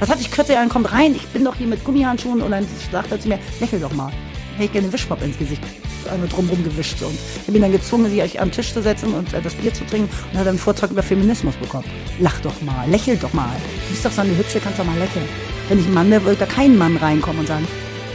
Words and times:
Was 0.00 0.08
hatte 0.08 0.20
ich 0.20 0.30
kürzlich 0.30 0.56
einen 0.56 0.68
kommt 0.68 0.92
rein, 0.92 1.14
ich 1.14 1.26
bin 1.28 1.44
doch 1.44 1.56
hier 1.56 1.66
mit 1.66 1.84
Gummihandschuhen 1.84 2.40
und 2.40 2.50
dann 2.50 2.66
sagt 2.92 3.10
er 3.10 3.20
zu 3.20 3.28
mir, 3.28 3.38
lächel 3.60 3.80
doch 3.80 3.92
mal. 3.92 4.12
Hätte 4.52 4.64
ich 4.64 4.72
gerne 4.72 4.86
einen 4.86 4.92
Wischmopp 4.92 5.22
ins 5.22 5.38
Gesicht 5.38 5.62
einmal 6.10 6.28
drumherum 6.28 6.62
gewischt. 6.64 7.02
Und 7.02 7.14
ich 7.14 7.46
habe 7.46 7.58
ihn 7.58 7.62
dann 7.62 7.72
gezwungen, 7.72 8.10
sich 8.10 8.40
am 8.40 8.50
Tisch 8.50 8.72
zu 8.72 8.82
setzen 8.82 9.14
und 9.14 9.32
äh, 9.32 9.42
das 9.42 9.54
Bier 9.54 9.72
zu 9.72 9.84
trinken 9.84 10.08
und 10.32 10.38
hat 10.38 10.46
einen 10.46 10.58
Vortrag 10.58 10.90
über 10.90 11.02
Feminismus 11.02 11.54
bekommen. 11.56 11.84
Lach 12.18 12.40
doch 12.40 12.60
mal, 12.62 12.88
lächel 12.88 13.16
doch 13.16 13.32
mal. 13.32 13.54
Du 13.86 13.90
bist 13.90 14.04
doch 14.04 14.12
so 14.12 14.22
eine 14.22 14.36
Hübsche, 14.36 14.60
kannst 14.60 14.78
doch 14.78 14.84
mal 14.84 14.98
lächeln. 14.98 15.24
Wenn 15.68 15.80
ich 15.80 15.86
ein 15.86 15.94
Mann 15.94 16.10
wäre, 16.10 16.24
würde 16.24 16.38
da 16.38 16.46
kein 16.46 16.76
Mann 16.76 16.96
reinkommen 16.96 17.40
und 17.40 17.46
sagen, 17.46 17.66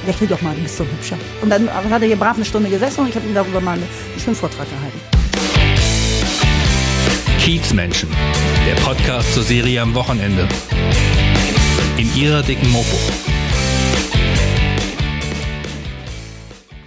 lächel 0.06 0.28
doch 0.28 0.42
mal, 0.42 0.56
du 0.56 0.62
bist 0.62 0.78
so 0.78 0.84
Hübscher. 0.84 1.18
Und 1.42 1.50
dann 1.50 1.70
hat 1.72 2.02
er 2.02 2.08
hier 2.08 2.16
brav 2.16 2.36
eine 2.36 2.46
Stunde 2.46 2.70
gesessen 2.70 3.02
und 3.02 3.10
ich 3.10 3.16
habe 3.16 3.28
ihm 3.28 3.36
darüber 3.36 3.62
mal 3.62 3.74
einen 3.74 3.88
schönen 4.18 4.36
Vortrag 4.36 4.68
gehalten. 4.70 5.00
Kiezmenschen, 7.40 8.10
der 8.66 8.76
Podcast 8.82 9.34
zur 9.34 9.44
Serie 9.44 9.82
am 9.82 9.94
Wochenende. 9.94 10.48
In 11.96 12.12
ihrer 12.16 12.42
dicken 12.42 12.72
Mopo. 12.72 12.98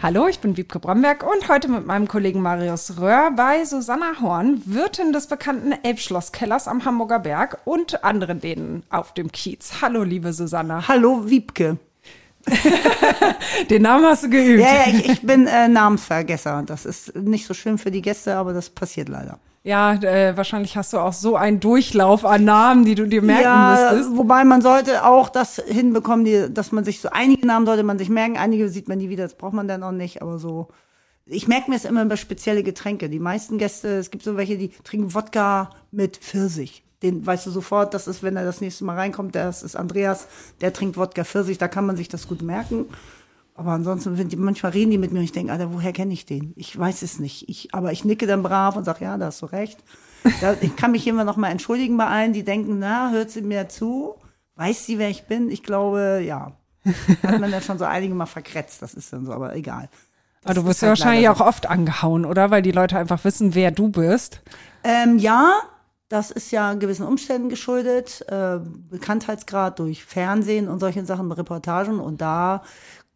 Hallo, 0.03 0.27
ich 0.27 0.41
bin 0.41 0.57
Wiebke 0.57 0.81
Bromberg 0.81 1.25
und 1.25 1.49
heute 1.49 1.69
mit 1.69 1.87
meinem 1.87 2.09
Kollegen 2.09 2.43
Marius 2.43 2.99
Röhr 3.01 3.31
bei 3.37 3.65
Susanna 3.65 4.21
Horn, 4.21 4.63
Wirtin 4.67 5.13
des 5.13 5.29
bekannten 5.29 5.73
Elbschlosskellers 5.85 6.67
am 6.67 6.85
Hamburger 6.85 7.21
Berg 7.21 7.59
und 7.65 8.03
anderen 8.03 8.41
denen 8.41 8.83
auf 8.91 9.15
dem 9.15 9.31
Kiez. 9.31 9.81
Hallo, 9.81 10.03
liebe 10.03 10.33
Susanna. 10.33 10.89
Hallo, 10.89 11.31
Wiebke. 11.31 11.79
Den 13.71 13.83
Namen 13.83 14.07
hast 14.07 14.25
du 14.25 14.31
geübt. 14.31 14.63
Ja, 14.63 14.75
ja 14.75 14.89
ich, 14.89 15.09
ich 15.09 15.23
bin 15.23 15.47
äh, 15.47 15.69
Namensvergesser. 15.69 16.65
Das 16.67 16.85
ist 16.85 17.15
nicht 17.15 17.47
so 17.47 17.55
schön 17.55 17.79
für 17.79 17.93
die 17.93 18.03
Gäste, 18.03 18.37
aber 18.37 18.53
das 18.53 18.71
passiert 18.71 19.09
leider. 19.09 19.39
Ja, 19.67 19.95
äh, 19.95 20.37
wahrscheinlich 20.37 20.77
hast 20.77 20.93
du 20.93 20.99
auch 20.99 21.13
so 21.13 21.35
einen 21.35 21.59
Durchlauf 21.59 22.25
an 22.25 22.45
Namen, 22.45 22.85
die 22.85 22.95
du 22.95 23.05
dir 23.05 23.21
merken 23.21 23.43
ja, 23.43 23.91
müsstest. 23.91 24.17
Wobei 24.17 24.45
man 24.45 24.63
sollte 24.63 25.05
auch 25.05 25.29
das 25.29 25.57
hinbekommen, 25.57 26.25
die, 26.25 26.47
dass 26.55 26.71
man 26.71 26.85
sich 26.85 27.01
so 27.01 27.09
einige 27.11 27.45
Namen 27.45 27.67
sollte 27.67 27.83
man 27.83 27.99
sich 27.99 28.09
merken, 28.09 28.37
einige 28.37 28.69
sieht 28.69 28.87
man 28.87 28.99
nie 28.99 29.09
wieder, 29.09 29.25
das 29.25 29.35
braucht 29.35 29.55
man 29.55 29.67
dann 29.67 29.83
auch 29.83 29.91
nicht, 29.91 30.23
aber 30.23 30.39
so. 30.39 30.69
Ich 31.25 31.49
merke 31.49 31.69
mir 31.69 31.77
es 31.77 31.85
immer 31.85 32.05
über 32.05 32.17
spezielle 32.17 32.63
Getränke. 32.63 33.09
Die 33.11 33.19
meisten 33.19 33.59
Gäste, 33.59 33.89
es 33.97 34.13
gibt 34.13 34.23
so 34.23 34.37
welche, 34.37 34.57
die 34.57 34.69
trinken 34.69 35.13
Wodka 35.15 35.71
mit 35.91 36.19
Pfirsich. 36.19 36.85
Den 37.03 37.27
weißt 37.27 37.47
du 37.47 37.51
sofort, 37.51 37.93
das 37.93 38.07
ist, 38.07 38.23
wenn 38.23 38.37
er 38.37 38.45
das 38.45 38.61
nächste 38.61 38.85
Mal 38.85 38.95
reinkommt, 38.95 39.35
das 39.35 39.65
ist 39.65 39.75
Andreas, 39.75 40.29
der 40.61 40.73
trinkt 40.73 40.97
Wodka 40.97 41.25
Pfirsich, 41.25 41.59
da 41.59 41.67
kann 41.67 41.87
man 41.87 41.97
sich 41.97 42.09
das 42.09 42.29
gut 42.29 42.41
merken. 42.41 42.85
Aber 43.57 43.73
ansonsten, 43.73 44.19
wenn 44.19 44.29
die, 44.29 44.37
manchmal 44.37 44.73
reden 44.73 44.91
die 44.91 44.99
mit 44.99 45.13
mir 45.13 45.21
und 45.21 45.25
ich 45.25 45.33
denke, 45.33 45.53
Alter, 45.53 45.73
woher 45.73 45.93
kenne 45.93 46.13
ich 46.13 46.27
den? 46.27 46.53
Ich 46.57 46.79
weiß 46.79 47.03
es 47.03 47.19
nicht. 47.19 47.49
Ich, 47.49 47.75
aber 47.75 47.91
ich 47.91 48.05
nicke 48.05 48.27
dann 48.27 48.43
brav 48.43 48.77
und 48.77 48.85
sage, 48.85 49.05
ja, 49.05 49.17
da 49.17 49.27
hast 49.27 49.41
du 49.41 49.47
recht. 49.47 49.79
Da, 50.41 50.57
ich 50.61 50.77
kann 50.77 50.93
mich 50.93 51.07
immer 51.07 51.25
noch 51.25 51.37
mal 51.37 51.51
entschuldigen 51.51 51.97
bei 51.97 52.07
allen, 52.07 52.33
die 52.33 52.45
denken, 52.45 52.79
na, 52.79 53.11
hört 53.11 53.31
sie 53.31 53.43
mir 53.43 53.69
zu? 53.69 54.17
Weiß 54.57 54.85
sie, 54.85 54.99
wer 54.99 55.09
ich 55.09 55.27
bin? 55.27 55.51
Ich 55.51 55.63
glaube, 55.63 56.23
ja. 56.25 56.53
Hat 57.23 57.41
man 57.41 57.51
dann 57.51 57.63
schon 57.63 57.79
so 57.79 57.85
einige 57.85 58.15
Mal 58.15 58.27
verkretzt, 58.27 58.83
das 58.83 58.95
ist 58.95 59.13
dann 59.13 59.25
so, 59.25 59.33
aber 59.33 59.57
egal. 59.57 59.89
Das 60.43 60.51
aber 60.51 60.63
du 60.63 60.67
wirst 60.67 60.83
ja 60.83 60.89
halt 60.89 60.99
wahrscheinlich 60.99 61.29
auch 61.29 61.41
oft 61.41 61.69
angehauen, 61.69 62.25
oder? 62.25 62.51
Weil 62.51 62.63
die 62.63 62.73
Leute 62.73 62.99
einfach 62.99 63.25
wissen, 63.25 63.55
wer 63.55 63.71
du 63.71 63.89
bist. 63.89 64.43
Ähm, 64.85 65.19
ja, 65.19 65.61
das 66.09 66.31
ist 66.31 66.53
ja 66.53 66.75
gewissen 66.75 67.05
Umständen 67.05 67.49
geschuldet. 67.49 68.25
Äh, 68.29 68.61
Bekanntheitsgrad 68.63 69.81
durch 69.81 70.05
Fernsehen 70.05 70.69
und 70.69 70.79
solche 70.79 71.05
Sachen, 71.05 71.33
Reportagen. 71.33 71.99
Und 71.99 72.21
da 72.21 72.63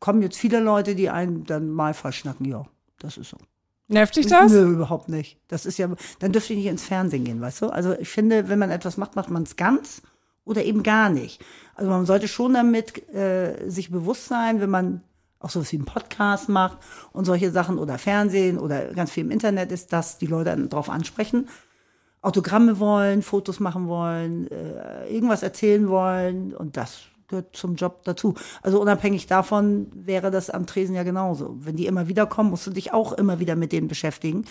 kommen 0.00 0.22
jetzt 0.22 0.38
viele 0.38 0.60
Leute, 0.60 0.94
die 0.94 1.10
einen 1.10 1.44
dann 1.44 1.70
mal 1.70 1.94
verschnacken. 1.94 2.46
Ja, 2.46 2.66
das 2.98 3.16
ist 3.16 3.30
so. 3.30 3.36
Nervt 3.88 4.16
dich 4.16 4.26
das? 4.26 4.52
Nö, 4.52 4.72
überhaupt 4.72 5.08
nicht. 5.08 5.38
Das 5.48 5.66
ist 5.66 5.78
ja, 5.78 5.88
dann 6.20 6.32
dürfte 6.32 6.52
ich 6.52 6.60
nicht 6.60 6.68
ins 6.68 6.84
Fernsehen 6.84 7.24
gehen, 7.24 7.40
weißt 7.40 7.62
du? 7.62 7.70
Also 7.70 7.92
ich 7.98 8.08
finde, 8.08 8.48
wenn 8.48 8.58
man 8.58 8.70
etwas 8.70 8.96
macht, 8.96 9.16
macht 9.16 9.30
man 9.30 9.42
es 9.42 9.56
ganz 9.56 10.02
oder 10.44 10.64
eben 10.64 10.82
gar 10.82 11.10
nicht. 11.10 11.44
Also 11.74 11.90
man 11.90 12.06
sollte 12.06 12.28
schon 12.28 12.54
damit 12.54 13.08
äh, 13.12 13.68
sich 13.68 13.90
bewusst 13.90 14.26
sein, 14.26 14.60
wenn 14.60 14.70
man 14.70 15.02
auch 15.40 15.50
sowas 15.50 15.72
wie 15.72 15.76
einen 15.76 15.86
Podcast 15.86 16.48
macht 16.48 16.78
und 17.12 17.24
solche 17.24 17.50
Sachen 17.50 17.78
oder 17.78 17.98
Fernsehen 17.98 18.58
oder 18.58 18.92
ganz 18.94 19.10
viel 19.10 19.24
im 19.24 19.30
Internet 19.30 19.72
ist, 19.72 19.92
dass 19.92 20.18
die 20.18 20.26
Leute 20.26 20.56
darauf 20.68 20.88
ansprechen, 20.88 21.48
Autogramme 22.22 22.78
wollen, 22.78 23.22
Fotos 23.22 23.58
machen 23.58 23.88
wollen, 23.88 24.48
äh, 24.50 25.08
irgendwas 25.08 25.42
erzählen 25.42 25.88
wollen 25.88 26.54
und 26.54 26.76
das 26.76 27.00
gehört 27.30 27.56
zum 27.56 27.76
Job 27.76 28.04
dazu. 28.04 28.34
Also 28.62 28.80
unabhängig 28.80 29.26
davon 29.26 29.86
wäre 29.94 30.30
das 30.30 30.50
am 30.50 30.66
Tresen 30.66 30.94
ja 30.94 31.02
genauso. 31.02 31.56
Wenn 31.60 31.76
die 31.76 31.86
immer 31.86 32.08
wieder 32.08 32.26
kommen, 32.26 32.50
musst 32.50 32.66
du 32.66 32.70
dich 32.70 32.92
auch 32.92 33.12
immer 33.12 33.40
wieder 33.40 33.56
mit 33.56 33.72
denen 33.72 33.88
beschäftigen. 33.88 34.44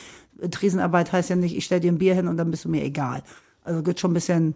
Tresenarbeit 0.50 1.12
heißt 1.12 1.29
ja 1.29 1.35
nicht, 1.35 1.56
ich 1.56 1.66
stell 1.66 1.79
dir 1.79 1.91
ein 1.91 2.00
Bier 2.00 2.16
hin 2.16 2.28
und 2.28 2.38
dann 2.38 2.50
bist 2.50 2.66
du 2.66 2.69
mir 2.69 2.84
egal. 2.84 3.22
Also 3.63 3.84
gehört 3.84 4.00
schon 4.00 4.12
ein 4.12 4.16
bisschen 4.16 4.56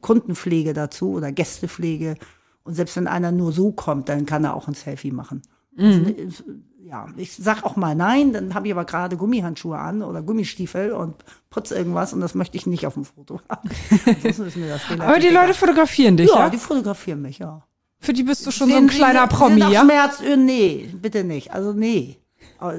Kundenpflege 0.00 0.72
dazu 0.72 1.12
oder 1.12 1.30
Gästepflege. 1.30 2.16
Und 2.64 2.74
selbst 2.74 2.96
wenn 2.96 3.06
einer 3.06 3.32
nur 3.32 3.52
so 3.52 3.72
kommt, 3.72 4.08
dann 4.08 4.26
kann 4.26 4.44
er 4.44 4.54
auch 4.54 4.66
ein 4.66 4.74
Selfie 4.74 5.12
machen. 5.12 5.42
Mhm. 5.76 6.14
Also, 6.18 6.44
ja, 6.82 7.08
ich 7.16 7.34
sag 7.36 7.62
auch 7.64 7.76
mal 7.76 7.94
nein, 7.94 8.32
dann 8.32 8.54
habe 8.54 8.66
ich 8.66 8.72
aber 8.72 8.84
gerade 8.84 9.16
Gummihandschuhe 9.16 9.78
an 9.78 10.02
oder 10.02 10.22
Gummistiefel 10.22 10.92
und 10.92 11.14
putze 11.50 11.76
irgendwas 11.76 12.12
und 12.12 12.20
das 12.20 12.34
möchte 12.34 12.56
ich 12.56 12.66
nicht 12.66 12.86
auf 12.86 12.94
dem 12.94 13.04
Foto 13.04 13.40
haben. 13.48 13.68
aber 15.00 15.18
die 15.18 15.28
Leute 15.28 15.54
fotografieren 15.54 16.16
dich, 16.16 16.30
ja? 16.30 16.38
Ja, 16.38 16.50
die 16.50 16.58
fotografieren 16.58 17.22
mich, 17.22 17.38
ja. 17.38 17.62
Für 17.98 18.12
die 18.12 18.22
bist 18.22 18.46
du 18.46 18.50
schon 18.50 18.68
sind, 18.68 18.76
so 18.76 18.82
ein 18.82 18.88
kleiner 18.88 19.28
sind, 19.28 19.32
Promi, 19.32 19.60
ja? 19.60 19.82
Schmerz, 19.82 20.20
äh, 20.20 20.36
nee, 20.36 20.88
bitte 21.00 21.24
nicht. 21.24 21.52
Also 21.52 21.72
nee. 21.72 22.16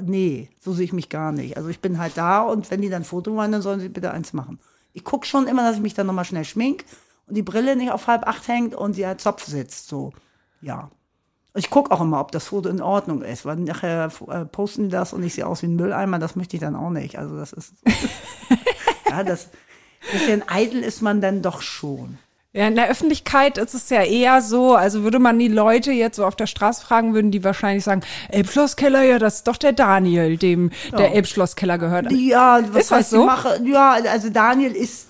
Nee, 0.04 0.50
so 0.60 0.74
sehe 0.74 0.86
ich 0.86 0.94
mich 0.94 1.10
gar 1.10 1.32
nicht. 1.32 1.58
Also 1.58 1.70
ich 1.70 1.80
bin 1.80 1.98
halt 1.98 2.16
da 2.16 2.42
und 2.42 2.70
wenn 2.70 2.82
die 2.82 2.90
dann 2.90 3.02
ein 3.02 3.06
Foto 3.06 3.36
wollen, 3.36 3.52
dann 3.52 3.62
sollen 3.62 3.80
sie 3.80 3.90
bitte 3.90 4.12
eins 4.12 4.34
machen. 4.34 4.60
Ich 4.94 5.04
gucke 5.04 5.26
schon 5.26 5.48
immer, 5.48 5.64
dass 5.64 5.78
ich 5.78 5.82
mich 5.82 5.94
dann 5.94 6.08
nochmal 6.08 6.26
schnell 6.26 6.46
schmink 6.46 6.86
und 7.28 7.36
die 7.36 7.42
Brille 7.42 7.76
nicht 7.76 7.92
auf 7.92 8.08
halb 8.08 8.28
acht 8.28 8.48
hängt 8.48 8.76
und 8.76 8.94
sie 8.94 9.06
halt 9.06 9.22
Zopf 9.22 9.46
sitzt. 9.46 9.88
So, 9.88 10.14
ja. 10.62 10.92
Ich 11.54 11.70
gucke 11.70 11.92
auch 11.92 12.02
immer, 12.02 12.22
ob 12.22 12.32
das 12.32 12.48
Foto 12.48 12.70
in 12.70 12.82
Ordnung 12.82 13.22
ist, 13.24 13.46
weil 13.46 13.58
nachher 13.58 14.10
äh, 14.30 14.46
posten 14.46 14.86
die 14.86 14.90
das 14.90 15.12
und 15.12 15.22
ich 15.24 15.34
sehe 15.34 15.46
aus 15.46 15.62
wie 15.62 15.68
ein 15.68 15.76
Mülleimer, 15.76 16.18
das 16.18 16.36
möchte 16.36 16.56
ich 16.56 16.62
dann 16.62 16.76
auch 16.76 16.90
nicht. 16.90 17.18
Also 17.18 17.36
das 17.36 17.52
ist, 17.52 17.74
ja, 19.10 19.24
das, 19.24 19.50
bisschen 20.12 20.44
eitel 20.48 20.82
ist 20.82 21.02
man 21.02 21.22
dann 21.22 21.42
doch 21.42 21.62
schon. 21.62 22.18
Ja, 22.54 22.68
in 22.68 22.76
der 22.76 22.90
Öffentlichkeit 22.90 23.58
ist 23.58 23.74
es 23.74 23.90
ja 23.90 24.04
eher 24.04 24.42
so, 24.42 24.76
also 24.76 25.04
würde 25.04 25.20
man 25.20 25.40
die 25.40 25.48
Leute 25.48 25.94
jetzt 25.94 26.18
so 26.18 26.26
auf 26.26 26.36
der 26.36 26.48
Straße 26.48 26.86
fragen, 26.86 27.14
würden 27.14 27.32
die 27.32 27.46
wahrscheinlich 27.46 27.86
sagen, 27.86 28.02
Elbschlosskeller, 28.28 29.04
ja, 29.04 29.20
das 29.20 29.36
ist 29.36 29.48
doch 29.48 29.56
der 29.56 29.72
Daniel, 29.72 30.36
dem 30.36 30.72
ja. 30.92 30.98
der 30.98 31.16
Elbschlosskeller 31.16 31.78
gehört. 31.78 32.12
Ja, 32.12 32.62
was 32.74 32.86
ist 32.86 32.92
heißt 32.92 33.10
so? 33.12 33.26
Mache? 33.26 33.62
Ja, 33.64 33.92
also 34.12 34.30
Daniel 34.30 34.74
ist 34.74 35.08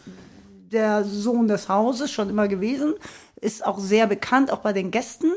der 0.72 1.03
Sohn 1.03 1.47
des 1.47 1.68
Hauses, 1.68 2.12
schon 2.12 2.29
immer 2.29 2.47
gewesen, 2.47 2.94
ist 3.38 3.66
auch 3.66 3.79
sehr 3.79 4.06
bekannt, 4.06 4.52
auch 4.52 4.59
bei 4.59 4.72
den 4.72 4.91
Gästen. 4.91 5.31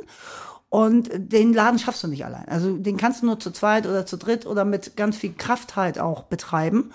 Und 0.74 1.08
den 1.14 1.52
Laden 1.52 1.78
schaffst 1.78 2.02
du 2.02 2.08
nicht 2.08 2.24
allein. 2.24 2.48
Also 2.48 2.76
den 2.76 2.96
kannst 2.96 3.22
du 3.22 3.26
nur 3.26 3.38
zu 3.38 3.52
zweit 3.52 3.86
oder 3.86 4.06
zu 4.06 4.16
dritt 4.16 4.44
oder 4.44 4.64
mit 4.64 4.96
ganz 4.96 5.16
viel 5.16 5.32
Kraft 5.32 5.76
halt 5.76 6.00
auch 6.00 6.24
betreiben. 6.24 6.90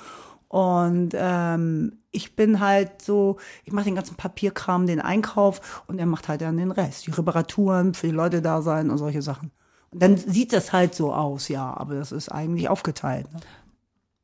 Und 0.50 1.12
ähm, 1.14 2.00
ich 2.12 2.36
bin 2.36 2.60
halt 2.60 3.02
so, 3.02 3.38
ich 3.64 3.72
mache 3.72 3.86
den 3.86 3.96
ganzen 3.96 4.18
Papierkram, 4.18 4.86
den 4.86 5.00
Einkauf 5.00 5.86
und 5.88 5.98
er 5.98 6.08
macht 6.08 6.28
halt 6.28 6.42
dann 6.42 6.58
den 6.58 6.72
Rest. 6.72 7.08
Die 7.08 7.12
Reparaturen, 7.12 7.94
für 7.94 8.08
die 8.08 8.14
Leute 8.14 8.42
da 8.42 8.62
sein 8.62 8.90
und 8.90 8.98
solche 8.98 9.22
Sachen. 9.22 9.50
Und 9.92 10.04
dann 10.04 10.18
sieht 10.18 10.52
das 10.52 10.74
halt 10.74 10.94
so 10.94 11.14
aus, 11.14 11.48
ja, 11.48 11.74
aber 11.74 11.96
das 11.96 12.12
ist 12.12 12.28
eigentlich 12.28 12.68
aufgeteilt. 12.68 13.32
Ne? 13.32 13.40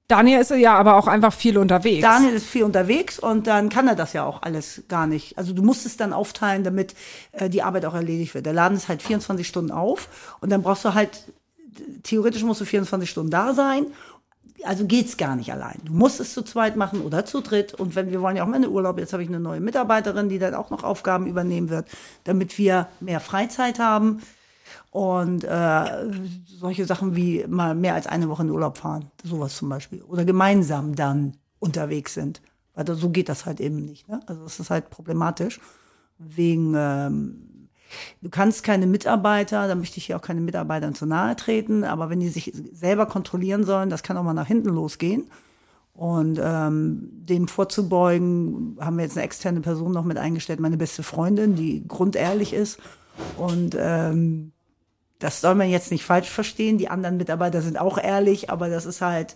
Daniel 0.07 0.39
ist 0.39 0.51
ja 0.51 0.75
aber 0.75 0.97
auch 0.97 1.07
einfach 1.07 1.33
viel 1.33 1.57
unterwegs. 1.57 2.01
Daniel 2.01 2.33
ist 2.33 2.45
viel 2.45 2.63
unterwegs 2.63 3.17
und 3.17 3.47
dann 3.47 3.69
kann 3.69 3.87
er 3.87 3.95
das 3.95 4.13
ja 4.13 4.23
auch 4.23 4.43
alles 4.43 4.83
gar 4.87 5.07
nicht. 5.07 5.37
Also 5.37 5.53
du 5.53 5.63
musst 5.63 5.85
es 5.85 5.97
dann 5.97 6.13
aufteilen, 6.13 6.63
damit 6.63 6.93
äh, 7.31 7.49
die 7.49 7.63
Arbeit 7.63 7.85
auch 7.85 7.95
erledigt 7.95 8.35
wird. 8.35 8.45
Der 8.45 8.53
Laden 8.53 8.77
ist 8.77 8.87
halt 8.87 9.01
24 9.01 9.47
Stunden 9.47 9.71
auf 9.71 10.37
und 10.41 10.51
dann 10.51 10.61
brauchst 10.61 10.85
du 10.85 10.93
halt, 10.93 11.23
theoretisch 12.03 12.43
musst 12.43 12.61
du 12.61 12.65
24 12.65 13.09
Stunden 13.09 13.31
da 13.31 13.55
sein. 13.55 13.87
Also 14.63 14.85
geht's 14.85 15.17
gar 15.17 15.35
nicht 15.35 15.51
allein. 15.51 15.79
Du 15.83 15.93
musst 15.93 16.19
es 16.19 16.33
zu 16.33 16.43
zweit 16.43 16.75
machen 16.75 17.01
oder 17.01 17.25
zu 17.25 17.41
dritt. 17.41 17.73
Und 17.73 17.95
wenn 17.95 18.11
wir 18.11 18.21
wollen 18.21 18.35
ja 18.35 18.43
auch 18.43 18.47
mal 18.47 18.63
in 18.63 18.69
Urlaub, 18.69 18.99
jetzt 18.99 19.13
habe 19.13 19.23
ich 19.23 19.29
eine 19.29 19.39
neue 19.39 19.59
Mitarbeiterin, 19.59 20.29
die 20.29 20.39
dann 20.39 20.53
auch 20.53 20.69
noch 20.69 20.83
Aufgaben 20.83 21.25
übernehmen 21.25 21.69
wird, 21.69 21.87
damit 22.23 22.57
wir 22.57 22.87
mehr 22.99 23.19
Freizeit 23.19 23.79
haben. 23.79 24.21
Und 24.91 25.43
äh, 25.43 25.85
solche 26.45 26.85
Sachen 26.85 27.15
wie 27.15 27.45
mal 27.47 27.75
mehr 27.75 27.93
als 27.93 28.07
eine 28.07 28.29
Woche 28.29 28.43
in 28.43 28.49
Urlaub 28.49 28.77
fahren, 28.77 29.11
sowas 29.23 29.55
zum 29.55 29.69
Beispiel. 29.69 30.01
Oder 30.03 30.25
gemeinsam 30.25 30.95
dann 30.95 31.37
unterwegs 31.59 32.13
sind. 32.13 32.41
Also 32.73 32.93
so 32.93 33.09
geht 33.09 33.29
das 33.29 33.45
halt 33.45 33.59
eben 33.59 33.77
nicht. 33.85 34.07
Ne? 34.07 34.19
Also 34.27 34.43
es 34.45 34.59
ist 34.59 34.69
halt 34.69 34.89
problematisch. 34.89 35.59
Wegen, 36.17 36.73
ähm, 36.75 37.69
du 38.21 38.29
kannst 38.29 38.63
keine 38.63 38.87
Mitarbeiter, 38.87 39.67
da 39.67 39.75
möchte 39.75 39.97
ich 39.97 40.05
hier 40.05 40.17
auch 40.17 40.21
keine 40.21 40.41
Mitarbeitern 40.41 40.95
zu 40.95 41.05
nahe 41.05 41.35
treten, 41.35 41.83
aber 41.83 42.09
wenn 42.09 42.19
die 42.19 42.29
sich 42.29 42.53
selber 42.73 43.05
kontrollieren 43.05 43.63
sollen, 43.65 43.89
das 43.89 44.03
kann 44.03 44.17
auch 44.17 44.23
mal 44.23 44.33
nach 44.33 44.47
hinten 44.47 44.69
losgehen. 44.69 45.29
Und 45.93 46.41
ähm, 46.43 47.09
dem 47.13 47.47
vorzubeugen, 47.47 48.77
haben 48.81 48.97
wir 48.97 49.03
jetzt 49.03 49.15
eine 49.15 49.25
externe 49.25 49.61
Person 49.61 49.93
noch 49.93 50.03
mit 50.03 50.17
eingestellt, 50.17 50.59
meine 50.59 50.75
beste 50.75 51.03
Freundin, 51.03 51.55
die 51.55 51.87
grundehrlich 51.87 52.53
ist. 52.53 52.79
Und 53.37 53.77
ähm, 53.79 54.51
das 55.19 55.41
soll 55.41 55.55
man 55.55 55.69
jetzt 55.69 55.91
nicht 55.91 56.03
falsch 56.03 56.29
verstehen. 56.29 56.77
Die 56.77 56.89
anderen 56.89 57.17
Mitarbeiter 57.17 57.61
sind 57.61 57.79
auch 57.79 57.97
ehrlich, 57.97 58.49
aber 58.49 58.69
das 58.69 58.85
ist 58.85 59.01
halt 59.01 59.35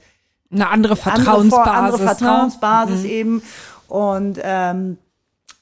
eine 0.52 0.68
andere 0.70 0.96
Vertrauensbasis. 0.96 1.54
Andere, 1.54 1.78
andere 1.78 2.04
Vertrauensbasis 2.04 3.02
ne? 3.04 3.08
Mhm. 3.08 3.14
eben. 3.14 3.44
Und 3.88 4.40
ähm, 4.44 4.98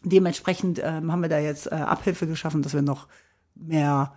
dementsprechend 0.04 0.82
ähm, 0.84 1.12
haben 1.12 1.22
wir 1.22 1.30
da 1.30 1.40
jetzt 1.40 1.72
äh, 1.72 1.76
Abhilfe 1.76 2.28
geschaffen, 2.28 2.62
dass 2.62 2.74
wir 2.74 2.82
noch 2.82 3.08
mehr 3.56 4.14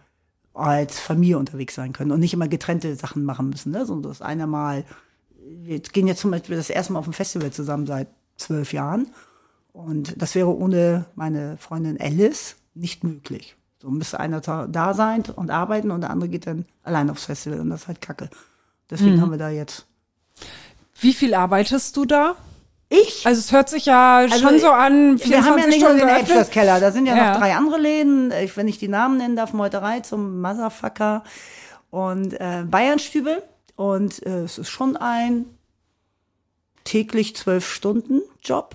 als 0.55 0.99
Familie 0.99 1.39
unterwegs 1.39 1.75
sein 1.75 1.93
können 1.93 2.11
und 2.11 2.21
nicht 2.21 2.35
immer 2.35 2.49
getrennte 2.49 2.95
Sachen 2.97 3.25
machen 3.25 3.49
müssen. 3.49 3.73
Ne? 3.73 3.87
So, 3.87 4.01
dass 4.01 4.23
einer 4.23 4.47
mal, 4.47 4.85
wir 5.39 5.81
gehen 5.81 6.07
jetzt 6.07 6.21
zum 6.21 6.31
Beispiel 6.31 6.57
das 6.57 6.71
erste 6.71 6.93
Mal 6.93 6.99
auf 7.01 7.07
dem 7.07 7.15
Festival 7.15 7.51
zusammen 7.51 7.87
seit 7.87 8.09
zwölf 8.37 8.73
Jahren. 8.73 9.09
Und 9.73 10.21
das 10.21 10.35
wäre 10.35 10.55
ohne 10.55 11.07
meine 11.15 11.57
Freundin 11.59 12.01
Alice 12.01 12.57
nicht 12.75 13.05
möglich. 13.05 13.57
So 13.81 13.91
müsste 13.91 14.21
einer 14.21 14.41
da 14.41 14.95
sein 14.95 15.23
und 15.35 15.51
arbeiten 15.51 15.91
und 15.91 16.03
der 16.03 16.11
andere 16.11 16.29
geht 16.29 16.47
dann 16.47 16.67
allein 16.83 17.09
aufs 17.09 17.25
Festival 17.25 17.61
und 17.61 17.71
das 17.71 17.83
ist 17.83 17.89
halt 17.89 18.01
kacke. 18.01 18.29
Deswegen 18.91 19.17
mhm. 19.17 19.21
haben 19.23 19.31
wir 19.31 19.39
da 19.39 19.49
jetzt. 19.49 19.87
Wie 21.01 21.15
viel 21.15 21.35
arbeitest 21.35 21.97
du 21.97 22.05
da? 22.05 22.37
Ich? 22.91 23.25
Also 23.25 23.39
es 23.39 23.53
hört 23.53 23.69
sich 23.69 23.87
ja 23.87 24.19
also 24.19 24.37
schon 24.37 24.59
so 24.59 24.69
an. 24.69 25.17
24 25.19 25.31
wir 25.31 25.45
haben 25.45 25.59
ja 25.59 25.67
nicht 25.67 25.81
nur 25.81 25.95
den 25.95 26.09
Abschlusskeller, 26.09 26.81
da 26.81 26.91
sind 26.91 27.07
ja, 27.07 27.17
ja, 27.17 27.33
noch 27.33 27.39
drei 27.39 27.55
andere 27.55 27.79
Läden. 27.79 28.33
Ich, 28.33 28.57
wenn 28.57 28.69
ich 28.69 28.79
die 28.79 28.89
Namen 28.89 29.17
nennen 29.17 29.37
darf, 29.37 29.53
Meuterei 29.53 30.01
zum 30.01 30.41
Motherfucker 30.41 31.23
und 31.91 32.35
äh, 32.35 32.65
Bayernstübel. 32.69 33.43
Und 33.77 34.27
äh, 34.27 34.43
es 34.43 34.59
ist 34.59 34.69
schon 34.69 34.97
ein 34.97 35.47
täglich 36.85 37.37
zwölf 37.37 37.67
Stunden 37.67 38.21
Job 38.43 38.75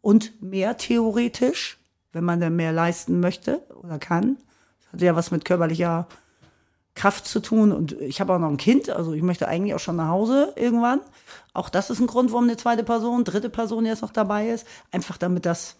und 0.00 0.42
mehr 0.42 0.76
theoretisch, 0.76 1.78
wenn 2.12 2.24
man 2.24 2.40
dann 2.40 2.56
mehr 2.56 2.72
leisten 2.72 3.20
möchte 3.20 3.62
oder 3.82 3.98
kann. 3.98 4.36
Das 4.84 4.92
hat 4.92 5.02
ja 5.02 5.16
was 5.16 5.30
mit 5.30 5.44
körperlicher 5.44 6.06
Kraft 6.94 7.26
zu 7.26 7.40
tun 7.40 7.72
und 7.72 7.92
ich 8.00 8.20
habe 8.20 8.34
auch 8.34 8.38
noch 8.38 8.50
ein 8.50 8.58
Kind, 8.58 8.90
also 8.90 9.14
ich 9.14 9.22
möchte 9.22 9.48
eigentlich 9.48 9.74
auch 9.74 9.80
schon 9.80 9.96
nach 9.96 10.08
Hause 10.08 10.52
irgendwann. 10.56 11.00
Auch 11.54 11.70
das 11.70 11.88
ist 11.88 12.00
ein 12.00 12.06
Grund, 12.06 12.32
warum 12.32 12.44
eine 12.44 12.58
zweite 12.58 12.84
Person, 12.84 13.24
dritte 13.24 13.48
Person 13.48 13.86
jetzt 13.86 14.02
noch 14.02 14.12
dabei 14.12 14.50
ist, 14.50 14.66
einfach 14.90 15.16
damit 15.16 15.46
das 15.46 15.76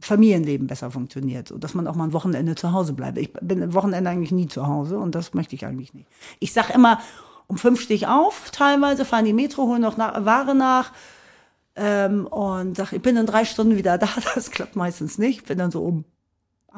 Familienleben 0.00 0.66
besser 0.66 0.90
funktioniert, 0.90 1.48
so 1.48 1.58
dass 1.58 1.74
man 1.74 1.88
auch 1.88 1.96
mal 1.96 2.04
ein 2.04 2.12
Wochenende 2.12 2.54
zu 2.54 2.72
Hause 2.72 2.92
bleibt. 2.92 3.18
Ich 3.18 3.32
bin 3.32 3.62
am 3.62 3.74
Wochenende 3.74 4.08
eigentlich 4.08 4.32
nie 4.32 4.46
zu 4.46 4.66
Hause 4.66 4.98
und 4.98 5.14
das 5.14 5.34
möchte 5.34 5.56
ich 5.56 5.66
eigentlich 5.66 5.94
nicht. 5.94 6.08
Ich 6.38 6.52
sag 6.52 6.70
immer, 6.70 7.00
um 7.48 7.58
fünf 7.58 7.80
stehe 7.80 7.96
ich 7.96 8.06
auf, 8.06 8.50
teilweise 8.52 9.04
fahren 9.04 9.24
die 9.24 9.32
Metro, 9.32 9.62
holen 9.62 9.82
noch 9.82 9.98
Ware 9.98 10.54
nach 10.54 10.92
ähm, 11.78 12.26
und 12.26 12.76
sag, 12.76 12.92
ich 12.92 13.02
bin 13.02 13.16
in 13.16 13.26
drei 13.26 13.44
Stunden 13.44 13.76
wieder 13.76 13.98
da. 13.98 14.08
Das 14.34 14.50
klappt 14.50 14.76
meistens 14.76 15.18
nicht. 15.18 15.40
Ich 15.40 15.44
bin 15.44 15.58
dann 15.58 15.70
so 15.70 15.82
um 15.82 16.04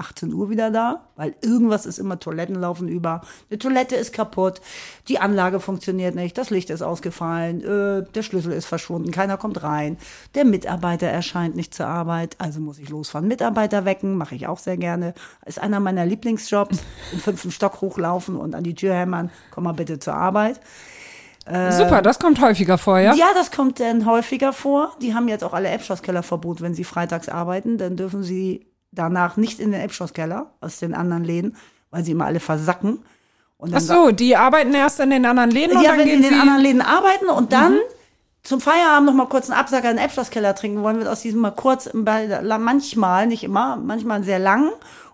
18 0.00 0.32
Uhr 0.32 0.50
wieder 0.50 0.70
da, 0.70 1.08
weil 1.16 1.34
irgendwas 1.42 1.84
ist 1.84 1.98
immer, 1.98 2.18
Toiletten 2.18 2.54
laufen 2.54 2.88
über, 2.88 3.22
die 3.50 3.58
Toilette 3.58 3.96
ist 3.96 4.12
kaputt, 4.12 4.60
die 5.08 5.18
Anlage 5.18 5.60
funktioniert 5.60 6.14
nicht, 6.14 6.38
das 6.38 6.50
Licht 6.50 6.70
ist 6.70 6.82
ausgefallen, 6.82 7.62
äh, 7.62 8.04
der 8.12 8.22
Schlüssel 8.22 8.52
ist 8.52 8.66
verschwunden, 8.66 9.10
keiner 9.10 9.36
kommt 9.36 9.62
rein, 9.62 9.98
der 10.34 10.44
Mitarbeiter 10.44 11.08
erscheint 11.08 11.56
nicht 11.56 11.74
zur 11.74 11.86
Arbeit, 11.86 12.36
also 12.38 12.60
muss 12.60 12.78
ich 12.78 12.88
losfahren. 12.88 13.28
Mitarbeiter 13.28 13.84
wecken, 13.84 14.16
mache 14.16 14.34
ich 14.34 14.46
auch 14.46 14.58
sehr 14.58 14.76
gerne, 14.76 15.12
ist 15.44 15.60
einer 15.60 15.80
meiner 15.80 16.06
Lieblingsjobs, 16.06 16.78
im 17.12 17.18
fünften 17.18 17.50
Stock 17.50 17.80
hochlaufen 17.80 18.36
und 18.36 18.54
an 18.54 18.64
die 18.64 18.74
Tür 18.74 18.94
hämmern, 18.94 19.30
komm 19.50 19.64
mal 19.64 19.72
bitte 19.72 19.98
zur 19.98 20.14
Arbeit. 20.14 20.60
Äh, 21.50 21.72
Super, 21.72 22.00
das 22.02 22.18
kommt 22.18 22.40
häufiger 22.40 22.78
vor, 22.78 22.98
ja? 22.98 23.14
Ja, 23.14 23.28
das 23.34 23.50
kommt 23.50 23.80
dann 23.80 24.06
häufiger 24.06 24.52
vor. 24.52 24.96
Die 25.02 25.14
haben 25.14 25.28
jetzt 25.28 25.42
auch 25.42 25.52
alle 25.52 25.68
Eppschosskeller-Verbot, 25.68 26.60
wenn 26.60 26.74
sie 26.74 26.84
freitags 26.84 27.28
arbeiten, 27.28 27.78
dann 27.78 27.96
dürfen 27.96 28.22
sie 28.22 28.66
danach 28.92 29.36
nicht 29.36 29.60
in 29.60 29.72
den 29.72 29.80
Elbschlosskeller 29.80 30.52
aus 30.60 30.78
den 30.78 30.94
anderen 30.94 31.24
Läden, 31.24 31.56
weil 31.90 32.04
sie 32.04 32.12
immer 32.12 32.26
alle 32.26 32.40
versacken. 32.40 33.00
Und 33.56 33.74
Ach 33.74 33.80
so, 33.80 34.10
die 34.10 34.36
arbeiten 34.36 34.72
erst 34.74 35.00
in 35.00 35.10
den 35.10 35.26
anderen 35.26 35.50
Läden 35.50 35.76
und 35.76 35.82
ja, 35.82 35.90
dann 35.90 36.00
wenn 36.00 36.06
gehen 36.06 36.22
in 36.22 36.30
den 36.30 36.40
anderen 36.40 36.62
Läden 36.62 36.80
arbeiten 36.80 37.26
und 37.26 37.52
dann 37.52 37.74
mhm. 37.74 37.78
zum 38.42 38.60
Feierabend 38.60 39.06
noch 39.06 39.14
mal 39.14 39.28
kurz 39.28 39.50
einen 39.50 39.60
Absacker 39.60 39.90
in 39.90 39.96
den 39.96 40.02
Elbschlosskeller 40.04 40.54
trinken 40.54 40.82
wollen, 40.82 40.98
wird 40.98 41.08
aus 41.08 41.20
diesem 41.20 41.40
mal 41.40 41.50
kurz, 41.50 41.90
manchmal, 41.92 43.26
nicht 43.26 43.44
immer, 43.44 43.76
manchmal 43.76 44.22
sehr 44.24 44.38
lang. 44.38 44.70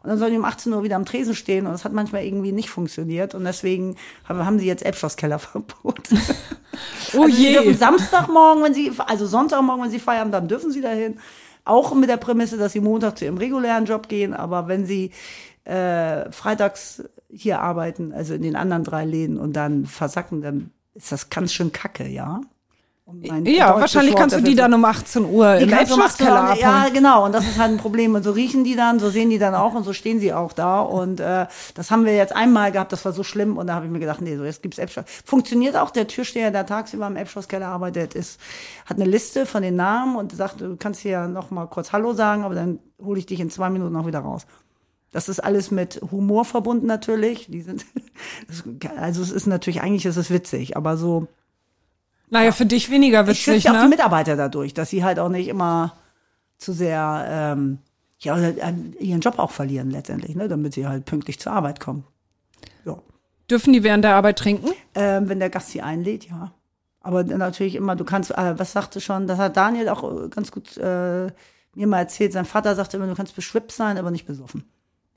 Und 0.06 0.10
dann 0.10 0.18
sollen 0.18 0.30
die 0.30 0.38
um 0.38 0.44
18 0.44 0.72
Uhr 0.72 0.84
wieder 0.84 0.94
am 0.94 1.04
Tresen 1.04 1.34
stehen 1.34 1.66
und 1.66 1.72
das 1.72 1.84
hat 1.84 1.92
manchmal 1.92 2.24
irgendwie 2.24 2.52
nicht 2.52 2.70
funktioniert 2.70 3.34
und 3.34 3.42
deswegen 3.42 3.96
haben 4.28 4.60
sie 4.60 4.66
jetzt 4.66 4.86
Elbschlosskellerverbot. 4.86 6.00
Oh 7.14 7.22
also 7.22 7.36
je. 7.36 7.54
dürfen 7.54 7.76
Samstagmorgen, 7.76 8.62
wenn 8.62 8.74
sie, 8.74 8.92
also 9.04 9.26
Sonntagmorgen, 9.26 9.84
wenn 9.84 9.90
sie 9.90 9.98
feiern, 9.98 10.30
dann 10.30 10.46
dürfen 10.46 10.70
sie 10.70 10.80
dahin. 10.80 11.18
Auch 11.64 11.92
mit 11.94 12.08
der 12.08 12.18
Prämisse, 12.18 12.56
dass 12.56 12.72
sie 12.72 12.80
Montag 12.80 13.18
zu 13.18 13.24
ihrem 13.24 13.38
regulären 13.38 13.86
Job 13.86 14.08
gehen, 14.08 14.32
aber 14.32 14.68
wenn 14.68 14.86
sie 14.86 15.10
äh, 15.64 16.30
freitags 16.30 17.02
hier 17.28 17.60
arbeiten, 17.60 18.12
also 18.12 18.34
in 18.34 18.42
den 18.42 18.54
anderen 18.54 18.84
drei 18.84 19.04
Läden 19.04 19.38
und 19.38 19.54
dann 19.54 19.86
versacken, 19.86 20.42
dann 20.42 20.70
ist 20.94 21.10
das 21.10 21.30
ganz 21.30 21.52
schön 21.52 21.72
kacke, 21.72 22.06
ja. 22.06 22.40
Ja, 23.44 23.78
wahrscheinlich 23.78 24.16
kannst 24.16 24.36
du 24.36 24.42
die 24.42 24.56
dann 24.56 24.74
um 24.74 24.84
18 24.84 25.26
Uhr 25.26 25.54
im 25.58 25.72
Abschlusskeller 25.72 26.40
abholen. 26.40 26.58
Ja, 26.60 26.88
genau. 26.92 27.24
Und 27.24 27.32
das 27.32 27.46
ist 27.46 27.56
halt 27.56 27.70
ein 27.70 27.76
Problem. 27.76 28.16
Und 28.16 28.24
so 28.24 28.32
riechen 28.32 28.64
die 28.64 28.74
dann, 28.74 28.98
so 28.98 29.10
sehen 29.10 29.30
die 29.30 29.38
dann 29.38 29.54
auch 29.54 29.74
und 29.74 29.84
so 29.84 29.92
stehen 29.92 30.18
sie 30.18 30.32
auch 30.32 30.52
da. 30.52 30.80
Und 30.80 31.20
äh, 31.20 31.46
das 31.74 31.92
haben 31.92 32.04
wir 32.04 32.16
jetzt 32.16 32.34
einmal 32.34 32.72
gehabt, 32.72 32.90
das 32.90 33.04
war 33.04 33.12
so 33.12 33.22
schlimm. 33.22 33.58
Und 33.58 33.68
da 33.68 33.74
habe 33.76 33.86
ich 33.86 33.92
mir 33.92 34.00
gedacht, 34.00 34.20
nee, 34.22 34.36
so 34.36 34.44
jetzt 34.44 34.60
gibt's 34.60 34.80
Appschloss. 34.80 35.04
Funktioniert 35.24 35.76
auch 35.76 35.90
der 35.90 36.08
Türsteher, 36.08 36.50
der 36.50 36.66
tagsüber 36.66 37.06
im 37.06 37.16
Appschlosskeller 37.16 37.68
arbeitet, 37.68 38.14
ist, 38.14 38.40
hat 38.86 38.96
eine 38.96 39.08
Liste 39.08 39.46
von 39.46 39.62
den 39.62 39.76
Namen 39.76 40.16
und 40.16 40.32
sagt, 40.34 40.60
du 40.60 40.76
kannst 40.76 41.00
hier 41.00 41.28
noch 41.28 41.52
mal 41.52 41.66
kurz 41.66 41.92
Hallo 41.92 42.12
sagen, 42.12 42.42
aber 42.42 42.56
dann 42.56 42.80
hole 43.00 43.20
ich 43.20 43.26
dich 43.26 43.38
in 43.38 43.50
zwei 43.50 43.70
Minuten 43.70 43.92
noch 43.92 44.08
wieder 44.08 44.18
raus. 44.20 44.46
Das 45.12 45.28
ist 45.28 45.38
alles 45.38 45.70
mit 45.70 46.00
Humor 46.10 46.44
verbunden 46.44 46.86
natürlich. 46.86 47.46
Die 47.46 47.62
sind, 47.62 47.86
also 48.96 49.22
es 49.22 49.30
ist 49.30 49.46
natürlich, 49.46 49.80
eigentlich 49.80 50.06
ist 50.06 50.16
es 50.16 50.30
witzig, 50.30 50.76
aber 50.76 50.96
so 50.96 51.28
naja, 52.28 52.52
für 52.52 52.66
dich 52.66 52.90
weniger 52.90 53.26
witzig, 53.26 53.56
ich 53.56 53.64
ne? 53.64 53.78
auch 53.78 53.82
die 53.82 53.88
Mitarbeiter 53.88 54.36
dadurch, 54.36 54.74
dass 54.74 54.90
sie 54.90 55.04
halt 55.04 55.18
auch 55.18 55.28
nicht 55.28 55.48
immer 55.48 55.94
zu 56.58 56.72
sehr 56.72 57.26
ähm, 57.28 57.78
ja, 58.18 58.36
äh, 58.38 58.74
ihren 58.98 59.20
Job 59.20 59.38
auch 59.38 59.50
verlieren 59.50 59.90
letztendlich, 59.90 60.34
ne? 60.34 60.48
damit 60.48 60.74
sie 60.74 60.86
halt 60.86 61.04
pünktlich 61.04 61.38
zur 61.38 61.52
Arbeit 61.52 61.80
kommen. 61.80 62.04
Ja. 62.84 62.98
Dürfen 63.50 63.72
die 63.72 63.82
während 63.82 64.04
der 64.04 64.14
Arbeit 64.14 64.38
trinken? 64.38 64.70
Ähm, 64.94 65.28
wenn 65.28 65.38
der 65.38 65.50
Gast 65.50 65.70
sie 65.70 65.82
einlädt, 65.82 66.28
ja. 66.28 66.52
Aber 67.00 67.22
natürlich 67.22 67.76
immer, 67.76 67.94
du 67.94 68.04
kannst, 68.04 68.32
äh, 68.32 68.58
was 68.58 68.72
sagte 68.72 69.00
schon, 69.00 69.28
das 69.28 69.38
hat 69.38 69.56
Daniel 69.56 69.88
auch 69.90 70.24
äh, 70.24 70.28
ganz 70.28 70.50
gut 70.50 70.76
äh, 70.76 71.30
mir 71.74 71.86
mal 71.86 71.98
erzählt, 71.98 72.32
sein 72.32 72.46
Vater 72.46 72.74
sagte 72.74 72.96
immer, 72.96 73.06
du 73.06 73.14
kannst 73.14 73.36
beschwippt 73.36 73.70
sein, 73.70 73.98
aber 73.98 74.10
nicht 74.10 74.26
besoffen. 74.26 74.64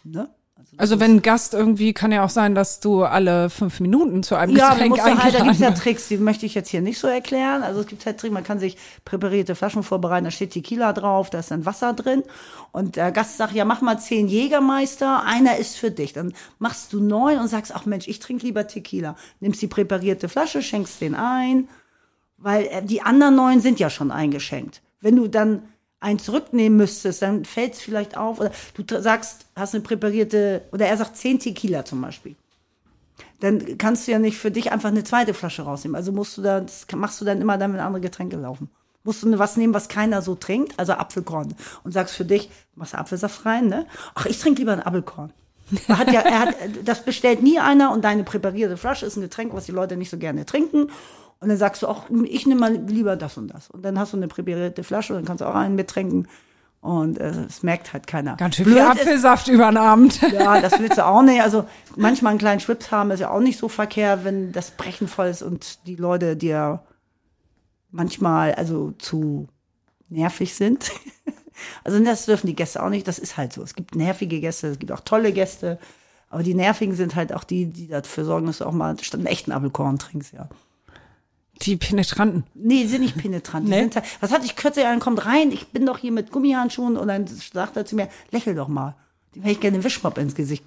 Ne? 0.03 0.29
Also, 0.59 0.75
also 0.77 0.99
wenn 0.99 1.15
ein 1.15 1.21
Gast 1.21 1.53
irgendwie, 1.53 1.93
kann 1.93 2.11
ja 2.11 2.23
auch 2.25 2.29
sein, 2.29 2.53
dass 2.53 2.81
du 2.81 3.03
alle 3.03 3.49
fünf 3.49 3.79
Minuten 3.79 4.23
zu 4.23 4.35
einem 4.35 4.55
ja, 4.55 4.73
Getränk 4.73 4.99
eingeladen 4.99 5.23
halt, 5.23 5.33
Da 5.35 5.39
gibt 5.43 5.53
es 5.53 5.59
ja 5.59 5.71
Tricks, 5.71 6.07
die 6.09 6.17
möchte 6.17 6.45
ich 6.45 6.53
jetzt 6.53 6.69
hier 6.69 6.81
nicht 6.81 6.99
so 6.99 7.07
erklären. 7.07 7.63
Also 7.63 7.79
es 7.79 7.87
gibt 7.87 8.05
halt 8.05 8.19
Tricks, 8.19 8.33
man 8.33 8.43
kann 8.43 8.59
sich 8.59 8.77
präparierte 9.05 9.55
Flaschen 9.55 9.83
vorbereiten, 9.83 10.25
da 10.25 10.31
steht 10.31 10.51
Tequila 10.51 10.91
drauf, 10.91 11.29
da 11.29 11.39
ist 11.39 11.51
dann 11.51 11.65
Wasser 11.65 11.93
drin. 11.93 12.23
Und 12.71 12.97
der 12.97 13.11
Gast 13.11 13.37
sagt, 13.37 13.53
ja, 13.53 13.63
mach 13.63 13.81
mal 13.81 13.99
zehn 13.99 14.27
Jägermeister, 14.27 15.23
einer 15.23 15.57
ist 15.57 15.77
für 15.77 15.91
dich. 15.91 16.11
Dann 16.11 16.33
machst 16.59 16.91
du 16.91 17.01
neun 17.01 17.39
und 17.39 17.47
sagst, 17.47 17.73
ach 17.73 17.85
Mensch, 17.85 18.07
ich 18.07 18.19
trinke 18.19 18.45
lieber 18.45 18.67
Tequila. 18.67 19.15
Nimmst 19.39 19.61
die 19.61 19.67
präparierte 19.67 20.27
Flasche, 20.27 20.61
schenkst 20.61 20.99
den 20.99 21.15
ein, 21.15 21.69
weil 22.37 22.65
äh, 22.65 22.83
die 22.83 23.01
anderen 23.01 23.35
neun 23.35 23.61
sind 23.61 23.79
ja 23.79 23.89
schon 23.89 24.11
eingeschenkt. 24.11 24.81
Wenn 24.99 25.15
du 25.15 25.29
dann 25.29 25.63
einen 25.99 26.19
zurücknehmen 26.19 26.77
müsstest, 26.77 27.21
dann 27.21 27.45
fällt 27.45 27.73
es 27.73 27.81
vielleicht 27.81 28.17
auf. 28.17 28.39
Oder 28.39 28.51
du 28.75 29.01
sagst, 29.01 29.45
hast 29.55 29.75
eine 29.75 29.83
präparierte, 29.83 30.63
oder 30.71 30.87
er 30.87 30.97
sagt 30.97 31.17
10 31.17 31.39
Tequila 31.39 31.85
zum 31.85 32.01
Beispiel. 32.01 32.35
Dann 33.41 33.77
kannst 33.77 34.07
du 34.07 34.11
ja 34.11 34.19
nicht 34.19 34.37
für 34.37 34.51
dich 34.51 34.71
einfach 34.71 34.89
eine 34.89 35.03
zweite 35.03 35.33
Flasche 35.33 35.63
rausnehmen. 35.63 35.95
Also 35.95 36.11
musst 36.11 36.37
du 36.37 36.41
dann, 36.41 36.67
machst 36.95 37.21
du 37.21 37.25
dann 37.25 37.41
immer 37.41 37.57
dann, 37.57 37.73
wenn 37.73 37.79
andere 37.79 38.01
Getränke 38.01 38.37
laufen. 38.37 38.69
Musst 39.03 39.23
du 39.23 39.39
was 39.39 39.55
nehmen, 39.55 39.73
was 39.73 39.87
keiner 39.87 40.21
so 40.21 40.35
trinkt, 40.35 40.77
also 40.77 40.93
Apfelkorn. 40.93 41.55
Und 41.83 41.93
sagst 41.93 42.15
für 42.15 42.25
dich, 42.25 42.49
machst 42.75 42.93
du 42.93 42.97
Apfelsaft 42.97 43.45
rein, 43.45 43.67
ne? 43.67 43.85
Ach, 44.13 44.25
ich 44.25 44.39
trinke 44.39 44.59
lieber 44.59 44.73
ein 44.73 44.83
Apfelkorn. 44.83 45.31
Er 45.87 45.97
hat 45.97 46.11
ja, 46.11 46.21
er 46.21 46.39
hat, 46.39 46.55
das 46.83 47.05
bestellt 47.05 47.43
nie 47.43 47.59
einer 47.59 47.91
und 47.91 48.03
deine 48.03 48.23
präparierte 48.23 48.75
Flasche 48.75 49.05
ist 49.05 49.15
ein 49.17 49.21
Getränk, 49.21 49.53
was 49.53 49.65
die 49.65 49.71
Leute 49.71 49.97
nicht 49.97 50.09
so 50.09 50.17
gerne 50.17 50.45
trinken. 50.45 50.89
Und 51.41 51.49
dann 51.49 51.57
sagst 51.57 51.81
du 51.81 51.87
auch, 51.87 52.05
ich 52.25 52.45
nehme 52.45 52.59
mal 52.59 52.75
lieber 52.75 53.15
das 53.15 53.37
und 53.37 53.47
das. 53.47 53.69
Und 53.69 53.83
dann 53.83 53.97
hast 53.97 54.13
du 54.13 54.17
eine 54.17 54.27
präparierte 54.27 54.83
Flasche 54.83 55.13
und 55.13 55.19
dann 55.19 55.25
kannst 55.25 55.41
du 55.41 55.45
auch 55.45 55.55
einen 55.55 55.75
mittrinken. 55.75 56.27
Und 56.81 57.17
äh, 57.17 57.29
es 57.29 57.63
merkt 57.63 57.91
halt 57.91 58.07
keiner. 58.07 58.35
Ganz 58.37 58.55
schön 58.55 58.65
viel 58.65 58.79
Apfelsaft 58.79 59.47
ist, 59.47 59.53
über 59.53 59.69
den 59.69 59.77
Abend. 59.77 60.21
Ja, 60.31 60.61
das 60.61 60.79
willst 60.79 60.97
du 60.97 61.05
auch 61.05 61.21
nicht. 61.21 61.41
Also 61.41 61.65
manchmal 61.95 62.31
einen 62.31 62.39
kleinen 62.39 62.59
Schwips 62.59 62.91
haben 62.91 63.11
ist 63.11 63.19
ja 63.19 63.31
auch 63.31 63.41
nicht 63.41 63.59
so 63.59 63.67
verkehrt, 63.67 64.23
wenn 64.23 64.51
das 64.51 64.71
Brechen 64.71 65.07
voll 65.07 65.27
ist 65.27 65.41
und 65.41 65.85
die 65.87 65.95
Leute 65.95 66.37
dir 66.37 66.83
manchmal 67.91 68.53
also 68.53 68.91
zu 68.97 69.47
nervig 70.09 70.55
sind. 70.55 70.91
Also 71.83 72.01
das 72.01 72.25
dürfen 72.25 72.47
die 72.47 72.55
Gäste 72.55 72.81
auch 72.81 72.87
nicht. 72.87 73.05
Das 73.05 73.19
ist 73.19 73.35
halt 73.35 73.51
so. 73.51 73.61
Es 73.61 73.75
gibt 73.75 73.93
nervige 73.93 74.39
Gäste, 74.39 74.67
es 74.67 74.79
gibt 74.79 74.93
auch 74.93 75.01
tolle 75.01 75.33
Gäste. 75.33 75.77
Aber 76.29 76.41
die 76.41 76.53
nervigen 76.53 76.95
sind 76.95 77.15
halt 77.15 77.33
auch 77.33 77.43
die, 77.43 77.65
die 77.65 77.89
dafür 77.89 78.23
sorgen, 78.23 78.47
dass 78.47 78.59
du 78.59 78.65
auch 78.65 78.71
mal 78.71 78.97
statt 79.01 79.19
einem 79.19 79.27
echten 79.27 79.51
Apfelkorn 79.51 79.99
trinkst, 79.99 80.31
ja. 80.31 80.47
Die 81.63 81.75
Penetranten. 81.75 82.45
Nee, 82.53 82.83
die 82.83 82.87
sind 82.87 83.01
nicht 83.01 83.17
penetrant. 83.17 83.67
Nee. 83.67 83.81
Sind, 83.81 83.95
was 84.21 84.31
hatte 84.31 84.45
ich 84.45 84.55
kürzlich, 84.55 84.85
einer 84.85 84.99
kommt 84.99 85.25
rein, 85.25 85.51
ich 85.51 85.67
bin 85.67 85.85
doch 85.85 85.97
hier 85.97 86.11
mit 86.11 86.31
Gummihandschuhen 86.31 86.95
und 86.95 87.07
dann 87.07 87.27
sagt 87.27 87.75
er 87.75 87.85
zu 87.85 87.95
mir, 87.95 88.07
lächel 88.31 88.55
doch 88.55 88.69
mal. 88.69 88.95
Die 89.35 89.41
hätte 89.41 89.51
ich 89.51 89.59
gerne 89.59 89.75
einen 89.75 89.83
Wischmopp 89.83 90.17
ins 90.17 90.35
Gesicht 90.35 90.63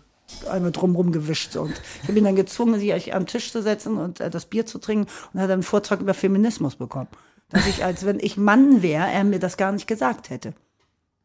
einmal 0.49 0.73
drumrum 0.73 1.13
gewischt. 1.13 1.57
Und 1.57 1.81
ich 2.03 2.09
habe 2.09 2.19
ihn 2.19 2.25
dann 2.25 2.37
gezwungen, 2.37 2.79
sich 2.79 3.15
am 3.15 3.27
Tisch 3.27 3.53
zu 3.53 3.63
setzen 3.63 3.99
und 3.99 4.21
äh, 4.21 4.31
das 4.31 4.47
Bier 4.47 4.67
zu 4.67 4.79
trinken 4.79 5.07
und 5.33 5.41
hat 5.41 5.51
einen 5.51 5.63
Vortrag 5.63 6.01
über 6.01 6.15
Feminismus 6.15 6.77
bekommen. 6.77 7.09
Dass 7.51 7.67
ich, 7.67 7.85
als 7.85 8.07
wenn 8.07 8.19
ich 8.19 8.37
Mann 8.37 8.83
wäre, 8.83 9.11
er 9.11 9.25
mir 9.25 9.39
das 9.39 9.57
gar 9.57 9.73
nicht 9.73 9.87
gesagt 9.87 10.31
hätte. 10.31 10.55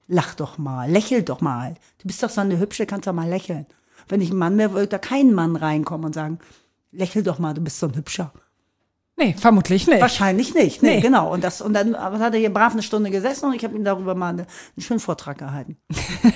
Lach 0.08 0.36
doch 0.36 0.58
mal, 0.58 0.90
lächel 0.90 1.24
doch 1.24 1.42
mal. 1.42 1.76
Du 2.00 2.08
bist 2.08 2.24
doch 2.24 2.30
so 2.30 2.42
eine 2.42 2.60
hübsche, 2.60 2.86
kannst 2.86 3.08
doch 3.08 3.14
mal 3.14 3.30
lächeln. 3.30 3.66
Wenn 4.08 4.22
ich 4.22 4.32
ein 4.32 4.38
Mann 4.38 4.58
wäre, 4.58 4.74
würde 4.74 4.88
da 4.88 4.98
kein 4.98 5.34
Mann 5.34 5.56
reinkommen 5.56 6.06
und 6.06 6.14
sagen, 6.14 6.40
lächel 6.92 7.24
doch 7.24 7.40
mal, 7.40 7.54
du 7.54 7.62
bist 7.62 7.80
so 7.80 7.88
ein 7.88 7.96
hübscher. 7.96 8.32
Nee, 9.20 9.34
vermutlich 9.38 9.88
nicht. 9.88 10.00
Wahrscheinlich 10.00 10.54
nicht. 10.54 10.84
Nee, 10.84 10.96
Nee. 10.98 11.02
genau. 11.02 11.34
Und 11.34 11.44
das 11.44 11.60
und 11.62 11.74
dann 11.74 11.98
hat 12.00 12.34
er 12.34 12.40
hier 12.40 12.54
brav 12.54 12.74
eine 12.74 12.84
Stunde 12.84 13.10
gesessen 13.10 13.46
und 13.48 13.54
ich 13.56 13.64
habe 13.64 13.76
ihm 13.76 13.84
darüber 13.84 14.14
mal 14.14 14.30
eine, 14.30 14.44
einen 14.44 14.84
schönen 14.84 15.00
Vortrag 15.00 15.40
gehalten. 15.40 15.78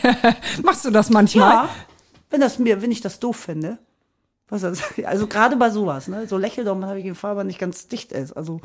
Machst 0.64 0.86
du 0.86 0.90
das 0.90 1.10
manchmal? 1.12 1.50
Ja, 1.66 1.70
wenn 2.32 2.42
das 2.42 2.58
mir, 2.58 2.82
wenn 2.82 2.92
ich 2.92 3.02
das 3.02 3.20
doof 3.20 3.36
finde. 3.38 3.78
Was 4.52 4.62
das, 4.62 4.84
also 5.06 5.26
gerade 5.26 5.56
bei 5.56 5.72
sowas, 5.72 6.08
ne? 6.08 6.28
So 6.28 6.38
lächel 6.38 6.66
doch 6.66 6.78
mal, 6.78 6.88
habe 6.88 7.00
ich 7.00 7.06
die 7.06 7.16
Farbe 7.16 7.44
nicht 7.44 7.58
ganz 7.58 7.88
dicht 7.88 8.12
ist. 8.12 8.34
Also 8.34 8.60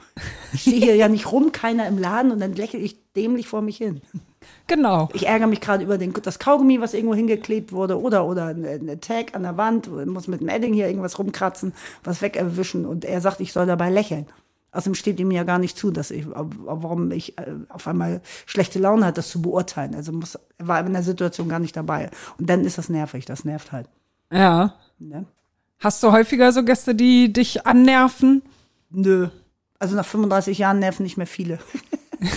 ich 0.52 0.62
stehe 0.62 0.80
hier 0.80 0.96
ja 0.96 1.08
nicht 1.08 1.32
rum, 1.32 1.52
keiner 1.52 1.86
im 1.86 1.96
Laden 1.96 2.32
und 2.32 2.40
dann 2.40 2.54
lächle 2.54 2.80
ich 2.80 3.12
dämlich 3.14 3.48
vor 3.48 3.62
mich 3.62 3.78
hin. 3.78 4.02
Genau. 4.66 5.08
Ich 5.12 5.26
ärgere 5.26 5.46
mich 5.46 5.60
gerade 5.60 5.84
über 5.84 5.96
den, 5.96 6.12
das 6.12 6.38
Kaugummi, 6.38 6.80
was 6.80 6.92
irgendwo 6.92 7.14
hingeklebt 7.14 7.72
wurde, 7.72 8.00
oder 8.00 8.26
oder 8.26 8.46
eine, 8.46 9.00
Tag 9.00 9.34
an 9.34 9.44
der 9.44 9.56
Wand, 9.56 9.88
muss 10.06 10.28
mit 10.28 10.40
dem 10.40 10.48
Edding 10.48 10.74
hier 10.74 10.88
irgendwas 10.88 11.18
rumkratzen, 11.18 11.72
was 12.04 12.20
wegerwischen 12.20 12.84
und 12.84 13.04
er 13.04 13.20
sagt, 13.20 13.40
ich 13.40 13.52
soll 13.52 13.66
dabei 13.66 13.90
lächeln. 13.90 14.26
Außerdem 14.72 14.94
steht 14.94 15.20
ihm 15.20 15.30
ja 15.30 15.44
gar 15.44 15.58
nicht 15.58 15.78
zu, 15.78 15.90
dass 15.90 16.10
ich, 16.10 16.26
warum 16.28 17.10
ich 17.10 17.38
äh, 17.38 17.54
auf 17.70 17.86
einmal 17.88 18.20
schlechte 18.44 18.78
Laune 18.78 19.06
hat, 19.06 19.16
das 19.16 19.30
zu 19.30 19.40
beurteilen. 19.40 19.94
Also 19.94 20.12
muss, 20.12 20.38
er 20.58 20.68
war 20.68 20.84
in 20.84 20.92
der 20.92 21.02
Situation 21.02 21.48
gar 21.48 21.60
nicht 21.60 21.76
dabei. 21.76 22.10
Und 22.38 22.50
dann 22.50 22.64
ist 22.64 22.76
das 22.76 22.90
nervig, 22.90 23.24
das 23.24 23.44
nervt 23.44 23.72
halt. 23.72 23.88
Ja. 24.30 24.74
Ne? 24.98 25.24
Hast 25.78 26.02
du 26.02 26.12
häufiger 26.12 26.52
so 26.52 26.64
Gäste, 26.64 26.94
die 26.94 27.32
dich 27.32 27.66
annerven? 27.66 28.42
Nö. 28.90 29.28
Also 29.78 29.94
nach 29.94 30.06
35 30.06 30.58
Jahren 30.58 30.78
nerven 30.78 31.02
nicht 31.02 31.16
mehr 31.16 31.26
viele. 31.26 31.58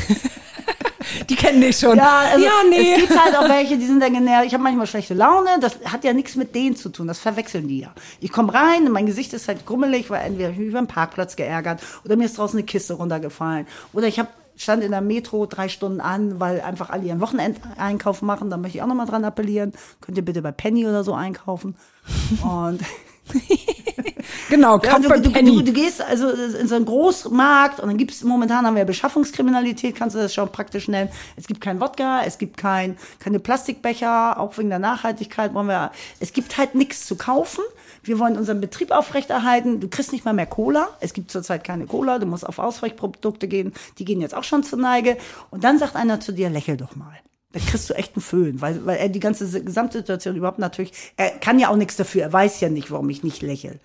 Die 1.29 1.35
kennen 1.35 1.61
dich 1.61 1.77
schon. 1.77 1.97
Ja, 1.97 2.21
also 2.31 2.43
ja 2.43 2.51
nee. 2.69 2.93
es 2.93 3.01
gibt 3.01 3.19
halt 3.19 3.35
auch 3.35 3.47
welche, 3.47 3.77
die 3.77 3.85
sind 3.85 4.01
dann 4.01 4.13
genervt. 4.13 4.47
Ich 4.47 4.53
habe 4.53 4.63
manchmal 4.63 4.87
schlechte 4.87 5.13
Laune. 5.13 5.49
Das 5.59 5.79
hat 5.85 6.03
ja 6.03 6.13
nichts 6.13 6.35
mit 6.35 6.55
denen 6.55 6.75
zu 6.75 6.89
tun. 6.89 7.07
Das 7.07 7.19
verwechseln 7.19 7.67
die 7.67 7.79
ja. 7.79 7.93
Ich 8.19 8.31
komme 8.31 8.53
rein 8.53 8.85
und 8.85 8.91
mein 8.91 9.05
Gesicht 9.05 9.33
ist 9.33 9.47
halt 9.47 9.65
grummelig, 9.65 10.09
weil 10.09 10.25
entweder 10.25 10.49
ich 10.49 10.57
mich 10.57 10.67
über 10.67 10.79
den 10.79 10.87
Parkplatz 10.87 11.35
geärgert 11.35 11.81
oder 12.05 12.15
mir 12.15 12.25
ist 12.25 12.37
draußen 12.37 12.57
eine 12.57 12.65
Kiste 12.65 12.93
runtergefallen. 12.93 13.67
Oder 13.93 14.07
ich 14.07 14.19
habe 14.19 14.29
stand 14.55 14.83
in 14.83 14.91
der 14.91 15.01
Metro 15.01 15.45
drei 15.45 15.69
Stunden 15.69 16.01
an, 16.01 16.39
weil 16.39 16.61
einfach 16.61 16.89
alle 16.89 17.03
ihren 17.03 17.21
Wochenendeinkauf 17.21 18.21
machen. 18.21 18.49
Da 18.49 18.57
möchte 18.57 18.77
ich 18.77 18.81
auch 18.83 18.87
nochmal 18.87 19.07
dran 19.07 19.23
appellieren. 19.23 19.73
Könnt 20.01 20.17
ihr 20.17 20.25
bitte 20.25 20.41
bei 20.41 20.51
Penny 20.51 20.85
oder 20.85 21.03
so 21.03 21.13
einkaufen. 21.13 21.75
Und 22.43 22.81
genau, 24.49 24.79
Ja, 24.79 24.91
kauf 24.91 25.01
du, 25.01 25.21
du, 25.21 25.61
du, 25.61 25.73
gehst 25.73 26.01
also 26.01 26.29
in 26.29 26.67
so 26.67 26.75
einen 26.75 26.85
Großmarkt 26.85 27.79
und 27.79 27.87
dann 27.87 27.97
gibt's 27.97 28.23
momentan 28.23 28.65
haben 28.65 28.75
wir 28.75 28.85
Beschaffungskriminalität, 28.85 29.95
kannst 29.95 30.15
du 30.15 30.19
das 30.19 30.33
schon 30.33 30.51
praktisch 30.51 30.87
nennen. 30.87 31.09
Es 31.35 31.47
gibt 31.47 31.61
kein 31.61 31.79
Wodka, 31.79 32.23
es 32.25 32.37
gibt 32.37 32.57
kein, 32.57 32.97
keine 33.19 33.39
Plastikbecher, 33.39 34.39
auch 34.39 34.57
wegen 34.57 34.69
der 34.69 34.79
Nachhaltigkeit 34.79 35.53
wollen 35.53 35.67
wir, 35.67 35.91
es 36.19 36.33
gibt 36.33 36.57
halt 36.57 36.75
nichts 36.75 37.05
zu 37.05 37.15
kaufen. 37.15 37.63
Wir 38.03 38.17
wollen 38.17 38.37
unseren 38.37 38.61
Betrieb 38.61 38.91
aufrechterhalten. 38.91 39.81
Du 39.81 39.87
kriegst 39.87 40.13
nicht 40.13 40.25
mal 40.25 40.33
mehr 40.33 40.45
Cola. 40.45 40.87
Es 40.99 41.13
gibt 41.13 41.31
zurzeit 41.31 41.63
keine 41.63 41.85
Cola. 41.85 42.17
Du 42.17 42.25
musst 42.25 42.47
auf 42.47 42.57
Ausweichprodukte 42.57 43.47
gehen. 43.47 43.73
Die 43.97 44.05
gehen 44.05 44.21
jetzt 44.21 44.33
auch 44.33 44.45
schon 44.45 44.63
zur 44.63 44.79
Neige. 44.79 45.17
Und 45.51 45.63
dann 45.63 45.79
sagt 45.79 45.95
einer 45.95 46.19
zu 46.19 46.31
dir, 46.31 46.49
lächel 46.49 46.77
doch 46.77 46.95
mal. 46.95 47.19
Da 47.51 47.59
kriegst 47.59 47.89
du 47.89 47.95
echt 47.95 48.15
einen 48.15 48.21
Föhn, 48.21 48.61
weil, 48.61 48.85
weil 48.85 48.97
er 48.97 49.09
die 49.09 49.19
ganze 49.19 49.63
Gesamtsituation 49.63 50.35
überhaupt 50.35 50.59
natürlich, 50.59 50.93
er 51.17 51.31
kann 51.31 51.57
ja 51.57 51.69
auch 51.69 51.75
nichts 51.75 51.95
dafür. 51.95 52.21
Er 52.23 52.33
weiß 52.33 52.59
ja 52.59 52.69
nicht, 52.69 52.91
warum 52.91 53.09
ich 53.09 53.23
nicht 53.23 53.41
lächel. 53.41 53.79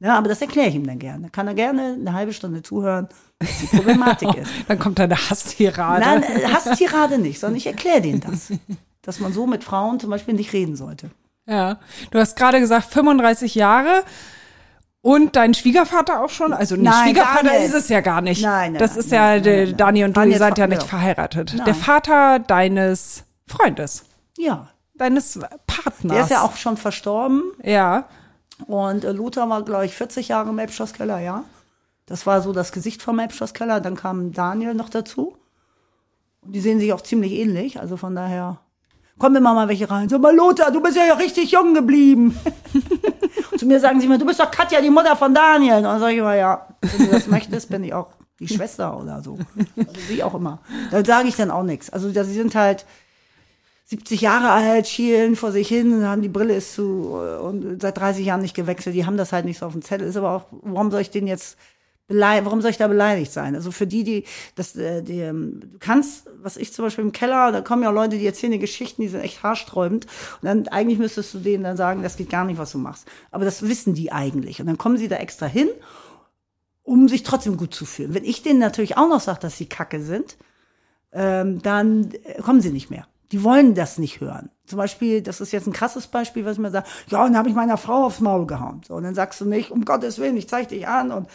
Ja, 0.00 0.16
aber 0.16 0.28
das 0.28 0.40
erkläre 0.40 0.68
ich 0.68 0.74
ihm 0.74 0.86
dann 0.86 0.98
gerne. 0.98 1.28
Kann 1.28 1.46
er 1.46 1.52
gerne 1.52 1.98
eine 2.00 2.14
halbe 2.14 2.32
Stunde 2.32 2.62
zuhören, 2.62 3.08
was 3.38 3.58
die 3.60 3.66
Problematik 3.66 4.34
ist. 4.36 4.50
Dann 4.66 4.78
kommt 4.78 4.98
deine 4.98 5.16
Hasstirade. 5.16 6.00
Nein, 6.00 6.22
äh, 6.22 6.46
Hasstirade 6.46 7.18
nicht, 7.18 7.38
sondern 7.38 7.58
ich 7.58 7.66
erkläre 7.66 8.00
denen 8.00 8.20
das. 8.20 8.50
Dass 9.02 9.20
man 9.20 9.32
so 9.32 9.46
mit 9.46 9.64
Frauen 9.64 10.00
zum 10.00 10.10
Beispiel 10.10 10.34
nicht 10.34 10.52
reden 10.52 10.76
sollte. 10.76 11.10
Ja. 11.46 11.80
Du 12.10 12.18
hast 12.18 12.36
gerade 12.36 12.60
gesagt, 12.60 12.92
35 12.92 13.54
Jahre. 13.54 14.04
Und 15.02 15.34
dein 15.34 15.54
Schwiegervater 15.54 16.22
auch 16.22 16.28
schon? 16.28 16.52
Also 16.52 16.76
nicht 16.76 16.84
Nein, 16.84 17.04
Schwiegervater 17.04 17.58
ist 17.58 17.74
es 17.74 17.88
ja 17.88 18.00
gar 18.00 18.20
nicht. 18.20 18.42
Nein, 18.42 18.72
nein, 18.72 18.78
das 18.78 18.96
ist 18.96 19.10
nein, 19.10 19.42
ja, 19.42 19.50
nein. 19.64 19.76
Dani 19.76 20.04
und 20.04 20.10
du, 20.10 20.14
Daniel 20.20 20.32
ihr 20.34 20.38
seid 20.38 20.58
ja 20.58 20.66
nicht 20.66 20.82
ja. 20.82 20.88
verheiratet. 20.88 21.66
Der 21.66 21.74
Vater 21.74 22.38
deines 22.38 23.24
Freundes, 23.46 24.04
Ja. 24.36 24.68
deines 24.94 25.38
Partners. 25.66 26.14
Der 26.14 26.22
ist 26.24 26.30
ja 26.30 26.42
auch 26.42 26.56
schon 26.56 26.76
verstorben. 26.76 27.42
Ja. 27.62 28.04
Und 28.66 29.04
äh, 29.04 29.12
Lothar 29.12 29.48
war, 29.48 29.62
glaube 29.62 29.86
ich, 29.86 29.94
40 29.94 30.28
Jahre 30.28 30.50
im 30.50 30.58
Elbschlosskeller, 30.58 31.18
ja. 31.18 31.44
Das 32.04 32.26
war 32.26 32.42
so 32.42 32.52
das 32.52 32.72
Gesicht 32.72 33.02
vom 33.02 33.18
Elbschlosskeller. 33.18 33.80
Dann 33.80 33.96
kam 33.96 34.32
Daniel 34.32 34.74
noch 34.74 34.90
dazu. 34.90 35.36
Und 36.42 36.52
die 36.52 36.60
sehen 36.60 36.80
sich 36.80 36.92
auch 36.92 37.00
ziemlich 37.00 37.32
ähnlich. 37.32 37.80
Also 37.80 37.96
von 37.96 38.14
daher 38.14 38.58
kommen 39.18 39.36
immer 39.36 39.54
mal 39.54 39.68
welche 39.68 39.90
rein. 39.90 40.08
Sag 40.08 40.20
mal, 40.20 40.34
Lothar, 40.34 40.72
du 40.72 40.82
bist 40.82 40.96
ja 40.96 41.14
richtig 41.14 41.52
jung 41.52 41.72
geblieben. 41.72 42.36
Zu 43.58 43.66
mir 43.66 43.80
sagen 43.80 44.00
sie 44.00 44.06
immer, 44.06 44.18
du 44.18 44.26
bist 44.26 44.40
doch 44.40 44.50
Katja, 44.50 44.80
die 44.80 44.90
Mutter 44.90 45.16
von 45.16 45.34
Daniel. 45.34 45.78
Und 45.78 45.84
dann 45.84 46.00
sage 46.00 46.12
ich 46.12 46.18
immer, 46.18 46.34
ja, 46.34 46.66
wenn 46.80 47.06
du 47.06 47.12
das 47.12 47.26
möchtest, 47.26 47.68
bin 47.68 47.84
ich 47.84 47.92
auch 47.94 48.08
die 48.38 48.48
Schwester 48.48 48.98
oder 48.98 49.22
so. 49.22 49.38
Also 49.76 49.92
wie 50.08 50.22
auch 50.22 50.34
immer. 50.34 50.60
Da 50.90 51.04
sage 51.04 51.28
ich 51.28 51.36
dann 51.36 51.50
auch 51.50 51.62
nichts. 51.62 51.90
Also 51.90 52.10
sie 52.10 52.32
sind 52.32 52.54
halt 52.54 52.86
70 53.86 54.20
Jahre 54.20 54.50
alt, 54.50 54.86
schielen 54.86 55.34
vor 55.34 55.50
sich 55.50 55.68
hin, 55.68 56.06
haben 56.06 56.22
die 56.22 56.28
Brille 56.28 56.54
ist 56.54 56.74
zu 56.74 57.12
äh, 57.14 57.38
und 57.38 57.82
seit 57.82 57.98
30 57.98 58.24
Jahren 58.24 58.40
nicht 58.40 58.54
gewechselt. 58.54 58.94
Die 58.94 59.04
haben 59.04 59.16
das 59.16 59.32
halt 59.32 59.44
nicht 59.44 59.58
so 59.58 59.66
auf 59.66 59.72
dem 59.72 59.82
Zettel. 59.82 60.06
Ist 60.06 60.16
aber 60.16 60.30
auch, 60.30 60.44
warum 60.62 60.92
soll 60.92 61.00
ich 61.00 61.10
den 61.10 61.26
jetzt 61.26 61.58
warum 62.10 62.60
soll 62.60 62.70
ich 62.70 62.76
da 62.76 62.88
beleidigt 62.88 63.32
sein? 63.32 63.54
Also 63.54 63.70
für 63.70 63.86
die, 63.86 64.04
die, 64.04 64.24
das, 64.54 64.76
äh, 64.76 65.02
die, 65.02 65.20
ähm, 65.20 65.60
du 65.60 65.78
kannst, 65.78 66.28
was 66.42 66.56
ich 66.56 66.72
zum 66.72 66.84
Beispiel 66.84 67.04
im 67.04 67.12
Keller, 67.12 67.52
da 67.52 67.60
kommen 67.60 67.82
ja 67.82 67.90
Leute, 67.90 68.18
die 68.18 68.26
erzählen 68.26 68.52
die 68.52 68.58
Geschichten, 68.58 69.02
die 69.02 69.08
sind 69.08 69.20
echt 69.20 69.42
haarsträubend. 69.42 70.06
Und 70.42 70.46
dann 70.46 70.68
eigentlich 70.68 70.98
müsstest 70.98 71.34
du 71.34 71.38
denen 71.38 71.64
dann 71.64 71.76
sagen, 71.76 72.02
das 72.02 72.16
geht 72.16 72.30
gar 72.30 72.44
nicht, 72.44 72.58
was 72.58 72.72
du 72.72 72.78
machst. 72.78 73.06
Aber 73.30 73.44
das 73.44 73.62
wissen 73.62 73.94
die 73.94 74.12
eigentlich. 74.12 74.60
Und 74.60 74.66
dann 74.66 74.78
kommen 74.78 74.96
sie 74.96 75.08
da 75.08 75.16
extra 75.16 75.46
hin, 75.46 75.68
um 76.82 77.08
sich 77.08 77.22
trotzdem 77.22 77.56
gut 77.56 77.74
zu 77.74 77.86
fühlen. 77.86 78.14
Wenn 78.14 78.24
ich 78.24 78.42
denen 78.42 78.58
natürlich 78.58 78.96
auch 78.96 79.08
noch 79.08 79.20
sage, 79.20 79.40
dass 79.40 79.56
sie 79.56 79.66
kacke 79.66 80.02
sind, 80.02 80.36
ähm, 81.12 81.62
dann 81.62 82.10
äh, 82.24 82.40
kommen 82.42 82.60
sie 82.60 82.70
nicht 82.70 82.90
mehr. 82.90 83.06
Die 83.32 83.44
wollen 83.44 83.74
das 83.74 83.98
nicht 83.98 84.20
hören. 84.20 84.50
Zum 84.66 84.76
Beispiel, 84.76 85.22
das 85.22 85.40
ist 85.40 85.52
jetzt 85.52 85.68
ein 85.68 85.72
krasses 85.72 86.08
Beispiel, 86.08 86.44
was 86.44 86.58
mir 86.58 86.70
sage, 86.70 86.86
ja, 87.08 87.20
und 87.20 87.28
dann 87.28 87.38
habe 87.38 87.48
ich 87.48 87.54
meiner 87.54 87.76
Frau 87.76 88.06
aufs 88.06 88.20
Maul 88.20 88.46
gehauen. 88.46 88.80
So, 88.86 88.94
und 88.94 89.04
dann 89.04 89.14
sagst 89.14 89.40
du 89.40 89.44
nicht, 89.44 89.70
um 89.70 89.84
Gottes 89.84 90.18
Willen, 90.18 90.36
ich 90.36 90.48
zeig 90.48 90.68
dich 90.68 90.88
an 90.88 91.12
und 91.12 91.28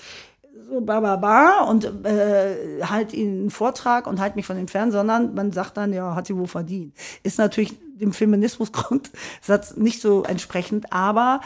so 0.68 0.82
ba 0.82 1.00
ba 1.00 1.16
ba 1.16 1.60
und 1.70 1.86
äh, 2.06 2.82
halt 2.84 3.14
ihnen 3.14 3.42
einen 3.42 3.50
Vortrag 3.50 4.08
und 4.08 4.20
halt 4.20 4.36
mich 4.36 4.46
von 4.46 4.58
entfernen, 4.58 4.92
sondern 4.92 5.34
man 5.34 5.52
sagt 5.52 5.78
dann, 5.78 5.94
ja, 5.94 6.16
hat 6.16 6.28
sie 6.28 6.36
wohl 6.36 6.48
verdient. 6.48 6.96
Ist 7.24 7.38
natürlich 7.38 7.78
dem 7.96 8.14
Feminismusgrundsatz 8.14 9.76
nicht 9.78 10.02
so 10.02 10.24
entsprechend, 10.24 10.92
aber 10.92 11.42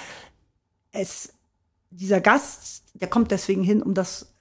es, 0.91 1.33
dieser 1.89 2.21
Gast, 2.21 2.83
der 2.93 3.09
kommt 3.09 3.31
deswegen 3.31 3.63
hin, 3.63 3.81
um 3.81 3.93
das, 3.93 4.33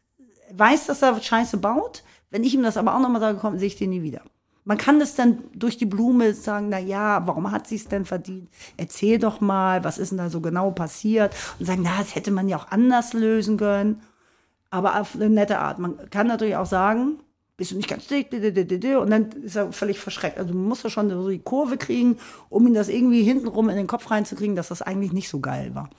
weiß, 0.52 0.86
dass 0.86 1.02
er 1.02 1.20
Scheiße 1.20 1.58
baut. 1.58 2.02
Wenn 2.30 2.44
ich 2.44 2.54
ihm 2.54 2.62
das 2.62 2.76
aber 2.76 2.94
auch 2.94 3.00
nochmal 3.00 3.20
sage, 3.20 3.38
komm, 3.40 3.58
sehe 3.58 3.68
ich 3.68 3.76
den 3.76 3.90
nie 3.90 4.02
wieder. 4.02 4.22
Man 4.64 4.76
kann 4.76 5.00
das 5.00 5.14
dann 5.14 5.38
durch 5.54 5.78
die 5.78 5.86
Blume 5.86 6.34
sagen, 6.34 6.68
na 6.68 6.78
ja, 6.78 7.26
warum 7.26 7.50
hat 7.50 7.66
sie 7.66 7.76
es 7.76 7.88
denn 7.88 8.04
verdient? 8.04 8.50
Erzähl 8.76 9.18
doch 9.18 9.40
mal, 9.40 9.82
was 9.82 9.96
ist 9.96 10.10
denn 10.10 10.18
da 10.18 10.28
so 10.28 10.42
genau 10.42 10.70
passiert? 10.72 11.34
Und 11.58 11.64
sagen, 11.64 11.80
na, 11.82 11.96
das 11.98 12.14
hätte 12.14 12.30
man 12.30 12.48
ja 12.48 12.58
auch 12.58 12.70
anders 12.70 13.14
lösen 13.14 13.56
können. 13.56 14.02
Aber 14.70 15.00
auf 15.00 15.14
eine 15.14 15.30
nette 15.30 15.58
Art. 15.58 15.78
Man 15.78 16.10
kann 16.10 16.26
natürlich 16.26 16.56
auch 16.56 16.66
sagen, 16.66 17.20
bist 17.56 17.70
du 17.72 17.76
nicht 17.76 17.88
ganz 17.88 18.06
dick, 18.06 18.30
di- 18.30 18.40
di- 18.40 18.52
di- 18.52 18.66
di- 18.66 18.78
di, 18.78 18.94
und 18.94 19.10
dann 19.10 19.30
ist 19.42 19.56
er 19.56 19.72
völlig 19.72 19.98
verschreckt. 19.98 20.38
Also 20.38 20.54
man 20.54 20.64
muss 20.68 20.82
ja 20.82 20.90
schon 20.90 21.08
so 21.10 21.28
die 21.28 21.38
Kurve 21.40 21.76
kriegen, 21.76 22.18
um 22.50 22.66
ihn 22.66 22.74
das 22.74 22.88
irgendwie 22.88 23.22
hintenrum 23.22 23.68
in 23.68 23.76
den 23.76 23.86
Kopf 23.86 24.10
reinzukriegen, 24.10 24.54
dass 24.56 24.68
das 24.68 24.82
eigentlich 24.82 25.12
nicht 25.12 25.28
so 25.28 25.40
geil 25.40 25.74
war. 25.74 25.90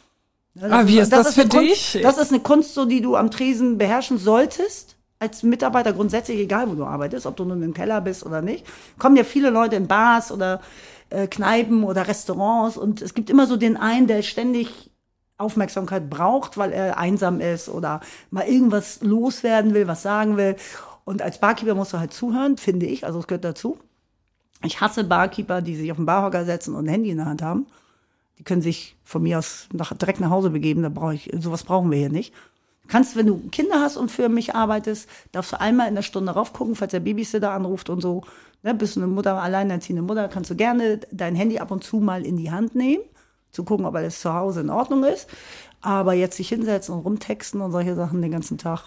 Ja, 0.55 0.67
Ah, 0.69 0.87
wie 0.87 0.99
ist 0.99 1.11
das 1.11 1.33
für 1.35 1.41
eine 1.41 1.49
Kunst, 1.49 1.93
dich? 1.95 2.01
Das 2.01 2.17
ist 2.17 2.31
eine 2.31 2.39
Kunst, 2.41 2.73
so 2.73 2.85
die 2.85 3.01
du 3.01 3.15
am 3.15 3.31
Tresen 3.31 3.77
beherrschen 3.77 4.17
solltest. 4.17 4.95
Als 5.21 5.43
Mitarbeiter 5.43 5.91
grundsätzlich, 5.91 6.39
egal 6.39 6.69
wo 6.69 6.75
du 6.75 6.85
arbeitest, 6.85 7.25
ob 7.25 7.35
du 7.35 7.43
nun 7.43 7.61
im 7.61 7.73
Keller 7.73 7.99
bist 7.99 8.25
oder 8.25 8.41
nicht, 8.41 8.65
kommen 8.97 9.17
ja 9.17 9.25
viele 9.25 9.49
Leute 9.49 9.75
in 9.75 9.87
Bars 9.87 10.31
oder 10.31 10.61
äh, 11.09 11.27
Kneipen 11.27 11.83
oder 11.83 12.07
Restaurants 12.07 12.77
und 12.77 13.01
es 13.01 13.13
gibt 13.13 13.29
immer 13.29 13.45
so 13.45 13.57
den 13.57 13.75
einen, 13.75 14.07
der 14.07 14.21
ständig 14.21 14.88
Aufmerksamkeit 15.39 16.09
braucht, 16.09 16.57
weil 16.57 16.71
er 16.71 16.97
einsam 16.97 17.39
ist 17.39 17.69
oder 17.69 18.01
mal 18.29 18.45
irgendwas 18.45 19.01
loswerden 19.01 19.73
will, 19.73 19.87
was 19.87 20.03
sagen 20.03 20.37
will. 20.37 20.55
Und 21.05 21.21
als 21.21 21.39
Barkeeper 21.39 21.75
musst 21.75 21.93
du 21.93 21.99
halt 21.99 22.13
zuhören, 22.13 22.57
finde 22.57 22.85
ich, 22.85 23.05
also 23.05 23.19
es 23.19 23.27
gehört 23.27 23.45
dazu. 23.45 23.79
Ich 24.63 24.81
hasse 24.81 25.03
Barkeeper, 25.03 25.61
die 25.61 25.75
sich 25.75 25.91
auf 25.91 25.97
den 25.97 26.05
Barhocker 26.05 26.45
setzen 26.45 26.75
und 26.75 26.85
ein 26.85 26.89
Handy 26.89 27.09
in 27.09 27.17
der 27.17 27.25
Hand 27.25 27.41
haben. 27.41 27.65
Die 28.37 28.43
können 28.43 28.61
sich 28.61 28.95
von 29.03 29.23
mir 29.23 29.39
aus 29.39 29.67
nach, 29.73 29.93
direkt 29.93 30.19
nach 30.19 30.29
Hause 30.29 30.49
begeben. 30.49 30.83
Da 30.83 30.89
brauche 30.89 31.15
ich, 31.15 31.31
sowas 31.39 31.63
brauchen 31.63 31.89
wir 31.91 31.97
hier 31.97 32.09
nicht. 32.09 32.33
Kannst, 32.87 33.15
wenn 33.15 33.27
du 33.27 33.39
Kinder 33.49 33.81
hast 33.81 33.97
und 33.97 34.11
für 34.11 34.29
mich 34.29 34.55
arbeitest, 34.55 35.07
darfst 35.31 35.53
du 35.53 35.59
einmal 35.59 35.87
in 35.87 35.95
der 35.95 36.01
Stunde 36.01 36.31
raufgucken, 36.31 36.75
falls 36.75 36.91
der 36.91 36.99
Babysitter 36.99 37.51
anruft 37.51 37.89
und 37.89 38.01
so. 38.01 38.23
Ne, 38.63 38.73
bist 38.73 38.95
du 38.95 38.99
eine 38.99 39.07
Mutter, 39.07 39.41
alleinerziehende 39.41 40.01
Mutter, 40.01 40.27
kannst 40.27 40.49
du 40.49 40.55
gerne 40.55 40.99
dein 41.11 41.35
Handy 41.35 41.59
ab 41.59 41.71
und 41.71 41.83
zu 41.83 41.97
mal 41.97 42.25
in 42.25 42.35
die 42.35 42.51
Hand 42.51 42.75
nehmen, 42.75 43.03
zu 43.51 43.63
gucken, 43.63 43.85
ob 43.85 43.95
alles 43.95 44.19
zu 44.21 44.33
Hause 44.33 44.61
in 44.61 44.69
Ordnung 44.69 45.03
ist. 45.03 45.27
Aber 45.81 46.13
jetzt 46.13 46.37
sich 46.37 46.49
hinsetzen 46.49 46.93
und 46.95 47.01
rumtexten 47.01 47.61
und 47.61 47.71
solche 47.71 47.95
Sachen 47.95 48.21
den 48.21 48.31
ganzen 48.31 48.57
Tag, 48.57 48.83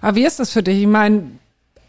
Aber 0.00 0.16
wie 0.16 0.24
ist 0.26 0.38
das 0.38 0.50
für 0.52 0.62
dich? 0.62 0.80
Ich 0.82 0.86
meine, 0.86 1.30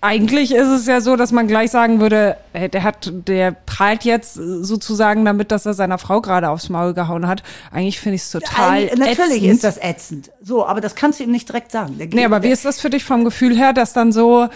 eigentlich 0.02 0.54
ist 0.54 0.68
es 0.68 0.86
ja 0.86 1.02
so, 1.02 1.16
dass 1.16 1.32
man 1.32 1.48
gleich 1.48 1.72
sagen 1.72 2.00
würde, 2.00 2.38
der 2.54 2.84
hat, 2.84 3.12
der 3.28 3.52
prahlt 3.52 4.04
jetzt 4.04 4.36
sozusagen 4.36 5.26
damit, 5.26 5.52
dass 5.52 5.66
er 5.66 5.74
seiner 5.74 5.98
Frau 5.98 6.22
gerade 6.22 6.50
aufs 6.50 6.70
Maul 6.70 6.94
gehauen 6.94 7.28
hat. 7.28 7.44
Eigentlich 7.72 8.00
finde 8.00 8.16
ich 8.16 8.22
es 8.22 8.32
total 8.32 8.72
Eigentlich- 8.90 9.00
Natürlich 9.00 9.38
ätzend. 9.44 9.54
ist 9.54 9.64
das 9.64 9.78
ätzend. 9.82 10.32
So, 10.42 10.66
aber 10.66 10.80
das 10.82 10.96
kannst 10.96 11.20
du 11.20 11.24
ihm 11.24 11.32
nicht 11.32 11.48
direkt 11.50 11.72
sagen. 11.72 11.98
Der 11.98 12.08
Nee, 12.08 12.26
aber 12.26 12.44
wie 12.44 12.50
ist 12.52 12.66
das 12.66 12.80
für 12.80 12.90
dich 12.90 13.04
vom 13.04 13.24
Gefühl 13.26 13.56
her, 13.58 13.74
dass 13.74 13.94
dann 13.94 14.12
so, 14.12 14.48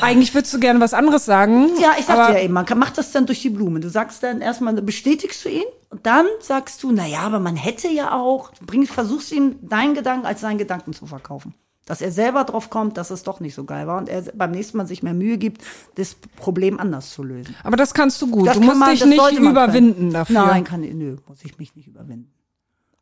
eigentlich 0.00 0.34
würdest 0.34 0.52
du 0.54 0.60
gerne 0.60 0.80
was 0.80 0.94
anderes 0.94 1.24
sagen. 1.24 1.68
Ja, 1.80 1.92
ich 1.98 2.06
sagte 2.06 2.34
ja 2.34 2.40
eben, 2.40 2.54
man 2.54 2.66
macht 2.76 2.98
das 2.98 3.12
dann 3.12 3.26
durch 3.26 3.42
die 3.42 3.50
Blume. 3.50 3.80
Du 3.80 3.88
sagst 3.88 4.22
dann 4.22 4.40
erstmal, 4.40 4.74
bestätigst 4.74 5.44
du 5.44 5.48
ihn 5.48 5.64
und 5.90 6.06
dann 6.06 6.26
sagst 6.40 6.82
du, 6.82 6.92
na 6.92 7.06
ja, 7.06 7.20
aber 7.20 7.38
man 7.40 7.56
hätte 7.56 7.88
ja 7.88 8.12
auch, 8.12 8.50
du 8.58 8.66
bringst, 8.66 8.92
versuchst 8.92 9.32
ihm 9.32 9.56
deinen 9.62 9.94
Gedanken 9.94 10.26
als 10.26 10.40
seinen 10.40 10.58
Gedanken 10.58 10.92
zu 10.92 11.06
verkaufen. 11.06 11.54
Dass 11.84 12.00
er 12.00 12.10
selber 12.10 12.42
drauf 12.42 12.68
kommt, 12.68 12.96
dass 12.96 13.10
es 13.10 13.22
doch 13.22 13.38
nicht 13.38 13.54
so 13.54 13.62
geil 13.64 13.86
war 13.86 13.98
und 13.98 14.08
er 14.08 14.22
beim 14.34 14.50
nächsten 14.50 14.76
Mal 14.76 14.86
sich 14.88 15.04
mehr 15.04 15.14
Mühe 15.14 15.38
gibt, 15.38 15.62
das 15.94 16.16
Problem 16.36 16.80
anders 16.80 17.10
zu 17.10 17.22
lösen. 17.22 17.54
Aber 17.62 17.76
das 17.76 17.94
kannst 17.94 18.20
du 18.20 18.26
gut. 18.26 18.48
Das 18.48 18.54
du 18.54 18.60
musst 18.60 18.78
man- 18.78 18.90
dich 18.90 19.04
nicht 19.04 19.38
überwinden 19.38 20.12
dafür. 20.12 20.46
Nein, 20.46 20.64
kann 20.64 20.82
ich, 20.82 20.92
nö, 20.94 21.16
muss 21.28 21.38
ich 21.44 21.58
mich 21.58 21.76
nicht 21.76 21.86
überwinden. 21.86 22.32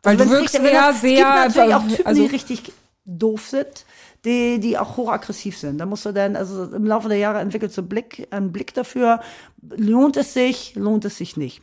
Weil 0.03 0.19
du 0.19 0.25
wenn's 0.25 0.33
wirkst 0.33 0.55
wenn 0.57 0.65
eher 0.67 0.89
das- 0.89 1.01
sehr. 1.01 1.13
Es 1.13 1.19
gibt 1.19 1.57
natürlich 1.57 1.75
auch 1.75 1.89
Typen, 1.89 2.07
also, 2.07 2.23
die 2.23 2.29
richtig 2.29 2.73
doof 3.07 3.49
sind, 3.49 3.87
die, 4.25 4.59
die 4.59 4.79
auch 4.79 4.97
hochaggressiv 4.97 5.59
sind. 5.59 5.79
Da 5.79 5.87
musst 5.87 6.07
du 6.07 6.13
dann, 6.13 6.37
also 6.37 6.65
im 6.65 6.87
Laufe 6.87 7.09
der 7.09 7.19
Jahre 7.19 7.41
entwickelst 7.41 7.77
du 7.77 7.83
Blick, 7.83 8.27
einen 8.31 8.53
Blick 8.53 8.73
dafür, 8.75 9.21
lohnt 9.61 10.17
es 10.17 10.35
sich, 10.35 10.75
lohnt 10.75 11.05
es 11.05 11.19
sich 11.19 11.37
nicht. 11.37 11.63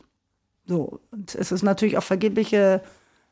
So, 0.66 1.00
und 1.10 1.34
es 1.34 1.50
ist 1.50 1.62
natürlich 1.62 1.98
auch 1.98 2.04
vergebliche 2.04 2.82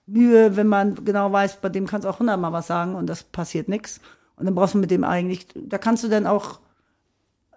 Mühe, 0.07 0.57
wenn 0.57 0.67
man 0.67 1.05
genau 1.05 1.31
weiß, 1.31 1.61
bei 1.61 1.69
dem 1.69 1.87
kannst 1.87 2.05
du 2.05 2.09
auch 2.09 2.19
hundertmal 2.19 2.53
was 2.53 2.67
sagen 2.67 2.97
und 2.97 3.07
das 3.07 3.23
passiert 3.23 3.69
nichts. 3.69 4.01
Und 4.35 4.47
dann 4.47 4.55
brauchst 4.55 4.75
du 4.75 4.79
mit 4.79 4.91
dem 4.91 5.05
eigentlich, 5.05 5.47
da 5.55 5.79
kannst 5.79 6.03
du 6.03 6.09
dann 6.09 6.27
auch 6.27 6.61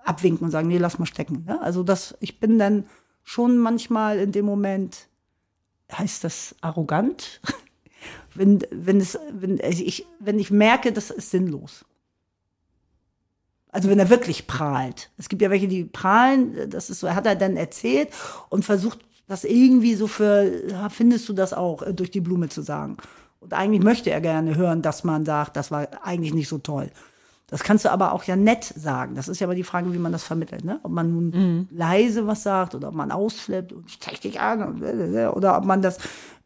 abwinken 0.03 0.45
und 0.45 0.51
sagen, 0.51 0.67
nee, 0.67 0.77
lass 0.77 0.99
mal 0.99 1.05
stecken. 1.05 1.45
Ne? 1.45 1.59
Also 1.61 1.81
das, 1.81 2.15
ich 2.19 2.39
bin 2.39 2.59
dann 2.59 2.85
schon 3.23 3.57
manchmal 3.57 4.19
in 4.19 4.31
dem 4.31 4.45
Moment, 4.45 5.07
heißt 5.91 6.23
das 6.23 6.55
arrogant? 6.61 7.41
wenn, 8.35 8.59
wenn 8.71 8.99
es, 8.99 9.17
wenn 9.31 9.61
also 9.61 9.83
ich, 9.83 10.05
wenn 10.19 10.39
ich 10.39 10.51
merke, 10.51 10.91
das 10.91 11.11
ist 11.11 11.31
sinnlos. 11.31 11.85
Also 13.69 13.89
wenn 13.89 13.99
er 13.99 14.09
wirklich 14.09 14.45
prahlt. 14.45 15.09
Es 15.17 15.29
gibt 15.29 15.41
ja 15.41 15.49
welche, 15.49 15.67
die 15.67 15.83
prahlen, 15.83 16.69
das 16.69 16.89
ist 16.89 16.99
so, 16.99 17.09
hat 17.09 17.25
er 17.25 17.35
dann 17.35 17.57
erzählt 17.57 18.09
und 18.49 18.63
versucht, 18.63 18.99
das 19.27 19.43
irgendwie 19.43 19.95
so 19.95 20.07
für, 20.07 20.69
ja, 20.69 20.89
findest 20.89 21.27
du 21.27 21.33
das 21.33 21.53
auch, 21.53 21.81
äh, 21.81 21.93
durch 21.93 22.11
die 22.11 22.21
Blume 22.21 22.49
zu 22.49 22.61
sagen. 22.61 22.97
Und 23.39 23.53
eigentlich 23.53 23.83
möchte 23.83 24.11
er 24.11 24.21
gerne 24.21 24.55
hören, 24.55 24.81
dass 24.81 25.03
man 25.03 25.25
sagt, 25.25 25.55
das 25.55 25.71
war 25.71 25.87
eigentlich 26.03 26.33
nicht 26.33 26.49
so 26.49 26.59
toll. 26.59 26.91
Das 27.47 27.63
kannst 27.63 27.85
du 27.85 27.91
aber 27.91 28.13
auch 28.13 28.23
ja 28.23 28.35
nett 28.35 28.63
sagen. 28.63 29.15
Das 29.15 29.27
ist 29.27 29.39
ja 29.39 29.47
aber 29.47 29.55
die 29.55 29.63
Frage, 29.63 29.93
wie 29.93 29.99
man 29.99 30.11
das 30.11 30.23
vermittelt, 30.23 30.63
ne? 30.63 30.79
Ob 30.83 30.91
man 30.91 31.13
nun 31.13 31.67
leise 31.71 32.25
was 32.25 32.43
sagt 32.43 32.73
oder 32.73 32.87
ob 32.87 32.95
man 32.95 33.11
ausflippt 33.11 33.73
und 33.73 33.89
ich 33.89 33.99
zeig 33.99 34.21
dich 34.21 34.39
an 34.39 34.63
und, 34.63 34.81
oder 34.81 35.57
ob 35.57 35.65
man 35.65 35.81
das 35.81 35.97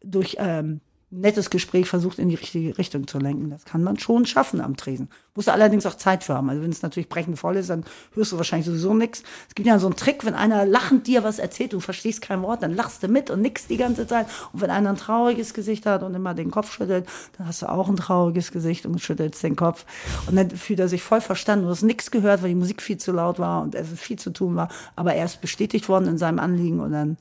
durch 0.02 0.36
ähm, 0.38 0.80
nettes 1.10 1.48
Gespräch 1.48 1.88
versucht, 1.88 2.18
in 2.18 2.28
die 2.28 2.34
richtige 2.34 2.76
Richtung 2.76 3.06
zu 3.06 3.18
lenken. 3.18 3.48
Das 3.48 3.64
kann 3.64 3.82
man 3.82 3.98
schon 3.98 4.26
schaffen 4.26 4.60
am 4.60 4.76
Tresen. 4.76 5.08
Musst 5.34 5.48
du 5.48 5.52
allerdings 5.52 5.86
auch 5.86 5.94
Zeit 5.94 6.22
für 6.22 6.34
haben. 6.34 6.50
Also 6.50 6.62
wenn 6.62 6.70
es 6.70 6.82
natürlich 6.82 7.08
brechend 7.08 7.38
voll 7.38 7.56
ist, 7.56 7.70
dann 7.70 7.84
hörst 8.12 8.32
du 8.32 8.36
wahrscheinlich 8.36 8.66
sowieso 8.66 8.92
nichts. 8.92 9.22
Es 9.48 9.54
gibt 9.54 9.66
ja 9.66 9.78
so 9.78 9.86
einen 9.86 9.96
Trick, 9.96 10.26
wenn 10.26 10.34
einer 10.34 10.66
lachend 10.66 11.06
dir 11.06 11.22
was 11.22 11.38
erzählt, 11.38 11.72
du 11.72 11.80
verstehst 11.80 12.20
kein 12.20 12.42
Wort, 12.42 12.62
dann 12.62 12.74
lachst 12.74 13.02
du 13.02 13.08
mit 13.08 13.30
und 13.30 13.40
nix 13.40 13.66
die 13.66 13.78
ganze 13.78 14.06
Zeit. 14.06 14.26
Und 14.52 14.60
wenn 14.60 14.70
einer 14.70 14.90
ein 14.90 14.96
trauriges 14.96 15.54
Gesicht 15.54 15.86
hat 15.86 16.02
und 16.02 16.14
immer 16.14 16.34
den 16.34 16.50
Kopf 16.50 16.72
schüttelt, 16.72 17.06
dann 17.38 17.46
hast 17.46 17.62
du 17.62 17.70
auch 17.70 17.88
ein 17.88 17.96
trauriges 17.96 18.52
Gesicht 18.52 18.84
und 18.84 19.00
schüttelst 19.00 19.42
den 19.42 19.56
Kopf. 19.56 19.86
Und 20.26 20.36
dann 20.36 20.50
fühlt 20.50 20.80
er 20.80 20.88
sich 20.88 21.02
voll 21.02 21.22
verstanden. 21.22 21.64
Du 21.64 21.70
hast 21.70 21.82
nichts 21.82 22.10
gehört, 22.10 22.42
weil 22.42 22.50
die 22.50 22.54
Musik 22.54 22.82
viel 22.82 22.98
zu 22.98 23.12
laut 23.12 23.38
war 23.38 23.62
und 23.62 23.74
es 23.74 23.88
viel 23.98 24.18
zu 24.18 24.30
tun 24.30 24.56
war. 24.56 24.68
Aber 24.94 25.14
er 25.14 25.24
ist 25.24 25.40
bestätigt 25.40 25.88
worden 25.88 26.06
in 26.06 26.18
seinem 26.18 26.38
Anliegen 26.38 26.80
und 26.80 26.92
dann 26.92 27.16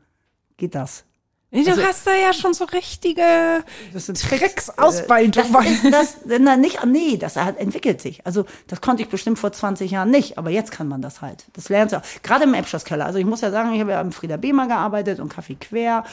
geht 0.58 0.76
das. 0.76 1.06
Du 1.52 1.84
hast 1.84 2.06
da 2.06 2.14
ja 2.14 2.34
schon 2.34 2.54
so 2.54 2.66
richtige 2.66 3.64
Das 3.94 4.08
sind 4.08 4.22
Tricks, 4.22 4.70
Äh, 4.70 4.74
Ausbeutung. 4.78 5.52
Das 5.52 5.66
ist 5.66 5.94
das, 5.94 6.18
na, 6.40 6.58
nicht, 6.58 6.86
nee, 6.86 7.18
das 7.18 7.36
hat 7.38 7.58
entwickelt 7.58 8.02
sich. 8.02 8.26
Also, 8.26 8.46
das 8.68 8.82
konnte 8.82 9.04
ich 9.04 9.10
bestimmt 9.10 9.40
vor 9.40 9.52
20 9.52 9.92
Jahren 9.92 10.12
nicht, 10.12 10.38
aber 10.38 10.50
jetzt 10.50 10.72
kann 10.72 10.88
man 10.88 11.02
das 11.02 11.22
halt. 11.22 11.46
Das 11.54 11.70
lernt 11.70 11.92
du 11.94 11.98
auch. 11.98 12.04
Gerade 12.24 12.44
im 12.44 12.54
Epschers-Keller. 12.54 13.06
Also, 13.06 13.20
ich 13.20 13.26
muss 13.26 13.42
ja 13.42 13.52
sagen, 13.52 13.74
ich 13.74 13.80
habe 13.80 13.92
ja 13.92 14.02
im 14.02 14.12
Frieder 14.12 14.38
Behmer 14.38 14.68
gearbeitet 14.68 15.20
und 15.20 15.30
Kaffee 15.30 15.56
Quer. 15.56 16.04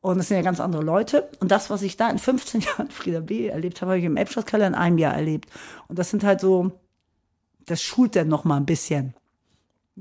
Und 0.00 0.18
das 0.18 0.28
sind 0.28 0.36
ja 0.36 0.42
ganz 0.42 0.60
andere 0.60 0.82
Leute. 0.82 1.28
Und 1.40 1.50
das, 1.50 1.70
was 1.70 1.82
ich 1.82 1.96
da 1.96 2.08
in 2.08 2.18
15 2.18 2.60
Jahren 2.62 2.90
Frieder 2.90 3.20
B 3.20 3.48
erlebt 3.48 3.82
habe, 3.82 3.90
habe 3.92 3.98
ich 3.98 4.04
im 4.04 4.16
Epschers-Keller 4.16 4.66
in 4.66 4.74
einem 4.74 4.96
Jahr 4.98 5.12
erlebt. 5.14 5.50
Und 5.88 5.98
das 5.98 6.10
sind 6.10 6.24
halt 6.24 6.40
so, 6.40 6.72
das 7.66 7.82
schult 7.82 8.16
dann 8.16 8.28
noch 8.28 8.44
mal 8.44 8.56
ein 8.56 8.66
bisschen. 8.66 9.14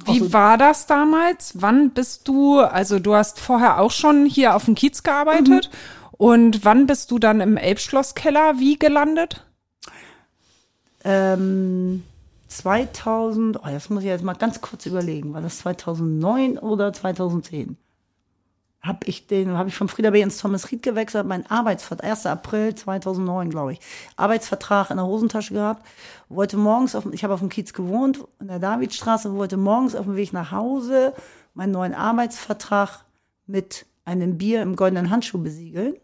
Wie 0.06 0.34
war 0.34 0.58
das 0.58 0.86
damals? 0.86 1.54
Wann 1.56 1.92
bist 1.92 2.28
du, 2.28 2.60
also 2.60 3.00
du 3.00 3.16
hast 3.16 3.40
vorher 3.40 3.80
auch 3.80 3.92
schon 3.92 4.26
hier 4.26 4.56
auf 4.56 4.66
dem 4.66 4.76
Kiez 4.76 5.04
gearbeitet. 5.04 5.70
Und 6.12 6.66
wann 6.66 6.88
bist 6.88 7.12
du 7.12 7.20
dann 7.20 7.42
im 7.42 7.58
Elbschlosskeller 7.58 8.60
wie 8.60 8.78
gelandet? 8.78 9.46
Ähm, 11.04 12.04
2000, 12.48 13.58
oh, 13.58 13.62
das 13.66 13.90
muss 13.90 14.04
ich 14.04 14.10
jetzt 14.10 14.24
mal 14.24 14.34
ganz 14.34 14.62
kurz 14.62 14.86
überlegen, 14.86 15.34
war 15.34 15.42
das 15.42 15.60
2009 15.60 16.58
oder 16.58 16.92
2010? 16.92 17.78
Habe 18.82 19.00
ich 19.06 19.28
den, 19.28 19.58
habe 19.58 19.70
ich 19.70 19.76
von 19.76 19.90
Frieda 19.90 20.12
B. 20.12 20.22
ins 20.22 20.38
Thomas 20.38 20.72
Ried 20.72 20.84
gewechselt, 20.84 21.26
mein 21.26 21.50
Arbeitsvertrag, 21.50 22.10
1. 22.10 22.26
April 22.28 22.76
2009, 22.76 23.50
glaube 23.50 23.74
ich, 23.74 23.80
Arbeitsvertrag 24.16 24.92
in 24.92 24.98
der 24.98 25.06
Hosentasche 25.06 25.54
gehabt, 25.54 25.86
wollte 26.30 26.58
morgens, 26.58 26.96
auf, 26.96 27.06
ich 27.12 27.24
habe 27.24 27.34
auf 27.34 27.40
dem 27.40 27.50
Kiez 27.50 27.74
gewohnt, 27.74 28.20
in 28.40 28.48
der 28.48 28.60
Davidstraße, 28.60 29.34
wollte 29.34 29.58
morgens 29.58 29.96
auf 29.96 30.06
dem 30.06 30.16
Weg 30.16 30.32
nach 30.32 30.52
Hause 30.52 31.14
meinen 31.54 31.72
neuen 31.72 31.96
Arbeitsvertrag 31.96 33.04
mit 33.48 33.86
einem 34.06 34.38
Bier 34.38 34.62
im 34.62 34.76
goldenen 34.76 35.10
Handschuh 35.10 35.40
besiegeln. 35.40 35.96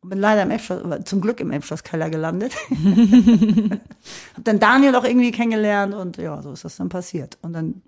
Und 0.00 0.10
bin 0.10 0.18
leider 0.18 0.42
im 0.42 0.50
Elbschloss, 0.50 0.82
zum 1.04 1.20
Glück 1.20 1.40
im 1.40 1.50
Elbschlosskeller 1.50 2.08
gelandet. 2.10 2.54
Hab 4.34 4.44
dann 4.44 4.60
Daniel 4.60 4.94
auch 4.96 5.04
irgendwie 5.04 5.32
kennengelernt 5.32 5.94
und 5.94 6.18
ja, 6.18 6.40
so 6.40 6.52
ist 6.52 6.64
das 6.64 6.76
dann 6.76 6.88
passiert. 6.88 7.38
Und 7.42 7.52
dann 7.54 7.82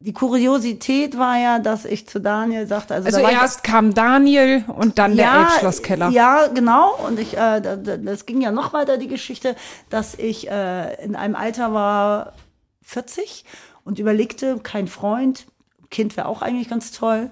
die 0.00 0.12
Kuriosität 0.12 1.18
war 1.18 1.36
ja, 1.38 1.58
dass 1.58 1.84
ich 1.84 2.06
zu 2.06 2.20
Daniel 2.20 2.66
sagte, 2.68 2.94
also, 2.94 3.06
Also 3.06 3.18
ich- 3.20 3.32
erst 3.32 3.64
kam 3.64 3.94
Daniel 3.94 4.64
und 4.68 4.98
dann 4.98 5.16
der 5.16 5.32
Elbschlosskeller. 5.32 6.10
ja, 6.10 6.46
genau. 6.48 6.94
Und 7.06 7.18
ich, 7.18 7.34
äh, 7.34 7.60
da- 7.60 7.76
da- 7.76 7.96
das 7.96 8.24
ging 8.26 8.40
ja 8.40 8.52
noch 8.52 8.72
weiter, 8.72 8.96
die 8.96 9.08
Geschichte, 9.08 9.56
dass 9.90 10.14
ich 10.14 10.48
äh, 10.50 11.02
in 11.04 11.16
einem 11.16 11.34
Alter 11.34 11.72
war 11.74 12.34
40 12.82 13.44
und 13.84 13.98
überlegte, 13.98 14.58
kein 14.62 14.86
Freund, 14.88 15.46
Kind 15.90 16.16
wäre 16.16 16.28
auch 16.28 16.42
eigentlich 16.42 16.68
ganz 16.68 16.92
toll. 16.92 17.30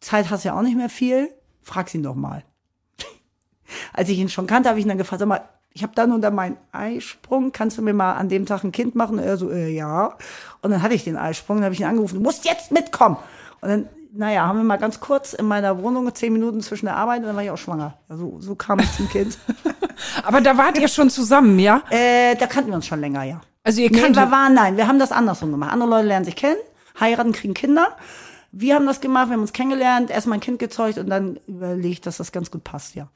Zeit 0.00 0.30
hast 0.30 0.44
ja 0.44 0.54
auch 0.56 0.62
nicht 0.62 0.76
mehr 0.76 0.88
viel. 0.88 1.28
Frag 1.62 1.94
ihn 1.94 2.02
doch 2.02 2.14
mal. 2.14 2.42
Als 3.92 4.08
ich 4.08 4.18
ihn 4.18 4.28
schon 4.30 4.46
kannte, 4.46 4.68
habe 4.68 4.78
ich 4.78 4.84
ihn 4.84 4.88
dann 4.88 4.98
gefragt, 4.98 5.20
sag 5.20 5.28
mal, 5.28 5.48
ich 5.72 5.82
habe 5.82 5.92
dann 5.94 6.12
unter 6.12 6.30
meinen 6.30 6.56
Eisprung, 6.72 7.52
kannst 7.52 7.78
du 7.78 7.82
mir 7.82 7.94
mal 7.94 8.14
an 8.14 8.28
dem 8.28 8.46
Tag 8.46 8.64
ein 8.64 8.72
Kind 8.72 8.94
machen? 8.94 9.18
Und 9.18 9.24
er 9.24 9.36
so, 9.36 9.50
äh, 9.50 9.68
ja. 9.68 10.16
Und 10.62 10.70
dann 10.70 10.82
hatte 10.82 10.94
ich 10.94 11.04
den 11.04 11.16
Eisprung, 11.16 11.58
dann 11.58 11.64
habe 11.64 11.74
ich 11.74 11.80
ihn 11.80 11.86
angerufen, 11.86 12.16
du 12.16 12.22
musst 12.22 12.44
jetzt 12.44 12.72
mitkommen. 12.72 13.16
Und 13.60 13.68
dann, 13.68 13.88
naja, 14.12 14.46
haben 14.46 14.58
wir 14.58 14.64
mal 14.64 14.78
ganz 14.78 14.98
kurz 14.98 15.32
in 15.32 15.46
meiner 15.46 15.80
Wohnung 15.82 16.12
zehn 16.14 16.32
Minuten 16.32 16.60
zwischen 16.60 16.86
der 16.86 16.96
Arbeit 16.96 17.20
und 17.20 17.26
dann 17.26 17.36
war 17.36 17.44
ich 17.44 17.50
auch 17.50 17.58
schwanger. 17.58 17.94
Ja, 18.08 18.16
so, 18.16 18.54
kam 18.56 18.80
ich 18.80 18.92
zum 18.96 19.08
Kind. 19.08 19.38
Aber 20.24 20.40
da 20.40 20.56
wart 20.58 20.78
ihr 20.78 20.88
schon 20.88 21.10
zusammen, 21.10 21.58
ja? 21.58 21.82
äh, 21.90 22.34
da 22.34 22.46
kannten 22.46 22.70
wir 22.70 22.76
uns 22.76 22.86
schon 22.86 23.00
länger, 23.00 23.22
ja. 23.22 23.40
Also 23.62 23.80
ihr 23.80 23.90
Nee, 23.90 24.00
kanntet, 24.00 24.16
wir 24.16 24.30
waren, 24.32 24.54
nein, 24.54 24.76
wir 24.76 24.88
haben 24.88 24.98
das 24.98 25.12
andersrum 25.12 25.52
gemacht. 25.52 25.72
Andere 25.72 25.90
Leute 25.90 26.08
lernen 26.08 26.24
sich 26.24 26.34
kennen, 26.34 26.56
heiraten, 26.98 27.32
kriegen 27.32 27.54
Kinder. 27.54 27.96
Wir 28.50 28.74
haben 28.74 28.86
das 28.86 29.00
gemacht, 29.00 29.28
wir 29.28 29.34
haben 29.34 29.42
uns 29.42 29.52
kennengelernt, 29.52 30.10
erstmal 30.10 30.38
ein 30.38 30.40
Kind 30.40 30.58
gezeugt 30.58 30.98
und 30.98 31.08
dann 31.08 31.38
überlegt, 31.46 32.06
dass 32.06 32.16
das 32.16 32.32
ganz 32.32 32.50
gut 32.50 32.64
passt, 32.64 32.96
ja. 32.96 33.08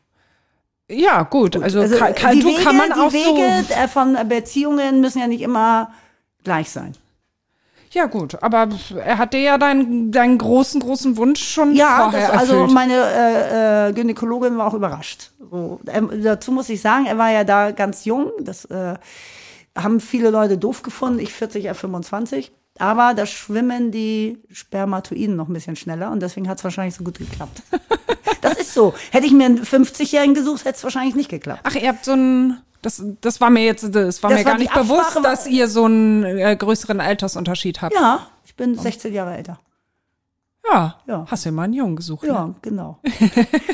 Ja 0.91 1.23
gut, 1.23 1.57
also, 1.63 1.81
kann, 1.97 2.15
kann, 2.15 2.39
die 2.39 2.45
Wege, 2.45 2.63
kann 2.63 2.77
man 2.77 2.93
auch 2.93 3.09
die 3.09 3.15
Wege 3.17 3.73
äh, 3.75 3.89
von 3.89 4.17
Beziehungen 4.29 5.01
müssen 5.01 5.19
ja 5.19 5.27
nicht 5.27 5.43
immer 5.43 5.93
gleich 6.43 6.71
sein. 6.71 6.93
so. 6.95 7.01
Ja 7.95 8.07
gut, 8.07 8.43
aber 8.43 8.69
er 9.05 9.19
hat 9.19 9.35
dir 9.35 9.41
ja 9.41 9.57
deinen, 9.57 10.11
deinen 10.11 10.37
großen, 10.37 10.81
großen 10.81 11.17
Wunsch 11.17 11.41
schon 11.41 11.77
Ja, 11.77 12.03
vorher 12.11 12.33
das, 12.33 12.41
also 12.41 12.53
erfüllt. 12.55 12.73
meine 12.73 12.95
äh, 12.95 13.89
äh, 13.89 13.93
Gynäkologin 13.93 14.59
war 14.59 14.67
auch 14.67 14.75
überrascht. 14.75 15.31
So, 15.51 15.79
ähm, 15.87 16.11
dazu 16.23 16.51
muss 16.51 16.69
ich 16.69 16.81
sagen, 16.81 17.07
er 17.07 17.19
war 17.19 17.31
ja 17.31 17.45
da 17.45 17.71
ganz 17.71 18.05
jung. 18.05 18.33
Das 18.41 18.65
äh, 18.65 18.95
haben 19.79 20.01
viele 20.01 20.31
Leute 20.31 20.59
doof 20.59 20.83
gefunden. 20.83 21.21
Ich 21.21 21.33
40, 21.33 21.67
er 21.67 21.77
25. 21.77 22.51
Aber 22.79 23.15
da 23.15 23.25
schwimmen 23.27 23.93
die 23.93 24.39
Spermatoiden 24.51 25.37
noch 25.37 25.49
ein 25.49 25.53
bisschen 25.53 25.77
schneller 25.77 26.11
und 26.11 26.21
deswegen 26.21 26.49
hat 26.49 26.59
es 26.59 26.65
wahrscheinlich 26.65 26.95
so 26.97 27.05
gut 27.05 27.19
geklappt. 27.19 27.63
das 28.41 28.55
ist 28.59 28.75
so. 28.75 28.95
Hätte 29.13 29.27
ich 29.27 29.33
mir 29.33 29.47
einen 29.47 29.63
50-Jährigen 29.65 30.35
gesucht, 30.35 30.65
hätte 30.65 30.77
es 30.79 30.83
wahrscheinlich 30.85 31.15
nicht 31.15 31.31
geklappt. 31.31 31.61
Ach, 31.63 31.75
ihr 31.77 31.89
habt 31.89 32.05
so 32.05 32.13
ein, 32.15 32.59
das, 32.83 33.03
das 33.21 33.41
war 33.41 33.51
mir 33.51 33.65
jetzt, 33.65 33.85
das 33.95 34.23
war 34.23 34.31
Das 34.31 34.41
mir 34.41 34.45
war 34.45 34.53
gar 34.53 34.59
die 34.59 34.65
nicht 34.65 34.75
bewusst, 34.75 35.15
war- 35.15 35.23
dass 35.23 35.47
ihr 35.47 35.69
so 35.69 35.85
einen 35.85 36.25
äh, 36.25 36.57
größeren 36.57 37.01
Altersunterschied 37.01 37.81
habt. 37.81 37.95
Ja, 37.95 38.27
ich 38.45 38.55
bin 38.57 38.77
16 38.77 39.13
Jahre 39.15 39.37
älter. 39.37 39.61
Ja, 40.73 40.97
Ja. 41.07 41.27
hast 41.31 41.45
du 41.45 41.51
immer 41.51 41.63
einen 41.63 41.75
Jungen 41.75 41.95
gesucht. 41.97 42.25
Ja, 42.27 42.47
Ne? 42.47 42.55
genau. 42.63 42.99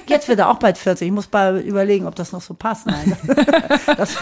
Jetzt 0.07 0.29
wird 0.29 0.41
er 0.41 0.51
auch 0.51 0.59
bald 0.59 0.77
40. 0.77 1.07
Ich 1.07 1.13
muss 1.13 1.31
mal 1.31 1.61
überlegen, 1.61 2.07
ob 2.07 2.15
das 2.17 2.33
noch 2.33 2.41
so 2.43 2.55
passt. 2.55 2.87
Nein. 2.87 3.17
Das, 3.97 4.17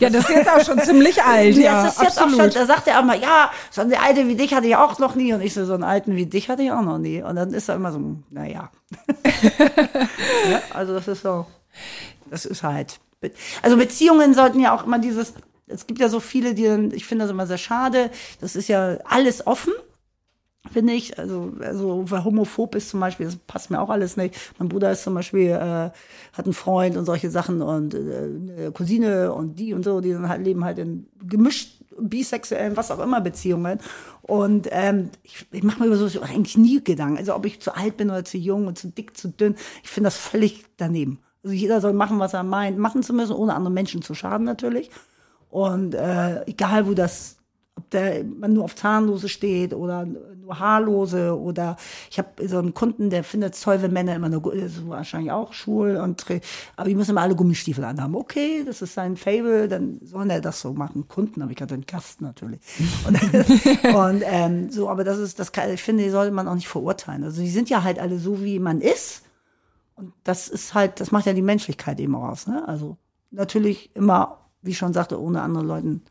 Ja, 0.00 0.10
das 0.10 0.28
ist 0.28 0.30
jetzt 0.36 0.48
auch 0.50 0.64
schon 0.64 0.80
ziemlich 0.80 1.22
alt. 1.24 1.56
Ja, 1.56 1.84
das 1.84 1.94
ist 1.94 2.02
jetzt 2.02 2.18
absolut. 2.18 2.40
auch 2.40 2.44
schon, 2.44 2.50
da 2.54 2.66
sagt 2.66 2.86
er 2.88 2.98
auch 3.00 3.04
mal, 3.04 3.20
ja, 3.20 3.50
so 3.70 3.82
eine 3.82 4.00
alte 4.00 4.26
wie 4.28 4.34
dich 4.36 4.52
hatte 4.54 4.66
ich 4.66 4.76
auch 4.76 4.98
noch 4.98 5.14
nie. 5.14 5.32
Und 5.32 5.40
ich 5.42 5.54
so, 5.54 5.64
so 5.64 5.74
einen 5.74 5.84
alten 5.84 6.16
wie 6.16 6.26
dich 6.26 6.48
hatte 6.48 6.62
ich 6.62 6.72
auch 6.72 6.82
noch 6.82 6.98
nie. 6.98 7.22
Und 7.22 7.36
dann 7.36 7.52
ist 7.52 7.68
er 7.68 7.76
immer 7.76 7.92
so, 7.92 8.00
naja. 8.30 8.70
ja, 10.50 10.60
also 10.74 10.94
das 10.94 11.08
ist 11.08 11.22
so, 11.22 11.46
das 12.30 12.44
ist 12.44 12.62
halt. 12.62 12.98
Also 13.62 13.76
Beziehungen 13.76 14.34
sollten 14.34 14.60
ja 14.60 14.74
auch 14.74 14.84
immer 14.86 14.98
dieses, 14.98 15.34
es 15.66 15.86
gibt 15.86 16.00
ja 16.00 16.08
so 16.08 16.20
viele, 16.20 16.54
die, 16.54 16.64
dann- 16.64 16.92
ich 16.92 17.06
finde 17.06 17.24
das 17.24 17.30
immer 17.32 17.46
sehr 17.46 17.58
schade, 17.58 18.10
das 18.40 18.56
ist 18.56 18.68
ja 18.68 18.98
alles 19.04 19.46
offen. 19.46 19.72
Finde 20.70 20.92
ich, 20.92 21.18
also, 21.18 21.52
also 21.60 22.06
homophob 22.24 22.74
ist 22.74 22.90
zum 22.90 23.00
Beispiel, 23.00 23.26
das 23.26 23.36
passt 23.36 23.70
mir 23.70 23.80
auch 23.80 23.90
alles 23.90 24.16
nicht. 24.16 24.34
Mein 24.58 24.68
Bruder 24.68 24.90
ist 24.90 25.02
zum 25.02 25.14
Beispiel, 25.14 25.50
äh, 25.50 25.90
hat 26.32 26.44
einen 26.44 26.52
Freund 26.52 26.96
und 26.96 27.04
solche 27.04 27.30
Sachen 27.30 27.62
und 27.62 27.94
äh, 27.94 28.70
Cousine 28.74 29.32
und 29.32 29.58
die 29.58 29.72
und 29.72 29.84
so, 29.84 30.00
die 30.00 30.16
halt 30.16 30.44
leben 30.44 30.64
halt 30.64 30.78
in 30.78 31.06
gemischt 31.26 31.78
bisexuellen, 32.00 32.76
was 32.76 32.90
auch 32.90 32.98
immer 32.98 33.20
Beziehungen. 33.20 33.80
Und 34.22 34.68
ähm, 34.70 35.10
ich, 35.22 35.46
ich 35.50 35.62
mache 35.62 35.80
mir 35.80 35.86
über 35.86 35.96
so 35.96 36.20
eigentlich 36.20 36.56
nie 36.56 36.82
Gedanken. 36.82 37.18
Also 37.18 37.34
ob 37.34 37.46
ich 37.46 37.60
zu 37.60 37.74
alt 37.74 37.96
bin 37.96 38.10
oder 38.10 38.24
zu 38.24 38.36
jung 38.36 38.66
und 38.66 38.78
zu 38.78 38.88
dick, 38.88 39.16
zu 39.16 39.28
dünn, 39.28 39.56
ich 39.82 39.90
finde 39.90 40.08
das 40.08 40.16
völlig 40.16 40.66
daneben. 40.76 41.20
Also 41.42 41.54
jeder 41.54 41.80
soll 41.80 41.92
machen, 41.92 42.18
was 42.18 42.34
er 42.34 42.42
meint, 42.42 42.78
machen 42.78 43.02
zu 43.02 43.14
müssen, 43.14 43.32
ohne 43.32 43.54
anderen 43.54 43.74
Menschen 43.74 44.02
zu 44.02 44.14
schaden 44.14 44.44
natürlich. 44.44 44.90
Und 45.50 45.94
äh, 45.94 46.44
egal, 46.44 46.86
wo 46.86 46.94
das, 46.94 47.37
ob 47.78 47.90
der 47.90 48.24
man 48.24 48.52
nur 48.52 48.64
auf 48.64 48.74
Zahnlose 48.74 49.28
steht 49.28 49.72
oder 49.72 50.04
nur 50.04 50.58
Haarlose 50.58 51.38
oder 51.38 51.76
ich 52.10 52.18
habe 52.18 52.48
so 52.48 52.58
einen 52.58 52.74
Kunden, 52.74 53.10
der 53.10 53.24
findet 53.24 53.54
es 53.54 53.60
toll, 53.60 53.80
wenn 53.80 53.92
Männer 53.92 54.16
immer 54.16 54.28
nur, 54.28 54.52
ist 54.52 54.86
wahrscheinlich 54.88 55.30
auch 55.30 55.52
schwul 55.52 55.96
und 55.96 56.24
aber 56.76 56.88
die 56.88 56.94
müssen 56.94 57.12
immer 57.12 57.22
alle 57.22 57.36
Gummistiefel 57.36 57.84
anhaben. 57.84 58.14
Okay, 58.14 58.64
das 58.66 58.82
ist 58.82 58.94
sein 58.94 59.16
Fable, 59.16 59.68
dann 59.68 60.00
soll 60.02 60.28
er 60.30 60.40
das 60.40 60.60
so 60.60 60.72
machen. 60.72 61.06
Kunden 61.08 61.42
habe 61.42 61.52
ich 61.52 61.58
gerade 61.58 61.74
einen 61.74 61.86
Gast 61.86 62.20
natürlich. 62.20 62.60
Und, 63.06 63.94
und 63.94 64.22
ähm, 64.24 64.70
so, 64.70 64.88
aber 64.88 65.04
das 65.04 65.18
ist, 65.18 65.38
das 65.38 65.52
kann, 65.52 65.70
ich 65.70 65.82
finde, 65.82 66.04
die 66.04 66.10
sollte 66.10 66.32
man 66.32 66.48
auch 66.48 66.54
nicht 66.54 66.68
verurteilen. 66.68 67.24
Also 67.24 67.40
die 67.40 67.50
sind 67.50 67.70
ja 67.70 67.84
halt 67.84 67.98
alle 67.98 68.18
so, 68.18 68.42
wie 68.42 68.58
man 68.58 68.80
ist. 68.80 69.22
Und 69.94 70.12
das 70.24 70.48
ist 70.48 70.74
halt, 70.74 71.00
das 71.00 71.10
macht 71.10 71.26
ja 71.26 71.32
die 71.32 71.42
Menschlichkeit 71.42 71.98
eben 72.00 72.14
auch 72.14 72.28
aus. 72.28 72.46
Ne? 72.46 72.66
Also 72.66 72.96
natürlich 73.30 73.94
immer, 73.94 74.38
wie 74.62 74.70
ich 74.70 74.78
schon 74.78 74.92
sagte, 74.92 75.20
ohne 75.20 75.42
anderen 75.42 75.66
Leuten 75.66 76.02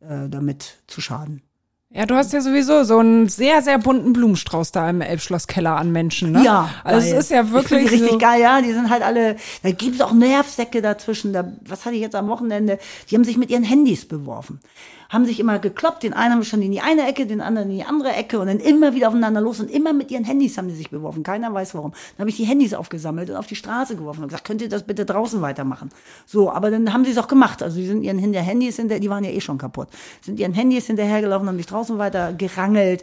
äh, 0.00 0.28
damit 0.28 0.78
zu 0.86 1.00
schaden. 1.00 1.42
Ja, 1.90 2.04
du 2.04 2.16
hast 2.16 2.34
ja 2.34 2.42
sowieso 2.42 2.84
so 2.84 2.98
einen 2.98 3.28
sehr, 3.30 3.62
sehr 3.62 3.78
bunten 3.78 4.12
Blumenstrauß 4.12 4.72
da 4.72 4.90
im 4.90 5.00
Elbschlosskeller 5.00 5.74
an 5.74 5.90
Menschen, 5.90 6.32
ne? 6.32 6.44
Ja, 6.44 6.68
Also 6.84 7.08
es 7.08 7.24
ist 7.24 7.30
ja 7.30 7.44
Ich 7.44 7.50
wirklich 7.50 7.80
die 7.84 7.94
richtig 7.94 8.10
so, 8.10 8.18
geil, 8.18 8.42
ja. 8.42 8.60
Die 8.60 8.72
sind 8.74 8.90
halt 8.90 9.02
alle, 9.02 9.36
da 9.62 9.70
gibt 9.70 9.94
es 9.94 10.02
auch 10.02 10.12
Nervsäcke 10.12 10.82
dazwischen. 10.82 11.32
Da, 11.32 11.50
was 11.66 11.86
hatte 11.86 11.94
ich 11.94 12.02
jetzt 12.02 12.14
am 12.14 12.28
Wochenende? 12.28 12.78
Die 13.10 13.14
haben 13.14 13.24
sich 13.24 13.38
mit 13.38 13.48
ihren 13.48 13.62
Handys 13.62 14.06
beworfen. 14.06 14.60
Haben 15.08 15.24
sich 15.24 15.40
immer 15.40 15.58
gekloppt. 15.58 16.02
Den 16.02 16.12
einen 16.12 16.32
haben 16.32 16.40
wir 16.40 16.44
schon 16.44 16.62
in 16.62 16.70
die 16.70 16.80
eine 16.80 17.08
Ecke, 17.08 17.26
den 17.26 17.40
anderen 17.40 17.70
in 17.70 17.76
die 17.76 17.84
andere 17.84 18.12
Ecke 18.12 18.38
und 18.38 18.46
dann 18.46 18.60
immer 18.60 18.94
wieder 18.94 19.08
aufeinander 19.08 19.40
los 19.40 19.60
und 19.60 19.70
immer 19.70 19.92
mit 19.92 20.10
ihren 20.10 20.24
Handys 20.24 20.58
haben 20.58 20.68
die 20.68 20.74
sich 20.74 20.90
beworfen. 20.90 21.22
Keiner 21.22 21.52
weiß 21.52 21.74
warum. 21.74 21.92
Dann 21.92 22.20
habe 22.20 22.30
ich 22.30 22.36
die 22.36 22.44
Handys 22.44 22.74
aufgesammelt 22.74 23.30
und 23.30 23.36
auf 23.36 23.46
die 23.46 23.56
Straße 23.56 23.96
geworfen 23.96 24.22
und 24.22 24.28
gesagt, 24.28 24.44
könnt 24.44 24.60
ihr 24.60 24.68
das 24.68 24.82
bitte 24.82 25.06
draußen 25.06 25.40
weitermachen? 25.40 25.90
So, 26.26 26.50
aber 26.50 26.70
dann 26.70 26.92
haben 26.92 27.04
sie 27.04 27.12
es 27.12 27.18
auch 27.18 27.28
gemacht. 27.28 27.62
Also 27.62 27.78
die 27.78 27.86
sind 27.86 28.02
ihren 28.02 28.18
hinter 28.18 28.40
Handys 28.40 28.76
hinter, 28.76 29.00
die 29.00 29.08
waren 29.08 29.24
ja 29.24 29.30
eh 29.30 29.40
schon 29.40 29.58
kaputt. 29.58 29.88
Sind 30.20 30.38
ihren 30.38 30.52
Handys 30.52 30.86
hinterhergelaufen, 30.86 31.48
haben 31.48 31.56
sich 31.56 31.66
draußen 31.66 31.98
weiter 31.98 32.32
gerangelt. 32.34 33.02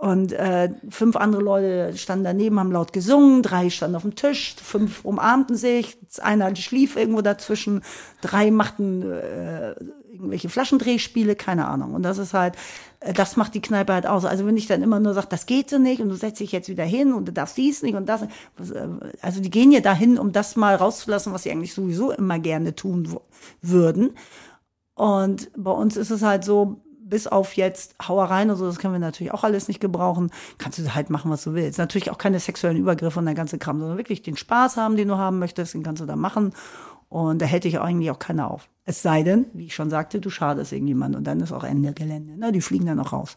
Und 0.00 0.32
äh, 0.32 0.70
fünf 0.88 1.14
andere 1.14 1.42
Leute 1.42 1.94
standen 1.98 2.24
daneben, 2.24 2.58
haben 2.58 2.72
laut 2.72 2.94
gesungen, 2.94 3.42
drei 3.42 3.68
standen 3.68 3.96
auf 3.96 4.02
dem 4.02 4.14
Tisch, 4.14 4.56
fünf 4.56 5.04
umarmten 5.04 5.56
sich, 5.56 5.98
einer 6.22 6.56
schlief 6.56 6.96
irgendwo 6.96 7.20
dazwischen, 7.20 7.82
drei 8.22 8.50
machten 8.50 9.10
äh, 9.12 9.74
irgendwelche 10.20 10.48
Flaschendrehspiele, 10.48 11.34
keine 11.34 11.66
Ahnung. 11.66 11.94
Und 11.94 12.02
das 12.02 12.18
ist 12.18 12.34
halt, 12.34 12.54
äh, 13.00 13.12
das 13.12 13.36
macht 13.36 13.54
die 13.54 13.62
Kneipe 13.62 13.92
halt 13.92 14.06
aus. 14.06 14.24
Also 14.24 14.46
wenn 14.46 14.56
ich 14.56 14.66
dann 14.66 14.82
immer 14.82 15.00
nur 15.00 15.14
sage, 15.14 15.26
das 15.30 15.46
geht 15.46 15.70
so 15.70 15.78
nicht 15.78 16.00
und 16.00 16.08
du 16.08 16.14
setzt 16.14 16.40
dich 16.40 16.52
jetzt 16.52 16.68
wieder 16.68 16.84
hin 16.84 17.12
und 17.12 17.26
du 17.26 17.32
darfst 17.32 17.56
dies 17.56 17.82
nicht 17.82 17.94
und 17.94 18.08
das. 18.08 18.22
äh, 18.22 18.28
Also 19.22 19.40
die 19.40 19.50
gehen 19.50 19.72
ja 19.72 19.80
dahin, 19.80 20.18
um 20.18 20.32
das 20.32 20.56
mal 20.56 20.74
rauszulassen, 20.74 21.32
was 21.32 21.42
sie 21.44 21.50
eigentlich 21.50 21.74
sowieso 21.74 22.12
immer 22.12 22.38
gerne 22.38 22.74
tun 22.74 23.16
würden. 23.62 24.12
Und 24.94 25.50
bei 25.56 25.70
uns 25.70 25.96
ist 25.96 26.10
es 26.10 26.22
halt 26.22 26.44
so, 26.44 26.82
bis 27.10 27.26
auf 27.26 27.54
jetzt 27.56 27.96
Hauereien 28.06 28.50
und 28.50 28.56
so, 28.56 28.66
das 28.66 28.78
können 28.78 28.94
wir 28.94 29.00
natürlich 29.00 29.32
auch 29.32 29.44
alles 29.44 29.68
nicht 29.68 29.80
gebrauchen, 29.80 30.30
kannst 30.58 30.78
du 30.78 30.94
halt 30.94 31.10
machen, 31.10 31.30
was 31.30 31.42
du 31.42 31.54
willst. 31.54 31.78
Natürlich 31.78 32.10
auch 32.10 32.18
keine 32.18 32.38
sexuellen 32.38 32.78
Übergriffe 32.78 33.18
und 33.18 33.26
der 33.26 33.34
ganze 33.34 33.58
Kram, 33.58 33.80
sondern 33.80 33.98
wirklich 33.98 34.22
den 34.22 34.36
Spaß 34.36 34.76
haben, 34.76 34.96
den 34.96 35.08
du 35.08 35.18
haben 35.18 35.38
möchtest, 35.38 35.74
den 35.74 35.82
kannst 35.82 36.00
du 36.00 36.06
da 36.06 36.16
machen. 36.16 36.52
Und 37.10 37.42
da 37.42 37.46
hält 37.46 37.64
dich 37.64 37.78
eigentlich 37.80 38.10
auch 38.10 38.18
keiner 38.18 38.50
auf. 38.50 38.68
Es 38.86 39.02
sei 39.02 39.22
denn, 39.22 39.44
wie 39.52 39.66
ich 39.66 39.74
schon 39.74 39.90
sagte, 39.90 40.20
du 40.20 40.30
schadest 40.30 40.72
irgendjemand 40.72 41.14
und 41.16 41.24
dann 41.24 41.40
ist 41.40 41.52
auch 41.52 41.64
Ende 41.64 41.92
Gelände. 41.92 42.38
Ne? 42.38 42.50
Die 42.52 42.60
fliegen 42.62 42.86
dann 42.86 42.98
auch 43.00 43.12
raus. 43.12 43.36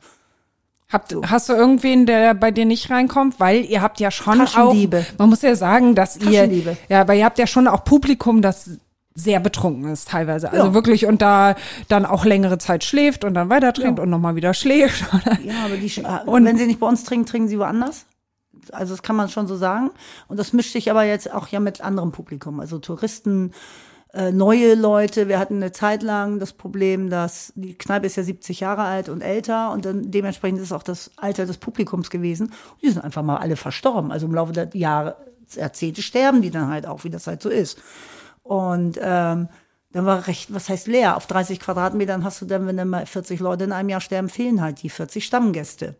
Habt, 0.91 1.15
Hast 1.25 1.49
du 1.49 1.53
irgendwen, 1.53 2.05
der 2.05 2.35
bei 2.35 2.51
dir 2.51 2.65
nicht 2.65 2.91
reinkommt? 2.91 3.39
Weil 3.39 3.65
ihr 3.65 3.81
habt 3.81 3.99
ja 3.99 4.11
schon 4.11 4.39
auch, 4.41 4.75
man 5.17 5.29
muss 5.29 5.41
ja 5.41 5.55
sagen, 5.55 5.95
dass 5.95 6.17
ihr, 6.17 6.45
ja, 6.87 7.01
aber 7.01 7.15
ihr 7.15 7.25
habt 7.25 7.39
ja 7.39 7.47
schon 7.47 7.67
auch 7.67 7.83
Publikum, 7.83 8.41
das 8.43 8.69
sehr 9.15 9.39
betrunken 9.39 9.91
ist 9.91 10.09
teilweise. 10.09 10.51
Also 10.51 10.67
Ja. 10.67 10.73
wirklich 10.75 11.05
und 11.07 11.21
da 11.21 11.55
dann 11.87 12.05
auch 12.05 12.25
längere 12.25 12.57
Zeit 12.59 12.83
schläft 12.83 13.23
und 13.23 13.33
dann 13.33 13.49
weiter 13.49 13.73
trinkt 13.73 13.99
und 13.99 14.09
nochmal 14.09 14.35
wieder 14.35 14.53
schläft. 14.53 15.03
Ja, 15.43 15.65
aber 15.65 15.77
die, 15.77 15.91
Und- 16.27 16.45
wenn 16.45 16.57
sie 16.57 16.67
nicht 16.67 16.79
bei 16.79 16.87
uns 16.87 17.03
trinken, 17.03 17.25
trinken 17.25 17.47
sie 17.47 17.57
woanders. 17.59 18.05
Also 18.71 18.93
das 18.93 19.03
kann 19.03 19.15
man 19.15 19.29
schon 19.29 19.47
so 19.47 19.55
sagen. 19.55 19.91
Und 20.27 20.37
das 20.37 20.53
mischt 20.53 20.73
sich 20.73 20.91
aber 20.91 21.03
jetzt 21.03 21.31
auch 21.31 21.47
ja 21.47 21.59
mit 21.59 21.81
anderem 21.81 22.11
Publikum. 22.11 22.59
Also 22.59 22.79
Touristen, 22.79 23.51
äh, 24.13 24.31
neue 24.31 24.75
Leute. 24.75 25.27
Wir 25.27 25.39
hatten 25.39 25.55
eine 25.55 25.71
Zeit 25.71 26.03
lang 26.03 26.39
das 26.39 26.53
Problem, 26.53 27.09
dass 27.09 27.51
die 27.55 27.73
Kneipe 27.73 28.05
ist 28.05 28.15
ja 28.15 28.23
70 28.23 28.59
Jahre 28.59 28.83
alt 28.83 29.09
und 29.09 29.21
älter 29.21 29.71
und 29.71 29.85
dann 29.85 30.11
dementsprechend 30.11 30.59
ist 30.59 30.71
auch 30.71 30.83
das 30.83 31.11
Alter 31.17 31.45
des 31.45 31.57
Publikums 31.57 32.09
gewesen. 32.09 32.47
Und 32.47 32.81
die 32.81 32.89
sind 32.89 33.03
einfach 33.03 33.23
mal 33.23 33.37
alle 33.37 33.55
verstorben. 33.55 34.11
Also 34.11 34.27
im 34.27 34.35
Laufe 34.35 34.53
der 34.53 34.69
Jahre, 34.73 35.17
Jahrzehnte 35.55 36.01
sterben 36.01 36.41
die 36.41 36.51
dann 36.51 36.69
halt 36.69 36.85
auch, 36.85 37.03
wie 37.03 37.09
das 37.09 37.27
halt 37.27 37.41
so 37.41 37.49
ist. 37.49 37.79
Und 38.43 38.99
ähm, 39.01 39.49
dann 39.93 40.05
war 40.05 40.27
recht, 40.27 40.53
was 40.53 40.69
heißt 40.69 40.87
leer? 40.87 41.17
Auf 41.17 41.27
30 41.27 41.59
Quadratmetern 41.59 42.23
hast 42.23 42.41
du 42.41 42.45
dann, 42.45 42.67
wenn 42.67 42.77
dann 42.77 42.89
mal 42.89 43.05
40 43.05 43.39
Leute 43.39 43.63
in 43.63 43.71
einem 43.71 43.89
Jahr 43.89 44.01
sterben, 44.01 44.29
fehlen 44.29 44.61
halt 44.61 44.83
die 44.83 44.89
40 44.89 45.25
Stammgäste. 45.25 45.95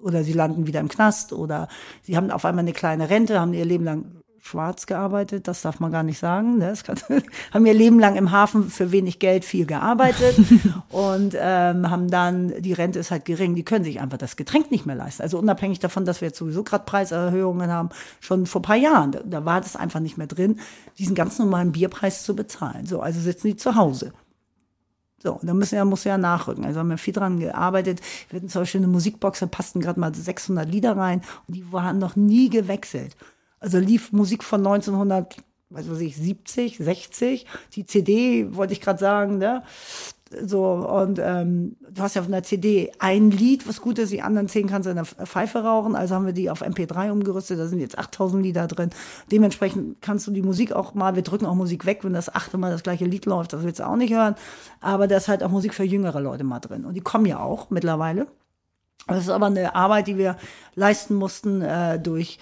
Oder 0.00 0.24
sie 0.24 0.32
landen 0.32 0.66
wieder 0.66 0.80
im 0.80 0.88
Knast 0.88 1.32
oder 1.32 1.68
sie 2.02 2.16
haben 2.16 2.30
auf 2.30 2.44
einmal 2.44 2.64
eine 2.64 2.72
kleine 2.72 3.10
Rente, 3.10 3.40
haben 3.40 3.54
ihr 3.54 3.64
Leben 3.64 3.84
lang 3.84 4.04
schwarz 4.46 4.86
gearbeitet, 4.86 5.48
das 5.48 5.62
darf 5.62 5.80
man 5.80 5.90
gar 5.90 6.02
nicht 6.02 6.18
sagen, 6.18 6.58
ne? 6.58 6.72
kann, 6.84 6.96
haben 7.52 7.66
ihr 7.66 7.74
Leben 7.74 7.98
lang 7.98 8.16
im 8.16 8.30
Hafen 8.30 8.70
für 8.70 8.92
wenig 8.92 9.18
Geld 9.18 9.44
viel 9.44 9.66
gearbeitet 9.66 10.38
und 10.90 11.34
ähm, 11.38 11.90
haben 11.90 12.08
dann, 12.08 12.52
die 12.62 12.72
Rente 12.72 13.00
ist 13.00 13.10
halt 13.10 13.24
gering, 13.24 13.54
die 13.54 13.64
können 13.64 13.84
sich 13.84 14.00
einfach 14.00 14.18
das 14.18 14.36
Getränk 14.36 14.70
nicht 14.70 14.86
mehr 14.86 14.96
leisten. 14.96 15.22
Also 15.22 15.38
unabhängig 15.38 15.80
davon, 15.80 16.04
dass 16.04 16.20
wir 16.20 16.28
jetzt 16.28 16.38
sowieso 16.38 16.62
gerade 16.62 16.84
Preiserhöhungen 16.84 17.70
haben, 17.70 17.90
schon 18.20 18.46
vor 18.46 18.60
ein 18.60 18.64
paar 18.64 18.76
Jahren, 18.76 19.12
da, 19.12 19.20
da 19.24 19.44
war 19.44 19.60
das 19.60 19.76
einfach 19.76 20.00
nicht 20.00 20.16
mehr 20.16 20.28
drin, 20.28 20.60
diesen 20.98 21.14
ganz 21.14 21.38
normalen 21.38 21.72
Bierpreis 21.72 22.22
zu 22.22 22.36
bezahlen. 22.36 22.86
So, 22.86 23.00
also 23.00 23.20
sitzen 23.20 23.48
die 23.48 23.56
zu 23.56 23.74
Hause. 23.74 24.12
So, 25.26 25.40
da 25.42 25.54
müssen 25.54 25.74
ja, 25.74 25.84
muss 25.84 26.04
ja 26.04 26.18
nachrücken. 26.18 26.64
Also 26.64 26.78
haben 26.78 26.90
wir 26.90 26.98
viel 26.98 27.12
dran 27.12 27.40
gearbeitet. 27.40 28.00
Wir 28.30 28.36
hatten 28.36 28.48
zum 28.48 28.62
Beispiel 28.62 28.78
eine 28.78 28.86
Musikbox, 28.86 29.40
da 29.40 29.46
passten 29.46 29.80
gerade 29.80 29.98
mal 29.98 30.14
600 30.14 30.70
Lieder 30.70 30.96
rein 30.96 31.20
und 31.48 31.56
die 31.56 31.72
waren 31.72 31.98
noch 31.98 32.14
nie 32.14 32.48
gewechselt. 32.48 33.16
Also 33.58 33.80
lief 33.80 34.12
Musik 34.12 34.44
von 34.44 34.64
1900, 34.64 35.38
weiß 35.70 35.90
was 35.90 35.98
ich, 35.98 36.16
70, 36.16 36.78
60. 36.78 37.44
Die 37.72 37.86
CD, 37.86 38.54
wollte 38.54 38.72
ich 38.72 38.80
gerade 38.80 39.00
sagen, 39.00 39.38
ne? 39.38 39.64
So, 40.44 40.64
und 40.64 41.20
ähm, 41.22 41.76
du 41.88 42.02
hast 42.02 42.16
ja 42.16 42.22
auf 42.22 42.26
einer 42.26 42.42
CD 42.42 42.90
ein 42.98 43.30
Lied, 43.30 43.68
was 43.68 43.80
gut 43.80 44.00
ist, 44.00 44.10
die 44.10 44.22
anderen 44.22 44.48
zehn 44.48 44.66
kannst 44.66 44.86
du 44.86 44.90
in 44.90 44.96
der 44.96 45.04
Pfeife 45.04 45.62
rauchen. 45.62 45.94
Also 45.94 46.16
haben 46.16 46.26
wir 46.26 46.32
die 46.32 46.50
auf 46.50 46.62
MP3 46.62 47.12
umgerüstet, 47.12 47.60
da 47.60 47.68
sind 47.68 47.78
jetzt 47.78 47.96
8000 47.96 48.42
Lieder 48.42 48.66
drin. 48.66 48.90
Dementsprechend 49.30 50.02
kannst 50.02 50.26
du 50.26 50.32
die 50.32 50.42
Musik 50.42 50.72
auch 50.72 50.94
mal, 50.94 51.14
wir 51.14 51.22
drücken 51.22 51.46
auch 51.46 51.54
Musik 51.54 51.86
weg, 51.86 52.00
wenn 52.02 52.12
das 52.12 52.34
achte 52.34 52.58
Mal 52.58 52.72
das 52.72 52.82
gleiche 52.82 53.04
Lied 53.04 53.24
läuft, 53.24 53.52
das 53.52 53.62
willst 53.62 53.78
du 53.78 53.86
auch 53.86 53.94
nicht 53.94 54.12
hören. 54.12 54.34
Aber 54.80 55.06
da 55.06 55.16
ist 55.16 55.28
halt 55.28 55.44
auch 55.44 55.50
Musik 55.50 55.74
für 55.74 55.84
jüngere 55.84 56.20
Leute 56.20 56.42
mal 56.42 56.58
drin. 56.58 56.84
Und 56.84 56.94
die 56.94 57.02
kommen 57.02 57.26
ja 57.26 57.38
auch 57.38 57.70
mittlerweile. 57.70 58.26
Das 59.06 59.18
ist 59.18 59.30
aber 59.30 59.46
eine 59.46 59.76
Arbeit, 59.76 60.08
die 60.08 60.18
wir 60.18 60.36
leisten 60.74 61.14
mussten 61.14 61.62
äh, 61.62 62.00
durch 62.00 62.40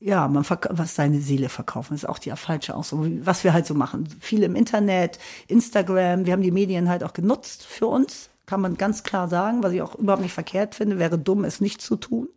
ja, 0.00 0.28
man 0.28 0.44
was 0.48 0.94
seine 0.94 1.20
Seele 1.20 1.48
verkaufen, 1.48 1.94
ist 1.94 2.08
auch 2.08 2.18
die 2.18 2.30
falsche 2.30 2.74
Ausdruck. 2.74 3.06
Was 3.22 3.42
wir 3.42 3.52
halt 3.52 3.66
so 3.66 3.74
machen. 3.74 4.08
Viel 4.20 4.42
im 4.44 4.54
Internet, 4.54 5.18
Instagram, 5.48 6.24
wir 6.24 6.32
haben 6.32 6.42
die 6.42 6.52
Medien 6.52 6.88
halt 6.88 7.02
auch 7.02 7.12
genutzt 7.12 7.64
für 7.64 7.86
uns, 7.86 8.30
kann 8.46 8.60
man 8.60 8.76
ganz 8.76 9.02
klar 9.02 9.28
sagen, 9.28 9.62
was 9.62 9.72
ich 9.72 9.82
auch 9.82 9.96
überhaupt 9.96 10.22
nicht 10.22 10.32
verkehrt 10.32 10.74
finde, 10.74 10.98
wäre 10.98 11.18
dumm, 11.18 11.44
es 11.44 11.60
nicht 11.60 11.82
zu 11.82 11.96
tun. 11.96 12.28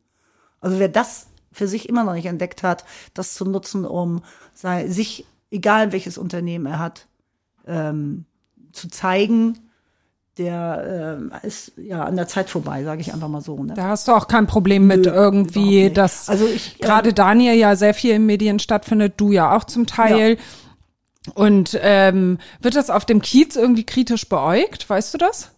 Also 0.60 0.80
wer 0.80 0.90
das 0.90 1.28
für 1.52 1.68
sich 1.68 1.88
immer 1.88 2.04
noch 2.04 2.14
nicht 2.14 2.26
entdeckt 2.26 2.64
hat, 2.64 2.84
das 3.14 3.34
zu 3.36 3.46
nutzen, 3.46 3.86
um 3.86 4.24
sei, 4.54 4.88
sich, 4.88 5.26
egal 5.52 5.92
welches 5.92 6.18
Unternehmen 6.18 6.66
er 6.66 6.80
hat, 6.80 7.08
ähm, 7.68 8.26
zu 8.72 8.88
zeigen, 8.88 9.71
der 10.38 11.20
äh, 11.44 11.48
ist 11.48 11.74
ja 11.78 12.04
an 12.04 12.16
der 12.16 12.28
Zeit 12.28 12.50
vorbei, 12.50 12.84
sage 12.84 13.02
ich 13.02 13.14
einfach 13.14 13.28
mal 13.28 13.42
so. 13.42 13.62
Ne? 13.62 13.74
Da 13.74 13.90
hast 13.90 14.08
du 14.08 14.14
auch 14.14 14.28
kein 14.28 14.48
Problem 14.48 14.88
mit 14.88 15.06
Nö, 15.06 15.12
irgendwie, 15.12 15.90
dass 15.90 16.30
Also 16.30 16.48
ich, 16.48 16.80
äh, 16.80 16.84
gerade 16.84 17.14
Daniel 17.14 17.56
ja 17.56 17.76
sehr 17.76 17.94
viel 17.94 18.16
in 18.16 18.26
Medien 18.26 18.60
stattfindet, 18.60 19.16
du 19.18 19.32
ja 19.32 19.56
auch 19.56 19.66
zum 19.66 19.86
Teil. 19.86 20.38
Und 21.36 21.78
ähm, 21.82 22.40
wird 22.62 22.76
das 22.76 22.90
auf 22.90 23.06
dem 23.06 23.22
Kiez 23.22 23.56
irgendwie 23.56 23.86
kritisch 23.86 24.28
beäugt? 24.28 24.90
Weißt 24.90 25.14
du 25.14 25.18
das? 25.18 25.52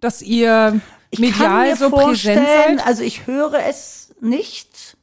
Dass 0.00 0.20
ihr 0.20 0.80
Ich 1.10 1.20
kann 1.20 1.30
medial 1.30 1.68
mir 1.68 1.76
so 1.76 1.90
präsent 1.90 2.46
seid? 2.46 2.86
also 2.86 3.02
ich 3.02 3.26
höre 3.26 3.60
es 3.68 4.14
nicht. 4.20 4.96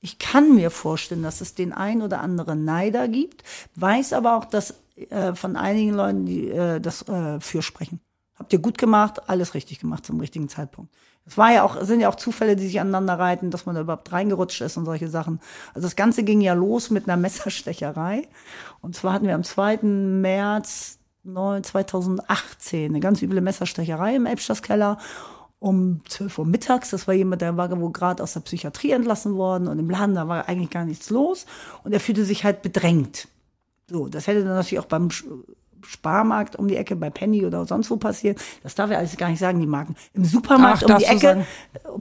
Ich 0.00 0.18
kann 0.18 0.54
mir 0.54 0.70
vorstellen, 0.70 1.22
dass 1.22 1.40
es 1.40 1.54
den 1.54 1.72
ein 1.72 2.00
oder 2.00 2.20
anderen 2.20 2.64
Neider 2.64 3.08
gibt, 3.08 3.42
weiß 3.74 4.12
aber 4.12 4.36
auch, 4.36 4.44
dass 4.44 4.74
äh, 5.10 5.34
von 5.34 5.56
einigen 5.56 5.92
Leuten, 5.92 6.26
die 6.26 6.48
äh, 6.48 6.80
das 6.80 7.06
äh, 7.08 7.40
für 7.40 7.60
sprechen. 7.60 8.00
Habt 8.38 8.52
ihr 8.52 8.58
gut 8.58 8.78
gemacht, 8.78 9.28
alles 9.28 9.54
richtig 9.54 9.80
gemacht 9.80 10.04
zum 10.04 10.20
richtigen 10.20 10.48
Zeitpunkt. 10.48 10.92
Es 11.24 11.36
war 11.36 11.52
ja 11.52 11.64
auch, 11.64 11.82
sind 11.82 12.00
ja 12.00 12.08
auch 12.08 12.14
Zufälle, 12.14 12.54
die 12.54 12.66
sich 12.66 12.80
aneinander 12.80 13.18
reiten, 13.18 13.50
dass 13.50 13.66
man 13.66 13.74
da 13.74 13.80
überhaupt 13.80 14.12
reingerutscht 14.12 14.60
ist 14.60 14.76
und 14.76 14.84
solche 14.84 15.08
Sachen. 15.08 15.40
Also 15.74 15.86
das 15.86 15.96
Ganze 15.96 16.22
ging 16.22 16.40
ja 16.40 16.52
los 16.54 16.90
mit 16.90 17.08
einer 17.08 17.16
Messerstecherei. 17.16 18.28
Und 18.80 18.94
zwar 18.94 19.14
hatten 19.14 19.26
wir 19.26 19.34
am 19.34 19.42
2. 19.42 19.78
März 19.82 20.98
9 21.24 21.64
2018 21.64 22.92
eine 22.92 23.00
ganz 23.00 23.20
üble 23.22 23.40
Messerstecherei 23.40 24.14
im 24.14 24.26
Elbschlosskeller 24.26 24.98
um 25.58 26.02
12 26.08 26.38
Uhr 26.38 26.46
mittags. 26.46 26.90
Das 26.90 27.08
war 27.08 27.14
jemand, 27.14 27.42
der 27.42 27.56
war 27.56 27.70
wohl 27.80 27.90
gerade 27.90 28.22
aus 28.22 28.34
der 28.34 28.40
Psychiatrie 28.40 28.92
entlassen 28.92 29.34
worden 29.34 29.66
und 29.66 29.78
im 29.78 29.90
Laden, 29.90 30.14
da 30.14 30.28
war 30.28 30.48
eigentlich 30.48 30.70
gar 30.70 30.84
nichts 30.84 31.10
los. 31.10 31.46
Und 31.82 31.92
er 31.92 32.00
fühlte 32.00 32.24
sich 32.24 32.44
halt 32.44 32.62
bedrängt. 32.62 33.26
So, 33.88 34.08
das 34.08 34.26
hätte 34.26 34.44
dann 34.44 34.54
natürlich 34.54 34.80
auch 34.80 34.86
beim 34.86 35.08
Sparmarkt 35.84 36.56
um 36.56 36.68
die 36.68 36.76
Ecke, 36.76 36.96
bei 36.96 37.10
Penny 37.10 37.44
oder 37.44 37.64
sonst 37.66 37.90
wo 37.90 37.96
passieren. 37.96 38.36
Das 38.62 38.74
darf 38.74 38.90
er 38.90 38.98
alles 38.98 39.16
gar 39.16 39.28
nicht 39.28 39.38
sagen, 39.38 39.60
die 39.60 39.66
Marken. 39.66 39.96
Im 40.14 40.24
Supermarkt 40.24 40.84
Ach, 40.86 40.90
um 40.94 40.98
die 40.98 41.04
Ecke 41.04 41.46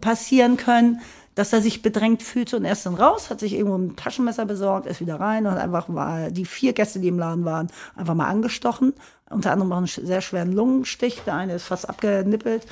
passieren 0.01 0.57
können, 0.57 1.01
dass 1.35 1.51
er 1.51 1.61
sich 1.61 1.81
bedrängt 1.81 2.23
fühlte 2.23 2.55
und 2.55 2.63
er 2.63 2.71
ist 2.71 2.85
dann 2.85 2.95
raus, 2.95 3.29
hat 3.29 3.41
sich 3.41 3.53
irgendwo 3.53 3.77
ein 3.77 3.95
Taschenmesser 3.97 4.45
besorgt, 4.45 4.87
ist 4.87 5.01
wieder 5.01 5.19
rein 5.19 5.45
und 5.45 5.51
hat 5.53 5.59
einfach 5.59 5.89
mal 5.89 6.31
die 6.31 6.45
vier 6.45 6.71
Gäste, 6.71 6.99
die 6.99 7.09
im 7.09 7.19
Laden 7.19 7.43
waren, 7.43 7.67
einfach 7.97 8.13
mal 8.13 8.27
angestochen. 8.27 8.93
Unter 9.29 9.51
anderem 9.51 9.71
auch 9.73 9.77
einen 9.77 9.87
sehr 9.87 10.21
schweren 10.21 10.53
Lungenstich. 10.53 11.21
Der 11.25 11.33
eine 11.35 11.53
ist 11.55 11.65
fast 11.65 11.89
abgenippelt. 11.89 12.65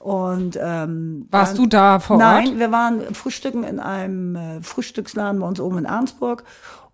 Und 0.00 0.58
ähm, 0.60 1.28
Warst 1.30 1.52
dann- 1.52 1.62
du 1.62 1.66
da 1.68 2.00
vor 2.00 2.16
Nein, 2.18 2.48
Ort? 2.48 2.58
wir 2.58 2.72
waren 2.72 3.14
frühstücken 3.14 3.62
in 3.62 3.78
einem 3.78 4.34
äh, 4.34 4.60
Frühstücksladen 4.62 5.40
bei 5.40 5.46
uns 5.46 5.60
oben 5.60 5.78
in 5.78 5.86
Arnsburg. 5.86 6.42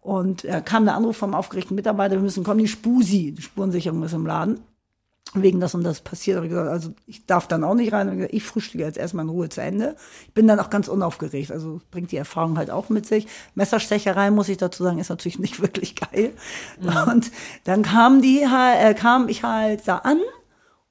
Und 0.00 0.44
äh, 0.44 0.62
kam 0.64 0.84
der 0.84 0.94
Anruf 0.94 1.16
vom 1.16 1.34
aufgeregten 1.34 1.74
Mitarbeiter, 1.74 2.14
wir 2.14 2.22
müssen 2.22 2.44
kommen, 2.44 2.60
die 2.60 2.68
Spusi, 2.68 3.32
die 3.32 3.42
Spurensicherung 3.42 4.02
ist 4.02 4.14
im 4.14 4.26
Laden. 4.26 4.60
Wegen 5.34 5.60
das 5.60 5.74
und 5.74 5.84
das 5.84 6.00
passiert. 6.00 6.42
Ich 6.42 6.48
gesagt, 6.48 6.70
also 6.70 6.94
ich 7.04 7.26
darf 7.26 7.46
dann 7.46 7.62
auch 7.62 7.74
nicht 7.74 7.92
rein. 7.92 8.08
Ich 8.08 8.14
gesagt, 8.14 8.32
Ich 8.32 8.44
frühstücke 8.44 8.82
jetzt 8.82 8.96
erstmal 8.96 9.26
in 9.26 9.30
Ruhe 9.30 9.50
zu 9.50 9.60
Ende. 9.60 9.94
Ich 10.26 10.32
bin 10.32 10.48
dann 10.48 10.58
auch 10.58 10.70
ganz 10.70 10.88
unaufgeregt. 10.88 11.52
Also 11.52 11.82
bringt 11.90 12.12
die 12.12 12.16
Erfahrung 12.16 12.56
halt 12.56 12.70
auch 12.70 12.88
mit 12.88 13.04
sich. 13.04 13.26
Messerstecherei, 13.54 14.30
muss 14.30 14.48
ich 14.48 14.56
dazu 14.56 14.82
sagen, 14.82 14.98
ist 14.98 15.10
natürlich 15.10 15.38
nicht 15.38 15.60
wirklich 15.60 15.96
geil. 15.96 16.32
Und 16.80 17.30
dann 17.64 17.82
kam 17.82 18.22
die 18.22 18.40
äh, 18.40 18.94
kam 18.94 19.28
ich 19.28 19.42
halt 19.42 19.86
da 19.86 19.98
an 19.98 20.18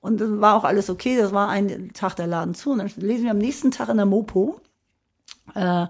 und 0.02 0.22
dann 0.22 0.40
war 0.40 0.56
auch 0.56 0.64
alles 0.64 0.90
okay. 0.90 1.18
Das 1.18 1.32
war 1.32 1.50
ein 1.50 1.92
Tag 1.94 2.16
der 2.16 2.28
Laden 2.28 2.54
zu. 2.54 2.72
Und 2.72 2.78
dann 2.78 2.92
lesen 2.98 3.24
wir 3.24 3.32
am 3.32 3.40
nächsten 3.40 3.72
Tag 3.72 3.90
in 3.90 3.98
der 3.98 4.06
Mopo, 4.06 4.62
äh, 5.56 5.88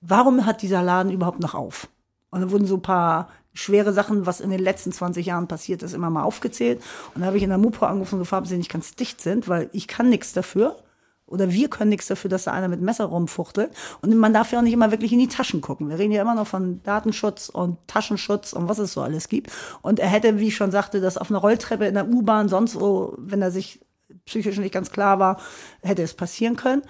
warum 0.00 0.46
hat 0.46 0.62
dieser 0.62 0.82
Laden 0.82 1.12
überhaupt 1.12 1.40
noch 1.40 1.54
auf? 1.54 1.88
Und 2.30 2.40
dann 2.40 2.50
wurden 2.50 2.66
so 2.66 2.76
ein 2.76 2.82
paar 2.82 3.28
schwere 3.52 3.92
Sachen, 3.92 4.26
was 4.26 4.40
in 4.40 4.50
den 4.50 4.60
letzten 4.60 4.92
20 4.92 5.26
Jahren 5.26 5.48
passiert 5.48 5.82
ist, 5.82 5.94
immer 5.94 6.10
mal 6.10 6.22
aufgezählt. 6.22 6.80
Und 7.14 7.22
da 7.22 7.26
habe 7.26 7.36
ich 7.36 7.42
in 7.42 7.48
der 7.48 7.58
Mopo 7.58 7.84
angerufen 7.84 8.16
und 8.16 8.20
gefragt, 8.20 8.42
ob 8.42 8.48
sie 8.48 8.56
nicht 8.56 8.72
ganz 8.72 8.94
dicht 8.94 9.20
sind, 9.20 9.48
weil 9.48 9.68
ich 9.72 9.88
kann 9.88 10.08
nichts 10.08 10.32
dafür. 10.32 10.76
Oder 11.26 11.52
wir 11.52 11.70
können 11.70 11.90
nichts 11.90 12.08
dafür, 12.08 12.28
dass 12.28 12.44
da 12.44 12.52
einer 12.52 12.66
mit 12.66 12.80
Messer 12.80 13.04
rumfuchtelt. 13.04 13.70
Und 14.02 14.16
man 14.16 14.32
darf 14.32 14.50
ja 14.50 14.58
auch 14.58 14.62
nicht 14.64 14.72
immer 14.72 14.90
wirklich 14.90 15.12
in 15.12 15.20
die 15.20 15.28
Taschen 15.28 15.60
gucken. 15.60 15.88
Wir 15.88 15.98
reden 15.98 16.12
ja 16.12 16.22
immer 16.22 16.34
noch 16.34 16.46
von 16.46 16.82
Datenschutz 16.82 17.48
und 17.48 17.78
Taschenschutz 17.86 18.52
und 18.52 18.68
was 18.68 18.78
es 18.78 18.92
so 18.92 19.00
alles 19.00 19.28
gibt. 19.28 19.52
Und 19.80 20.00
er 20.00 20.08
hätte, 20.08 20.40
wie 20.40 20.48
ich 20.48 20.56
schon 20.56 20.72
sagte, 20.72 21.00
das 21.00 21.18
auf 21.18 21.30
einer 21.30 21.38
Rolltreppe 21.38 21.86
in 21.86 21.94
der 21.94 22.08
U-Bahn, 22.08 22.48
sonst 22.48 22.80
wo, 22.80 23.14
wenn 23.16 23.42
er 23.42 23.52
sich 23.52 23.80
psychisch 24.24 24.58
nicht 24.58 24.74
ganz 24.74 24.90
klar 24.90 25.20
war, 25.20 25.40
hätte 25.82 26.02
es 26.02 26.14
passieren 26.14 26.56
können. 26.56 26.82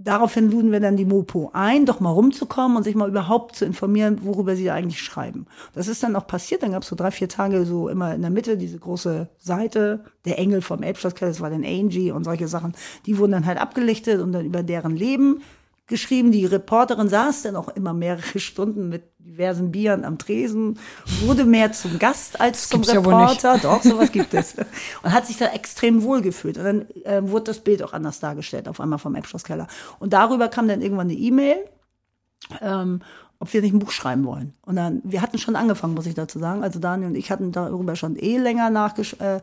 Daraufhin 0.00 0.48
luden 0.48 0.70
wir 0.70 0.78
dann 0.78 0.96
die 0.96 1.04
Mopo 1.04 1.50
ein, 1.54 1.84
doch 1.84 1.98
mal 1.98 2.10
rumzukommen 2.10 2.76
und 2.76 2.84
sich 2.84 2.94
mal 2.94 3.08
überhaupt 3.08 3.56
zu 3.56 3.64
informieren, 3.64 4.20
worüber 4.22 4.54
sie 4.54 4.70
eigentlich 4.70 5.02
schreiben. 5.02 5.46
Das 5.74 5.88
ist 5.88 6.04
dann 6.04 6.14
auch 6.14 6.28
passiert. 6.28 6.62
Dann 6.62 6.70
gab 6.70 6.82
es 6.82 6.88
so 6.88 6.94
drei, 6.94 7.10
vier 7.10 7.28
Tage 7.28 7.66
so 7.66 7.88
immer 7.88 8.14
in 8.14 8.22
der 8.22 8.30
Mitte 8.30 8.56
diese 8.56 8.78
große 8.78 9.28
Seite, 9.38 10.04
der 10.24 10.38
Engel 10.38 10.62
vom 10.62 10.84
Elbschlosskeller, 10.84 11.32
das 11.32 11.40
war 11.40 11.50
dann 11.50 11.64
Angie 11.64 12.12
und 12.12 12.22
solche 12.22 12.46
Sachen. 12.46 12.74
Die 13.06 13.18
wurden 13.18 13.32
dann 13.32 13.46
halt 13.46 13.58
abgelichtet 13.58 14.20
und 14.20 14.32
dann 14.32 14.46
über 14.46 14.62
deren 14.62 14.94
Leben 14.94 15.42
geschrieben. 15.88 16.30
Die 16.30 16.46
Reporterin 16.46 17.08
saß 17.08 17.42
dann 17.42 17.56
auch 17.56 17.68
immer 17.68 17.92
mehrere 17.92 18.38
Stunden 18.38 18.88
mit 18.88 19.02
diversen 19.18 19.70
Bieren 19.70 20.04
am 20.04 20.18
Tresen, 20.18 20.78
wurde 21.20 21.44
mehr 21.44 21.72
zum 21.72 21.98
Gast 21.98 22.40
als 22.40 22.68
zum 22.68 22.80
gibt's 22.80 22.94
ja. 22.94 23.00
Reporter. 23.00 23.58
Doch, 23.58 23.82
sowas 23.82 24.12
gibt 24.12 24.32
es. 24.34 24.54
Und 25.02 25.12
hat 25.12 25.26
sich 25.26 25.36
da 25.36 25.46
extrem 25.46 26.02
wohl 26.02 26.22
gefühlt. 26.22 26.56
Und 26.58 26.64
dann 26.64 26.86
äh, 27.04 27.28
wurde 27.28 27.44
das 27.44 27.60
Bild 27.60 27.82
auch 27.82 27.92
anders 27.92 28.20
dargestellt, 28.20 28.68
auf 28.68 28.80
einmal 28.80 28.98
vom 28.98 29.14
Elbschlosskeller. 29.14 29.66
Und 29.98 30.12
darüber 30.12 30.48
kam 30.48 30.68
dann 30.68 30.80
irgendwann 30.80 31.08
eine 31.08 31.18
E-Mail, 31.18 31.56
ähm, 32.62 33.00
ob 33.38 33.52
wir 33.52 33.62
nicht 33.62 33.72
ein 33.72 33.78
Buch 33.78 33.92
schreiben 33.92 34.24
wollen. 34.24 34.54
Und 34.62 34.76
dann, 34.76 35.00
wir 35.04 35.22
hatten 35.22 35.38
schon 35.38 35.56
angefangen, 35.56 35.94
muss 35.94 36.06
ich 36.06 36.14
dazu 36.14 36.38
sagen. 36.38 36.62
Also 36.62 36.78
Daniel 36.78 37.10
und 37.10 37.16
ich 37.16 37.30
hatten 37.30 37.52
darüber 37.52 37.96
schon 37.96 38.16
eh 38.16 38.38
länger 38.38 38.70
nachgesch 38.70 39.14
äh, 39.20 39.40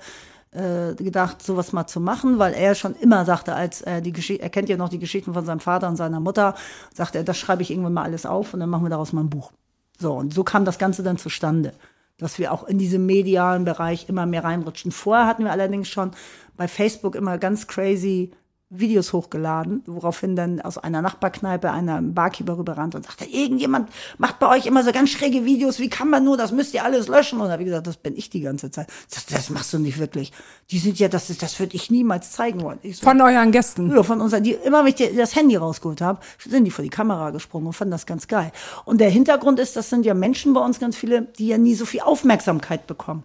gedacht, 0.96 1.44
sowas 1.44 1.74
mal 1.74 1.88
zu 1.88 2.00
machen, 2.00 2.40
weil 2.40 2.54
er 2.54 2.76
schon 2.76 2.96
immer 2.96 3.26
sagte, 3.26 3.56
als 3.56 3.82
äh, 3.82 4.02
die 4.02 4.14
Geschichte, 4.14 4.44
er 4.44 4.50
kennt 4.50 4.70
ja 4.70 4.78
noch 4.78 4.90
die 4.90 5.00
Geschichten 5.00 5.34
von 5.34 5.46
seinem 5.46 5.60
Vater 5.60 5.88
und 5.88 5.98
seiner 5.98 6.20
Mutter, 6.20 6.56
sagte 6.94 7.18
er, 7.18 7.24
das 7.24 7.38
schreibe 7.38 7.62
ich 7.62 7.72
irgendwann 7.72 7.94
mal 7.94 8.04
alles 8.04 8.26
auf 8.26 8.54
und 8.54 8.62
dann 8.62 8.70
machen 8.70 8.84
wir 8.84 8.90
daraus 8.90 9.14
mal 9.14 9.22
ein 9.22 9.30
Buch. 9.30 9.52
So, 10.00 10.14
und 10.14 10.34
so 10.34 10.44
kam 10.44 10.66
das 10.66 10.78
Ganze 10.78 11.04
dann 11.04 11.18
zustande, 11.18 11.74
dass 12.18 12.40
wir 12.40 12.52
auch 12.52 12.64
in 12.64 12.78
diesem 12.78 13.06
medialen 13.06 13.66
Bereich 13.66 14.08
immer 14.10 14.26
mehr 14.26 14.44
reinrutschen. 14.44 14.92
Vorher 14.92 15.28
hatten 15.28 15.44
wir 15.44 15.52
allerdings 15.52 15.90
schon 15.90 16.12
bei 16.56 16.68
Facebook 16.68 17.16
immer 17.16 17.38
ganz 17.38 17.68
crazy 17.68 18.32
Videos 18.72 19.14
hochgeladen, 19.14 19.84
woraufhin 19.86 20.36
dann 20.36 20.60
aus 20.60 20.78
einer 20.78 21.02
Nachbarkneipe 21.02 21.72
einer 21.72 22.02
Barkeeper 22.02 22.58
rüberrannte 22.58 22.98
und 22.98 23.04
sagte, 23.06 23.26
irgendjemand 23.26 23.90
macht 24.18 24.40
bei 24.40 24.48
euch 24.50 24.66
immer 24.66 24.84
so 24.84 24.92
ganz 24.92 25.12
schräge 25.12 25.46
Videos, 25.46 25.80
wie 25.80 25.88
kann 25.90 26.10
man 26.10 26.24
nur, 26.24 26.36
das 26.36 26.52
müsst 26.52 26.74
ihr 26.74 26.84
alles 26.84 27.08
löschen. 27.08 27.40
Und 27.40 27.46
da 27.48 27.54
habe 27.54 27.62
ich 27.62 27.68
gesagt, 27.68 27.86
das 27.88 27.98
bin 27.98 28.18
ich 28.18 28.30
die 28.32 28.42
ganze 28.42 28.72
Zeit. 28.72 28.88
Das, 29.14 29.26
das 29.28 29.50
machst 29.52 29.72
du 29.72 29.78
nicht 29.80 30.00
wirklich. 30.00 30.32
Die 30.72 30.80
sind 30.80 30.98
ja, 31.00 31.08
das, 31.08 31.30
ist- 31.30 31.44
das 31.44 31.60
würde 31.60 31.76
ich 31.76 31.92
niemals 31.92 32.32
zeigen 32.32 32.62
wollen. 32.64 32.80
So, 32.84 33.04
Von 33.04 33.22
euren 33.22 33.52
Gästen. 33.52 33.92
ja, 33.96 34.02
von 34.04 34.20
uns, 34.20 34.34
die, 34.42 34.54
immer 34.54 34.84
wenn 34.84 34.94
ich 34.98 35.16
das 35.16 35.36
Handy 35.36 35.56
rausgeholt 35.56 36.02
habe, 36.02 36.20
sind 36.44 36.66
die 36.66 36.72
vor 36.72 36.84
die 36.84 36.90
Kamera 36.90 37.30
gesprungen 37.30 37.68
und 37.68 37.74
fanden 37.74 37.92
das 37.92 38.06
ganz 38.08 38.28
geil. 38.28 38.52
Und 38.84 39.00
der 39.00 39.10
Hintergrund 39.12 39.60
ist, 39.60 39.76
das 39.76 39.90
sind 39.90 40.06
ja 40.06 40.14
Menschen 40.16 40.54
bei 40.54 40.62
uns 40.62 40.80
ganz 40.80 40.98
viele, 40.98 41.22
die 41.22 41.48
ja 41.48 41.58
nie 41.60 41.76
so 41.76 41.86
viel 41.86 42.02
Aufmerksamkeit 42.02 42.88
bekommen. 42.88 43.24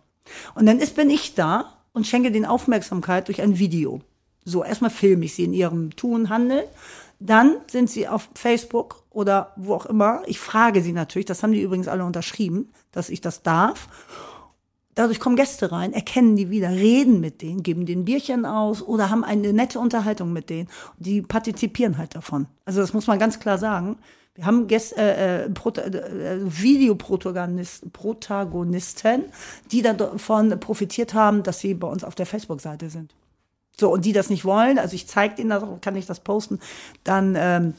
Und 0.54 0.66
dann 0.66 0.78
ist, 0.78 0.94
bin 0.96 1.08
ich 1.10 1.34
da 1.34 1.72
und 1.92 2.06
schenke 2.06 2.30
den 2.30 2.44
Aufmerksamkeit 2.46 3.26
durch 3.28 3.40
ein 3.42 3.58
Video. 3.58 4.00
So, 4.44 4.64
erstmal 4.64 4.90
filme 4.90 5.24
ich 5.24 5.34
sie 5.34 5.44
in 5.44 5.52
ihrem 5.52 5.94
Tun, 5.96 6.28
Handeln. 6.28 6.64
Dann 7.18 7.56
sind 7.66 7.90
sie 7.90 8.08
auf 8.08 8.28
Facebook 8.34 9.04
oder 9.10 9.52
wo 9.56 9.74
auch 9.74 9.86
immer. 9.86 10.22
Ich 10.26 10.38
frage 10.38 10.82
sie 10.82 10.92
natürlich, 10.92 11.26
das 11.26 11.42
haben 11.42 11.52
die 11.52 11.62
übrigens 11.62 11.88
alle 11.88 12.04
unterschrieben, 12.04 12.70
dass 12.92 13.10
ich 13.10 13.20
das 13.20 13.42
darf. 13.42 13.88
Dadurch 14.94 15.20
kommen 15.20 15.36
Gäste 15.36 15.70
rein, 15.70 15.92
erkennen 15.92 16.36
die 16.36 16.50
wieder, 16.50 16.70
reden 16.70 17.20
mit 17.20 17.42
denen, 17.42 17.62
geben 17.62 17.86
denen 17.86 18.04
Bierchen 18.04 18.44
aus 18.44 18.82
oder 18.82 19.10
haben 19.10 19.24
eine 19.24 19.52
nette 19.52 19.78
Unterhaltung 19.78 20.32
mit 20.32 20.50
denen. 20.50 20.68
Die 20.98 21.22
partizipieren 21.22 21.96
halt 21.96 22.14
davon. 22.14 22.46
Also 22.64 22.80
das 22.80 22.92
muss 22.92 23.06
man 23.06 23.18
ganz 23.18 23.38
klar 23.38 23.58
sagen. 23.58 23.98
Wir 24.34 24.46
haben 24.46 24.66
Gäste, 24.66 24.96
äh, 24.96 25.44
äh, 25.44 25.50
Prota 25.50 25.82
äh, 25.82 26.38
Videoprotagonisten, 26.40 27.90
Protagonisten, 27.90 29.24
die 29.70 29.82
davon 29.82 30.58
profitiert 30.60 31.14
haben, 31.14 31.42
dass 31.42 31.60
sie 31.60 31.74
bei 31.74 31.88
uns 31.88 32.04
auf 32.04 32.14
der 32.14 32.26
Facebook-Seite 32.26 32.90
sind. 32.90 33.14
So, 33.80 33.90
und 33.90 34.04
die 34.04 34.12
das 34.12 34.30
nicht 34.30 34.44
wollen, 34.44 34.78
also 34.78 34.94
ich 34.94 35.08
zeige 35.08 35.40
ihnen 35.40 35.50
das, 35.50 35.64
kann 35.80 35.96
ich 35.96 36.06
das 36.06 36.20
posten, 36.20 36.60
dann 37.02 37.34
ähm, 37.36 37.74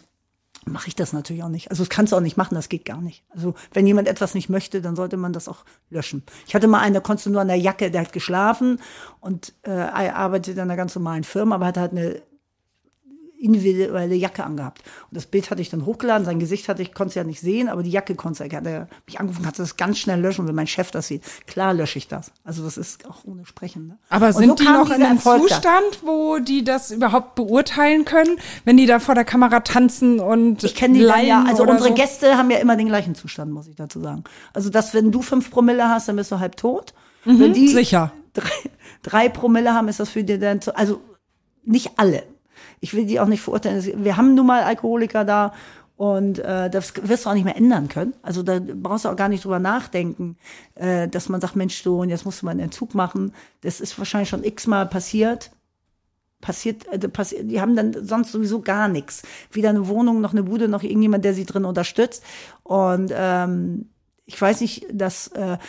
mache 0.65 0.87
ich 0.87 0.95
das 0.95 1.13
natürlich 1.13 1.43
auch 1.43 1.49
nicht. 1.49 1.71
Also 1.71 1.83
das 1.83 1.89
kannst 1.89 2.11
du 2.11 2.17
auch 2.17 2.21
nicht 2.21 2.37
machen, 2.37 2.55
das 2.55 2.69
geht 2.69 2.85
gar 2.85 3.01
nicht. 3.01 3.23
Also 3.29 3.55
wenn 3.73 3.87
jemand 3.87 4.07
etwas 4.07 4.33
nicht 4.33 4.49
möchte, 4.49 4.81
dann 4.81 4.95
sollte 4.95 5.17
man 5.17 5.33
das 5.33 5.47
auch 5.47 5.63
löschen. 5.89 6.23
Ich 6.47 6.55
hatte 6.55 6.67
mal 6.67 6.79
einen, 6.79 6.93
der 6.93 7.01
konntest 7.01 7.25
du 7.25 7.31
nur 7.31 7.41
an 7.41 7.47
der 7.47 7.57
Jacke, 7.57 7.89
der 7.89 8.01
hat 8.01 8.13
geschlafen 8.13 8.79
und 9.19 9.53
äh, 9.63 9.71
arbeitet 9.71 10.55
in 10.55 10.61
einer 10.61 10.75
ganz 10.75 10.95
normalen 10.95 11.23
Firma, 11.23 11.55
aber 11.55 11.67
hat 11.67 11.77
halt 11.77 11.91
eine 11.91 12.21
individuelle 13.41 14.15
Jacke 14.15 14.43
angehabt. 14.43 14.79
Und 15.09 15.15
das 15.15 15.25
Bild 15.25 15.49
hatte 15.49 15.61
ich 15.61 15.69
dann 15.69 15.85
hochgeladen, 15.85 16.25
sein 16.25 16.39
Gesicht 16.39 16.69
hatte 16.69 16.81
ich, 16.81 16.93
konnte 16.93 17.09
es 17.09 17.15
ja 17.15 17.23
nicht 17.23 17.39
sehen, 17.41 17.69
aber 17.69 17.83
die 17.83 17.89
Jacke 17.91 18.15
konnte 18.15 18.43
er. 18.43 18.57
Hat 18.57 18.65
er 18.67 18.87
mich 19.05 19.19
angerufen, 19.19 19.45
hat 19.47 19.57
das 19.57 19.77
ganz 19.77 19.97
schnell 19.97 20.19
löschen, 20.21 20.47
wenn 20.47 20.55
mein 20.55 20.67
Chef 20.67 20.91
das 20.91 21.07
sieht. 21.07 21.23
Klar 21.47 21.73
lösche 21.73 21.97
ich 21.97 22.07
das. 22.07 22.31
Also 22.43 22.63
das 22.63 22.77
ist 22.77 23.07
auch 23.09 23.23
ohne 23.25 23.45
Sprechen. 23.45 23.87
Ne? 23.87 23.97
Aber 24.09 24.31
sind 24.33 24.49
so 24.49 24.55
die 24.55 24.63
noch 24.65 24.87
in 24.89 25.01
einem 25.01 25.17
Erfolg 25.17 25.47
da. 25.47 25.55
Zustand, 25.55 25.99
wo 26.03 26.39
die 26.39 26.63
das 26.63 26.91
überhaupt 26.91 27.35
beurteilen 27.35 28.05
können, 28.05 28.37
wenn 28.65 28.77
die 28.77 28.85
da 28.85 28.99
vor 28.99 29.15
der 29.15 29.25
Kamera 29.25 29.61
tanzen 29.61 30.19
und 30.19 30.63
Ich 30.63 30.75
kenne 30.75 30.99
die 30.99 31.05
dann 31.05 31.25
ja, 31.25 31.43
also 31.47 31.63
unsere 31.63 31.89
so? 31.89 31.93
Gäste 31.95 32.37
haben 32.37 32.51
ja 32.51 32.57
immer 32.59 32.75
den 32.77 32.87
gleichen 32.87 33.15
Zustand, 33.15 33.51
muss 33.51 33.67
ich 33.67 33.75
dazu 33.75 33.99
sagen. 34.01 34.23
Also, 34.53 34.69
dass 34.69 34.93
wenn 34.93 35.11
du 35.11 35.21
fünf 35.21 35.49
Promille 35.51 35.89
hast, 35.89 36.07
dann 36.07 36.15
bist 36.15 36.31
du 36.31 36.39
halb 36.39 36.55
tot. 36.57 36.93
wenn 37.25 37.53
die, 37.53 37.61
Mhm, 37.69 37.73
sicher. 37.73 38.11
drei, 38.33 38.49
drei 39.03 39.29
Promille 39.29 39.73
haben, 39.73 39.87
ist 39.87 39.99
das 39.99 40.09
für 40.09 40.23
die 40.23 40.37
dann 40.39 40.61
zu, 40.61 40.75
also 40.75 41.01
nicht 41.63 41.91
alle. 41.97 42.23
Ich 42.81 42.93
will 42.93 43.05
die 43.05 43.19
auch 43.19 43.27
nicht 43.27 43.41
verurteilen. 43.41 44.03
Wir 44.03 44.17
haben 44.17 44.35
nun 44.35 44.47
mal 44.47 44.63
Alkoholiker 44.63 45.23
da 45.23 45.53
und 46.01 46.39
äh, 46.39 46.67
das 46.67 46.93
wirst 47.03 47.25
du 47.25 47.29
auch 47.29 47.35
nicht 47.35 47.43
mehr 47.43 47.55
ändern 47.55 47.87
können. 47.87 48.15
Also 48.23 48.41
da 48.41 48.59
brauchst 48.59 49.05
du 49.05 49.09
auch 49.09 49.15
gar 49.15 49.29
nicht 49.29 49.45
drüber 49.45 49.59
nachdenken, 49.59 50.35
äh, 50.73 51.07
dass 51.07 51.29
man 51.29 51.39
sagt, 51.41 51.55
Mensch, 51.55 51.83
so, 51.83 51.99
und 51.99 52.09
jetzt 52.09 52.25
musst 52.25 52.41
du 52.41 52.47
mal 52.47 52.53
einen 52.53 52.61
Entzug 52.61 52.95
machen. 52.95 53.33
Das 53.61 53.79
ist 53.79 53.95
wahrscheinlich 53.99 54.29
schon 54.29 54.43
x-mal 54.43 54.87
passiert. 54.87 55.51
Passiert, 56.41 56.87
äh, 56.91 56.97
passiert, 57.07 57.51
die 57.51 57.61
haben 57.61 57.75
dann 57.75 57.93
sonst 58.03 58.31
sowieso 58.31 58.61
gar 58.61 58.87
nichts. 58.87 59.21
Weder 59.51 59.69
eine 59.69 59.87
Wohnung, 59.87 60.21
noch 60.21 60.31
eine 60.31 60.41
Bude, 60.41 60.67
noch 60.67 60.81
irgendjemand, 60.81 61.23
der 61.23 61.35
sie 61.35 61.45
drin 61.45 61.65
unterstützt. 61.65 62.23
Und 62.63 63.11
ähm, 63.15 63.91
ich 64.25 64.41
weiß 64.41 64.61
nicht, 64.61 64.87
dass 64.91 65.27
äh, 65.27 65.59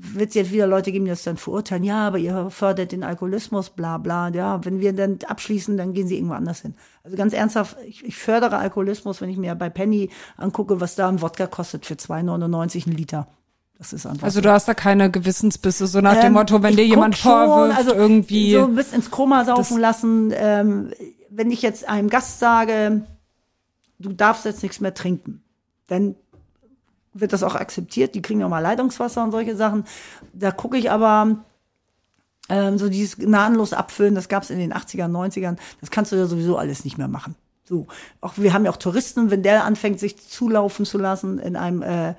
wird 0.00 0.28
es 0.30 0.34
jetzt 0.34 0.52
wieder 0.52 0.66
Leute 0.66 0.92
geben, 0.92 1.04
die 1.04 1.10
das 1.10 1.22
dann 1.22 1.36
verurteilen, 1.36 1.84
ja, 1.84 2.06
aber 2.06 2.18
ihr 2.18 2.50
fördert 2.50 2.92
den 2.92 3.02
Alkoholismus, 3.02 3.70
bla 3.70 3.98
bla. 3.98 4.28
Ja, 4.28 4.64
wenn 4.64 4.80
wir 4.80 4.92
dann 4.92 5.18
abschließen, 5.26 5.76
dann 5.76 5.92
gehen 5.92 6.06
sie 6.08 6.16
irgendwo 6.16 6.34
anders 6.34 6.60
hin. 6.60 6.74
Also 7.04 7.16
ganz 7.16 7.32
ernsthaft, 7.32 7.76
ich, 7.86 8.04
ich 8.04 8.16
fördere 8.16 8.56
Alkoholismus, 8.58 9.20
wenn 9.20 9.30
ich 9.30 9.36
mir 9.38 9.54
bei 9.54 9.68
Penny 9.70 10.10
angucke, 10.36 10.80
was 10.80 10.94
da 10.94 11.08
ein 11.08 11.20
Wodka 11.22 11.46
kostet 11.46 11.86
für 11.86 11.94
2,99 11.94 12.86
ein 12.86 12.92
Liter. 12.92 13.28
Das 13.78 13.92
ist 13.92 14.06
einfach 14.06 14.24
Also 14.24 14.36
so. 14.36 14.42
du 14.42 14.50
hast 14.52 14.66
da 14.66 14.74
keine 14.74 15.10
Gewissensbisse, 15.10 15.86
so 15.86 16.00
nach 16.00 16.16
dem 16.16 16.26
Ähm, 16.26 16.32
Motto, 16.32 16.62
wenn 16.62 16.74
dir 16.76 16.84
jemand 16.86 17.16
vorwirft, 17.16 17.78
also 17.78 17.94
irgendwie. 17.94 18.52
So 18.54 18.66
bis 18.68 18.92
ins 18.92 19.10
Koma 19.10 19.44
saufen 19.44 19.78
lassen. 19.78 20.32
Ähm, 20.34 20.90
wenn 21.30 21.50
ich 21.50 21.62
jetzt 21.62 21.88
einem 21.88 22.08
Gast 22.08 22.40
sage, 22.40 23.02
du 24.00 24.12
darfst 24.12 24.44
jetzt 24.44 24.62
nichts 24.62 24.80
mehr 24.80 24.94
trinken, 24.94 25.42
dann 25.86 26.16
wird 27.20 27.32
das 27.32 27.42
auch 27.42 27.54
akzeptiert. 27.54 28.14
Die 28.14 28.22
kriegen 28.22 28.42
auch 28.42 28.48
mal 28.48 28.60
Leitungswasser 28.60 29.22
und 29.22 29.30
solche 29.30 29.56
Sachen. 29.56 29.84
Da 30.32 30.50
gucke 30.50 30.76
ich 30.76 30.90
aber 30.90 31.38
ähm, 32.48 32.78
so 32.78 32.88
dieses 32.88 33.16
gnadenlos 33.16 33.72
abfüllen, 33.72 34.14
das 34.14 34.28
gab 34.28 34.42
es 34.42 34.50
in 34.50 34.58
den 34.58 34.72
80ern, 34.72 35.10
90ern. 35.10 35.56
Das 35.80 35.90
kannst 35.90 36.12
du 36.12 36.16
ja 36.16 36.26
sowieso 36.26 36.56
alles 36.56 36.84
nicht 36.84 36.98
mehr 36.98 37.08
machen. 37.08 37.34
So, 37.64 37.86
auch 38.22 38.34
wir 38.36 38.54
haben 38.54 38.64
ja 38.64 38.70
auch 38.70 38.78
Touristen, 38.78 39.30
wenn 39.30 39.42
der 39.42 39.64
anfängt, 39.64 40.00
sich 40.00 40.16
zulaufen 40.16 40.86
zu 40.86 40.96
lassen 40.96 41.38
in 41.38 41.54
einem 41.54 41.82
äh, 41.82 42.14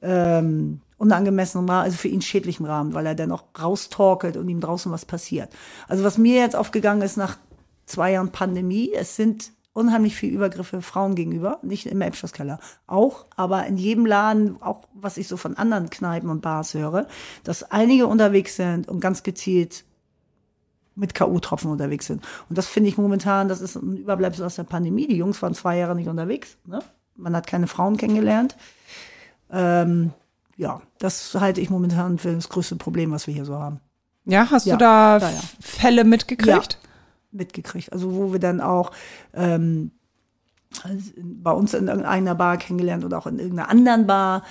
ähm, 0.00 0.80
unangemessenen 0.96 1.68
Rahmen, 1.68 1.84
also 1.84 1.96
für 1.98 2.08
ihn 2.08 2.22
schädlichen 2.22 2.64
Rahmen, 2.64 2.94
weil 2.94 3.04
er 3.06 3.14
dann 3.14 3.32
auch 3.32 3.44
raustorkelt 3.60 4.36
und 4.36 4.48
ihm 4.48 4.60
draußen 4.60 4.90
was 4.90 5.04
passiert. 5.04 5.50
Also 5.88 6.04
was 6.04 6.16
mir 6.16 6.40
jetzt 6.40 6.56
aufgegangen 6.56 7.02
ist 7.02 7.18
nach 7.18 7.36
zwei 7.84 8.12
Jahren 8.12 8.32
Pandemie, 8.32 8.92
es 8.94 9.16
sind 9.16 9.52
unheimlich 9.72 10.14
viele 10.16 10.34
Übergriffe 10.34 10.82
Frauen 10.82 11.14
gegenüber, 11.14 11.58
nicht 11.62 11.86
im 11.86 12.00
Elbschlosskeller, 12.00 12.58
auch, 12.86 13.26
aber 13.36 13.66
in 13.66 13.76
jedem 13.78 14.04
Laden, 14.06 14.60
auch 14.60 14.82
was 14.94 15.16
ich 15.16 15.28
so 15.28 15.36
von 15.36 15.56
anderen 15.56 15.88
Kneipen 15.90 16.28
und 16.28 16.42
Bars 16.42 16.74
höre, 16.74 17.06
dass 17.44 17.62
einige 17.70 18.06
unterwegs 18.06 18.56
sind 18.56 18.88
und 18.88 19.00
ganz 19.00 19.22
gezielt 19.22 19.84
mit 20.94 21.14
K.O.-Tropfen 21.14 21.68
unterwegs 21.70 22.06
sind. 22.06 22.22
Und 22.50 22.58
das 22.58 22.66
finde 22.66 22.90
ich 22.90 22.98
momentan, 22.98 23.48
das 23.48 23.62
ist 23.62 23.76
ein 23.76 23.96
Überbleibsel 23.96 24.44
aus 24.44 24.56
der 24.56 24.64
Pandemie. 24.64 25.06
Die 25.06 25.16
Jungs 25.16 25.40
waren 25.40 25.54
zwei 25.54 25.78
Jahre 25.78 25.94
nicht 25.94 26.08
unterwegs. 26.08 26.58
Ne? 26.66 26.80
Man 27.16 27.34
hat 27.34 27.46
keine 27.46 27.66
Frauen 27.66 27.96
kennengelernt. 27.96 28.56
Ähm, 29.50 30.12
ja, 30.58 30.82
das 30.98 31.34
halte 31.34 31.62
ich 31.62 31.70
momentan 31.70 32.18
für 32.18 32.34
das 32.34 32.50
größte 32.50 32.76
Problem, 32.76 33.10
was 33.10 33.26
wir 33.26 33.32
hier 33.32 33.46
so 33.46 33.58
haben. 33.58 33.80
ja, 34.26 34.50
hast 34.50 34.66
Ja, 34.66 34.74
du 34.74 34.78
da 34.78 35.18
ja, 35.18 35.30
ja. 35.30 35.40
Fälle 35.60 36.04
mitgekriegt? 36.04 36.78
Mitgekriegt. 37.32 37.92
Also 37.92 38.14
wo 38.14 38.32
wir 38.32 38.40
dann 38.40 38.60
auch 38.60 38.92
ähm, 39.34 39.90
bei 41.16 41.52
uns 41.52 41.74
in 41.74 41.88
irgendeiner 41.88 42.34
Bar 42.34 42.56
kennengelernt 42.56 43.04
oder 43.04 43.18
auch 43.18 43.26
in 43.26 43.38
irgendeiner 43.38 43.68
anderen 43.68 44.06
Bar. 44.06 44.42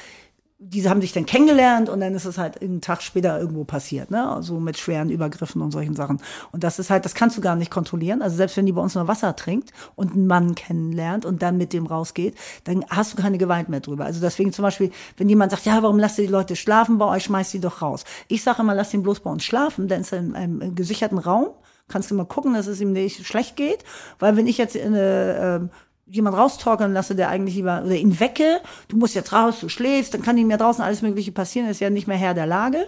Diese 0.63 0.91
haben 0.91 1.01
sich 1.01 1.11
dann 1.11 1.25
kennengelernt 1.25 1.89
und 1.89 2.01
dann 2.01 2.13
ist 2.13 2.25
es 2.25 2.37
halt 2.37 2.61
einen 2.61 2.81
Tag 2.81 3.01
später 3.01 3.39
irgendwo 3.39 3.63
passiert, 3.63 4.11
ne? 4.11 4.29
Also 4.29 4.59
mit 4.59 4.77
schweren 4.77 5.09
Übergriffen 5.09 5.59
und 5.59 5.71
solchen 5.71 5.95
Sachen. 5.95 6.21
Und 6.51 6.63
das 6.63 6.77
ist 6.77 6.91
halt, 6.91 7.03
das 7.03 7.15
kannst 7.15 7.35
du 7.35 7.41
gar 7.41 7.55
nicht 7.55 7.71
kontrollieren. 7.71 8.21
Also 8.21 8.35
selbst 8.35 8.57
wenn 8.57 8.67
die 8.67 8.71
bei 8.71 8.81
uns 8.81 8.93
nur 8.93 9.07
Wasser 9.07 9.35
trinkt 9.35 9.71
und 9.95 10.13
einen 10.13 10.27
Mann 10.27 10.53
kennenlernt 10.53 11.25
und 11.25 11.41
dann 11.41 11.57
mit 11.57 11.73
dem 11.73 11.87
rausgeht, 11.87 12.35
dann 12.65 12.85
hast 12.89 13.13
du 13.13 13.19
keine 13.19 13.39
Gewalt 13.39 13.69
mehr 13.69 13.79
drüber. 13.79 14.05
Also 14.05 14.21
deswegen 14.21 14.53
zum 14.53 14.61
Beispiel, 14.61 14.91
wenn 15.17 15.29
jemand 15.29 15.49
sagt, 15.49 15.65
ja, 15.65 15.81
warum 15.81 15.97
lasst 15.97 16.19
ihr 16.19 16.27
die 16.27 16.31
Leute 16.31 16.55
schlafen 16.55 16.99
bei 16.99 17.05
euch, 17.05 17.23
schmeißt 17.23 17.53
die 17.53 17.59
doch 17.59 17.81
raus. 17.81 18.03
Ich 18.27 18.43
sage 18.43 18.61
immer, 18.61 18.75
lass 18.75 18.93
ihn 18.93 19.01
bloß 19.01 19.21
bei 19.21 19.31
uns 19.31 19.43
schlafen, 19.43 19.87
dann 19.87 20.01
ist 20.01 20.13
er 20.13 20.19
in 20.19 20.35
einem 20.35 20.75
gesicherten 20.75 21.17
Raum 21.17 21.47
kannst 21.91 22.09
du 22.09 22.15
mal 22.15 22.25
gucken, 22.25 22.53
dass 22.53 22.67
es 22.67 22.81
ihm 22.81 22.93
nicht 22.93 23.25
schlecht 23.25 23.55
geht. 23.55 23.83
Weil 24.19 24.37
wenn 24.37 24.47
ich 24.47 24.57
jetzt 24.57 24.75
in 24.75 24.95
eine, 24.95 25.59
ähm, 25.61 25.69
jemand 26.05 26.37
raustorkeln 26.37 26.93
lasse, 26.93 27.15
der 27.15 27.29
eigentlich 27.29 27.55
lieber, 27.55 27.83
oder 27.85 27.95
ihn 27.95 28.19
wecke, 28.19 28.61
du 28.87 28.97
musst 28.97 29.15
jetzt 29.15 29.33
raus, 29.33 29.59
du 29.61 29.69
schläfst, 29.69 30.13
dann 30.13 30.21
kann 30.21 30.37
ihm 30.37 30.49
ja 30.49 30.57
draußen 30.57 30.83
alles 30.83 31.01
Mögliche 31.01 31.31
passieren, 31.31 31.69
ist 31.69 31.79
ja 31.79 31.89
nicht 31.89 32.07
mehr 32.07 32.17
Herr 32.17 32.33
der 32.33 32.47
Lage. 32.47 32.87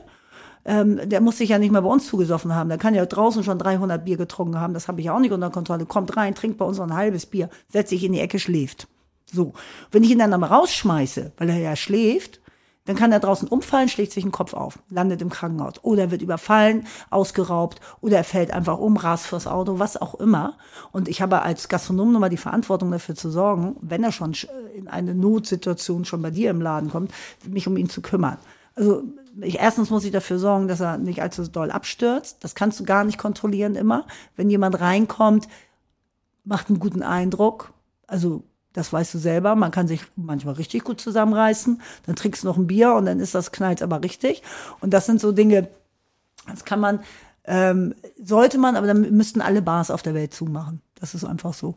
Ähm, 0.65 0.99
der 1.09 1.19
muss 1.19 1.37
sich 1.37 1.49
ja 1.49 1.59
nicht 1.59 1.71
mehr 1.71 1.81
bei 1.81 1.89
uns 1.89 2.07
zugesoffen 2.07 2.55
haben. 2.55 2.69
Der 2.69 2.77
kann 2.77 2.95
ja 2.95 3.05
draußen 3.05 3.43
schon 3.43 3.59
300 3.59 4.03
Bier 4.03 4.17
getrunken 4.17 4.59
haben. 4.59 4.73
Das 4.73 4.87
habe 4.87 5.01
ich 5.01 5.07
ja 5.07 5.15
auch 5.15 5.19
nicht 5.19 5.33
unter 5.33 5.49
Kontrolle. 5.49 5.85
Kommt 5.85 6.15
rein, 6.15 6.35
trinkt 6.35 6.57
bei 6.57 6.65
uns 6.65 6.79
ein 6.79 6.95
halbes 6.95 7.25
Bier, 7.25 7.49
setzt 7.67 7.89
sich 7.89 8.03
in 8.03 8.13
die 8.13 8.21
Ecke, 8.21 8.39
schläft. 8.39 8.87
So. 9.31 9.53
Wenn 9.91 10.03
ich 10.03 10.11
ihn 10.11 10.19
dann 10.19 10.33
aber 10.33 10.47
rausschmeiße, 10.47 11.33
weil 11.37 11.49
er 11.49 11.57
ja 11.57 11.75
schläft, 11.75 12.39
dann 12.85 12.95
kann 12.97 13.11
er 13.11 13.19
draußen 13.19 13.47
umfallen, 13.47 13.87
schlägt 13.87 14.11
sich 14.11 14.23
den 14.23 14.31
Kopf 14.31 14.53
auf, 14.53 14.79
landet 14.89 15.21
im 15.21 15.29
Krankenhaus. 15.29 15.75
Oder 15.83 16.03
er 16.03 16.11
wird 16.11 16.21
überfallen, 16.21 16.85
ausgeraubt, 17.09 17.79
oder 18.01 18.17
er 18.17 18.23
fällt 18.23 18.51
einfach 18.51 18.77
um, 18.77 18.97
rast 18.97 19.25
fürs 19.25 19.47
Auto, 19.47 19.79
was 19.79 19.95
auch 19.95 20.15
immer. 20.15 20.57
Und 20.91 21.07
ich 21.07 21.21
habe 21.21 21.41
als 21.41 21.69
Gastronom 21.69 22.11
nochmal 22.11 22.29
die 22.29 22.37
Verantwortung 22.37 22.91
dafür 22.91 23.15
zu 23.15 23.29
sorgen, 23.29 23.77
wenn 23.81 24.03
er 24.03 24.11
schon 24.11 24.33
sch- 24.33 24.49
in 24.75 24.87
eine 24.87 25.15
Notsituation 25.15 26.03
schon 26.03 26.21
bei 26.21 26.31
dir 26.31 26.49
im 26.49 26.61
Laden 26.61 26.89
kommt, 26.89 27.13
mich 27.47 27.67
um 27.67 27.77
ihn 27.77 27.89
zu 27.89 28.01
kümmern. 28.01 28.37
Also 28.75 29.03
ich, 29.39 29.59
erstens 29.59 29.89
muss 29.89 30.03
ich 30.03 30.11
dafür 30.11 30.39
sorgen, 30.39 30.67
dass 30.67 30.79
er 30.79 30.97
nicht 30.97 31.21
allzu 31.21 31.47
doll 31.47 31.71
abstürzt. 31.71 32.43
Das 32.43 32.53
kannst 32.53 32.79
du 32.79 32.83
gar 32.83 33.03
nicht 33.03 33.17
kontrollieren 33.17 33.75
immer. 33.75 34.05
Wenn 34.35 34.49
jemand 34.49 34.79
reinkommt, 34.79 35.47
macht 36.43 36.69
einen 36.69 36.79
guten 36.79 37.01
Eindruck. 37.01 37.71
Also 38.07 38.43
das 38.73 38.91
weißt 38.91 39.13
du 39.13 39.17
selber. 39.19 39.55
Man 39.55 39.71
kann 39.71 39.87
sich 39.87 40.01
manchmal 40.15 40.55
richtig 40.55 40.83
gut 40.83 40.99
zusammenreißen. 40.99 41.81
Dann 42.05 42.15
trinkst 42.15 42.43
du 42.43 42.47
noch 42.47 42.57
ein 42.57 42.67
Bier 42.67 42.93
und 42.93 43.05
dann 43.05 43.19
ist 43.19 43.35
das 43.35 43.51
knallt 43.51 43.81
aber 43.81 44.03
richtig. 44.03 44.43
Und 44.81 44.93
das 44.93 45.05
sind 45.05 45.21
so 45.21 45.31
Dinge, 45.31 45.69
das 46.47 46.65
kann 46.65 46.79
man, 46.79 46.99
ähm, 47.45 47.93
sollte 48.21 48.57
man, 48.57 48.75
aber 48.75 48.87
dann 48.87 49.15
müssten 49.15 49.41
alle 49.41 49.61
Bars 49.61 49.91
auf 49.91 50.01
der 50.01 50.13
Welt 50.13 50.33
zumachen. 50.33 50.81
Das 50.99 51.13
ist 51.13 51.23
einfach 51.23 51.53
so. 51.53 51.75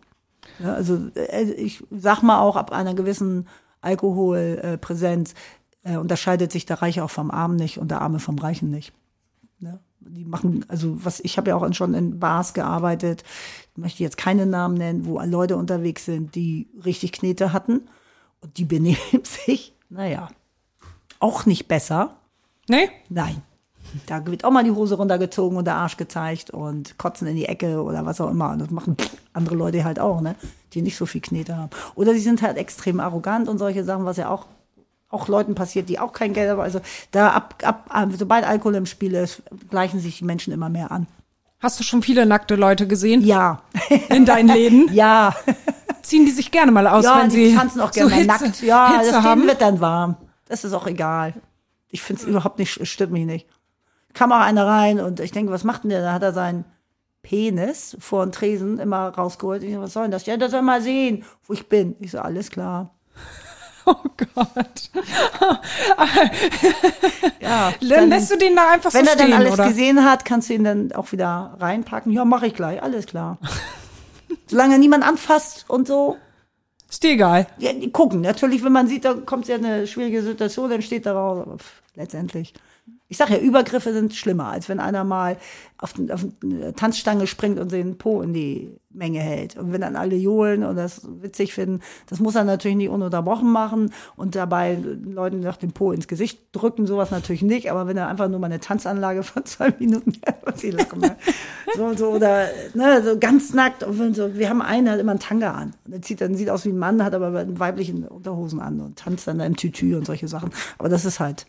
Ja, 0.59 0.75
also 0.75 1.11
äh, 1.15 1.43
ich 1.53 1.85
sag 1.91 2.23
mal 2.23 2.41
auch 2.41 2.57
ab 2.57 2.73
einer 2.73 2.95
gewissen 2.95 3.49
Alkoholpräsenz 3.81 5.35
äh, 5.83 5.97
unterscheidet 5.97 6.51
sich 6.51 6.67
der 6.67 6.83
Reiche 6.83 7.05
auch 7.05 7.11
vom 7.11 7.31
Armen 7.31 7.57
nicht 7.57 7.79
und 7.79 7.91
der 7.91 8.01
Arme 8.01 8.19
vom 8.19 8.39
Reichen 8.39 8.71
nicht. 8.71 8.93
Die 10.09 10.25
machen, 10.25 10.65
also 10.69 11.05
was, 11.05 11.21
ich 11.21 11.37
habe 11.37 11.51
ja 11.51 11.57
auch 11.57 11.73
schon 11.75 11.95
in 11.95 12.19
Bars 12.19 12.55
gearbeitet, 12.55 13.25
ich 13.73 13.79
möchte 13.79 14.03
jetzt 14.03 14.17
keine 14.17 14.47
Namen 14.47 14.77
nennen, 14.77 15.07
wo 15.07 15.21
Leute 15.21 15.57
unterwegs 15.57 16.05
sind, 16.05 16.35
die 16.35 16.69
richtig 16.85 17.13
Knete 17.13 17.53
hatten 17.53 17.83
und 18.41 18.59
die 18.59 18.65
benehmen 18.65 18.99
sich, 19.23 19.75
naja, 19.89 20.29
auch 21.19 21.47
nicht 21.47 21.69
besser. 21.69 22.17
Nee? 22.69 22.91
Nein. 23.09 23.43
Da 24.07 24.27
wird 24.27 24.45
auch 24.45 24.51
mal 24.51 24.65
die 24.65 24.73
Hose 24.73 24.97
runtergezogen 24.97 25.57
und 25.57 25.65
der 25.65 25.77
Arsch 25.77 25.97
gezeigt 25.97 26.51
und 26.51 26.99
kotzen 26.99 27.29
in 27.29 27.37
die 27.37 27.47
Ecke 27.47 27.83
oder 27.83 28.05
was 28.05 28.21
auch 28.21 28.31
immer. 28.31 28.51
Und 28.51 28.59
das 28.59 28.71
machen 28.71 28.97
andere 29.33 29.55
Leute 29.55 29.85
halt 29.85 30.01
auch, 30.01 30.21
ne? 30.21 30.35
Die 30.73 30.83
nicht 30.83 30.97
so 30.97 31.07
viel 31.07 31.21
Knete 31.21 31.57
haben. 31.57 31.71
Oder 31.95 32.13
sie 32.13 32.21
sind 32.21 32.43
halt 32.43 32.57
extrem 32.57 33.01
arrogant 33.01 33.49
und 33.49 33.59
solche 33.59 33.85
Sachen, 33.85 34.05
was 34.05 34.17
ja 34.17 34.29
auch, 34.29 34.47
auch 35.17 35.29
Leuten 35.29 35.55
passiert, 35.55 35.89
die 35.89 35.99
auch 35.99 36.13
kein 36.13 36.33
Geld 36.33 36.51
haben. 36.51 36.61
Also 36.61 36.81
da 37.11 37.31
ab, 37.31 37.55
ab, 37.63 38.09
sobald 38.19 38.47
Alkohol 38.47 38.75
im 38.75 38.87
Spiel 38.87 39.15
ist, 39.15 39.43
gleichen 39.71 40.01
sich 40.01 40.19
die 40.19 40.25
Menschen 40.25 40.53
immer 40.53 40.69
mehr 40.69 40.91
an. 40.91 41.07
Hast 41.59 41.81
du 41.81 41.85
schon 41.85 42.03
viele 42.03 42.27
nackte 42.27 42.55
Leute 42.55 42.87
gesehen 42.87 43.23
Ja. 43.25 43.63
in 44.11 44.25
deinen 44.27 44.49
Läden? 44.49 44.89
ja. 44.93 45.35
Ziehen 46.03 46.27
die 46.27 46.31
sich 46.33 46.51
gerne 46.53 46.71
mal 46.71 46.87
aus, 46.87 47.05
ja, 47.05 47.21
wenn 47.23 47.31
die 47.31 47.49
sie 47.51 47.57
tanzen 47.57 47.81
auch 47.81 47.93
so 47.93 48.07
gerne 48.07 48.25
mal 48.27 48.39
Hitze, 48.39 48.45
nackt. 48.45 48.63
Ja, 48.63 48.99
Hitze 48.99 49.13
das 49.13 49.25
haben? 49.25 49.41
Leben 49.41 49.51
wird 49.51 49.61
dann 49.63 49.81
warm. 49.81 50.17
Das 50.49 50.65
ist 50.65 50.73
auch 50.73 50.87
egal. 50.87 51.35
Ich 51.91 52.03
finde 52.03 52.23
es 52.23 52.29
überhaupt 52.29 52.59
nicht, 52.59 52.87
stört 52.87 53.11
mich 53.11 53.25
nicht. 53.27 53.47
Kam 54.13 54.33
auch 54.33 54.41
einer 54.41 54.67
rein 54.67 55.01
und 55.01 55.19
ich 55.21 55.33
denke, 55.33 55.51
was 55.51 55.65
macht 55.65 55.83
denn 55.83 55.91
der? 55.91 56.03
Da 56.03 56.13
hat 56.13 56.23
er 56.23 56.33
seinen 56.33 56.65
Penis 57.23 57.97
vor 57.99 58.25
den 58.25 58.31
Tresen 58.33 58.79
immer 58.79 59.09
rausgeholt. 59.09 59.63
Ich 59.65 59.75
so, 59.75 59.81
was 59.81 59.93
soll 59.95 60.05
denn 60.05 60.13
das? 60.13 60.27
Ja, 60.27 60.37
der 60.37 60.49
soll 60.49 60.63
mal 60.63 60.81
sehen, 60.81 61.25
wo 61.45 61.55
ich 61.55 61.69
bin. 61.69 61.97
Ich 61.99 62.13
so, 62.13 62.19
alles 62.21 62.51
klar. 62.51 62.91
Oh 63.87 63.95
Gott. 64.35 64.91
Ja, 67.41 67.73
Dann 67.81 68.09
lässt 68.09 68.31
du 68.33 68.37
den 68.37 68.57
da 68.57 68.73
einfach 68.73 68.93
wenn 68.93 69.05
so 69.05 69.11
er 69.13 69.17
stehen, 69.17 69.31
dann 69.31 69.41
alles 69.41 69.53
oder? 69.55 69.69
gesehen 69.69 70.05
hat, 70.05 70.25
kannst 70.25 70.49
du 70.49 70.55
ihn 70.55 70.65
dann 70.65 70.93
auch 70.93 71.13
wieder 71.13 71.57
reinpacken. 71.61 72.11
Ja, 72.13 72.25
mache 72.25 72.49
ich 72.49 72.55
gleich, 72.55 72.83
alles 72.83 73.07
klar. 73.07 73.39
Solange 74.49 74.79
niemand 74.79 75.05
anfasst 75.07 75.65
und 75.69 75.87
so. 75.87 76.17
Ist 76.91 77.03
dir 77.05 77.13
egal. 77.13 77.47
Ja, 77.59 77.71
gucken. 77.93 78.21
Natürlich, 78.23 78.65
wenn 78.65 78.73
man 78.73 78.89
sieht, 78.89 79.05
da 79.05 79.15
kommt 79.15 79.47
ja 79.49 79.57
eine 79.57 79.87
schwierige 79.87 80.23
Situation, 80.23 80.71
dann 80.71 80.83
steht 80.83 81.07
da 81.07 81.13
raus. 81.15 81.47
Letztendlich. 81.95 82.53
Ich 83.09 83.19
sag 83.19 83.31
ja, 83.31 83.39
Übergriffe 83.39 83.93
sind 83.93 84.15
schlimmer, 84.15 84.49
als 84.49 84.69
wenn 84.69 84.81
einer 84.81 85.05
mal 85.05 85.37
auf, 85.79 85.93
den, 85.93 86.11
auf 86.11 86.25
eine 86.43 86.75
Tanzstange 86.75 87.27
springt 87.27 87.59
und 87.61 87.71
den 87.71 87.99
Po 87.99 88.21
in 88.23 88.33
die 88.33 88.71
Menge 88.97 89.21
hält. 89.21 89.57
Und 89.57 89.73
wenn 89.73 89.83
dann 89.83 89.95
alle 89.95 90.17
johlen 90.17 90.65
und 90.65 90.77
das 90.77 91.03
witzig 91.21 91.55
finden, 91.55 91.81
das 92.07 92.19
muss 92.19 92.35
er 92.35 92.45
natürlich 92.45 92.77
nicht 92.77 92.89
ununterbrochen 92.89 93.51
machen 93.51 93.93
und 94.17 94.35
dabei 94.35 94.77
Leuten 95.05 95.41
nach 95.41 95.57
dem 95.57 95.73
Po 95.73 95.93
ins 95.93 96.09
Gesicht 96.09 96.41
drücken, 96.53 96.87
sowas 96.87 97.11
natürlich 97.11 97.43
nicht. 97.43 97.71
Aber 97.71 97.87
wenn 97.87 97.97
er 97.97 98.09
einfach 98.09 98.29
nur 98.29 98.41
mal 98.41 98.47
eine 98.47 98.61
Tanzanlage 98.61 99.23
von 99.23 99.45
zwei 99.45 99.73
Minuten 99.79 100.13
hat, 100.27 100.59
sie 100.59 100.71
lachen, 100.71 101.01
ne? 101.01 101.17
so, 101.77 101.95
so 101.95 102.09
oder 102.09 102.49
ne, 102.75 103.03
so 103.05 103.19
ganz 103.19 103.53
nackt. 103.53 103.85
Und 103.85 104.17
so, 104.17 104.35
wir 104.35 104.49
haben 104.49 104.63
einen, 104.63 104.91
hat 104.91 104.99
immer 104.99 105.13
einen 105.13 105.21
Tanga 105.21 105.53
an. 105.53 105.75
Der 105.85 106.03
zieht 106.03 106.21
dann 106.21 106.35
sieht 106.35 106.51
aus 106.51 106.65
wie 106.65 106.71
ein 106.71 106.79
Mann, 106.79 107.05
hat 107.05 107.15
aber 107.15 107.39
einen 107.39 107.61
weiblichen 107.61 108.05
Unterhosen 108.09 108.61
an 108.61 108.81
und 108.81 108.99
tanzt 108.99 109.29
dann 109.29 109.39
da 109.39 109.45
im 109.45 109.57
Tütü 109.57 109.95
und 109.95 110.07
solche 110.07 110.27
Sachen. 110.27 110.51
Aber 110.79 110.89
das 110.89 111.05
ist 111.05 111.21
halt 111.21 111.47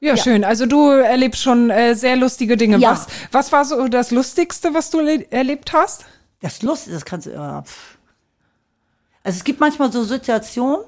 ja, 0.00 0.16
schön. 0.16 0.44
Also 0.44 0.66
du 0.66 0.88
erlebst 0.90 1.42
schon 1.42 1.70
äh, 1.70 1.94
sehr 1.94 2.16
lustige 2.16 2.56
Dinge. 2.56 2.78
Ja. 2.78 2.92
Was, 2.92 3.06
was 3.32 3.52
war 3.52 3.64
so 3.64 3.88
das 3.88 4.10
Lustigste, 4.10 4.74
was 4.74 4.90
du 4.90 5.00
le- 5.00 5.30
erlebt 5.30 5.72
hast? 5.72 6.04
Das 6.40 6.62
Lust, 6.62 6.88
das 6.90 7.04
kannst 7.04 7.26
du. 7.26 7.30
Äh, 7.30 7.62
pff. 7.62 7.98
also 9.24 9.36
es 9.38 9.44
gibt 9.44 9.60
manchmal 9.60 9.90
so 9.90 10.04
Situationen, 10.04 10.84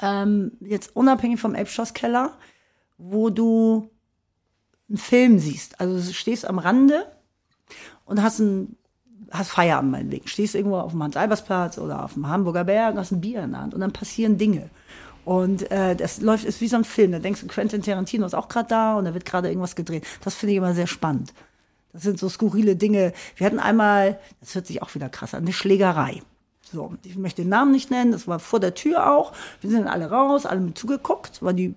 ähm, 0.00 0.52
jetzt 0.60 0.96
unabhängig 0.96 1.40
vom 1.40 1.54
Elbschlosskeller, 1.54 2.32
wo 2.98 3.30
du 3.30 3.88
einen 4.88 4.98
Film 4.98 5.38
siehst. 5.38 5.80
Also 5.80 5.94
du 5.96 6.12
stehst 6.12 6.44
am 6.44 6.58
Rande 6.58 7.06
und 8.04 8.22
hast 8.22 8.40
ein 8.40 8.76
hast 9.30 9.50
Feierabend 9.50 9.92
meinetwegen. 9.92 10.26
Stehst 10.28 10.54
irgendwo 10.54 10.76
auf 10.78 10.90
dem 10.90 11.02
Hans-Albers-Platz 11.02 11.78
oder 11.78 12.04
auf 12.04 12.14
dem 12.14 12.26
Hamburger 12.28 12.64
Berg 12.64 12.92
und 12.94 13.00
hast 13.00 13.12
ein 13.12 13.20
Bier 13.22 13.42
in 13.44 13.52
der 13.52 13.60
Hand 13.60 13.72
und 13.74 13.80
dann 13.80 13.92
passieren 13.92 14.36
Dinge. 14.36 14.68
Und 15.24 15.70
äh, 15.70 15.94
das 15.94 16.20
läuft, 16.20 16.44
ist 16.44 16.60
wie 16.60 16.68
so 16.68 16.76
ein 16.76 16.84
Film. 16.84 17.12
Da 17.12 17.18
denkst 17.18 17.42
du, 17.42 17.46
Quentin 17.46 17.82
Tarantino 17.82 18.26
ist 18.26 18.34
auch 18.34 18.48
gerade 18.48 18.68
da 18.68 18.96
und 18.96 19.04
da 19.04 19.14
wird 19.14 19.24
gerade 19.24 19.48
irgendwas 19.48 19.76
gedreht. 19.76 20.04
Das 20.24 20.34
finde 20.34 20.52
ich 20.52 20.58
immer 20.58 20.74
sehr 20.74 20.86
spannend. 20.86 21.32
Das 21.92 22.02
sind 22.02 22.18
so 22.18 22.28
skurrile 22.28 22.74
Dinge. 22.74 23.12
Wir 23.36 23.46
hatten 23.46 23.58
einmal, 23.58 24.18
das 24.40 24.54
hört 24.54 24.66
sich 24.66 24.82
auch 24.82 24.94
wieder 24.94 25.08
krass 25.08 25.34
an, 25.34 25.42
eine 25.42 25.52
Schlägerei. 25.52 26.22
So, 26.72 26.94
ich 27.04 27.16
möchte 27.16 27.42
den 27.42 27.50
Namen 27.50 27.70
nicht 27.70 27.90
nennen, 27.90 28.12
das 28.12 28.26
war 28.26 28.38
vor 28.38 28.58
der 28.58 28.74
Tür 28.74 29.10
auch. 29.12 29.32
Wir 29.60 29.70
sind 29.70 29.86
alle 29.86 30.10
raus, 30.10 30.46
alle 30.46 30.60
mit 30.60 30.78
zugeguckt, 30.78 31.42
weil 31.42 31.54
die 31.54 31.74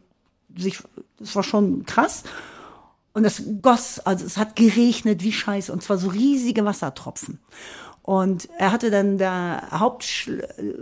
sich, 0.57 0.81
das 1.19 1.35
war 1.35 1.43
schon 1.43 1.85
krass. 1.85 2.23
Und 3.13 3.25
es 3.25 3.43
goss, 3.61 3.99
also 3.99 4.25
es 4.25 4.37
hat 4.37 4.55
geregnet 4.55 5.21
wie 5.21 5.33
Scheiße 5.33 5.71
und 5.71 5.83
zwar 5.83 5.97
so 5.97 6.07
riesige 6.09 6.63
Wassertropfen. 6.63 7.39
Und 8.01 8.47
er 8.57 8.71
hatte 8.71 8.89
dann 8.89 9.17
der 9.17 9.67
Hauptschl 9.71 10.47
also 10.57 10.73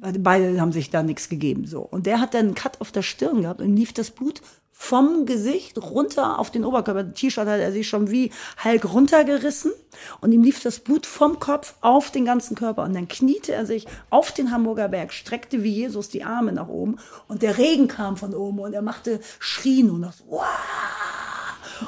beide 0.00 0.60
haben 0.60 0.72
sich 0.72 0.90
da 0.90 1.02
nichts 1.02 1.28
gegeben 1.28 1.66
so. 1.66 1.80
Und 1.80 2.06
der 2.06 2.20
hat 2.20 2.34
dann 2.34 2.46
einen 2.46 2.54
Cut 2.54 2.80
auf 2.80 2.92
der 2.92 3.02
Stirn 3.02 3.42
gehabt 3.42 3.60
und 3.60 3.76
lief 3.76 3.92
das 3.92 4.10
Blut 4.10 4.42
vom 4.78 5.24
Gesicht 5.24 5.78
runter 5.78 6.38
auf 6.38 6.50
den 6.50 6.64
Oberkörper. 6.64 7.14
T-Shirt 7.14 7.48
hat 7.48 7.60
er 7.60 7.72
sich 7.72 7.88
schon 7.88 8.10
wie 8.10 8.30
Hulk 8.62 8.92
runtergerissen 8.92 9.72
und 10.20 10.32
ihm 10.32 10.42
lief 10.42 10.60
das 10.62 10.80
Blut 10.80 11.06
vom 11.06 11.40
Kopf 11.40 11.74
auf 11.80 12.10
den 12.10 12.26
ganzen 12.26 12.54
Körper. 12.56 12.82
Und 12.82 12.94
dann 12.94 13.08
kniete 13.08 13.54
er 13.54 13.64
sich 13.64 13.86
auf 14.10 14.32
den 14.32 14.52
Hamburger 14.52 14.88
Berg, 14.88 15.14
streckte 15.14 15.62
wie 15.62 15.72
Jesus 15.72 16.10
die 16.10 16.24
Arme 16.24 16.52
nach 16.52 16.68
oben 16.68 16.96
und 17.26 17.40
der 17.40 17.56
Regen 17.56 17.88
kam 17.88 18.18
von 18.18 18.34
oben 18.34 18.58
und 18.58 18.74
er 18.74 18.82
machte 18.82 19.20
Schrien 19.38 19.90
und 19.90 20.02
das 20.02 20.22
wow 20.28 20.44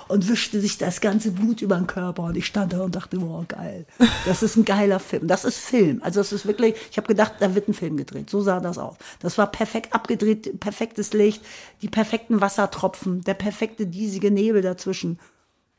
und 0.08 0.28
wischte 0.28 0.60
sich 0.60 0.78
das 0.78 1.00
ganze 1.00 1.30
Blut 1.32 1.62
über 1.62 1.76
den 1.76 1.86
Körper 1.86 2.24
und 2.24 2.36
ich 2.36 2.46
stand 2.46 2.72
da 2.72 2.80
und 2.82 2.94
dachte, 2.96 3.18
boah, 3.18 3.44
geil. 3.46 3.86
Das 4.26 4.42
ist 4.42 4.56
ein 4.56 4.64
geiler 4.64 5.00
Film. 5.00 5.26
Das 5.28 5.44
ist 5.44 5.58
Film. 5.58 6.00
Also 6.02 6.20
das 6.20 6.32
ist 6.32 6.46
wirklich, 6.46 6.74
ich 6.90 6.96
habe 6.96 7.06
gedacht, 7.08 7.34
da 7.40 7.54
wird 7.54 7.68
ein 7.68 7.74
Film 7.74 7.96
gedreht. 7.96 8.30
So 8.30 8.40
sah 8.40 8.60
das 8.60 8.78
aus. 8.78 8.96
Das 9.20 9.38
war 9.38 9.46
perfekt 9.48 9.92
abgedreht, 9.94 10.60
perfektes 10.60 11.12
Licht, 11.12 11.42
die 11.82 11.88
perfekten 11.88 12.40
Wassertropfen, 12.40 13.22
der 13.22 13.34
perfekte 13.34 13.86
diesige 13.86 14.30
Nebel 14.30 14.62
dazwischen. 14.62 15.18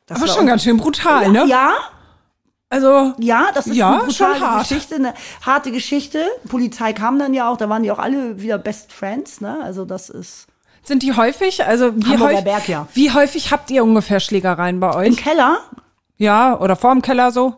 Das 0.05 0.17
Aber 0.19 0.27
war 0.27 0.35
schon 0.35 0.47
ganz 0.47 0.63
schön 0.63 0.77
brutal, 0.77 1.23
ja, 1.23 1.29
ne? 1.29 1.45
Ja, 1.47 1.73
Also, 2.69 3.13
ja, 3.19 3.49
das 3.53 3.67
ist 3.67 3.75
Ja, 3.75 3.93
eine 3.95 4.03
brutale 4.03 4.39
hart. 4.39 4.67
Geschichte, 4.67 4.95
eine 4.95 5.13
harte 5.41 5.71
Geschichte. 5.71 6.23
Polizei 6.47 6.93
kam 6.93 7.17
dann 7.19 7.33
ja 7.33 7.49
auch, 7.51 7.57
da 7.57 7.67
waren 7.69 7.83
die 7.83 7.91
auch 7.91 7.99
alle 7.99 8.41
wieder 8.41 8.57
Best 8.59 8.91
Friends, 8.93 9.41
ne? 9.41 9.59
Also 9.63 9.85
das 9.85 10.09
ist 10.09 10.47
sind 10.83 11.03
die 11.03 11.15
häufig? 11.15 11.65
Also, 11.65 11.95
wie, 11.95 12.03
Hamburger 12.05 12.25
häufig, 12.25 12.43
Berg, 12.43 12.67
ja. 12.67 12.87
wie 12.93 13.11
häufig 13.11 13.51
habt 13.51 13.71
ihr 13.71 13.83
ungefähr 13.83 14.19
Schlägereien 14.19 14.79
bei 14.79 14.89
im 14.89 15.13
euch? 15.13 15.17
Keller. 15.17 15.59
Ja, 16.17 16.59
oder 16.59 16.75
vorm 16.75 17.01
Keller 17.01 17.31
so? 17.31 17.55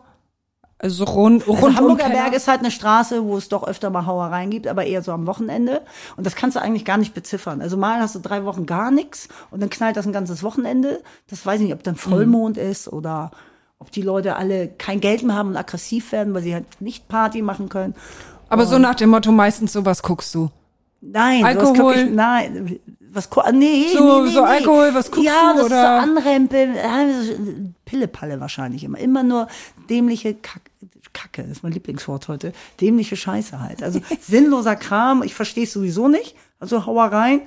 Also 0.78 1.04
rund, 1.04 1.46
rund 1.46 1.58
Also 1.58 1.66
um 1.68 1.76
Hamburger 1.76 2.04
Keller? 2.04 2.22
Berg 2.22 2.34
ist 2.34 2.48
halt 2.48 2.60
eine 2.60 2.72
Straße, 2.72 3.24
wo 3.24 3.36
es 3.36 3.48
doch 3.48 3.64
öfter 3.64 3.90
mal 3.90 4.04
Hauereien 4.04 4.50
gibt, 4.50 4.66
aber 4.66 4.84
eher 4.84 5.02
so 5.02 5.12
am 5.12 5.26
Wochenende. 5.26 5.82
Und 6.16 6.26
das 6.26 6.34
kannst 6.34 6.56
du 6.56 6.60
eigentlich 6.60 6.84
gar 6.84 6.98
nicht 6.98 7.14
beziffern. 7.14 7.60
Also 7.60 7.76
mal 7.76 8.00
hast 8.00 8.16
du 8.16 8.18
drei 8.18 8.44
Wochen 8.44 8.66
gar 8.66 8.90
nichts 8.90 9.28
und 9.52 9.62
dann 9.62 9.70
knallt 9.70 9.96
das 9.96 10.06
ein 10.06 10.12
ganzes 10.12 10.42
Wochenende. 10.42 11.00
Das 11.30 11.46
weiß 11.46 11.60
ich 11.60 11.66
nicht, 11.66 11.74
ob 11.74 11.84
dann 11.84 11.94
Vollmond 11.94 12.56
ist 12.56 12.92
oder 12.92 13.30
ob 13.78 13.92
die 13.92 14.02
Leute 14.02 14.34
alle 14.36 14.68
kein 14.68 15.00
Geld 15.00 15.22
mehr 15.22 15.36
haben 15.36 15.50
und 15.50 15.56
aggressiv 15.56 16.10
werden, 16.10 16.34
weil 16.34 16.42
sie 16.42 16.54
halt 16.54 16.66
nicht 16.80 17.06
Party 17.08 17.42
machen 17.42 17.68
können. 17.68 17.94
Aber 18.48 18.66
so 18.66 18.78
nach 18.78 18.96
dem 18.96 19.10
Motto, 19.10 19.30
meistens 19.32 19.72
sowas 19.72 20.02
guckst 20.02 20.34
du. 20.34 20.50
Nein, 21.00 21.44
Alkohol? 21.44 21.94
Ich, 21.94 22.10
nein, 22.10 22.80
was 23.14 23.28
nee, 23.52 23.88
So- 23.92 24.22
nee, 24.22 24.28
nee, 24.28 24.34
so. 24.34 24.42
Alkohol, 24.42 24.94
was 24.94 25.10
guckst 25.10 25.26
ja, 25.26 25.52
du, 25.52 25.58
das 25.58 25.66
oder? 25.66 25.98
Ist 25.98 26.04
so 26.04 26.10
anrempeln, 26.10 26.74
ja, 26.74 27.06
Pillepalle 27.84 28.40
wahrscheinlich 28.40 28.84
immer. 28.84 28.98
Immer 28.98 29.22
nur 29.22 29.48
dämliche 29.90 30.34
Kack, 30.34 30.62
Kacke, 31.12 31.42
ist 31.42 31.62
mein 31.62 31.72
Lieblingswort 31.72 32.28
heute. 32.28 32.52
Dämliche 32.80 33.16
Scheiße 33.16 33.60
halt. 33.60 33.82
Also 33.82 34.00
sinnloser 34.20 34.76
Kram, 34.76 35.22
ich 35.22 35.34
verstehe 35.34 35.64
es 35.64 35.72
sowieso 35.72 36.08
nicht. 36.08 36.34
Also 36.58 36.86
Hauereien. 36.86 37.42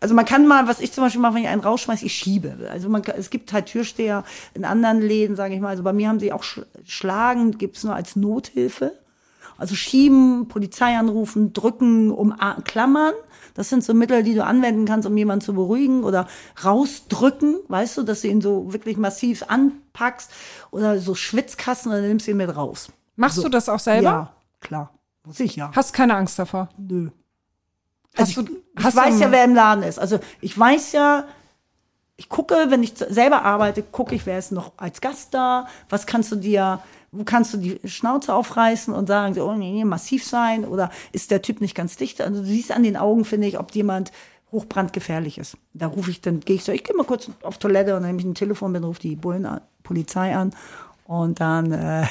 Also 0.00 0.14
man 0.14 0.24
kann 0.24 0.46
mal, 0.46 0.66
was 0.66 0.80
ich 0.80 0.92
zum 0.92 1.04
Beispiel 1.04 1.20
mache, 1.20 1.34
wenn 1.34 1.42
ich 1.42 1.48
einen 1.48 1.60
rausschmeiße, 1.60 2.06
ich 2.06 2.14
schiebe. 2.14 2.56
Also 2.70 2.88
man, 2.88 3.02
es 3.18 3.28
gibt 3.28 3.52
halt 3.52 3.66
Türsteher 3.66 4.24
in 4.54 4.64
anderen 4.64 5.02
Läden, 5.02 5.36
sage 5.36 5.54
ich 5.54 5.60
mal. 5.60 5.68
Also 5.68 5.82
bei 5.82 5.92
mir 5.92 6.08
haben 6.08 6.20
sie 6.20 6.32
auch 6.32 6.42
sch 6.42 6.60
Schlagen, 6.86 7.58
gibt's 7.58 7.84
nur 7.84 7.94
als 7.94 8.16
Nothilfe. 8.16 8.92
Also 9.58 9.74
schieben, 9.74 10.48
Polizei 10.48 10.96
anrufen, 10.96 11.52
drücken, 11.52 12.10
umklammern. 12.10 13.12
Das 13.54 13.68
sind 13.68 13.84
so 13.84 13.94
Mittel, 13.94 14.22
die 14.22 14.34
du 14.34 14.44
anwenden 14.44 14.84
kannst, 14.84 15.06
um 15.06 15.16
jemanden 15.16 15.44
zu 15.44 15.54
beruhigen 15.54 16.04
oder 16.04 16.26
rausdrücken, 16.64 17.56
weißt 17.68 17.98
du, 17.98 18.02
dass 18.02 18.22
du 18.22 18.28
ihn 18.28 18.40
so 18.40 18.72
wirklich 18.72 18.96
massiv 18.96 19.44
anpackst 19.48 20.30
oder 20.70 20.98
so 20.98 21.14
Schwitzkasten 21.14 21.90
und 21.90 21.98
dann 21.98 22.08
nimmst 22.08 22.26
du 22.26 22.32
ihn 22.32 22.36
mit 22.36 22.54
raus. 22.54 22.90
Machst 23.16 23.36
So. 23.36 23.42
du 23.42 23.48
das 23.48 23.68
auch 23.68 23.78
selber? 23.80 24.02
Ja, 24.02 24.32
klar. 24.60 24.90
Muss 25.24 25.40
ich 25.40 25.56
ja. 25.56 25.70
Hast 25.74 25.92
keine 25.92 26.16
Angst 26.16 26.38
davor? 26.38 26.68
Nö. 26.78 27.10
Also 28.16 28.42
du, 28.42 28.52
ich 28.76 28.84
hast 28.84 28.96
weiß 28.96 29.20
ja, 29.20 29.30
wer 29.30 29.44
im 29.44 29.54
Laden 29.54 29.84
ist. 29.84 29.98
Also 29.98 30.18
ich 30.40 30.58
weiß 30.58 30.92
ja, 30.92 31.24
ich 32.16 32.28
gucke, 32.28 32.66
wenn 32.68 32.82
ich 32.82 32.94
selber 32.96 33.42
arbeite, 33.44 33.82
gucke 33.82 34.14
ich, 34.14 34.26
wer 34.26 34.38
ist 34.38 34.52
noch 34.52 34.72
als 34.76 35.00
Gast 35.00 35.32
da, 35.32 35.66
was 35.88 36.06
kannst 36.06 36.30
du 36.32 36.36
dir, 36.36 36.80
kannst 37.24 37.54
du 37.54 37.58
die 37.58 37.80
Schnauze 37.84 38.34
aufreißen 38.34 38.94
und 38.94 39.06
sagen, 39.06 39.34
so, 39.34 39.44
oh 39.44 39.54
nee, 39.54 39.72
nee, 39.72 39.84
massiv 39.84 40.24
sein 40.24 40.64
oder 40.64 40.90
ist 41.12 41.30
der 41.30 41.42
Typ 41.42 41.60
nicht 41.60 41.74
ganz 41.74 41.96
dicht? 41.96 42.20
Also 42.20 42.40
du 42.40 42.46
siehst 42.46 42.72
an 42.72 42.82
den 42.82 42.96
Augen, 42.96 43.24
finde 43.24 43.48
ich, 43.48 43.58
ob 43.58 43.74
jemand 43.74 44.12
hochbrandgefährlich 44.52 45.38
ist. 45.38 45.56
Da 45.74 45.86
rufe 45.86 46.10
ich, 46.10 46.20
dann 46.20 46.40
gehe 46.40 46.56
ich 46.56 46.64
so, 46.64 46.72
ich 46.72 46.84
gehe 46.84 46.96
mal 46.96 47.04
kurz 47.04 47.30
auf 47.42 47.58
Toilette 47.58 47.94
und 47.94 48.02
dann 48.02 48.10
nehme 48.10 48.20
ich 48.20 48.26
ein 48.26 48.34
Telefon, 48.34 48.74
dann 48.74 48.84
rufe 48.84 49.00
die 49.00 49.16
Bullen 49.16 49.46
an, 49.46 49.60
Polizei 49.82 50.34
an 50.34 50.54
und 51.04 51.40
dann 51.40 51.72
äh, 51.72 52.06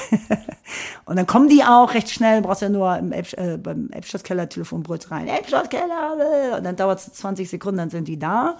und 1.06 1.16
dann 1.16 1.26
kommen 1.26 1.48
die 1.48 1.64
auch 1.64 1.94
recht 1.94 2.10
schnell, 2.10 2.42
brauchst 2.42 2.62
ja 2.62 2.68
nur 2.68 2.96
im 2.96 3.12
Elb, 3.12 3.32
äh, 3.38 3.56
beim 3.56 3.88
Elbschlosskeller 3.90 4.48
Telefon 4.48 4.82
brüllt 4.82 5.10
rein, 5.10 5.28
Elbschlosskeller 5.28 6.52
äh, 6.52 6.56
und 6.56 6.64
dann 6.64 6.76
dauert 6.76 6.98
es 6.98 7.12
20 7.12 7.48
Sekunden, 7.48 7.78
dann 7.78 7.90
sind 7.90 8.08
die 8.08 8.18
da 8.18 8.56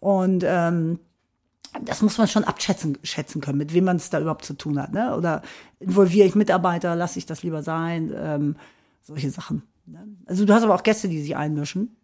und 0.00 0.44
ähm, 0.46 0.98
das 1.82 2.02
muss 2.02 2.18
man 2.18 2.28
schon 2.28 2.44
abschätzen 2.44 2.98
schätzen 3.02 3.40
können, 3.40 3.58
mit 3.58 3.74
wem 3.74 3.84
man 3.84 3.96
es 3.96 4.10
da 4.10 4.20
überhaupt 4.20 4.44
zu 4.44 4.54
tun 4.54 4.80
hat, 4.80 4.92
ne? 4.92 5.16
Oder 5.16 5.42
involviere 5.80 6.26
ich 6.26 6.34
Mitarbeiter, 6.34 6.94
lasse 6.96 7.18
ich 7.18 7.26
das 7.26 7.42
lieber 7.42 7.62
sein, 7.62 8.12
ähm, 8.16 8.56
solche 9.02 9.30
Sachen. 9.30 9.62
Ne? 9.86 10.06
Also 10.26 10.44
du 10.44 10.54
hast 10.54 10.62
aber 10.62 10.74
auch 10.74 10.82
Gäste, 10.82 11.08
die 11.08 11.20
sich 11.20 11.36
einmischen. 11.36 11.96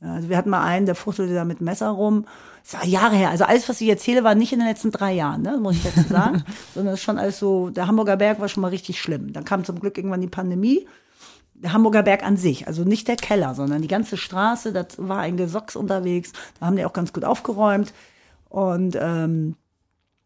Also 0.00 0.28
wir 0.28 0.36
hatten 0.36 0.50
mal 0.50 0.62
einen, 0.62 0.86
der 0.86 0.94
fuchtelte 0.94 1.34
da 1.34 1.44
mit 1.44 1.60
Messer 1.60 1.88
rum. 1.88 2.26
Das 2.62 2.74
war 2.74 2.84
Jahre 2.84 3.16
her. 3.16 3.30
Also 3.30 3.44
alles, 3.44 3.68
was 3.68 3.80
ich 3.80 3.88
erzähle, 3.88 4.22
war 4.22 4.36
nicht 4.36 4.52
in 4.52 4.60
den 4.60 4.68
letzten 4.68 4.92
drei 4.92 5.12
Jahren, 5.12 5.42
ne? 5.42 5.58
muss 5.60 5.76
ich 5.76 5.82
dazu 5.82 6.02
sagen. 6.08 6.44
Sondern 6.74 6.92
das 6.92 7.00
ist 7.00 7.04
schon 7.04 7.18
alles 7.18 7.38
so, 7.38 7.70
der 7.70 7.88
Hamburger 7.88 8.16
Berg 8.16 8.38
war 8.40 8.48
schon 8.48 8.60
mal 8.60 8.68
richtig 8.68 9.00
schlimm. 9.00 9.32
Dann 9.32 9.44
kam 9.44 9.64
zum 9.64 9.80
Glück 9.80 9.98
irgendwann 9.98 10.20
die 10.20 10.28
Pandemie. 10.28 10.86
Der 11.54 11.72
Hamburger 11.72 12.04
Berg 12.04 12.22
an 12.22 12.36
sich, 12.36 12.68
also 12.68 12.84
nicht 12.84 13.08
der 13.08 13.16
Keller, 13.16 13.56
sondern 13.56 13.82
die 13.82 13.88
ganze 13.88 14.16
Straße, 14.16 14.72
das 14.72 14.86
war 14.98 15.18
ein 15.18 15.36
Gesocks 15.36 15.74
unterwegs. 15.74 16.30
Da 16.60 16.66
haben 16.66 16.76
die 16.76 16.84
auch 16.84 16.92
ganz 16.92 17.12
gut 17.12 17.24
aufgeräumt. 17.24 17.92
Und 18.48 18.96
ähm, 19.00 19.56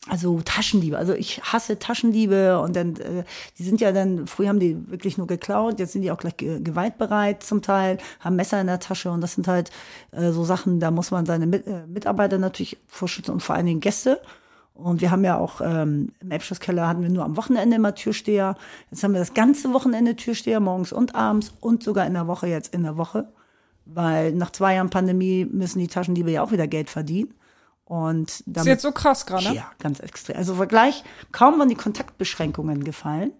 also 0.08 0.40
Taschendiebe. 0.44 0.98
Also 0.98 1.14
ich 1.14 1.40
hasse 1.42 1.78
Taschendiebe 1.78 2.60
und 2.60 2.74
dann, 2.74 2.96
äh, 2.96 3.22
die 3.58 3.62
sind 3.62 3.80
ja 3.80 3.92
dann, 3.92 4.26
früher 4.26 4.48
haben 4.48 4.58
die 4.58 4.76
wirklich 4.90 5.16
nur 5.16 5.28
geklaut, 5.28 5.78
jetzt 5.78 5.92
sind 5.92 6.02
die 6.02 6.10
auch 6.10 6.18
gleich 6.18 6.36
ge 6.36 6.60
gewaltbereit 6.60 7.42
zum 7.44 7.62
Teil, 7.62 7.98
haben 8.18 8.34
Messer 8.34 8.60
in 8.60 8.66
der 8.66 8.80
Tasche 8.80 9.10
und 9.12 9.20
das 9.20 9.34
sind 9.34 9.46
halt 9.46 9.70
äh, 10.10 10.32
so 10.32 10.42
Sachen, 10.42 10.80
da 10.80 10.90
muss 10.90 11.12
man 11.12 11.24
seine 11.24 11.46
Mit 11.46 11.68
äh, 11.68 11.86
Mitarbeiter 11.86 12.38
natürlich 12.38 12.78
vorschützen 12.88 13.32
und 13.32 13.42
vor 13.42 13.54
allen 13.54 13.66
Dingen 13.66 13.80
Gäste. 13.80 14.20
Und 14.74 15.02
wir 15.02 15.10
haben 15.10 15.22
ja 15.22 15.36
auch 15.36 15.60
ähm, 15.62 16.12
im 16.20 16.30
Elbschlosskeller 16.30 16.88
hatten 16.88 17.02
wir 17.02 17.10
nur 17.10 17.24
am 17.24 17.36
Wochenende 17.36 17.76
immer 17.76 17.94
Türsteher. 17.94 18.56
Jetzt 18.90 19.04
haben 19.04 19.12
wir 19.12 19.20
das 19.20 19.34
ganze 19.34 19.72
Wochenende 19.72 20.16
Türsteher, 20.16 20.60
morgens 20.60 20.92
und 20.92 21.14
abends 21.14 21.52
und 21.60 21.82
sogar 21.82 22.06
in 22.06 22.14
der 22.14 22.26
Woche 22.26 22.48
jetzt 22.48 22.74
in 22.74 22.82
der 22.82 22.96
Woche. 22.96 23.28
Weil 23.84 24.32
nach 24.32 24.50
zwei 24.50 24.76
Jahren 24.76 24.90
Pandemie 24.90 25.44
müssen 25.44 25.78
die 25.78 25.88
Taschendiebe 25.88 26.30
ja 26.30 26.42
auch 26.42 26.52
wieder 26.52 26.66
Geld 26.66 26.88
verdienen. 26.88 27.34
Und 27.92 28.30
Ist 28.30 28.44
damit, 28.46 28.68
jetzt 28.68 28.82
so 28.82 28.90
krass 28.90 29.26
gerade. 29.26 29.54
ja, 29.54 29.70
ganz 29.78 30.00
extrem. 30.00 30.38
Also 30.38 30.54
Vergleich, 30.54 31.04
kaum 31.30 31.58
waren 31.58 31.68
die 31.68 31.74
Kontaktbeschränkungen 31.74 32.84
gefallen, 32.84 33.32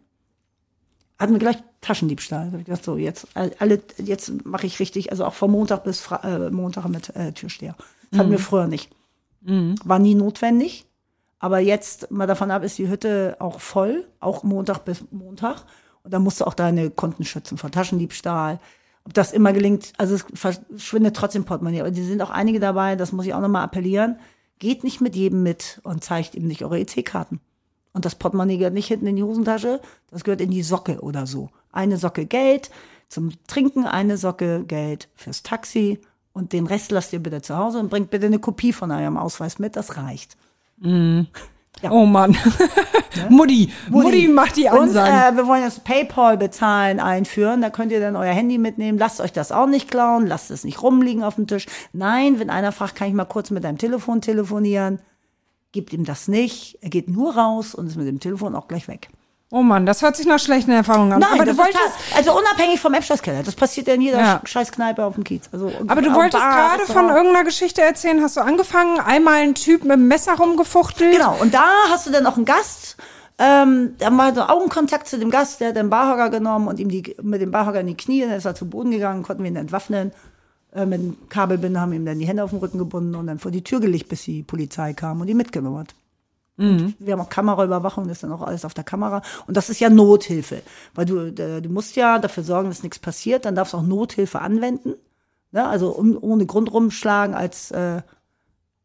hatten 1.18 1.32
wir 1.32 1.38
gleich 1.38 1.56
Taschendiebstahl. 1.80 2.48
Da 2.48 2.52
hab 2.52 2.58
ich 2.60 2.66
gedacht, 2.66 2.84
so, 2.84 2.98
jetzt 2.98 3.28
alle, 3.34 3.80
jetzt 3.96 4.44
mache 4.44 4.66
ich 4.66 4.78
richtig, 4.78 5.10
also 5.10 5.24
auch 5.24 5.32
von 5.32 5.50
Montag 5.50 5.84
bis 5.84 6.00
Fra 6.00 6.16
äh, 6.16 6.50
Montag 6.50 6.86
mit 6.88 7.16
äh, 7.16 7.32
Türsteher. 7.32 7.76
Das 8.10 8.20
hatten 8.20 8.30
wir 8.30 8.38
früher 8.38 8.66
nicht. 8.66 8.90
War 9.40 9.98
nie 9.98 10.14
notwendig. 10.14 10.84
Aber 11.38 11.58
jetzt, 11.58 12.10
mal 12.10 12.26
davon 12.26 12.50
ab, 12.50 12.62
ist 12.62 12.76
die 12.76 12.90
Hütte 12.90 13.36
auch 13.38 13.58
voll, 13.58 14.06
auch 14.20 14.42
Montag 14.42 14.80
bis 14.80 15.02
Montag. 15.10 15.64
Und 16.02 16.12
dann 16.12 16.22
musst 16.22 16.42
du 16.42 16.44
auch 16.44 16.52
deine 16.52 16.90
Konten 16.90 17.24
schützen 17.24 17.56
vor 17.56 17.70
Taschendiebstahl. 17.70 18.60
Ob 19.04 19.14
das 19.14 19.32
immer 19.32 19.54
gelingt, 19.54 19.94
also 19.96 20.14
es 20.14 20.26
verschwindet 20.34 21.16
trotzdem 21.16 21.46
Portemonnaie. 21.46 21.80
Aber 21.80 21.90
die 21.90 22.04
sind 22.04 22.20
auch 22.20 22.28
einige 22.28 22.60
dabei, 22.60 22.96
das 22.96 23.12
muss 23.12 23.24
ich 23.24 23.32
auch 23.32 23.40
nochmal 23.40 23.64
appellieren. 23.64 24.18
Geht 24.62 24.84
nicht 24.84 25.00
mit 25.00 25.16
jedem 25.16 25.42
mit 25.42 25.80
und 25.82 26.04
zeigt 26.04 26.36
ihm 26.36 26.46
nicht 26.46 26.62
eure 26.62 26.78
EC-Karten. 26.78 27.40
Und 27.92 28.04
das 28.04 28.14
Portemonnaie 28.14 28.58
gehört 28.58 28.74
nicht 28.74 28.86
hinten 28.86 29.08
in 29.08 29.16
die 29.16 29.24
Hosentasche, 29.24 29.80
das 30.08 30.22
gehört 30.22 30.40
in 30.40 30.52
die 30.52 30.62
Socke 30.62 31.00
oder 31.00 31.26
so. 31.26 31.50
Eine 31.72 31.96
Socke 31.96 32.26
Geld 32.26 32.70
zum 33.08 33.32
Trinken, 33.48 33.86
eine 33.86 34.16
Socke 34.18 34.62
Geld 34.62 35.08
fürs 35.16 35.42
Taxi 35.42 36.00
und 36.32 36.52
den 36.52 36.68
Rest 36.68 36.92
lasst 36.92 37.12
ihr 37.12 37.18
bitte 37.18 37.42
zu 37.42 37.56
Hause 37.56 37.80
und 37.80 37.90
bringt 37.90 38.10
bitte 38.10 38.26
eine 38.26 38.38
Kopie 38.38 38.72
von 38.72 38.92
eurem 38.92 39.16
Ausweis 39.16 39.58
mit, 39.58 39.74
das 39.74 39.96
reicht. 39.96 40.36
Oh 41.90 42.06
Mann. 42.06 42.36
Mutti. 43.28 43.70
Mutti 43.90 44.28
macht 44.28 44.56
die 44.56 44.64
Und 44.64 44.78
Ansagen. 44.78 45.34
äh, 45.34 45.36
wir 45.36 45.46
wollen 45.46 45.62
jetzt 45.62 45.84
PayPal 45.84 46.36
bezahlen 46.36 47.00
einführen. 47.00 47.60
Da 47.62 47.70
könnt 47.70 47.92
ihr 47.92 48.00
dann 48.00 48.16
euer 48.16 48.32
Handy 48.32 48.58
mitnehmen. 48.58 48.98
Lasst 48.98 49.20
euch 49.20 49.32
das 49.32 49.52
auch 49.52 49.66
nicht 49.66 49.90
klauen. 49.90 50.26
Lasst 50.26 50.50
es 50.50 50.64
nicht 50.64 50.82
rumliegen 50.82 51.22
auf 51.22 51.36
dem 51.36 51.46
Tisch. 51.46 51.66
Nein, 51.92 52.38
wenn 52.38 52.50
einer 52.50 52.72
fragt, 52.72 52.96
kann 52.96 53.08
ich 53.08 53.14
mal 53.14 53.24
kurz 53.24 53.50
mit 53.50 53.64
deinem 53.64 53.78
Telefon 53.78 54.20
telefonieren? 54.20 55.00
Gebt 55.72 55.92
ihm 55.92 56.04
das 56.04 56.28
nicht. 56.28 56.78
Er 56.82 56.90
geht 56.90 57.08
nur 57.08 57.34
raus 57.36 57.74
und 57.74 57.86
ist 57.86 57.96
mit 57.96 58.06
dem 58.06 58.20
Telefon 58.20 58.54
auch 58.54 58.68
gleich 58.68 58.88
weg. 58.88 59.08
Oh 59.52 59.62
Mann, 59.62 59.86
das 59.86 60.02
hört 60.02 60.16
sich 60.16 60.26
nach 60.26 60.40
schlechten 60.40 60.72
Erfahrungen 60.72 61.12
an. 61.12 61.20
Nein, 61.20 61.34
aber 61.34 61.44
du 61.44 61.56
wolltest, 61.56 61.82
also 62.16 62.36
unabhängig 62.36 62.80
vom 62.80 62.94
App-Keller. 62.94 63.42
Das 63.44 63.54
passiert 63.54 63.86
ja 63.86 63.94
in 63.94 64.00
jeder 64.00 64.18
Ja. 64.18 64.40
scheiß 64.44 64.72
Kneipe 64.72 65.04
auf 65.04 65.14
dem 65.14 65.22
Kiez. 65.24 65.48
Also, 65.52 65.70
aber 65.86 66.02
du 66.02 66.12
wolltest 66.12 66.42
gerade 66.42 66.86
von 66.86 67.08
irgendeiner 67.08 67.44
Geschichte 67.44 67.82
erzählen. 67.82 68.20
Hast 68.22 68.36
du 68.36 68.40
angefangen? 68.40 68.98
Einmal 68.98 69.42
ein 69.42 69.54
Typ 69.54 69.82
mit 69.82 69.92
dem 69.92 70.08
Messer 70.08 70.34
rumgefuchtelt. 70.36 71.12
Genau, 71.12 71.36
und 71.40 71.54
da 71.54 71.64
hast 71.90 72.06
du 72.06 72.10
dann 72.10 72.26
auch 72.26 72.36
einen 72.36 72.46
Gast. 72.46 72.96
Ähm, 73.38 73.94
da 73.98 74.16
war 74.16 74.34
so 74.34 74.42
Augenkontakt 74.42 75.08
zu 75.08 75.18
dem 75.18 75.30
Gast, 75.30 75.60
der 75.60 75.68
hat 75.68 75.76
den 75.76 75.90
Barhocker 75.90 76.30
genommen 76.30 76.68
und 76.68 76.78
ihm 76.78 76.88
die, 76.88 77.16
mit 77.22 77.40
dem 77.40 77.50
Barhocker 77.50 77.80
in 77.80 77.86
die 77.88 77.96
Knie, 77.96 78.22
dann 78.22 78.32
ist 78.32 78.44
er 78.44 78.54
zu 78.54 78.66
Boden 78.66 78.90
gegangen, 78.90 79.22
konnten 79.22 79.42
wir 79.42 79.50
ihn 79.50 79.56
entwaffnen. 79.56 80.12
Äh, 80.74 80.86
mit 80.86 81.00
dem 81.00 81.28
Kabelbinder 81.28 81.80
haben 81.80 81.92
ihm 81.92 82.06
dann 82.06 82.18
die 82.18 82.26
Hände 82.26 82.44
auf 82.44 82.50
den 82.50 82.60
Rücken 82.60 82.78
gebunden 82.78 83.14
und 83.14 83.26
dann 83.26 83.38
vor 83.38 83.50
die 83.50 83.64
Tür 83.64 83.80
gelegt, 83.80 84.08
bis 84.08 84.22
die 84.22 84.42
Polizei 84.42 84.92
kam 84.92 85.20
und 85.20 85.28
ihn 85.28 85.36
mitgenommen 85.36 85.78
hat. 85.80 85.94
Und 86.58 86.96
Wir 86.98 87.14
haben 87.14 87.20
auch 87.20 87.28
Kameraüberwachung, 87.28 88.06
das 88.06 88.18
ist 88.18 88.22
dann 88.22 88.32
auch 88.32 88.42
alles 88.42 88.64
auf 88.64 88.74
der 88.74 88.84
Kamera. 88.84 89.22
Und 89.46 89.56
das 89.56 89.70
ist 89.70 89.80
ja 89.80 89.90
Nothilfe. 89.90 90.62
Weil 90.94 91.06
du, 91.06 91.26
äh, 91.26 91.60
du 91.60 91.68
musst 91.68 91.96
ja 91.96 92.18
dafür 92.18 92.42
sorgen, 92.42 92.68
dass 92.68 92.82
nichts 92.82 92.98
passiert, 92.98 93.44
dann 93.44 93.54
darfst 93.54 93.72
du 93.72 93.78
auch 93.78 93.82
Nothilfe 93.82 94.40
anwenden. 94.40 94.94
Ne? 95.50 95.66
Also 95.66 95.90
um, 95.90 96.18
ohne 96.20 96.46
Grund 96.46 96.72
rumschlagen 96.72 97.34
als 97.34 97.70
äh, 97.70 98.02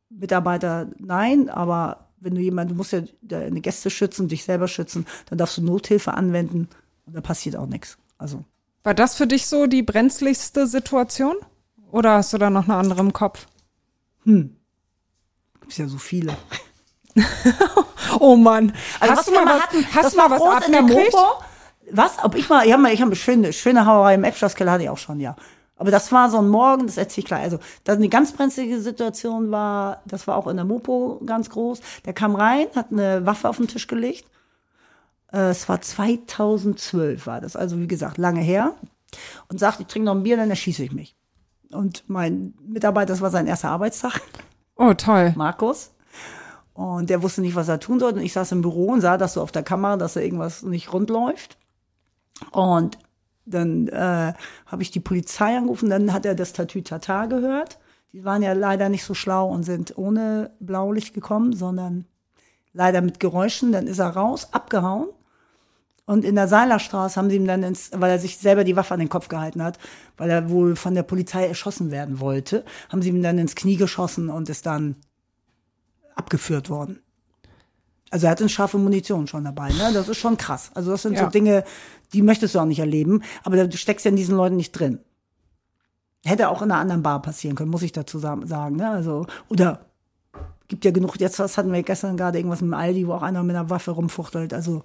Mitarbeiter 0.09 0.87
nein, 0.97 1.49
aber 1.49 2.07
wenn 2.19 2.35
du 2.35 2.41
jemand, 2.41 2.71
du 2.71 2.75
musst 2.75 2.93
ja 2.93 3.01
deine 3.21 3.61
Gäste 3.61 3.89
schützen, 3.89 4.27
dich 4.27 4.43
selber 4.43 4.67
schützen, 4.67 5.05
dann 5.29 5.37
darfst 5.37 5.57
du 5.57 5.61
Nothilfe 5.61 6.13
anwenden 6.13 6.67
und 7.05 7.15
da 7.15 7.21
passiert 7.21 7.55
auch 7.55 7.67
nichts. 7.67 7.97
Also 8.17 8.43
War 8.83 8.93
das 8.93 9.15
für 9.15 9.27
dich 9.27 9.47
so 9.47 9.67
die 9.67 9.83
brenzligste 9.83 10.67
Situation? 10.67 11.35
Oder 11.91 12.15
hast 12.15 12.33
du 12.33 12.37
da 12.37 12.49
noch 12.49 12.65
eine 12.65 12.75
andere 12.75 13.01
im 13.01 13.13
Kopf? 13.13 13.47
gibt's 15.61 15.77
ja 15.77 15.87
so 15.87 15.97
viele. 15.97 16.35
Oh 18.19 18.35
Mann. 18.35 18.73
Also 18.99 19.11
hast 19.11 19.19
was 19.19 19.25
du 19.25 19.31
mal 19.33 19.45
was, 19.45 19.61
hatten, 19.61 19.85
hast 19.93 20.05
das 20.05 20.11
du 20.13 20.17
mal 20.17 20.29
was 20.31 20.39
groß 20.39 20.65
in 20.65 20.71
der 20.71 20.81
abgekriegt? 20.81 21.13
Mopo. 21.13 21.43
Was? 21.91 22.23
Ob 22.23 22.35
ich 22.35 22.49
mal, 22.49 22.65
ich 22.65 22.73
habe 22.73 22.81
mal, 22.81 22.93
ich 22.93 23.01
habe 23.01 23.09
eine 23.09 23.15
schöne, 23.15 23.53
schöne 23.53 23.85
Hauerei 23.85 24.15
im 24.15 24.23
Eppschlosskeller 24.23 24.73
hatte 24.73 24.83
ich 24.83 24.89
auch 24.89 24.97
schon, 24.97 25.19
ja. 25.19 25.35
Aber 25.77 25.91
das 25.91 26.11
war 26.11 26.29
so 26.29 26.39
ein 26.39 26.49
Morgen, 26.49 26.87
das 26.87 26.97
erzähle 26.97 27.23
ich 27.23 27.25
gleich. 27.25 27.43
Also, 27.43 27.59
da 27.83 27.93
eine 27.93 28.09
ganz 28.09 28.31
brenzlige 28.31 28.81
Situation 28.81 29.51
war, 29.51 30.01
das 30.05 30.27
war 30.27 30.35
auch 30.35 30.47
in 30.47 30.55
der 30.55 30.65
Mopo 30.65 31.21
ganz 31.25 31.49
groß. 31.49 31.81
Der 32.05 32.13
kam 32.13 32.35
rein, 32.35 32.67
hat 32.75 32.87
eine 32.91 33.25
Waffe 33.25 33.47
auf 33.47 33.57
den 33.57 33.67
Tisch 33.67 33.87
gelegt. 33.87 34.25
Äh, 35.31 35.49
es 35.49 35.69
war 35.69 35.81
2012 35.81 37.27
war 37.27 37.41
das, 37.41 37.55
also 37.55 37.79
wie 37.79 37.87
gesagt, 37.87 38.17
lange 38.17 38.41
her. 38.41 38.73
Und 39.49 39.59
sagt, 39.59 39.79
ich 39.79 39.87
trinke 39.87 40.07
noch 40.07 40.15
ein 40.15 40.23
Bier, 40.23 40.35
dann 40.35 40.49
erschieße 40.49 40.83
ich 40.83 40.91
mich. 40.91 41.15
Und 41.71 42.03
mein 42.07 42.53
Mitarbeiter, 42.65 43.13
das 43.13 43.21
war 43.21 43.29
sein 43.29 43.47
erster 43.47 43.69
Arbeitstag. 43.69 44.19
Oh, 44.75 44.93
toll. 44.93 45.33
Markus. 45.35 45.91
Und 46.77 47.09
der 47.09 47.23
wusste 47.23 47.41
nicht, 47.41 47.55
was 47.55 47.69
er 47.69 47.79
tun 47.79 47.99
sollte. 47.99 48.19
Und 48.19 48.25
ich 48.25 48.33
saß 48.33 48.51
im 48.51 48.61
Büro 48.61 48.91
und 48.91 49.01
sah 49.01 49.17
das 49.17 49.33
so 49.33 49.41
auf 49.41 49.51
der 49.51 49.63
Kamera, 49.63 49.97
dass 49.97 50.13
da 50.13 50.19
irgendwas 50.19 50.61
nicht 50.61 50.93
rund 50.93 51.09
läuft. 51.09 51.57
Und 52.51 52.99
dann 53.47 53.87
äh, 53.87 54.33
habe 54.67 54.83
ich 54.83 54.91
die 54.91 54.99
Polizei 54.99 55.57
angerufen. 55.57 55.89
Dann 55.89 56.13
hat 56.13 56.23
er 56.27 56.35
das 56.35 56.53
Tatütata 56.53 57.25
gehört. 57.25 57.79
Die 58.13 58.23
waren 58.25 58.43
ja 58.43 58.53
leider 58.53 58.89
nicht 58.89 59.05
so 59.05 59.15
schlau 59.15 59.49
und 59.49 59.63
sind 59.63 59.97
ohne 59.97 60.51
Blaulicht 60.59 61.15
gekommen, 61.15 61.53
sondern 61.53 62.05
leider 62.73 63.01
mit 63.01 63.19
Geräuschen. 63.19 63.71
Dann 63.71 63.87
ist 63.87 63.97
er 63.97 64.09
raus, 64.09 64.49
abgehauen. 64.51 65.07
Und 66.05 66.25
in 66.25 66.35
der 66.35 66.47
Seilerstraße 66.47 67.19
haben 67.19 67.31
sie 67.31 67.37
ihm 67.37 67.47
dann 67.47 67.63
ins, 67.63 67.89
weil 67.95 68.11
er 68.11 68.19
sich 68.19 68.37
selber 68.37 68.63
die 68.63 68.75
Waffe 68.75 68.93
an 68.93 68.99
den 68.99 69.09
Kopf 69.09 69.29
gehalten 69.29 69.63
hat, 69.63 69.79
weil 70.15 70.29
er 70.29 70.51
wohl 70.51 70.75
von 70.75 70.93
der 70.93 71.01
Polizei 71.01 71.47
erschossen 71.47 71.89
werden 71.89 72.19
wollte, 72.19 72.65
haben 72.89 73.01
sie 73.01 73.09
ihm 73.09 73.23
dann 73.23 73.39
ins 73.39 73.55
Knie 73.55 73.77
geschossen 73.77 74.29
und 74.29 74.47
ist 74.47 74.67
dann 74.67 74.95
abgeführt 76.17 76.69
worden. 76.69 76.99
Also 78.09 78.25
er 78.27 78.31
hatte 78.31 78.43
eine 78.43 78.49
scharfe 78.49 78.77
Munition 78.77 79.27
schon 79.27 79.43
dabei, 79.43 79.69
ne? 79.69 79.91
Das 79.93 80.07
ist 80.07 80.17
schon 80.17 80.37
krass. 80.37 80.71
Also 80.73 80.91
das 80.91 81.01
sind 81.01 81.13
Ja. 81.15 81.25
so 81.25 81.29
Dinge, 81.29 81.63
die 82.13 82.21
möchtest 82.21 82.55
du 82.55 82.59
auch 82.59 82.65
nicht 82.65 82.79
erleben, 82.79 83.21
aber 83.43 83.67
du 83.67 83.77
steckst 83.77 84.05
ja 84.05 84.09
in 84.11 84.15
diesen 84.17 84.37
Leuten 84.37 84.55
nicht 84.55 84.71
drin. 84.71 84.99
Hätte 86.25 86.49
auch 86.49 86.61
in 86.61 86.71
einer 86.71 86.79
anderen 86.81 87.03
Bar 87.03 87.21
passieren 87.21 87.55
können, 87.55 87.69
muss 87.71 87.81
ich 87.83 87.91
dazu 87.91 88.19
sa- 88.19 88.39
sagen, 88.45 88.75
ne? 88.77 88.89
Also, 88.89 89.27
oder 89.49 89.85
gibt 90.67 90.83
ja 90.85 90.91
genug, 90.91 91.19
jetzt 91.19 91.39
was 91.39 91.57
hatten 91.57 91.71
wir 91.71 91.83
gestern 91.83 92.17
gerade 92.17 92.37
irgendwas 92.39 92.61
mit 92.61 92.69
dem 92.71 92.73
Aldi, 92.73 93.07
wo 93.07 93.13
auch 93.13 93.21
einer 93.21 93.43
mit 93.43 93.55
einer 93.55 93.69
Waffe 93.69 93.91
rumfuchtelt. 93.91 94.53
Also 94.53 94.83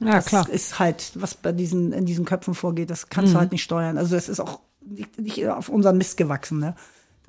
Ja, 0.00 0.12
das 0.12 0.26
klar. 0.26 0.48
ist 0.48 0.78
halt, 0.78 1.12
was 1.14 1.34
bei 1.34 1.52
diesen, 1.52 1.92
in 1.92 2.04
diesen 2.04 2.24
Köpfen 2.24 2.54
vorgeht, 2.54 2.90
das 2.90 3.08
kannst 3.08 3.30
Mhm. 3.30 3.34
du 3.34 3.40
halt 3.40 3.52
nicht 3.52 3.62
steuern. 3.62 3.96
Also 3.98 4.14
es 4.16 4.28
ist 4.28 4.40
auch 4.40 4.60
nicht, 4.84 5.18
nicht 5.18 5.48
auf 5.48 5.68
unseren 5.68 5.98
Mist 5.98 6.16
gewachsen, 6.16 6.58
ne? 6.60 6.74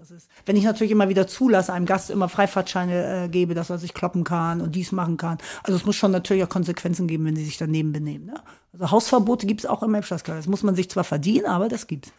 Das 0.10 0.24
ist, 0.24 0.32
wenn 0.46 0.56
ich 0.56 0.64
natürlich 0.64 0.92
immer 0.92 1.10
wieder 1.10 1.28
zulasse, 1.28 1.74
einem 1.74 1.86
Gast 1.86 2.10
immer 2.10 2.30
Freifahrtscheine 2.30 3.26
äh, 3.26 3.28
gebe, 3.28 3.54
dass 3.56 3.70
er 3.70 3.78
sich 3.78 3.94
kloppen 3.94 4.24
kann 4.24 4.62
und 4.62 4.74
dies 4.74 4.94
machen 4.94 5.18
kann. 5.18 5.38
Also 5.64 5.78
es 5.78 5.86
muss 5.86 5.98
schon 5.98 6.12
natürlich 6.12 6.44
auch 6.46 6.50
Konsequenzen 6.50 7.08
geben, 7.08 7.26
wenn 7.26 7.36
sie 7.36 7.44
sich 7.44 7.58
daneben 7.58 7.92
benehmen. 7.92 8.28
Ne? 8.28 8.36
Also 8.72 8.92
Hausverbote 8.92 9.48
gibt 9.48 9.62
es 9.62 9.66
auch 9.66 9.84
im 9.84 9.94
Elbschlosskeller. 9.94 10.38
Das 10.38 10.48
muss 10.48 10.64
man 10.64 10.76
sich 10.76 10.90
zwar 10.90 11.04
verdienen, 11.04 11.46
aber 11.46 11.68
das 11.68 11.88
gibt's. 11.88 12.14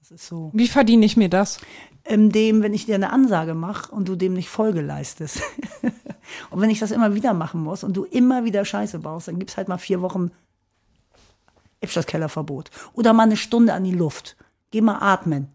Das 0.00 0.10
ist 0.10 0.26
so. 0.26 0.50
Wie 0.54 0.66
verdiene 0.66 1.06
ich 1.06 1.16
mir 1.16 1.28
das? 1.28 1.60
In 2.02 2.32
dem, 2.32 2.62
wenn 2.62 2.74
ich 2.74 2.86
dir 2.86 2.96
eine 2.96 3.12
Ansage 3.12 3.54
mache 3.54 3.92
und 3.92 4.08
du 4.08 4.16
dem 4.16 4.32
nicht 4.32 4.48
Folge 4.48 4.80
leistest. 4.80 5.40
und 6.50 6.60
wenn 6.60 6.70
ich 6.70 6.80
das 6.80 6.90
immer 6.90 7.14
wieder 7.14 7.32
machen 7.32 7.62
muss 7.62 7.84
und 7.84 7.96
du 7.96 8.04
immer 8.04 8.44
wieder 8.44 8.64
Scheiße 8.64 8.98
baust, 8.98 9.28
dann 9.28 9.38
gibt's 9.38 9.56
halt 9.56 9.68
mal 9.68 9.78
vier 9.78 10.02
Wochen 10.02 10.32
Elbschlosskellerverbot. 11.80 12.70
Oder 12.92 13.12
mal 13.12 13.22
eine 13.22 13.36
Stunde 13.36 13.72
an 13.72 13.84
die 13.84 13.94
Luft. 13.94 14.36
Geh 14.72 14.80
mal 14.80 14.98
atmen. 15.00 15.48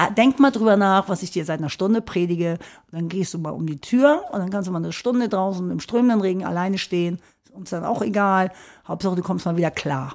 Ah, 0.00 0.10
Denk 0.10 0.38
mal 0.38 0.52
drüber 0.52 0.76
nach, 0.76 1.08
was 1.08 1.24
ich 1.24 1.32
dir 1.32 1.44
seit 1.44 1.58
einer 1.58 1.70
Stunde 1.70 2.00
predige. 2.00 2.58
Und 2.92 2.98
dann 3.00 3.08
gehst 3.08 3.34
du 3.34 3.38
mal 3.38 3.50
um 3.50 3.66
die 3.66 3.80
Tür 3.80 4.22
und 4.30 4.38
dann 4.38 4.50
kannst 4.50 4.68
du 4.68 4.72
mal 4.72 4.78
eine 4.78 4.92
Stunde 4.92 5.28
draußen 5.28 5.68
im 5.70 5.80
strömenden 5.80 6.20
Regen 6.20 6.44
alleine 6.44 6.78
stehen. 6.78 7.18
Ist 7.44 7.52
uns 7.52 7.70
dann 7.70 7.84
auch 7.84 8.00
egal. 8.02 8.52
Hauptsache, 8.86 9.16
du 9.16 9.22
kommst 9.22 9.44
mal 9.44 9.56
wieder 9.56 9.72
klar. 9.72 10.14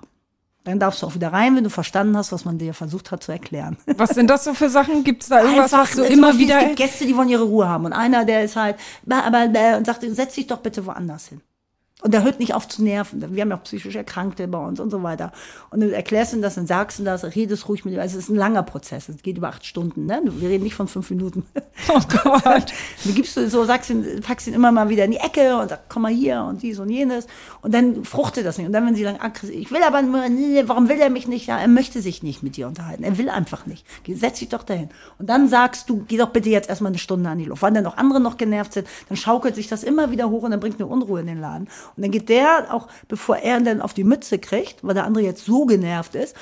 Dann 0.63 0.79
darfst 0.79 1.01
du 1.01 1.07
auch 1.07 1.15
wieder 1.15 1.33
rein, 1.33 1.57
wenn 1.57 1.65
du 1.65 1.69
verstanden 1.69 2.15
hast, 2.15 2.31
was 2.31 2.45
man 2.45 2.57
dir 2.57 2.73
versucht 2.73 3.11
hat 3.11 3.21
zu 3.21 3.33
erklären. 3.33 3.75
Was 3.97 4.11
sind 4.11 4.29
das 4.29 4.45
so 4.45 4.53
für 4.53 4.69
Sachen? 4.69 5.03
Gibt 5.03 5.23
es 5.23 5.27
da 5.27 5.41
irgendwas, 5.41 5.73
was 5.73 5.91
du 5.91 6.03
immer 6.03 6.27
Beispiel, 6.27 6.45
wieder... 6.47 6.59
Es 6.59 6.65
gibt 6.67 6.75
Gäste, 6.77 7.05
die 7.05 7.17
wollen 7.17 7.27
ihre 7.27 7.43
Ruhe 7.43 7.67
haben. 7.67 7.83
Und 7.83 7.91
einer, 7.91 8.23
der 8.23 8.45
ist 8.45 8.55
halt, 8.55 8.77
"Bah, 9.05 9.23
aber, 9.25 9.49
bah", 9.49 9.75
und 9.75 9.85
sagt, 9.85 10.05
setz 10.07 10.35
dich 10.35 10.47
doch 10.47 10.59
bitte 10.59 10.85
woanders 10.85 11.27
hin. 11.27 11.41
Und 12.03 12.13
der 12.13 12.23
hört 12.23 12.39
nicht 12.39 12.53
auf 12.53 12.67
zu 12.67 12.83
nerven. 12.83 13.33
Wir 13.33 13.41
haben 13.41 13.49
ja 13.49 13.55
auch 13.55 13.63
psychisch 13.63 13.95
Erkrankte 13.95 14.45
bei 14.49 14.57
uns 14.57 14.81
und 14.81 14.89
so 14.89 15.01
weiter. 15.03 15.31
Und 15.69 15.79
du 15.79 15.89
erklärst 15.89 16.33
ihm 16.33 16.41
das, 16.41 16.55
dann 16.55 16.67
sagst 16.67 16.99
du 16.99 17.03
das, 17.03 17.23
redest 17.23 17.69
ruhig 17.69 17.85
mit 17.85 17.93
ihm. 17.93 17.99
Also 18.01 18.17
es 18.17 18.25
ist 18.25 18.29
ein 18.29 18.35
langer 18.35 18.63
Prozess. 18.63 19.07
Es 19.07 19.23
geht 19.23 19.37
über 19.37 19.47
acht 19.47 19.65
Stunden. 19.65 20.05
Ne? 20.05 20.21
Wir 20.25 20.49
reden 20.49 20.65
nicht 20.65 20.75
von 20.75 20.89
fünf 20.89 21.09
Minuten. 21.09 21.45
Oh 21.89 22.01
Gott. 22.23 22.73
Du 23.03 23.13
gibst 23.13 23.35
du 23.35 23.49
so, 23.49 23.65
sagst 23.65 23.89
ihn, 23.89 24.21
packst 24.21 24.47
ihn 24.47 24.53
immer 24.53 24.71
mal 24.71 24.87
wieder 24.89 25.05
in 25.05 25.11
die 25.11 25.17
Ecke 25.17 25.57
und 25.57 25.69
sagst, 25.69 25.85
komm 25.89 26.03
mal 26.03 26.11
hier 26.11 26.41
und 26.43 26.61
dies 26.61 26.79
und 26.79 26.89
jenes. 26.89 27.27
Und 27.61 27.73
dann 27.73 28.05
fruchtet 28.05 28.45
das 28.45 28.57
nicht. 28.57 28.67
Und 28.67 28.73
dann, 28.73 28.85
wenn 28.85 28.95
sie 28.95 29.03
sagen, 29.03 29.19
ich 29.51 29.71
will 29.71 29.83
aber 29.83 30.01
nur, 30.01 30.27
nee, 30.29 30.63
warum 30.67 30.89
will 30.89 30.99
er 30.99 31.09
mich 31.09 31.27
nicht? 31.27 31.47
Ja, 31.47 31.59
er 31.59 31.67
möchte 31.67 32.01
sich 32.01 32.23
nicht 32.23 32.43
mit 32.43 32.55
dir 32.55 32.67
unterhalten. 32.67 33.03
Er 33.03 33.17
will 33.17 33.29
einfach 33.29 33.65
nicht. 33.65 33.85
Setz 34.07 34.39
dich 34.39 34.49
doch 34.49 34.63
dahin. 34.63 34.89
Und 35.19 35.29
dann 35.29 35.49
sagst 35.49 35.89
du, 35.89 36.03
geh 36.07 36.17
doch 36.17 36.29
bitte 36.29 36.49
jetzt 36.49 36.69
erstmal 36.69 36.91
eine 36.91 36.99
Stunde 36.99 37.29
an 37.29 37.37
die 37.37 37.45
Luft. 37.45 37.61
Weil 37.61 37.73
dann 37.73 37.83
noch 37.83 37.97
andere 37.97 38.19
noch 38.19 38.37
genervt 38.37 38.73
sind, 38.73 38.87
dann 39.09 39.17
schaukelt 39.17 39.55
sich 39.55 39.67
das 39.67 39.83
immer 39.83 40.11
wieder 40.11 40.29
hoch 40.29 40.43
und 40.43 40.51
dann 40.51 40.59
bringt 40.59 40.79
eine 40.79 40.87
Unruhe 40.87 41.19
in 41.19 41.27
den 41.27 41.39
Laden. 41.39 41.67
Und 41.95 42.03
dann 42.03 42.11
geht 42.11 42.29
der 42.29 42.73
auch, 42.73 42.87
bevor 43.07 43.37
er 43.37 43.59
dann 43.61 43.81
auf 43.81 43.93
die 43.93 44.03
Mütze 44.03 44.39
kriegt, 44.39 44.83
weil 44.83 44.93
der 44.93 45.05
andere 45.05 45.23
jetzt 45.23 45.45
so 45.45 45.65
genervt 45.65 46.15
ist, 46.15 46.35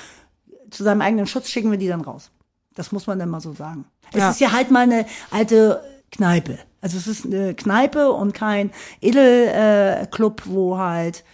zu 0.70 0.82
seinem 0.84 1.02
eigenen 1.02 1.26
Schutz 1.26 1.48
schicken 1.48 1.70
wir 1.70 1.78
die 1.78 1.88
dann 1.88 2.00
raus. 2.00 2.30
Das 2.74 2.92
muss 2.92 3.06
man 3.06 3.18
dann 3.18 3.28
mal 3.28 3.40
so 3.40 3.52
sagen. 3.52 3.84
Ja. 4.14 4.28
Es 4.28 4.36
ist 4.36 4.40
ja 4.40 4.52
halt 4.52 4.70
mal 4.70 4.80
eine 4.80 5.06
alte 5.30 5.82
Kneipe. 6.10 6.58
Also 6.80 6.96
es 6.96 7.06
ist 7.06 7.26
eine 7.26 7.54
Kneipe 7.54 8.10
und 8.12 8.34
kein 8.34 8.70
Edelclub, 9.00 10.02
äh, 10.02 10.06
Club, 10.06 10.42
wo 10.46 10.78
halt 10.78 11.24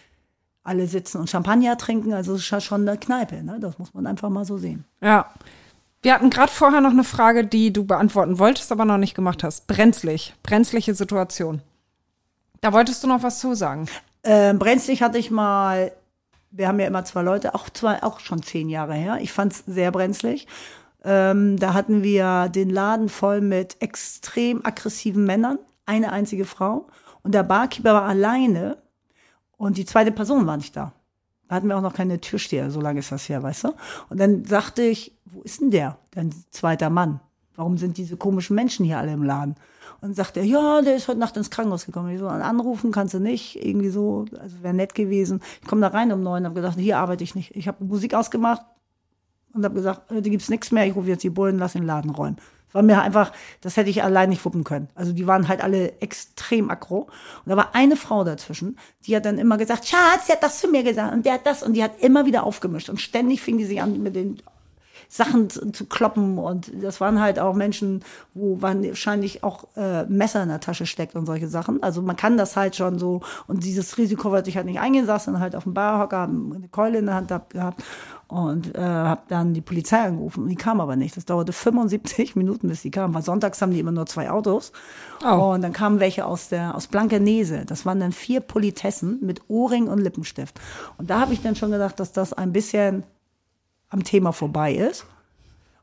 alle 0.62 0.86
sitzen 0.86 1.18
und 1.18 1.30
Champagner 1.30 1.78
trinken. 1.78 2.12
Also 2.12 2.34
es 2.34 2.42
ist 2.42 2.50
ja 2.50 2.60
schon 2.60 2.86
eine 2.86 2.98
Kneipe, 2.98 3.42
ne? 3.42 3.58
Das 3.60 3.78
muss 3.78 3.94
man 3.94 4.06
einfach 4.06 4.28
mal 4.28 4.44
so 4.44 4.58
sehen. 4.58 4.84
Ja. 5.00 5.32
Wir 6.02 6.14
hatten 6.14 6.30
gerade 6.30 6.52
vorher 6.52 6.80
noch 6.80 6.90
eine 6.90 7.02
Frage, 7.02 7.44
die 7.44 7.72
du 7.72 7.84
beantworten 7.84 8.38
wolltest, 8.38 8.70
aber 8.70 8.84
noch 8.84 8.98
nicht 8.98 9.14
gemacht 9.14 9.42
hast. 9.42 9.66
Brenzlig. 9.66 10.34
Brenzliche 10.42 10.94
Situation. 10.94 11.60
Da 12.60 12.72
wolltest 12.72 13.02
du 13.02 13.08
noch 13.08 13.22
was 13.22 13.40
zu 13.40 13.54
sagen. 13.54 13.88
Ähm, 14.24 14.58
brenzlig 14.58 15.02
hatte 15.02 15.18
ich 15.18 15.30
mal, 15.30 15.92
wir 16.50 16.68
haben 16.68 16.80
ja 16.80 16.86
immer 16.86 17.04
zwei 17.04 17.22
Leute, 17.22 17.54
auch 17.54 17.68
zwei, 17.70 18.02
auch 18.02 18.20
schon 18.20 18.42
zehn 18.42 18.68
Jahre 18.68 18.94
her. 18.94 19.18
Ich 19.20 19.32
fand 19.32 19.52
es 19.52 19.64
sehr 19.66 19.92
brenzlig. 19.92 20.46
Ähm, 21.04 21.58
da 21.58 21.74
hatten 21.74 22.02
wir 22.02 22.48
den 22.48 22.70
Laden 22.70 23.08
voll 23.08 23.40
mit 23.40 23.76
extrem 23.80 24.64
aggressiven 24.64 25.24
Männern, 25.24 25.58
eine 25.86 26.12
einzige 26.12 26.44
Frau. 26.44 26.88
Und 27.22 27.34
der 27.34 27.42
Barkeeper 27.42 27.94
war 27.94 28.04
alleine 28.04 28.78
und 29.56 29.76
die 29.76 29.84
zweite 29.84 30.12
Person 30.12 30.46
war 30.46 30.56
nicht 30.56 30.76
da. 30.76 30.92
Da 31.48 31.56
hatten 31.56 31.68
wir 31.68 31.76
auch 31.76 31.82
noch 31.82 31.94
keine 31.94 32.20
Türsteher, 32.20 32.70
so 32.70 32.80
lange 32.80 33.00
ist 33.00 33.10
das 33.10 33.28
her, 33.28 33.42
weißt 33.42 33.64
du? 33.64 33.74
Und 34.10 34.20
dann 34.20 34.44
sagte 34.44 34.82
ich, 34.82 35.16
wo 35.24 35.40
ist 35.42 35.60
denn 35.60 35.70
der, 35.70 35.98
dein 36.10 36.34
zweiter 36.50 36.90
Mann? 36.90 37.20
Warum 37.56 37.78
sind 37.78 37.96
diese 37.96 38.16
komischen 38.16 38.54
Menschen 38.54 38.84
hier 38.84 38.98
alle 38.98 39.12
im 39.12 39.22
Laden? 39.22 39.56
Und 40.01 40.14
sagt 40.14 40.36
er, 40.36 40.45
ja, 40.45 40.82
der 40.82 40.97
ist 40.97 41.09
heute 41.09 41.18
Nacht 41.18 41.36
ins 41.36 41.51
Krankenhaus 41.51 41.86
gekommen. 41.86 42.11
Ich 42.11 42.18
so, 42.18 42.28
anrufen 42.28 42.93
kannst 42.93 43.14
du 43.14 43.18
nicht, 43.18 43.64
irgendwie 43.64 43.91
so, 43.91 44.26
also 44.41 44.62
wäre 44.62 44.74
nett 44.74 44.95
gewesen. 44.95 45.41
Ich 45.62 45.68
komme 45.68 45.80
da 45.80 45.89
rein 45.89 46.12
um 46.12 46.22
neun, 46.22 46.45
habe 46.45 46.55
gedacht, 46.55 46.78
hier 46.78 46.99
arbeite 46.99 47.24
ich 47.24 47.34
nicht. 47.34 47.55
Ich 47.57 47.68
habe 47.68 47.84
Musik 47.84 48.14
ausgemacht 48.14 48.62
und 49.55 49.64
habe 49.64 49.74
gesagt, 49.74 50.11
heute 50.11 50.30
gibt's 50.30 50.49
nichts 50.49 50.70
mehr, 50.70 50.86
ich 50.86 50.95
rufe 50.95 51.09
jetzt 51.09 51.24
die 51.24 51.30
Bullen, 51.30 51.59
lass 51.59 51.72
den 51.72 51.84
Laden 51.84 52.11
räumen. 52.11 52.36
War 52.72 52.82
mir 52.82 53.01
einfach, 53.01 53.32
das 53.62 53.76
hätte 53.78 53.89
ich 53.89 54.03
allein 54.03 54.28
nicht 54.28 54.45
wuppen 54.45 54.62
können. 54.62 54.89
Also 54.95 55.12
die 55.12 55.26
waren 55.26 55.49
halt 55.49 55.62
alle 55.62 55.99
extrem 56.01 56.70
aggro. 56.70 57.09
Und 57.45 57.47
da 57.47 57.57
war 57.57 57.74
eine 57.74 57.97
Frau 57.97 58.24
dazwischen, 58.24 58.78
die 59.07 59.16
hat 59.16 59.24
dann 59.24 59.39
immer 59.39 59.57
gesagt, 59.57 59.86
Schatz, 59.86 60.26
sie 60.26 60.32
hat 60.32 60.43
das 60.43 60.61
zu 60.61 60.68
mir 60.68 60.82
gesagt 60.82 61.14
und 61.14 61.24
der 61.24 61.34
hat 61.34 61.47
das 61.47 61.62
und 61.62 61.74
die 61.74 61.82
hat 61.82 62.01
immer 62.01 62.26
wieder 62.26 62.45
aufgemischt 62.45 62.91
und 62.91 63.01
ständig 63.01 63.41
fing 63.41 63.57
die 63.57 63.64
sich 63.64 63.80
an 63.80 64.03
mit 64.03 64.14
den 64.14 64.43
Sachen 65.09 65.48
zu, 65.48 65.72
zu 65.72 65.86
kloppen 65.86 66.38
und 66.38 66.70
das 66.82 67.00
waren 67.00 67.20
halt 67.20 67.38
auch 67.38 67.54
Menschen, 67.54 68.04
wo 68.34 68.61
wahrscheinlich 68.61 69.42
auch 69.42 69.64
äh, 69.76 70.04
Messer 70.04 70.42
in 70.42 70.50
der 70.50 70.61
Tasche 70.61 70.86
steckt 70.86 71.14
und 71.14 71.26
solche 71.26 71.48
Sachen. 71.48 71.82
Also 71.82 72.02
man 72.02 72.16
kann 72.16 72.36
das 72.36 72.56
halt 72.56 72.76
schon 72.76 72.98
so 72.98 73.22
und 73.46 73.64
dieses 73.64 73.96
Risiko 73.96 74.30
wollte 74.30 74.50
ich 74.50 74.56
halt 74.56 74.66
nicht 74.66 74.80
eingehen, 74.80 75.06
saß 75.06 75.24
dann 75.24 75.40
halt 75.40 75.56
auf 75.56 75.64
dem 75.64 75.74
Barhocker, 75.74 76.24
eine 76.24 76.68
Keule 76.70 76.98
in 76.98 77.06
der 77.06 77.14
Hand 77.14 77.32
gehabt 77.50 77.82
und 78.28 78.74
äh, 78.76 78.80
habe 78.80 79.22
dann 79.28 79.54
die 79.54 79.62
Polizei 79.62 80.00
angerufen 80.00 80.42
und 80.42 80.50
die 80.50 80.56
kam 80.56 80.82
aber 80.82 80.96
nicht. 80.96 81.16
Das 81.16 81.24
dauerte 81.24 81.54
75 81.54 82.36
Minuten, 82.36 82.68
bis 82.68 82.82
die 82.82 82.90
kam. 82.90 83.14
Weil 83.14 83.22
sonntags 83.22 83.62
haben 83.62 83.72
die 83.72 83.80
immer 83.80 83.90
nur 83.90 84.04
zwei 84.04 84.30
Autos. 84.30 84.72
Oh. 85.24 85.52
Und 85.54 85.62
dann 85.62 85.72
kamen 85.72 85.98
welche 85.98 86.26
aus 86.26 86.50
der 86.50 86.74
aus 86.74 86.88
Blankenese. 86.88 87.64
Das 87.64 87.86
waren 87.86 88.00
dann 88.00 88.12
vier 88.12 88.40
Politessen 88.40 89.18
mit 89.22 89.40
Ohrring 89.48 89.88
und 89.88 89.98
Lippenstift. 89.98 90.61
Und 90.98 91.09
da 91.09 91.20
habe 91.20 91.32
ich 91.32 91.40
dann 91.40 91.56
schon 91.56 91.70
gedacht, 91.70 91.98
dass 91.98 92.12
das 92.12 92.34
ein 92.34 92.52
bisschen 92.52 93.04
am 93.91 94.05
Thema 94.05 94.32
vorbei 94.32 94.74
ist. 94.74 95.07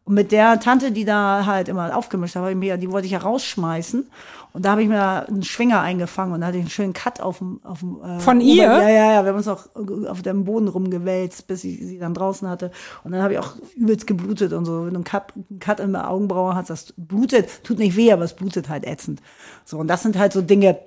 Und 0.05 0.13
mit 0.13 0.31
der 0.31 0.59
Tante, 0.59 0.91
die 0.91 1.03
da 1.03 1.47
halt 1.47 1.67
immer 1.67 1.97
aufgemischt 1.97 2.35
hat, 2.35 2.53
die 2.53 2.91
wollte 2.91 3.07
ich 3.07 3.13
ja 3.13 3.19
rausschmeißen. 3.19 4.07
Und 4.53 4.63
da 4.63 4.71
habe 4.71 4.83
ich 4.83 4.87
mir 4.87 5.27
einen 5.27 5.41
Schwinger 5.43 5.81
eingefangen 5.81 6.33
und 6.33 6.41
da 6.41 6.47
hatte 6.47 6.57
ich 6.57 6.63
einen 6.63 6.69
schönen 6.69 6.93
Cut 6.93 7.19
auf 7.19 7.39
dem. 7.39 7.59
Auf 7.63 7.79
dem 7.79 8.01
äh, 8.01 8.19
Von 8.19 8.39
ihr? 8.39 8.63
Ja, 8.63 8.87
ja, 8.87 9.11
ja. 9.13 9.23
Wir 9.23 9.29
haben 9.29 9.37
uns 9.37 9.47
auch 9.47 9.67
auf 10.07 10.21
dem 10.21 10.45
Boden 10.45 10.67
rumgewälzt, 10.67 11.47
bis 11.47 11.63
ich 11.63 11.79
sie 11.79 11.97
dann 11.97 12.13
draußen 12.13 12.47
hatte. 12.47 12.71
Und 13.03 13.11
dann 13.11 13.23
habe 13.23 13.33
ich 13.33 13.39
auch 13.39 13.55
übelst 13.75 14.05
geblutet 14.05 14.53
und 14.53 14.65
so. 14.65 14.85
Wenn 14.85 14.93
du 14.93 14.95
einen 14.97 15.03
Cut, 15.03 15.33
einen 15.35 15.59
Cut 15.59 15.79
in 15.79 15.91
der 15.93 16.09
Augenbraue 16.09 16.53
hast, 16.53 16.69
das 16.69 16.93
blutet, 16.95 17.63
tut 17.63 17.79
nicht 17.79 17.97
weh, 17.97 18.13
aber 18.13 18.23
es 18.23 18.35
blutet 18.35 18.69
halt 18.69 18.85
ätzend. 18.85 19.21
So, 19.65 19.79
und 19.79 19.87
das 19.87 20.03
sind 20.03 20.19
halt 20.19 20.33
so 20.33 20.41
Dinge, 20.41 20.77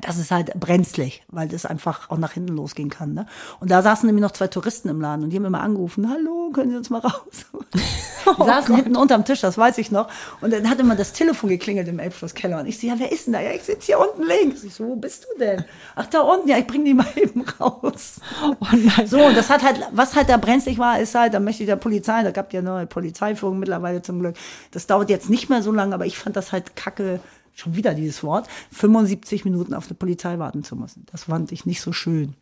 das 0.00 0.18
ist 0.18 0.30
halt 0.30 0.54
brenzlig, 0.54 1.24
weil 1.28 1.48
das 1.48 1.66
einfach 1.66 2.10
auch 2.10 2.18
nach 2.18 2.32
hinten 2.32 2.54
losgehen 2.54 2.90
kann. 2.90 3.12
Ne? 3.12 3.26
Und 3.58 3.72
da 3.72 3.82
saßen 3.82 4.06
nämlich 4.06 4.22
noch 4.22 4.30
zwei 4.30 4.46
Touristen 4.46 4.88
im 4.88 5.00
Laden 5.00 5.24
und 5.24 5.30
die 5.30 5.36
haben 5.36 5.44
immer 5.44 5.62
angerufen, 5.62 6.08
hallo, 6.08 6.50
können 6.52 6.70
Sie 6.70 6.76
uns 6.76 6.90
mal 6.90 7.00
raus? 7.00 7.46
Die 8.26 8.40
oh 8.40 8.44
saßen 8.44 8.74
Gott. 8.74 8.84
hinten 8.84 8.96
unterm 8.96 9.24
Tisch, 9.24 9.40
das 9.40 9.56
weiß 9.56 9.78
ich 9.78 9.90
noch. 9.90 10.08
Und 10.40 10.52
dann 10.52 10.68
hat 10.68 10.78
immer 10.78 10.94
das 10.94 11.12
Telefon 11.12 11.48
geklingelt 11.48 11.88
im 11.88 11.98
Elbschlosskeller. 11.98 12.60
Und 12.60 12.66
ich 12.66 12.78
so, 12.78 12.86
ja, 12.86 12.94
wer 12.98 13.10
ist 13.10 13.26
denn 13.26 13.32
da? 13.32 13.40
Ja, 13.40 13.52
ich 13.52 13.62
sitze 13.62 13.86
hier 13.86 13.98
unten 13.98 14.22
links. 14.22 14.62
Ich 14.62 14.74
so, 14.74 14.86
wo 14.86 14.96
bist 14.96 15.24
du 15.24 15.38
denn? 15.38 15.64
Ach, 15.96 16.06
da 16.06 16.20
unten, 16.20 16.48
ja, 16.48 16.58
ich 16.58 16.66
bring 16.66 16.84
die 16.84 16.94
mal 16.94 17.06
eben 17.16 17.44
raus. 17.58 18.20
Oh 18.42 18.54
nein. 18.70 19.06
So, 19.06 19.24
und 19.24 19.36
das 19.36 19.48
hat 19.48 19.62
halt, 19.62 19.80
was 19.92 20.14
halt 20.14 20.28
da 20.28 20.36
brenzlig 20.36 20.78
war, 20.78 21.00
ist 21.00 21.14
halt, 21.14 21.34
da 21.34 21.40
möchte 21.40 21.62
ich 21.62 21.66
der 21.66 21.76
Polizei, 21.76 22.22
da 22.22 22.30
gab 22.30 22.52
ja 22.52 22.62
neue 22.62 22.86
Polizeiführung 22.86 23.58
mittlerweile 23.58 24.02
zum 24.02 24.20
Glück. 24.20 24.36
Das 24.70 24.86
dauert 24.86 25.10
jetzt 25.10 25.30
nicht 25.30 25.48
mehr 25.48 25.62
so 25.62 25.72
lange, 25.72 25.94
aber 25.94 26.06
ich 26.06 26.18
fand 26.18 26.36
das 26.36 26.52
halt 26.52 26.76
kacke 26.76 27.20
schon 27.60 27.76
wieder 27.76 27.94
dieses 27.94 28.22
Wort, 28.22 28.48
75 28.72 29.44
Minuten 29.44 29.74
auf 29.74 29.86
eine 29.86 29.94
Polizei 29.94 30.38
warten 30.38 30.64
zu 30.64 30.76
müssen. 30.76 31.06
Das 31.10 31.24
fand 31.24 31.52
ich 31.52 31.66
nicht 31.66 31.80
so 31.80 31.92
schön. 31.92 32.34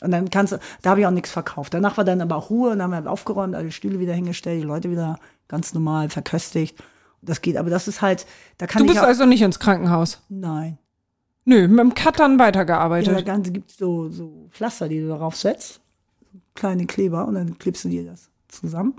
Und 0.00 0.10
dann 0.10 0.28
kannst 0.30 0.52
du, 0.52 0.58
da 0.82 0.90
habe 0.90 1.00
ich 1.00 1.06
auch 1.06 1.12
nichts 1.12 1.30
verkauft. 1.30 1.72
Danach 1.72 1.96
war 1.96 2.04
dann 2.04 2.20
aber 2.20 2.36
auch 2.36 2.50
Ruhe 2.50 2.70
und 2.70 2.78
dann 2.78 2.94
haben 2.94 3.04
wir 3.04 3.10
aufgeräumt, 3.10 3.54
alle 3.54 3.72
Stühle 3.72 4.00
wieder 4.00 4.12
hingestellt, 4.12 4.62
die 4.62 4.66
Leute 4.66 4.90
wieder 4.90 5.18
ganz 5.48 5.72
normal 5.72 6.10
verköstigt. 6.10 6.76
Das 7.22 7.40
geht, 7.40 7.56
aber 7.56 7.70
das 7.70 7.88
ist 7.88 8.02
halt, 8.02 8.26
da 8.58 8.66
kann 8.66 8.82
Du 8.82 8.86
bist 8.86 8.96
ich 8.96 9.02
auch, 9.02 9.06
also 9.06 9.24
nicht 9.24 9.40
ins 9.40 9.58
Krankenhaus? 9.58 10.20
Nein. 10.28 10.78
Nö, 11.46 11.68
mit 11.68 11.78
dem 11.78 11.94
Cut 11.94 12.18
dann 12.18 12.38
weitergearbeitet. 12.38 13.08
Ja, 13.08 13.14
da 13.14 13.22
Ganze 13.22 13.52
gibt 13.52 13.70
so, 13.70 14.10
so 14.10 14.48
Pflaster, 14.50 14.88
die 14.88 15.00
du 15.00 15.08
darauf 15.08 15.36
setzt. 15.36 15.80
Kleine 16.54 16.86
Kleber 16.86 17.26
und 17.26 17.34
dann 17.34 17.58
klebst 17.58 17.84
du 17.84 17.88
dir 17.88 18.04
das 18.04 18.30
zusammen. 18.48 18.94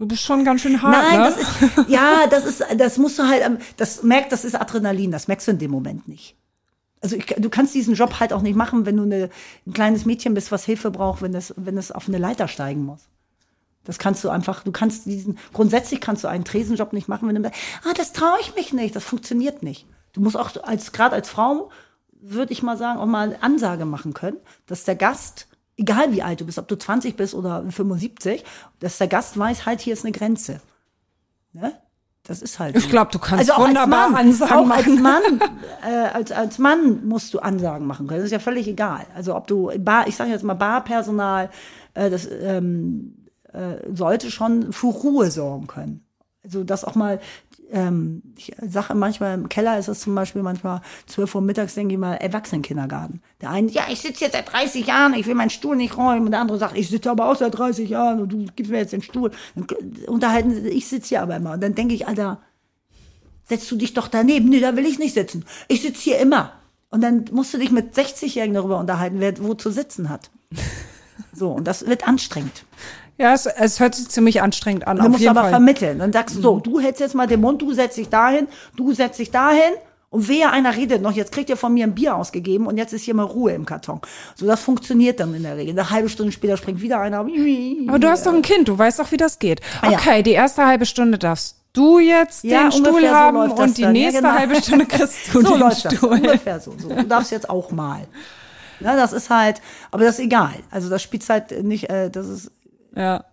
Du 0.00 0.06
bist 0.06 0.22
schon 0.22 0.46
ganz 0.46 0.62
schön 0.62 0.80
hart, 0.80 0.96
Nein, 0.96 1.20
ne? 1.20 1.26
das 1.26 1.36
ist, 1.36 1.88
ja, 1.88 2.26
das 2.26 2.46
ist, 2.46 2.64
das 2.78 2.96
musst 2.96 3.18
du 3.18 3.24
halt, 3.24 3.60
das 3.76 4.02
merkt, 4.02 4.32
das 4.32 4.46
ist 4.46 4.58
Adrenalin, 4.58 5.10
das 5.10 5.28
merkst 5.28 5.46
du 5.46 5.50
in 5.52 5.58
dem 5.58 5.70
Moment 5.70 6.08
nicht. 6.08 6.36
Also 7.02 7.16
ich, 7.16 7.26
du 7.26 7.50
kannst 7.50 7.74
diesen 7.74 7.94
Job 7.94 8.18
halt 8.18 8.32
auch 8.32 8.40
nicht 8.40 8.56
machen, 8.56 8.86
wenn 8.86 8.96
du 8.96 9.02
eine, 9.02 9.28
ein 9.66 9.74
kleines 9.74 10.06
Mädchen 10.06 10.32
bist, 10.32 10.50
was 10.52 10.64
Hilfe 10.64 10.90
braucht, 10.90 11.20
wenn 11.20 11.34
es, 11.34 11.52
wenn 11.58 11.76
es 11.76 11.92
auf 11.92 12.08
eine 12.08 12.16
Leiter 12.16 12.48
steigen 12.48 12.82
muss. 12.82 13.10
Das 13.84 13.98
kannst 13.98 14.24
du 14.24 14.30
einfach, 14.30 14.64
du 14.64 14.72
kannst 14.72 15.04
diesen, 15.04 15.36
grundsätzlich 15.52 16.00
kannst 16.00 16.24
du 16.24 16.28
einen 16.28 16.46
Tresenjob 16.46 16.94
nicht 16.94 17.08
machen, 17.08 17.28
wenn 17.28 17.42
du 17.42 17.50
ah, 17.50 17.94
das 17.94 18.14
traue 18.14 18.38
ich 18.40 18.54
mich 18.54 18.72
nicht, 18.72 18.96
das 18.96 19.04
funktioniert 19.04 19.62
nicht. 19.62 19.86
Du 20.14 20.22
musst 20.22 20.36
auch 20.38 20.50
als, 20.62 20.92
gerade 20.92 21.14
als 21.14 21.28
Frau, 21.28 21.68
würde 22.12 22.54
ich 22.54 22.62
mal 22.62 22.78
sagen, 22.78 22.98
auch 23.00 23.06
mal 23.06 23.28
eine 23.28 23.42
Ansage 23.42 23.84
machen 23.84 24.14
können, 24.14 24.38
dass 24.66 24.84
der 24.84 24.96
Gast 24.96 25.46
egal 25.80 26.12
wie 26.12 26.22
alt 26.22 26.40
du 26.40 26.46
bist, 26.46 26.58
ob 26.58 26.68
du 26.68 26.76
20 26.76 27.16
bist 27.16 27.34
oder 27.34 27.64
75, 27.68 28.44
dass 28.78 28.98
der 28.98 29.08
Gast 29.08 29.38
weiß, 29.38 29.66
halt, 29.66 29.80
hier 29.80 29.94
ist 29.94 30.04
eine 30.04 30.12
Grenze. 30.12 30.60
Ne? 31.52 31.72
Das 32.22 32.42
ist 32.42 32.58
halt. 32.58 32.76
Ich 32.76 32.88
glaube, 32.90 33.10
du 33.10 33.18
kannst 33.18 33.50
also 33.50 33.62
wunderbar 33.62 34.04
als 34.04 34.12
Mann, 34.12 34.26
Ansagen 34.26 34.54
auch 34.54 34.70
als 34.70 34.86
Mann, 34.86 35.40
äh, 35.82 36.08
als, 36.12 36.32
als 36.32 36.58
Mann 36.58 37.06
musst 37.06 37.32
du 37.34 37.40
Ansagen 37.40 37.86
machen 37.86 38.06
können. 38.06 38.20
Das 38.20 38.26
ist 38.26 38.32
ja 38.32 38.38
völlig 38.38 38.68
egal. 38.68 39.06
Also 39.14 39.34
ob 39.34 39.46
du 39.46 39.72
Bar, 39.78 40.06
ich 40.06 40.16
sage 40.16 40.30
jetzt 40.30 40.44
mal 40.44 40.54
Barpersonal, 40.54 41.50
äh, 41.94 42.10
das 42.10 42.28
ähm, 42.30 43.26
äh, 43.52 43.76
sollte 43.92 44.30
schon 44.30 44.72
für 44.72 44.88
Ruhe 44.88 45.30
sorgen 45.30 45.66
können. 45.66 46.04
Also 46.44 46.62
dass 46.62 46.84
auch 46.84 46.94
mal 46.94 47.20
ähm, 47.72 48.22
ich 48.36 48.52
sage 48.60 48.94
manchmal, 48.94 49.34
im 49.34 49.48
Keller 49.48 49.78
ist 49.78 49.88
es 49.88 50.00
zum 50.00 50.14
Beispiel 50.14 50.42
manchmal 50.42 50.80
12 51.06 51.34
Uhr 51.34 51.40
mittags, 51.40 51.74
denke 51.74 51.94
ich 51.94 52.00
mal, 52.00 52.14
Erwachsenenkindergarten. 52.14 53.22
Der 53.40 53.50
eine, 53.50 53.70
ja, 53.70 53.84
ich 53.90 54.00
sitze 54.00 54.24
jetzt 54.24 54.32
seit 54.32 54.52
30 54.52 54.86
Jahren, 54.86 55.14
ich 55.14 55.26
will 55.26 55.34
meinen 55.34 55.50
Stuhl 55.50 55.76
nicht 55.76 55.96
räumen. 55.96 56.26
Und 56.26 56.32
der 56.32 56.40
andere 56.40 56.58
sagt, 56.58 56.76
ich 56.76 56.88
sitze 56.88 57.10
aber 57.10 57.30
auch 57.30 57.36
seit 57.36 57.56
30 57.56 57.88
Jahren 57.88 58.20
und 58.20 58.32
du 58.32 58.46
gibst 58.56 58.70
mir 58.70 58.78
jetzt 58.78 58.92
den 58.92 59.02
Stuhl. 59.02 59.30
Dann 59.54 59.66
unterhalten, 60.06 60.66
ich 60.66 60.88
sitze 60.88 61.10
hier 61.10 61.22
aber 61.22 61.36
immer. 61.36 61.52
Und 61.52 61.62
dann 61.62 61.74
denke 61.74 61.94
ich, 61.94 62.06
Alter, 62.06 62.40
setzt 63.44 63.70
du 63.70 63.76
dich 63.76 63.94
doch 63.94 64.08
daneben. 64.08 64.48
Nee, 64.48 64.60
da 64.60 64.76
will 64.76 64.86
ich 64.86 64.98
nicht 64.98 65.14
sitzen. 65.14 65.44
Ich 65.68 65.82
sitze 65.82 66.02
hier 66.02 66.18
immer. 66.18 66.52
Und 66.90 67.02
dann 67.02 67.24
musst 67.32 67.54
du 67.54 67.58
dich 67.58 67.70
mit 67.70 67.94
60-Jährigen 67.94 68.54
darüber 68.54 68.78
unterhalten, 68.78 69.20
wer 69.20 69.38
wo 69.42 69.54
zu 69.54 69.70
sitzen 69.70 70.08
hat. 70.08 70.30
So, 71.32 71.50
und 71.50 71.66
das 71.66 71.86
wird 71.86 72.08
anstrengend. 72.08 72.64
Ja, 73.20 73.34
es, 73.34 73.44
es 73.44 73.80
hört 73.80 73.94
sich 73.94 74.08
ziemlich 74.08 74.40
anstrengend 74.40 74.86
an. 74.86 74.96
Du 74.96 75.06
musst 75.10 75.26
aber 75.26 75.42
Fall. 75.42 75.50
vermitteln. 75.50 75.98
Dann 75.98 76.10
sagst 76.10 76.36
du 76.36 76.40
so, 76.40 76.58
du 76.58 76.80
hältst 76.80 77.02
jetzt 77.02 77.14
mal 77.14 77.26
den 77.26 77.42
Mund, 77.42 77.60
du 77.60 77.74
setzt 77.74 77.98
dich 77.98 78.08
dahin, 78.08 78.48
du 78.76 78.94
setzt 78.94 79.18
dich 79.18 79.30
dahin. 79.30 79.74
Und 80.08 80.26
wer 80.26 80.52
einer 80.52 80.74
redet 80.74 81.02
noch, 81.02 81.12
jetzt 81.12 81.30
kriegt 81.30 81.50
ihr 81.50 81.58
von 81.58 81.74
mir 81.74 81.84
ein 81.84 81.94
Bier 81.94 82.16
ausgegeben 82.16 82.66
und 82.66 82.78
jetzt 82.78 82.94
ist 82.94 83.02
hier 83.02 83.14
mal 83.14 83.24
Ruhe 83.24 83.52
im 83.52 83.66
Karton. 83.66 84.00
So, 84.34 84.46
das 84.46 84.62
funktioniert 84.62 85.20
dann 85.20 85.34
in 85.34 85.42
der 85.42 85.56
Regel. 85.58 85.78
Eine 85.78 85.90
halbe 85.90 86.08
Stunde 86.08 86.32
später 86.32 86.56
springt 86.56 86.80
wieder 86.80 86.98
einer. 86.98 87.18
Aber 87.18 87.98
du 87.98 88.08
hast 88.08 88.24
doch 88.24 88.32
ein 88.32 88.40
Kind, 88.40 88.68
du 88.68 88.78
weißt 88.78 88.98
doch, 88.98 89.12
wie 89.12 89.18
das 89.18 89.38
geht. 89.38 89.60
Okay, 89.82 90.16
ja. 90.16 90.22
die 90.22 90.32
erste 90.32 90.66
halbe 90.66 90.86
Stunde 90.86 91.18
darfst 91.18 91.56
du 91.74 91.98
jetzt 91.98 92.42
ja, 92.42 92.62
den 92.62 92.72
Stuhl 92.72 93.08
haben 93.08 93.50
so 93.50 93.62
und 93.62 93.76
die 93.76 93.82
dann. 93.82 93.92
nächste 93.92 94.22
ja, 94.22 94.30
genau. 94.30 94.40
halbe 94.40 94.56
Stunde 94.56 94.86
kriegst 94.86 95.34
du 95.34 95.42
so 95.42 95.50
den 95.52 95.60
läuft 95.60 95.80
Stuhl. 95.80 96.08
Das, 96.08 96.20
ungefähr 96.20 96.60
so, 96.60 96.74
so. 96.78 96.88
Du 96.88 97.04
darfst 97.04 97.30
jetzt 97.30 97.50
auch 97.50 97.70
mal. 97.70 98.08
Ja, 98.80 98.96
das 98.96 99.12
ist 99.12 99.28
halt, 99.28 99.60
aber 99.90 100.04
das 100.04 100.18
ist 100.18 100.24
egal. 100.24 100.54
Also 100.70 100.88
das 100.88 101.02
spielt 101.02 101.28
halt 101.28 101.62
nicht, 101.62 101.90
äh, 101.90 102.10
das 102.10 102.26
ist 102.26 102.50
ja. 102.94 103.24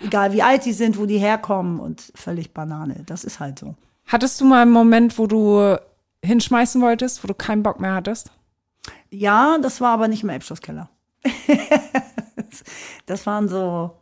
Egal 0.00 0.32
wie 0.32 0.42
alt 0.42 0.64
die 0.64 0.72
sind, 0.72 0.98
wo 0.98 1.06
die 1.06 1.18
herkommen 1.18 1.78
und 1.78 2.12
völlig 2.14 2.52
Banane. 2.52 3.04
Das 3.06 3.24
ist 3.24 3.38
halt 3.38 3.58
so. 3.58 3.76
Hattest 4.06 4.40
du 4.40 4.44
mal 4.44 4.62
einen 4.62 4.72
Moment, 4.72 5.18
wo 5.18 5.26
du 5.26 5.76
hinschmeißen 6.24 6.80
wolltest, 6.82 7.22
wo 7.22 7.28
du 7.28 7.34
keinen 7.34 7.62
Bock 7.62 7.80
mehr 7.80 7.94
hattest? 7.94 8.32
Ja, 9.10 9.58
das 9.58 9.80
war 9.80 9.92
aber 9.92 10.08
nicht 10.08 10.22
im 10.22 10.28
Elbschlosskeller. 10.28 10.88
das 13.06 13.26
waren 13.26 13.48
so, 13.48 13.92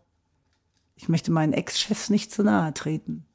ich 0.96 1.08
möchte 1.08 1.32
meinen 1.32 1.52
Ex-Chefs 1.52 2.10
nicht 2.10 2.32
zu 2.32 2.42
nahe 2.42 2.72
treten. 2.72 3.26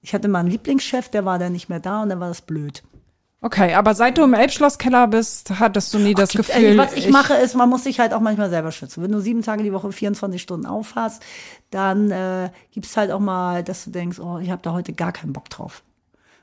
Ich 0.00 0.14
hatte 0.14 0.28
mal 0.28 0.40
einen 0.40 0.50
Lieblingschef, 0.50 1.08
der 1.08 1.24
war 1.24 1.38
dann 1.38 1.52
nicht 1.52 1.68
mehr 1.68 1.80
da 1.80 2.02
und 2.02 2.10
dann 2.10 2.20
war 2.20 2.28
das 2.28 2.42
blöd. 2.42 2.84
Okay, 3.46 3.74
aber 3.74 3.94
seit 3.94 4.18
du 4.18 4.24
im 4.24 4.34
Elbschlosskeller 4.34 5.06
bist, 5.06 5.50
hattest 5.60 5.94
du 5.94 5.98
nie 6.00 6.14
das 6.14 6.30
Gibt- 6.30 6.48
Gefühl. 6.48 6.64
äh, 6.64 6.76
was 6.78 6.94
ich, 6.94 7.08
mache, 7.10 7.34
ist, 7.34 7.54
man 7.54 7.68
muss 7.70 7.84
sich 7.84 8.00
halt 8.00 8.12
auch 8.12 8.18
manchmal 8.18 8.50
selber 8.50 8.72
schützen. 8.72 9.04
Wenn 9.04 9.12
du 9.12 9.20
sieben 9.20 9.42
Tage 9.42 9.62
die 9.62 9.72
Woche 9.72 9.92
24 9.92 10.42
Stunden 10.42 10.66
aufhast, 10.66 11.22
dann 11.70 12.10
äh, 12.10 12.50
gibt's 12.72 12.96
halt 12.96 13.12
auch 13.12 13.20
mal, 13.20 13.62
dass 13.62 13.84
du 13.84 13.90
denkst, 13.90 14.18
oh, 14.18 14.38
ich 14.38 14.50
habe 14.50 14.62
da 14.62 14.72
heute 14.72 14.92
gar 14.94 15.12
keinen 15.12 15.32
Bock 15.32 15.48
drauf. 15.48 15.84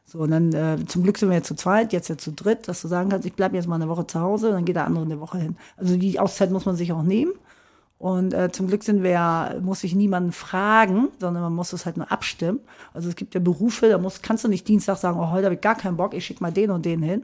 So, 0.05 0.19
und 0.19 0.31
dann 0.31 0.53
äh, 0.53 0.77
zum 0.85 1.03
Glück 1.03 1.17
sind 1.17 1.27
wir 1.27 1.35
jetzt 1.35 1.47
zu 1.49 1.55
zweit, 1.55 1.91
jetzt 1.91 2.07
ja 2.07 2.17
zu 2.17 2.31
dritt, 2.31 2.69
dass 2.69 2.81
du 2.81 2.87
sagen 2.87 3.09
kannst, 3.09 3.25
ich 3.27 3.33
bleibe 3.33 3.57
jetzt 3.57 3.67
mal 3.67 3.75
eine 3.75 3.89
Woche 3.89 4.07
zu 4.07 4.21
Hause, 4.21 4.51
dann 4.51 4.63
geht 4.63 4.77
der 4.77 4.85
andere 4.85 5.03
eine 5.03 5.19
Woche 5.19 5.39
hin. 5.39 5.57
Also 5.75 5.97
die 5.97 6.21
Auszeit 6.21 6.51
muss 6.51 6.65
man 6.65 6.77
sich 6.77 6.93
auch 6.93 7.03
nehmen. 7.03 7.33
Und 8.03 8.33
äh, 8.33 8.51
zum 8.51 8.67
Glück 8.67 8.83
sind 8.83 9.01
wir 9.01 9.11
ja, 9.11 9.55
muss 9.61 9.79
sich 9.79 9.95
niemanden 9.95 10.33
fragen, 10.33 11.07
sondern 11.21 11.41
man 11.41 11.55
muss 11.55 11.71
es 11.71 11.85
halt 11.85 11.95
nur 11.95 12.11
abstimmen. 12.11 12.59
Also 12.93 13.07
es 13.07 13.15
gibt 13.15 13.33
ja 13.33 13.39
Berufe, 13.39 13.87
da 13.87 13.97
musst, 13.97 14.21
kannst 14.21 14.43
du 14.43 14.49
nicht 14.49 14.67
Dienstag 14.67 14.97
sagen, 14.97 15.17
oh, 15.21 15.31
heute 15.31 15.45
habe 15.45 15.55
ich 15.55 15.61
gar 15.61 15.75
keinen 15.75 15.95
Bock, 15.95 16.13
ich 16.13 16.25
schicke 16.25 16.43
mal 16.43 16.51
den 16.51 16.69
und 16.69 16.83
den 16.83 17.01
hin. 17.01 17.23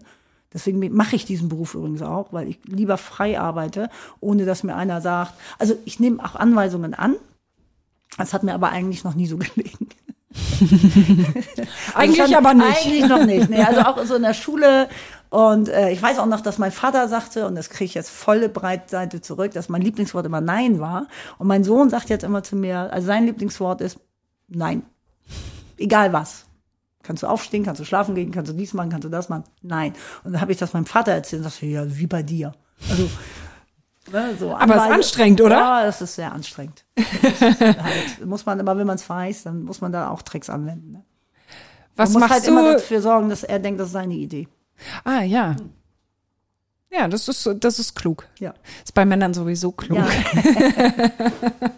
Deswegen 0.54 0.80
mache 0.96 1.18
ich 1.18 1.26
diesen 1.26 1.50
Beruf 1.50 1.76
übrigens 1.76 2.02
auch, 2.02 2.32
weil 2.32 2.48
ich 2.48 2.60
lieber 2.64 2.96
frei 2.96 3.38
arbeite, 3.38 3.90
ohne 4.22 4.46
dass 4.46 4.64
mir 4.64 4.78
einer 4.78 5.02
sagt. 5.02 5.34
Also 5.58 5.76
ich 5.84 6.00
nehme 6.00 6.24
auch 6.24 6.36
Anweisungen 6.36 6.94
an. 6.94 7.18
Das 8.18 8.34
hat 8.34 8.44
mir 8.44 8.54
aber 8.54 8.70
eigentlich 8.70 9.04
noch 9.04 9.16
nie 9.16 9.28
so 9.28 9.36
gelegen. 9.38 9.90
Eigentlich 11.96 12.22
Also 12.22 12.34
schon- 12.34 12.46
aber 12.46 12.54
nicht. 12.54 12.86
Eigentlich 12.86 13.08
noch 13.08 13.26
nicht. 13.26 13.50
Nee, 13.50 13.62
also 13.64 13.82
auch 13.82 14.04
so 14.06 14.16
in 14.16 14.22
der 14.22 14.34
Schule. 14.34 14.88
Und 15.30 15.70
äh, 15.70 15.92
ich 15.92 16.02
weiß 16.02 16.18
auch 16.20 16.26
noch, 16.26 16.42
dass 16.42 16.58
mein 16.58 16.72
Vater 16.72 17.08
sagte, 17.08 17.46
und 17.48 17.56
das 17.56 17.70
kriege 17.70 17.86
ich 17.86 17.94
jetzt 17.94 18.10
volle 18.10 18.50
Breitseite 18.50 19.22
zurück, 19.22 19.52
dass 19.54 19.70
mein 19.70 19.82
Lieblingswort 19.82 20.26
immer 20.26 20.42
Nein 20.42 20.80
war. 20.80 21.08
Und 21.38 21.48
mein 21.48 21.64
Sohn 21.64 21.90
sagt 21.90 22.10
jetzt 22.10 22.24
immer 22.24 22.42
zu 22.44 22.56
mir, 22.56 22.92
also 22.92 23.08
sein 23.08 23.26
Lieblingswort 23.26 23.82
ist 23.82 24.00
Nein. 24.48 24.84
Egal 25.78 26.12
was. 26.14 26.46
Kannst 27.04 27.24
du 27.24 27.28
aufstehen, 27.28 27.64
kannst 27.64 27.80
du 27.80 27.86
schlafen 27.86 28.16
gehen, 28.16 28.32
kannst 28.32 28.52
du 28.52 28.56
dies 28.56 28.74
machen, 28.74 28.90
kannst 28.90 29.06
du 29.06 29.10
das 29.10 29.30
machen? 29.30 29.44
Nein. 29.62 29.94
Und 30.24 30.34
dann 30.34 30.42
habe 30.42 30.52
ich 30.52 30.58
das 30.58 30.74
meinem 30.74 30.86
Vater 30.88 31.12
erzählt 31.12 31.44
und 31.44 31.50
sagte, 31.50 31.66
ja, 31.68 31.84
wie 31.98 32.08
bei 32.08 32.24
dir. 32.24 32.52
Also, 32.90 33.10
ne, 34.12 34.36
so 34.40 34.56
Aber 34.56 34.76
ist 34.76 34.82
Anweise- 34.82 34.94
anstrengend, 34.94 35.42
oder? 35.42 35.56
Ja, 35.58 35.84
das 35.86 36.02
ist 36.02 36.16
sehr 36.16 36.32
anstrengend. 36.32 36.86
Ist 36.96 37.42
halt, 37.42 38.26
muss 38.26 38.46
man 38.46 38.60
aber, 38.60 38.78
wenn 38.78 38.88
man 38.88 38.96
es 38.96 39.10
weiß, 39.10 39.44
dann 39.44 39.64
muss 39.64 39.82
man 39.82 39.92
da 39.92 40.10
auch 40.10 40.22
Tricks 40.22 40.50
anwenden. 40.50 40.92
Ne? 40.92 41.04
Was 41.96 42.10
Man 42.10 42.14
muss 42.22 42.30
machst 42.30 42.34
halt 42.42 42.48
immer 42.48 42.64
du? 42.64 42.74
dafür 42.74 43.02
sorgen, 43.02 43.30
dass 43.30 43.44
er 43.44 43.60
denkt, 43.60 43.80
das 43.80 43.88
ist 43.88 43.94
seine 43.94 44.14
Idee. 44.16 44.48
Ah, 45.04 45.22
ja. 45.22 45.56
Ja, 46.92 47.08
das 47.08 47.28
ist, 47.28 47.48
das 47.60 47.78
ist 47.78 47.96
klug. 47.96 48.26
Ja. 48.40 48.56
Ist 48.84 48.96
bei 48.96 49.06
Männern 49.06 49.36
sowieso 49.36 49.72
klug. 49.72 50.00
Ja. 50.00 50.08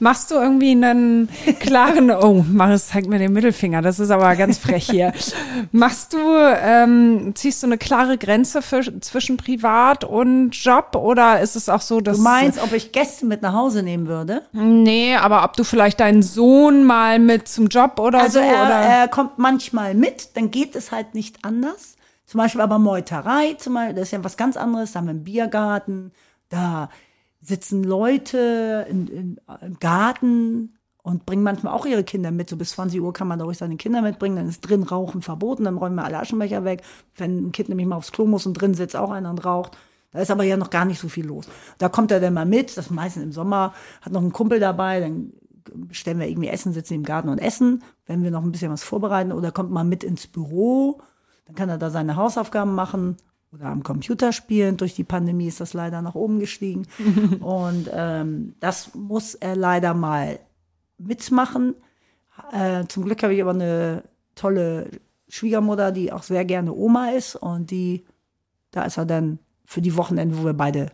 Machst 0.00 0.30
du 0.30 0.34
irgendwie 0.34 0.72
einen 0.72 1.30
klaren, 1.60 2.10
oh, 2.10 2.44
Maris 2.46 2.88
zeigt 2.88 3.08
mir 3.08 3.18
den 3.18 3.32
Mittelfinger, 3.32 3.80
das 3.80 3.98
ist 3.98 4.10
aber 4.10 4.36
ganz 4.36 4.58
frech 4.58 4.90
hier. 4.90 5.14
Machst 5.72 6.12
du, 6.12 6.18
ähm, 6.18 7.32
ziehst 7.34 7.62
du 7.62 7.68
eine 7.68 7.78
klare 7.78 8.18
Grenze 8.18 8.60
für, 8.60 9.00
zwischen 9.00 9.38
Privat 9.38 10.04
und 10.04 10.50
Job 10.50 10.94
oder 10.94 11.40
ist 11.40 11.56
es 11.56 11.70
auch 11.70 11.80
so, 11.80 12.00
dass. 12.00 12.18
Du 12.18 12.22
meinst, 12.22 12.62
ob 12.62 12.72
ich 12.74 12.92
Gäste 12.92 13.24
mit 13.24 13.40
nach 13.40 13.54
Hause 13.54 13.82
nehmen 13.82 14.08
würde? 14.08 14.42
Nee, 14.52 15.16
aber 15.16 15.42
ob 15.44 15.56
du 15.56 15.64
vielleicht 15.64 16.00
deinen 16.00 16.22
Sohn 16.22 16.84
mal 16.84 17.18
mit 17.18 17.48
zum 17.48 17.68
Job 17.68 17.98
oder 17.98 18.20
Also 18.20 18.40
so 18.40 18.44
er, 18.44 18.62
oder. 18.62 18.74
er 18.74 19.08
kommt 19.08 19.38
manchmal 19.38 19.94
mit, 19.94 20.36
dann 20.36 20.50
geht 20.50 20.76
es 20.76 20.92
halt 20.92 21.14
nicht 21.14 21.44
anders. 21.44 21.96
Zum 22.32 22.38
Beispiel 22.38 22.62
aber 22.62 22.78
Meuterei, 22.78 23.52
zum 23.58 23.74
Beispiel, 23.74 23.94
das 23.94 24.04
ist 24.04 24.12
ja 24.12 24.24
was 24.24 24.38
ganz 24.38 24.56
anderes. 24.56 24.92
Da 24.92 25.00
haben 25.00 25.04
wir 25.04 25.10
einen 25.10 25.24
Biergarten, 25.24 26.12
da 26.48 26.88
sitzen 27.42 27.84
Leute 27.84 28.86
in, 28.88 29.06
in, 29.06 29.40
im 29.60 29.78
Garten 29.80 30.78
und 31.02 31.26
bringen 31.26 31.42
manchmal 31.42 31.74
auch 31.74 31.84
ihre 31.84 32.04
Kinder 32.04 32.30
mit. 32.30 32.48
So 32.48 32.56
bis 32.56 32.70
20 32.70 33.02
Uhr 33.02 33.12
kann 33.12 33.28
man 33.28 33.38
da 33.38 33.44
ruhig 33.44 33.58
seine 33.58 33.76
Kinder 33.76 34.00
mitbringen. 34.00 34.36
Dann 34.36 34.48
ist 34.48 34.62
drin 34.62 34.82
Rauchen 34.82 35.20
verboten, 35.20 35.64
dann 35.64 35.76
räumen 35.76 35.96
wir 35.96 36.06
alle 36.06 36.20
Aschenbecher 36.20 36.64
weg. 36.64 36.80
Wenn 37.18 37.48
ein 37.48 37.52
Kind 37.52 37.68
nämlich 37.68 37.86
mal 37.86 37.96
aufs 37.96 38.12
Klo 38.12 38.24
muss 38.24 38.46
und 38.46 38.54
drin 38.54 38.72
sitzt 38.72 38.96
auch 38.96 39.10
einer 39.10 39.28
und 39.28 39.44
raucht. 39.44 39.76
Da 40.12 40.20
ist 40.20 40.30
aber 40.30 40.44
ja 40.44 40.56
noch 40.56 40.70
gar 40.70 40.86
nicht 40.86 41.00
so 41.00 41.10
viel 41.10 41.26
los. 41.26 41.46
Da 41.76 41.90
kommt 41.90 42.12
er 42.12 42.20
dann 42.20 42.32
mal 42.32 42.46
mit, 42.46 42.78
das 42.78 42.88
meistens 42.88 43.24
im 43.24 43.32
Sommer, 43.32 43.74
hat 44.00 44.14
noch 44.14 44.22
einen 44.22 44.32
Kumpel 44.32 44.58
dabei, 44.58 45.00
dann 45.00 45.34
bestellen 45.74 46.18
wir 46.18 46.28
irgendwie 46.28 46.48
Essen, 46.48 46.72
sitzen 46.72 46.94
im 46.94 47.02
Garten 47.02 47.28
und 47.28 47.40
essen, 47.40 47.82
wenn 48.06 48.22
wir 48.22 48.30
noch 48.30 48.42
ein 48.42 48.52
bisschen 48.52 48.72
was 48.72 48.84
vorbereiten 48.84 49.32
oder 49.32 49.52
kommt 49.52 49.70
mal 49.70 49.84
mit 49.84 50.02
ins 50.02 50.26
Büro, 50.26 51.02
dann 51.44 51.54
kann 51.54 51.68
er 51.68 51.78
da 51.78 51.90
seine 51.90 52.16
Hausaufgaben 52.16 52.74
machen 52.74 53.16
oder 53.52 53.66
am 53.66 53.82
Computer 53.82 54.32
spielen. 54.32 54.76
Durch 54.76 54.94
die 54.94 55.04
Pandemie 55.04 55.48
ist 55.48 55.60
das 55.60 55.74
leider 55.74 56.02
nach 56.02 56.14
oben 56.14 56.38
gestiegen. 56.38 56.86
und 57.40 57.90
ähm, 57.92 58.54
das 58.60 58.94
muss 58.94 59.34
er 59.34 59.56
leider 59.56 59.94
mal 59.94 60.38
mitmachen. 60.98 61.74
Äh, 62.52 62.86
zum 62.86 63.04
Glück 63.04 63.22
habe 63.22 63.34
ich 63.34 63.42
aber 63.42 63.50
eine 63.50 64.04
tolle 64.34 64.90
Schwiegermutter, 65.28 65.92
die 65.92 66.12
auch 66.12 66.22
sehr 66.22 66.44
gerne 66.44 66.72
Oma 66.72 67.10
ist 67.10 67.36
und 67.36 67.70
die, 67.70 68.04
da 68.70 68.84
ist 68.84 68.98
er 68.98 69.06
dann 69.06 69.38
für 69.64 69.80
die 69.80 69.96
Wochenende, 69.96 70.38
wo 70.38 70.44
wir 70.44 70.52
beide 70.52 70.90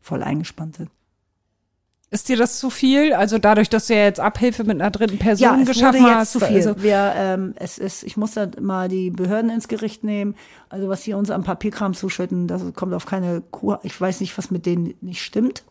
voll 0.00 0.22
eingespannt 0.22 0.76
sind. 0.76 0.90
Ist 2.14 2.28
dir 2.28 2.36
das 2.36 2.60
zu 2.60 2.70
viel? 2.70 3.12
Also 3.12 3.38
dadurch, 3.38 3.68
dass 3.68 3.88
du 3.88 3.94
ja 3.94 4.04
jetzt 4.04 4.20
Abhilfe 4.20 4.62
mit 4.62 4.80
einer 4.80 4.92
dritten 4.92 5.18
Person 5.18 5.62
es 5.62 5.66
geschaffen 5.66 5.98
wurde 5.98 6.10
jetzt 6.10 6.18
hast. 6.20 6.32
zu 6.34 6.38
viel. 6.38 6.56
Also, 6.58 6.80
wir, 6.80 7.12
ähm, 7.16 7.54
es 7.56 7.76
ist, 7.76 8.04
ich 8.04 8.16
muss 8.16 8.34
da 8.34 8.46
mal 8.60 8.88
die 8.88 9.10
Behörden 9.10 9.50
ins 9.50 9.66
Gericht 9.66 10.04
nehmen. 10.04 10.36
Also 10.68 10.88
was 10.88 11.02
sie 11.02 11.12
uns 11.12 11.32
am 11.32 11.42
Papierkram 11.42 11.92
zuschütten, 11.92 12.46
das 12.46 12.62
kommt 12.74 12.94
auf 12.94 13.04
keine 13.04 13.40
Kuh. 13.40 13.78
Ich 13.82 14.00
weiß 14.00 14.20
nicht, 14.20 14.38
was 14.38 14.52
mit 14.52 14.64
denen 14.64 14.94
nicht 15.00 15.24
stimmt. 15.24 15.64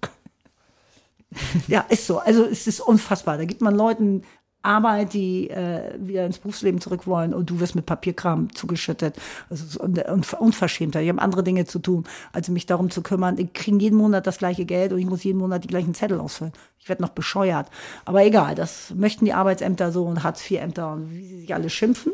ja, 1.70 1.86
ist 1.88 2.08
so. 2.08 2.20
Also 2.20 2.44
es 2.44 2.68
ist 2.68 2.82
unfassbar. 2.82 3.38
Da 3.38 3.46
gibt 3.46 3.62
man 3.62 3.74
Leuten 3.74 4.24
Arbeit, 4.64 5.14
die 5.14 5.50
äh, 5.50 5.94
wieder 6.00 6.26
ins 6.26 6.40
Berufsleben 6.40 6.80
zurück 6.80 7.06
wollen 7.06 7.34
und 7.34 7.50
du 7.50 7.60
wirst 7.60 7.76
mit 7.76 7.86
Papierkram 7.86 8.56
zugeschüttet. 8.56 9.18
Das 9.50 9.62
ist 9.62 9.78
un 9.80 10.02
unverschämter. 10.40 11.02
Ich 11.02 11.10
habe 11.10 11.22
andere 11.22 11.44
Dinge 11.44 11.66
zu 11.66 11.80
tun, 11.80 12.06
als 12.32 12.48
mich 12.48 12.66
darum 12.66 12.90
zu 12.90 13.04
kümmern. 13.04 13.38
Ich 13.38 13.52
kriege 13.52 13.78
jeden 13.78 13.98
Monat 13.98 14.26
das 14.26 14.38
gleiche 14.38 14.64
Geld 14.66 14.94
und 14.94 15.00
ich 15.00 15.06
muss 15.06 15.24
jeden 15.24 15.40
Monat 15.40 15.66
die 15.66 15.68
gleichen 15.68 15.94
Zettel 15.94 16.20
ausfüllen. 16.20 16.54
Ich 16.80 16.88
werde 16.88 17.02
noch 17.02 17.10
bescheuert. 17.10 17.68
Aber 18.06 18.24
egal, 18.24 18.56
das 18.56 18.94
möchten 18.96 19.26
die 19.26 19.34
Arbeitsämter 19.34 19.92
so 19.92 20.06
und 20.06 20.24
Hartz-IV-Ämter 20.24 20.94
und 20.94 21.12
wie 21.12 21.26
sie 21.26 21.40
sich 21.42 21.54
alle 21.54 21.70
schimpfen. 21.70 22.14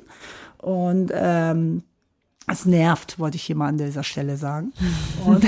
Und 0.58 1.12
ähm, 1.14 1.84
es 2.47 2.66
nervt, 2.66 3.20
wollte 3.20 3.38
ich 3.38 3.43
hier 3.43 3.56
mal 3.56 3.68
an 3.68 3.78
dieser 3.78 4.04
Stelle 4.04 4.38
sagen. 4.38 4.74
Und, 5.24 5.45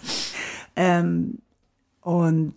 ähm, 0.76 1.38
und 2.02 2.54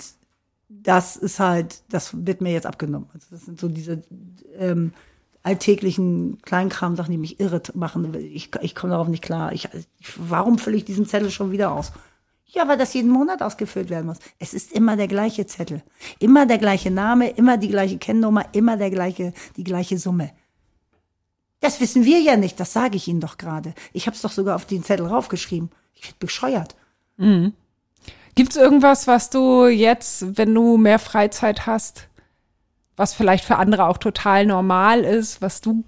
das 0.82 1.16
ist 1.16 1.40
halt, 1.40 1.84
das 1.90 2.26
wird 2.26 2.42
mir 2.42 2.52
jetzt 2.52 2.66
abgenommen. 2.66 3.10
Also 3.14 3.28
das 3.32 3.46
sind 3.46 3.60
so 3.60 3.68
diese 3.68 4.04
ähm, 4.58 4.94
alltäglichen 5.44 6.42
Kleinkram-Sachen, 6.42 7.12
die 7.12 7.18
mich 7.18 7.40
irre 7.40 7.62
machen. 7.74 8.14
Ich, 8.16 8.50
ich 8.62 8.76
komme 8.76 8.92
darauf 8.92 9.08
nicht 9.08 9.24
klar. 9.24 9.52
Ich, 9.54 9.70
warum 10.18 10.58
fülle 10.58 10.78
ich 10.78 10.86
diesen 10.86 11.06
Zettel 11.06 11.32
schon 11.32 11.52
wieder 11.52 11.72
aus? 11.72 11.92
Ja, 12.46 12.68
weil 12.68 12.78
das 12.78 12.94
jeden 12.94 13.10
Monat 13.10 13.42
ausgefüllt 13.42 13.90
werden 13.90 14.06
muss. 14.06 14.20
Es 14.40 14.54
ist 14.54 14.72
immer 14.72 14.96
der 14.96 15.08
gleiche 15.08 15.46
Zettel. 15.46 15.82
Immer 16.20 16.46
der 16.46 16.60
gleiche 16.60 16.92
Name, 16.92 17.30
immer 17.32 17.58
die 17.58 17.70
gleiche 17.70 17.98
Kennnummer, 17.98 18.46
immer 18.52 18.78
der 18.78 18.92
gleiche, 18.92 19.34
die 19.58 19.64
gleiche 19.64 19.98
Summe. 19.98 20.32
Das 21.60 21.80
wissen 21.80 22.06
wir 22.06 22.20
ja 22.20 22.38
nicht, 22.38 22.60
das 22.60 22.74
sage 22.74 22.98
ich 22.98 23.08
Ihnen 23.08 23.22
doch 23.22 23.38
gerade. 23.38 23.74
Ich 23.92 24.06
habe 24.06 24.16
es 24.16 24.22
doch 24.22 24.32
sogar 24.32 24.56
auf 24.56 24.66
den 24.66 24.84
Zettel 24.84 25.08
raufgeschrieben. 25.08 25.72
Ich 25.94 26.04
werde 26.04 26.18
bescheuert. 26.20 26.76
Gibt's 28.36 28.56
irgendwas, 28.56 29.08
was 29.08 29.30
du 29.30 29.68
jetzt, 29.68 30.38
wenn 30.38 30.54
du 30.54 30.78
mehr 30.78 31.00
Freizeit 31.00 31.68
hast, 31.68 32.08
was 32.96 33.14
vielleicht 33.14 33.46
für 33.46 33.58
andere 33.58 33.86
auch 33.86 33.98
total 33.98 34.46
normal 34.46 35.02
ist, 35.02 35.42
was 35.42 35.62
du 35.62 35.84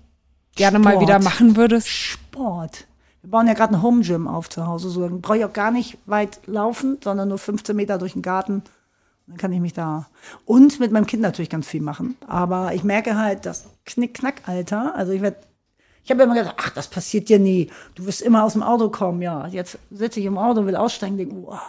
gerne 0.56 0.80
mal 0.80 0.92
Sport. 0.92 1.02
wieder 1.02 1.20
machen 1.20 1.56
würdest? 1.56 1.88
Sport. 1.88 2.88
Wir 3.22 3.32
bauen 3.32 3.48
ja 3.48 3.54
gerade 3.54 3.74
ein 3.74 3.82
Home 3.82 4.04
Gym 4.04 4.28
auf 4.28 4.50
zu 4.50 4.68
Hause. 4.68 4.90
So 4.90 5.02
dann 5.02 5.22
brauche 5.22 5.40
ich 5.40 5.46
auch 5.46 5.54
gar 5.54 5.72
nicht 5.72 5.98
weit 6.06 6.40
laufen, 6.46 7.00
sondern 7.04 7.30
nur 7.30 7.40
15 7.40 7.76
Meter 7.76 7.98
durch 7.98 8.14
den 8.14 8.22
Garten. 8.22 8.64
Dann 9.28 9.38
kann 9.38 9.52
ich 9.52 9.60
mich 9.60 9.74
da 9.74 10.06
und 10.46 10.80
mit 10.80 10.92
meinem 10.92 11.08
Kind 11.08 11.24
natürlich 11.24 11.50
ganz 11.50 11.68
viel 11.68 11.82
machen. 11.82 12.16
Aber 12.28 12.76
ich 12.76 12.84
merke 12.84 13.18
halt, 13.18 13.48
das 13.48 13.66
Knick-Knack-Alter. 13.86 14.94
Also 14.96 15.14
ich 15.14 15.22
werde, 15.24 15.38
ich 16.04 16.12
habe 16.12 16.22
immer 16.22 16.36
gedacht, 16.36 16.56
ach, 16.60 16.70
das 16.70 16.88
passiert 16.88 17.30
dir 17.30 17.40
nie. 17.40 17.72
Du 17.96 18.06
wirst 18.06 18.22
immer 18.22 18.44
aus 18.44 18.54
dem 18.54 18.62
Auto 18.62 18.90
kommen. 18.90 19.24
Ja, 19.24 19.48
jetzt 19.48 19.80
sitze 19.90 20.20
ich 20.20 20.28
im 20.28 20.38
Auto, 20.38 20.68
will 20.68 20.76
aussteigen, 20.76 21.18
denke, 21.18 21.36
wow, 21.38 21.60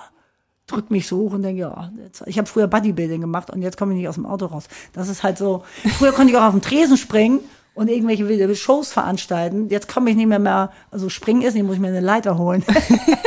drück 0.67 0.91
mich 0.91 1.07
so 1.07 1.19
hoch 1.19 1.33
und 1.33 1.43
denke, 1.43 1.61
ja, 1.61 1.93
jetzt, 2.03 2.25
ich 2.27 2.39
habe 2.39 2.49
früher 2.49 2.67
Bodybuilding 2.67 3.21
gemacht 3.21 3.51
und 3.51 3.63
jetzt 3.63 3.77
komme 3.77 3.93
ich 3.93 3.99
nicht 3.99 4.09
aus 4.09 4.17
dem 4.17 4.27
Auto 4.27 4.47
raus. 4.47 4.65
Das 4.93 5.09
ist 5.09 5.23
halt 5.23 5.39
so. 5.39 5.63
Früher 5.99 6.13
konnte 6.13 6.33
ich 6.33 6.39
auch 6.39 6.45
auf 6.45 6.55
den 6.55 6.63
Tresen 6.63 6.97
springen 6.97 7.41
und 7.75 7.89
irgendwelche 7.89 8.55
Shows 8.57 8.93
veranstalten. 8.93 9.69
Jetzt 9.69 9.87
komme 9.87 10.11
ich 10.11 10.17
nicht 10.17 10.27
mehr 10.27 10.39
mehr, 10.39 10.73
also 10.91 11.09
springen 11.09 11.43
ist 11.43 11.55
nicht, 11.55 11.65
muss 11.65 11.77
ich 11.77 11.81
mir 11.81 11.89
eine 11.89 12.01
Leiter 12.01 12.37
holen. 12.37 12.65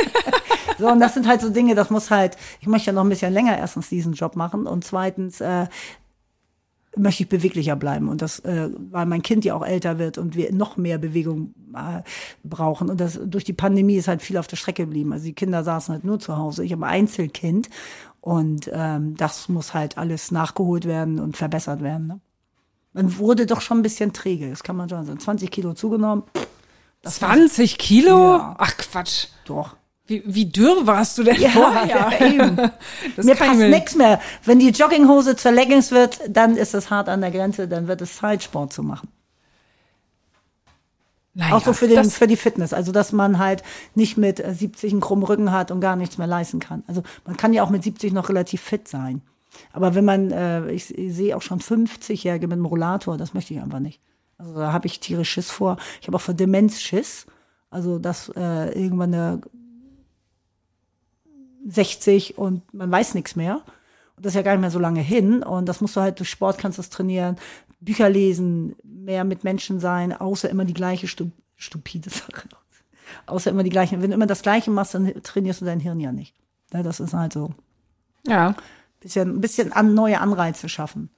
so, 0.78 0.88
und 0.88 1.00
das 1.00 1.14
sind 1.14 1.26
halt 1.26 1.40
so 1.40 1.48
Dinge, 1.48 1.74
das 1.74 1.88
muss 1.88 2.10
halt, 2.10 2.36
ich 2.60 2.66
möchte 2.66 2.88
ja 2.88 2.92
noch 2.92 3.04
ein 3.04 3.08
bisschen 3.08 3.32
länger 3.32 3.56
erstens 3.56 3.88
diesen 3.88 4.12
Job 4.12 4.36
machen 4.36 4.66
und 4.66 4.84
zweitens 4.84 5.40
äh, 5.40 5.66
möchte 6.96 7.22
ich 7.22 7.28
beweglicher 7.28 7.76
bleiben 7.76 8.08
und 8.08 8.20
das, 8.20 8.40
äh, 8.40 8.68
weil 8.90 9.06
mein 9.06 9.22
Kind 9.22 9.44
ja 9.44 9.54
auch 9.54 9.64
älter 9.64 9.98
wird 9.98 10.18
und 10.18 10.34
wir 10.34 10.52
noch 10.52 10.76
mehr 10.76 10.98
Bewegung 10.98 11.54
äh, 11.74 12.02
brauchen 12.42 12.90
und 12.90 13.00
das 13.00 13.20
durch 13.24 13.44
die 13.44 13.52
Pandemie 13.52 13.96
ist 13.96 14.08
halt 14.08 14.22
viel 14.22 14.36
auf 14.36 14.48
der 14.48 14.56
Strecke 14.56 14.84
geblieben. 14.84 15.12
Also 15.12 15.24
die 15.26 15.32
Kinder 15.32 15.62
saßen 15.62 15.94
halt 15.94 16.04
nur 16.04 16.18
zu 16.18 16.36
Hause. 16.36 16.64
Ich 16.64 16.72
habe 16.72 16.84
ein 16.86 17.02
Einzelkind 17.02 17.70
und 18.20 18.70
ähm, 18.72 19.16
das 19.16 19.48
muss 19.48 19.72
halt 19.72 19.98
alles 19.98 20.30
nachgeholt 20.30 20.84
werden 20.84 21.20
und 21.20 21.36
verbessert 21.36 21.82
werden. 21.82 22.06
Ne? 22.08 22.20
Man 22.92 23.18
wurde 23.18 23.46
doch 23.46 23.60
schon 23.60 23.78
ein 23.78 23.82
bisschen 23.82 24.12
träge, 24.12 24.50
das 24.50 24.64
kann 24.64 24.76
man 24.76 24.88
schon 24.88 25.06
sagen. 25.06 25.20
20 25.20 25.50
Kilo 25.50 25.74
zugenommen, 25.74 26.24
20 27.04 27.78
Kilo? 27.78 28.36
Ja. 28.36 28.56
Ach 28.58 28.76
Quatsch. 28.76 29.28
Doch. 29.46 29.76
Wie, 30.10 30.24
wie 30.26 30.46
dürr 30.46 30.88
warst 30.88 31.18
du 31.18 31.22
denn 31.22 31.40
Ja, 31.40 31.50
vorher? 31.50 32.20
eben. 32.32 32.56
Das 33.14 33.24
Mir 33.24 33.36
passt 33.36 33.60
nichts 33.60 33.94
mehr. 33.94 34.20
Wenn 34.44 34.58
die 34.58 34.70
Jogginghose 34.70 35.36
zur 35.36 35.52
Leggings 35.52 35.92
wird, 35.92 36.18
dann 36.28 36.56
ist 36.56 36.74
es 36.74 36.90
hart 36.90 37.08
an 37.08 37.20
der 37.20 37.30
Grenze, 37.30 37.68
dann 37.68 37.86
wird 37.86 38.02
es 38.02 38.16
Zeit, 38.16 38.42
Sport 38.42 38.72
zu 38.72 38.82
machen. 38.82 39.08
Naja, 41.34 41.54
Auch 41.54 41.64
so 41.64 41.72
für, 41.72 41.86
den, 41.86 42.10
für 42.10 42.26
die 42.26 42.36
Fitness. 42.36 42.72
Also, 42.72 42.90
dass 42.90 43.12
man 43.12 43.38
halt 43.38 43.62
nicht 43.94 44.16
mit 44.16 44.40
äh, 44.40 44.52
70 44.52 44.90
einen 44.90 45.00
krummen 45.00 45.24
Rücken 45.24 45.52
hat 45.52 45.70
und 45.70 45.80
gar 45.80 45.94
nichts 45.94 46.18
mehr 46.18 46.26
leisten 46.26 46.58
kann. 46.58 46.82
Also, 46.88 47.04
man 47.24 47.36
kann 47.36 47.52
ja 47.52 47.62
auch 47.62 47.70
mit 47.70 47.84
70 47.84 48.12
noch 48.12 48.28
relativ 48.30 48.62
fit 48.62 48.88
sein. 48.88 49.22
Aber 49.72 49.94
wenn 49.94 50.04
man, 50.04 50.32
äh, 50.32 50.72
ich, 50.72 50.92
ich 50.98 51.14
sehe 51.14 51.36
auch 51.36 51.42
schon 51.42 51.60
50-Jährige 51.60 52.48
mit 52.48 52.54
einem 52.54 52.66
Rollator, 52.66 53.16
das 53.16 53.32
möchte 53.32 53.54
ich 53.54 53.60
einfach 53.60 53.78
nicht. 53.78 54.00
Also, 54.38 54.54
da 54.54 54.72
habe 54.72 54.88
ich 54.88 54.98
tierisch 54.98 55.30
Schiss 55.30 55.52
vor. 55.52 55.76
Ich 56.00 56.08
habe 56.08 56.16
auch 56.16 56.20
vor 56.20 56.34
Demenz 56.34 56.80
Schiss. 56.80 57.26
Also, 57.70 58.00
dass 58.00 58.28
äh, 58.30 58.72
irgendwann 58.76 59.14
eine 59.14 59.40
60 61.66 62.38
und 62.38 62.72
man 62.72 62.90
weiß 62.90 63.14
nichts 63.14 63.36
mehr. 63.36 63.62
Und 64.16 64.26
das 64.26 64.32
ist 64.32 64.36
ja 64.36 64.42
gar 64.42 64.52
nicht 64.52 64.60
mehr 64.60 64.70
so 64.70 64.78
lange 64.78 65.00
hin. 65.00 65.42
Und 65.42 65.66
das 65.66 65.80
musst 65.80 65.96
du 65.96 66.00
halt 66.00 66.18
durch 66.18 66.30
Sport 66.30 66.58
kannst 66.58 66.78
du 66.78 66.82
das 66.82 66.90
trainieren, 66.90 67.36
Bücher 67.80 68.08
lesen, 68.08 68.76
mehr 68.82 69.24
mit 69.24 69.44
Menschen 69.44 69.80
sein, 69.80 70.12
außer 70.12 70.50
immer 70.50 70.64
die 70.64 70.74
gleiche 70.74 71.08
stu 71.08 71.30
stupide 71.56 72.10
Sache. 72.10 72.48
Außer 73.26 73.50
immer 73.50 73.62
die 73.62 73.70
gleichen. 73.70 74.02
Wenn 74.02 74.10
du 74.10 74.14
immer 74.14 74.26
das 74.26 74.42
Gleiche 74.42 74.70
machst, 74.70 74.94
dann 74.94 75.12
trainierst 75.22 75.60
du 75.60 75.64
dein 75.64 75.80
Hirn 75.80 76.00
ja 76.00 76.12
nicht. 76.12 76.34
Ja, 76.72 76.82
das 76.82 77.00
ist 77.00 77.14
halt 77.14 77.32
so. 77.32 77.52
ja. 78.26 78.54
Bisschen, 79.00 79.36
ein 79.36 79.40
bisschen 79.40 79.72
an, 79.72 79.94
neue 79.94 80.20
Anreize 80.20 80.68
schaffen. 80.68 81.08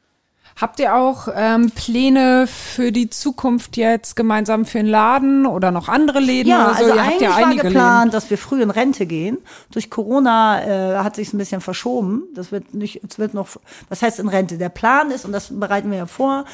Habt 0.60 0.78
ihr 0.80 0.94
auch 0.94 1.28
ähm, 1.34 1.70
Pläne 1.70 2.46
für 2.46 2.92
die 2.92 3.10
Zukunft 3.10 3.76
jetzt 3.76 4.16
gemeinsam 4.16 4.64
für 4.64 4.78
den 4.78 4.86
Laden 4.86 5.46
oder 5.46 5.70
noch 5.70 5.88
andere 5.88 6.20
Läden? 6.20 6.50
Ja, 6.50 6.66
oder 6.66 6.74
so? 6.74 6.84
also 6.84 6.94
ihr 6.94 7.00
habt 7.00 7.12
eigentlich 7.12 7.22
ja 7.22 7.40
war 7.40 7.54
geplant, 7.54 8.14
dass 8.14 8.30
wir 8.30 8.38
früh 8.38 8.62
in 8.62 8.70
Rente 8.70 9.06
gehen. 9.06 9.38
Durch 9.70 9.90
Corona 9.90 10.62
äh, 10.62 10.98
hat 10.98 11.16
sich 11.16 11.32
ein 11.32 11.38
bisschen 11.38 11.60
verschoben. 11.60 12.24
Das 12.34 12.52
wird 12.52 12.74
nicht, 12.74 13.02
es 13.08 13.18
wird 13.18 13.34
noch, 13.34 13.48
was 13.88 14.02
heißt 14.02 14.18
in 14.20 14.28
Rente? 14.28 14.58
Der 14.58 14.68
Plan 14.68 15.10
ist, 15.10 15.24
und 15.24 15.32
das 15.32 15.48
bereiten 15.58 15.90
wir 15.90 15.98
ja 15.98 16.06
vor, 16.06 16.44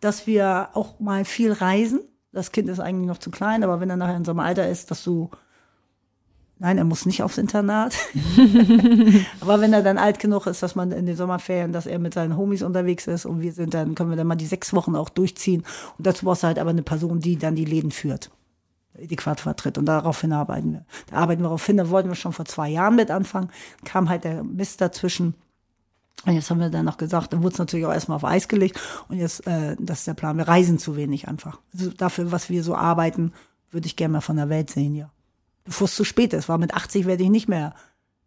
dass 0.00 0.26
wir 0.26 0.68
auch 0.74 1.00
mal 1.00 1.24
viel 1.24 1.52
reisen. 1.52 2.00
Das 2.32 2.52
Kind 2.52 2.68
ist 2.68 2.80
eigentlich 2.80 3.08
noch 3.08 3.18
zu 3.18 3.30
klein, 3.30 3.64
aber 3.64 3.80
wenn 3.80 3.90
er 3.90 3.96
nachher 3.96 4.16
in 4.16 4.24
so 4.24 4.32
einem 4.32 4.40
Alter 4.40 4.68
ist, 4.68 4.90
dass 4.90 5.02
du 5.02 5.30
Nein, 6.60 6.78
er 6.78 6.84
muss 6.84 7.06
nicht 7.06 7.22
aufs 7.22 7.38
Internat. 7.38 7.94
Aber 9.40 9.60
wenn 9.60 9.72
er 9.72 9.82
dann 9.82 9.96
alt 9.96 10.18
genug 10.18 10.46
ist, 10.46 10.62
dass 10.62 10.74
man 10.74 10.90
in 10.90 11.06
den 11.06 11.16
Sommerferien, 11.16 11.72
dass 11.72 11.86
er 11.86 12.00
mit 12.00 12.14
seinen 12.14 12.36
Homies 12.36 12.62
unterwegs 12.62 13.06
ist 13.06 13.26
und 13.26 13.40
wir 13.40 13.52
sind, 13.52 13.74
dann 13.74 13.94
können 13.94 14.10
wir 14.10 14.16
dann 14.16 14.26
mal 14.26 14.34
die 14.34 14.46
sechs 14.46 14.72
Wochen 14.72 14.96
auch 14.96 15.08
durchziehen. 15.08 15.62
Und 15.98 16.06
dazu 16.06 16.24
brauchst 16.24 16.42
du 16.42 16.48
halt 16.48 16.58
aber 16.58 16.70
eine 16.70 16.82
Person, 16.82 17.20
die 17.20 17.36
dann 17.36 17.54
die 17.54 17.64
Läden 17.64 17.92
führt 17.92 18.30
die 19.00 19.16
Quad 19.16 19.40
vertritt. 19.40 19.78
Und 19.78 19.86
daraufhin 19.86 20.32
arbeiten 20.32 20.72
wir. 20.72 20.84
Da 21.10 21.16
arbeiten 21.16 21.40
wir 21.40 21.44
darauf 21.44 21.64
hin. 21.64 21.76
Da 21.76 21.90
wollten 21.90 22.08
wir 22.08 22.16
schon 22.16 22.32
vor 22.32 22.44
zwei 22.44 22.68
Jahren 22.68 22.96
mit 22.96 23.10
anfangen. 23.10 23.50
Kam 23.84 24.08
halt 24.08 24.24
der 24.24 24.42
Mist 24.42 24.80
dazwischen. 24.80 25.34
Und 26.26 26.32
jetzt 26.32 26.50
haben 26.50 26.58
wir 26.58 26.68
dann 26.68 26.84
noch 26.84 26.96
gesagt, 26.96 27.32
dann 27.32 27.42
wurde 27.42 27.52
es 27.52 27.58
natürlich 27.58 27.86
auch 27.86 27.92
erstmal 27.92 28.16
auf 28.16 28.24
Eis 28.24 28.48
gelegt. 28.48 28.80
Und 29.08 29.18
jetzt, 29.18 29.46
äh, 29.46 29.76
das 29.78 30.00
ist 30.00 30.06
der 30.08 30.14
Plan. 30.14 30.36
Wir 30.36 30.48
reisen 30.48 30.78
zu 30.78 30.96
wenig 30.96 31.28
einfach. 31.28 31.60
Also 31.72 31.90
dafür, 31.90 32.32
was 32.32 32.50
wir 32.50 32.64
so 32.64 32.74
arbeiten, 32.74 33.32
würde 33.70 33.86
ich 33.86 33.96
gerne 33.96 34.14
mal 34.14 34.20
von 34.20 34.36
der 34.36 34.48
Welt 34.48 34.70
sehen, 34.70 34.94
ja. 34.94 35.10
Bevor 35.68 35.84
es 35.86 35.94
zu 35.94 36.04
spät 36.04 36.32
ist. 36.32 36.48
War 36.48 36.58
mit 36.58 36.74
80 36.74 37.06
werde 37.06 37.22
ich 37.22 37.30
nicht 37.30 37.48
mehr 37.48 37.74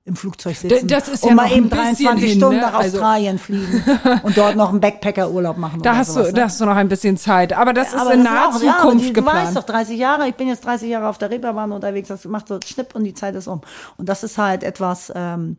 im 0.04 0.16
Flugzeug 0.16 0.56
sitzen. 0.58 0.88
das 0.88 1.08
ist 1.10 1.22
und 1.24 1.30
ja 1.30 1.36
mal 1.36 1.44
noch 1.44 1.52
ein 1.52 1.58
eben 1.60 1.70
bisschen 1.70 1.86
23 2.06 2.30
hin, 2.30 2.38
Stunden 2.40 2.56
ne? 2.56 2.62
nach 2.64 2.74
Also- 2.74 2.98
Australien 2.98 3.38
fliegen 3.38 3.84
und 4.24 4.36
dort 4.36 4.56
noch 4.56 4.70
einen 4.70 4.80
Backpacker-Urlaub 4.80 5.58
machen. 5.58 5.82
Da 5.84 5.96
hast 5.96 6.10
du, 6.10 6.14
sowas, 6.14 6.28
ne? 6.30 6.34
da 6.34 6.44
hast 6.46 6.60
du 6.60 6.66
noch 6.66 6.76
ein 6.76 6.88
bisschen 6.90 7.18
Zeit. 7.18 7.54
Aber 7.54 7.72
das 7.74 7.90
ist 7.94 8.00
Aber 8.00 8.14
in 8.16 8.24
naher 8.24 8.50
ja, 8.64 8.78
Zukunft 8.80 9.06
die, 9.10 9.14
Du 9.14 9.24
weißt 9.24 9.36
geplant. 9.54 9.58
doch, 9.58 9.64
30 9.64 10.00
Jahre, 10.00 10.28
ich 10.28 10.34
bin 10.36 10.48
jetzt 10.48 10.66
30 10.66 10.90
Jahre 10.90 11.08
auf 11.08 11.20
der 11.20 11.30
Reeperbahn 11.30 11.72
unterwegs, 11.72 12.08
das 12.08 12.26
macht 12.26 12.48
so 12.48 12.58
Schnipp 12.66 12.96
und 12.96 13.04
die 13.04 13.14
Zeit 13.14 13.36
ist 13.36 13.48
um. 13.48 13.62
Und 13.98 14.10
das 14.10 14.24
ist 14.24 14.40
halt 14.40 14.64
etwas, 14.64 15.12
ähm, 15.16 15.58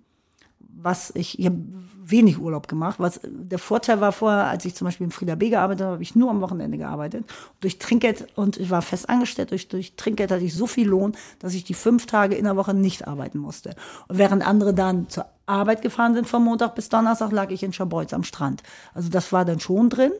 was 0.58 1.12
ich, 1.14 1.38
ich 1.38 1.48
wenig 2.04 2.38
Urlaub 2.38 2.68
gemacht. 2.68 2.96
Was 2.98 3.20
der 3.24 3.58
Vorteil 3.58 4.00
war 4.00 4.12
vorher, 4.12 4.46
als 4.46 4.64
ich 4.64 4.74
zum 4.74 4.86
Beispiel 4.86 5.06
in 5.06 5.10
Frieda 5.10 5.34
B 5.34 5.50
gearbeitet 5.50 5.82
habe, 5.82 5.94
habe 5.94 6.02
ich 6.02 6.14
nur 6.14 6.30
am 6.30 6.40
Wochenende 6.40 6.78
gearbeitet. 6.78 7.24
Durch 7.60 7.78
Trinkgeld 7.78 8.26
und 8.36 8.56
ich 8.56 8.70
war 8.70 8.82
fest 8.82 9.08
angestellt, 9.08 9.50
durch, 9.50 9.68
durch 9.68 9.94
Trinkgeld 9.96 10.30
hatte 10.30 10.44
ich 10.44 10.54
so 10.54 10.66
viel 10.66 10.88
Lohn, 10.88 11.12
dass 11.38 11.54
ich 11.54 11.64
die 11.64 11.74
fünf 11.74 12.06
Tage 12.06 12.34
in 12.34 12.44
der 12.44 12.56
Woche 12.56 12.74
nicht 12.74 13.06
arbeiten 13.06 13.38
musste. 13.38 13.74
Und 14.08 14.18
während 14.18 14.46
andere 14.46 14.74
dann 14.74 15.08
zur 15.08 15.26
Arbeit 15.46 15.82
gefahren 15.82 16.14
sind 16.14 16.28
von 16.28 16.42
Montag 16.42 16.74
bis 16.74 16.88
Donnerstag, 16.88 17.32
lag 17.32 17.50
ich 17.50 17.62
in 17.62 17.72
Schabolz 17.72 18.12
am 18.12 18.24
Strand. 18.24 18.62
Also 18.94 19.08
das 19.08 19.32
war 19.32 19.44
dann 19.44 19.60
schon 19.60 19.90
drin. 19.90 20.12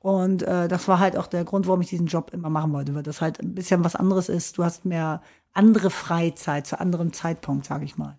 Und 0.00 0.42
äh, 0.42 0.68
das 0.68 0.86
war 0.86 1.00
halt 1.00 1.16
auch 1.16 1.26
der 1.26 1.44
Grund, 1.44 1.66
warum 1.66 1.80
ich 1.80 1.88
diesen 1.88 2.06
Job 2.06 2.30
immer 2.32 2.50
machen 2.50 2.72
wollte, 2.72 2.94
weil 2.94 3.02
das 3.02 3.20
halt 3.20 3.40
ein 3.40 3.54
bisschen 3.54 3.84
was 3.84 3.96
anderes 3.96 4.28
ist. 4.28 4.56
Du 4.56 4.64
hast 4.64 4.84
mehr 4.84 5.22
andere 5.52 5.90
Freizeit 5.90 6.66
zu 6.66 6.78
anderem 6.78 7.12
Zeitpunkt, 7.12 7.66
sage 7.66 7.84
ich 7.84 7.96
mal. 7.98 8.16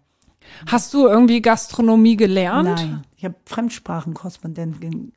Hast 0.68 0.94
du 0.94 1.08
irgendwie 1.08 1.42
Gastronomie 1.42 2.18
gelernt? 2.18 2.70
Nein, 2.70 3.04
ich 3.18 3.26
habe 3.26 3.36
Fremdsprachenkorrespondentin, 3.46 5.14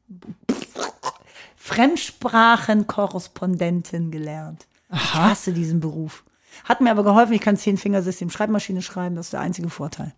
Fremdsprachenkorrespondentin 1.56 4.10
gelernt. 4.10 4.66
Ich 4.92 5.14
hasse 5.14 5.52
diesen 5.52 5.80
Beruf. 5.80 6.24
Hat 6.64 6.80
mir 6.80 6.90
aber 6.90 7.04
geholfen, 7.04 7.32
ich 7.32 7.40
kann 7.40 7.56
Zehn-Fingersystem 7.56 8.30
Schreibmaschine 8.30 8.82
schreiben, 8.82 9.16
das 9.16 9.26
ist 9.26 9.32
der 9.32 9.40
einzige 9.40 9.70
Vorteil. 9.70 10.12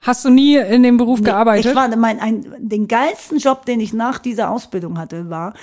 Hast 0.00 0.24
du 0.24 0.30
nie 0.30 0.56
in 0.56 0.82
dem 0.82 0.96
Beruf 0.96 1.22
gearbeitet? 1.22 1.66
Ich 1.66 1.76
war 1.76 1.94
mein, 1.96 2.18
ein, 2.18 2.44
den 2.58 2.88
geilsten 2.88 3.38
Job, 3.38 3.66
den 3.66 3.78
ich 3.78 3.92
nach 3.92 4.18
dieser 4.18 4.50
Ausbildung 4.50 4.98
hatte, 4.98 5.30
war 5.30 5.54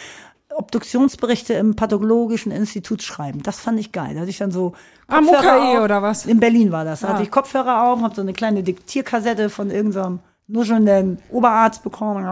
Obduktionsberichte 0.55 1.53
im 1.53 1.75
pathologischen 1.75 2.51
Institut 2.51 3.01
schreiben. 3.03 3.41
Das 3.43 3.59
fand 3.59 3.79
ich 3.79 3.91
geil. 3.91 4.13
Da 4.15 4.21
hatte 4.21 4.29
ich 4.29 4.37
dann 4.37 4.51
so 4.51 4.73
Kopfhörer 5.07 5.57
UKE 5.57 5.77
auf. 5.79 5.83
oder 5.83 6.01
was? 6.01 6.25
In 6.25 6.39
Berlin 6.39 6.71
war 6.71 6.85
das. 6.85 7.01
Da 7.01 7.07
Ah. 7.07 7.13
hatte 7.13 7.23
ich 7.23 7.31
Kopfhörer 7.31 7.83
auf, 7.87 8.01
habe 8.01 8.15
so 8.15 8.21
eine 8.21 8.33
kleine 8.33 8.63
Diktierkassette 8.63 9.49
von 9.49 9.71
irgendeinem 9.71 10.19
nuschelnden 10.49 11.19
Oberarzt 11.29 11.83
bekommen. 11.83 12.25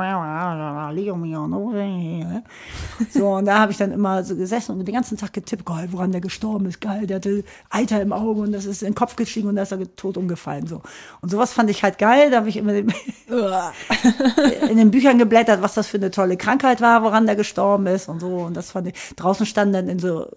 So, 3.12 3.28
und 3.36 3.46
da 3.46 3.60
habe 3.60 3.72
ich 3.72 3.78
dann 3.78 3.92
immer 3.92 4.24
so 4.24 4.36
gesessen 4.36 4.72
und 4.72 4.86
den 4.88 4.96
ganzen 4.96 5.18
Tag 5.18 5.34
getippt, 5.34 5.66
geil, 5.66 5.90
woran 5.92 6.12
der 6.12 6.20
gestorben 6.20 6.66
ist, 6.66 6.82
geil, 6.82 7.06
der 7.06 7.18
hatte 7.18 7.44
Alter 7.70 8.02
im 8.02 8.12
Auge 8.12 8.42
und 8.42 8.52
das 8.52 8.66
ist 8.66 8.82
in 8.82 8.90
den 8.90 8.96
Kopf 8.96 9.16
gestiegen 9.16 9.48
und 9.48 9.56
da 9.56 9.62
ist 9.62 9.72
er 9.72 9.96
tot 9.96 10.18
umgefallen. 10.18 10.66
So. 10.66 10.82
Und 11.22 11.30
sowas 11.30 11.54
fand 11.54 11.70
ich 11.70 11.84
halt 11.84 12.00
geil. 12.00 12.32
Da 12.32 12.38
habe 12.38 12.50
ich 12.50 12.58
immer 12.58 12.74
den, 12.74 12.92
in 14.70 14.78
den 14.78 14.90
Büchern 14.90 15.20
geblättert, 15.20 15.62
was 15.62 15.76
das 15.76 15.88
für 15.88 15.98
eine 15.98 16.10
tolle 16.10 16.38
Krankheit 16.38 16.82
war, 16.82 17.04
woran 17.04 17.28
der 17.28 17.36
gestorben 17.36 17.86
ist 17.86 18.10
und 18.10 18.20
so. 18.20 18.38
Und 18.38 18.58
das 18.58 18.72
fand 18.72 18.88
ich. 18.88 19.16
Draußen 19.16 19.46
standen 19.46 19.74
dann 19.74 19.90
in 19.90 20.00
so 20.00 20.28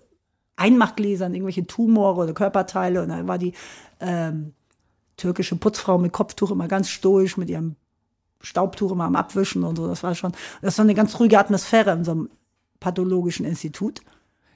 Einmachgläsern 0.57 1.33
irgendwelche 1.33 1.67
Tumore 1.67 2.25
oder 2.25 2.35
Körperteile 2.35 3.03
und 3.03 3.09
dann 3.09 3.27
war 3.27 3.39
die 3.39 3.55
ähm, 4.01 4.53
türkische 5.21 5.57
Putzfrau 5.57 5.99
mit 5.99 6.13
Kopftuch 6.13 6.51
immer 6.51 6.69
ganz 6.69 6.89
stoisch 6.89 7.37
mit 7.37 7.51
ihrem 7.51 7.77
Staubtuch 8.41 8.93
immer 8.93 9.05
am 9.05 9.17
Abwischen 9.17 9.65
und 9.65 9.77
so. 9.77 9.87
Das 9.87 10.03
war 10.03 10.15
schon, 10.15 10.33
das 10.63 10.79
war 10.79 10.85
eine 10.85 10.95
ganz 10.95 11.19
ruhige 11.21 11.39
Atmosphäre 11.39 11.93
in 11.93 12.05
so 12.05 12.13
einem 12.13 12.31
pathologischen 12.81 13.45
Institut. 13.45 14.01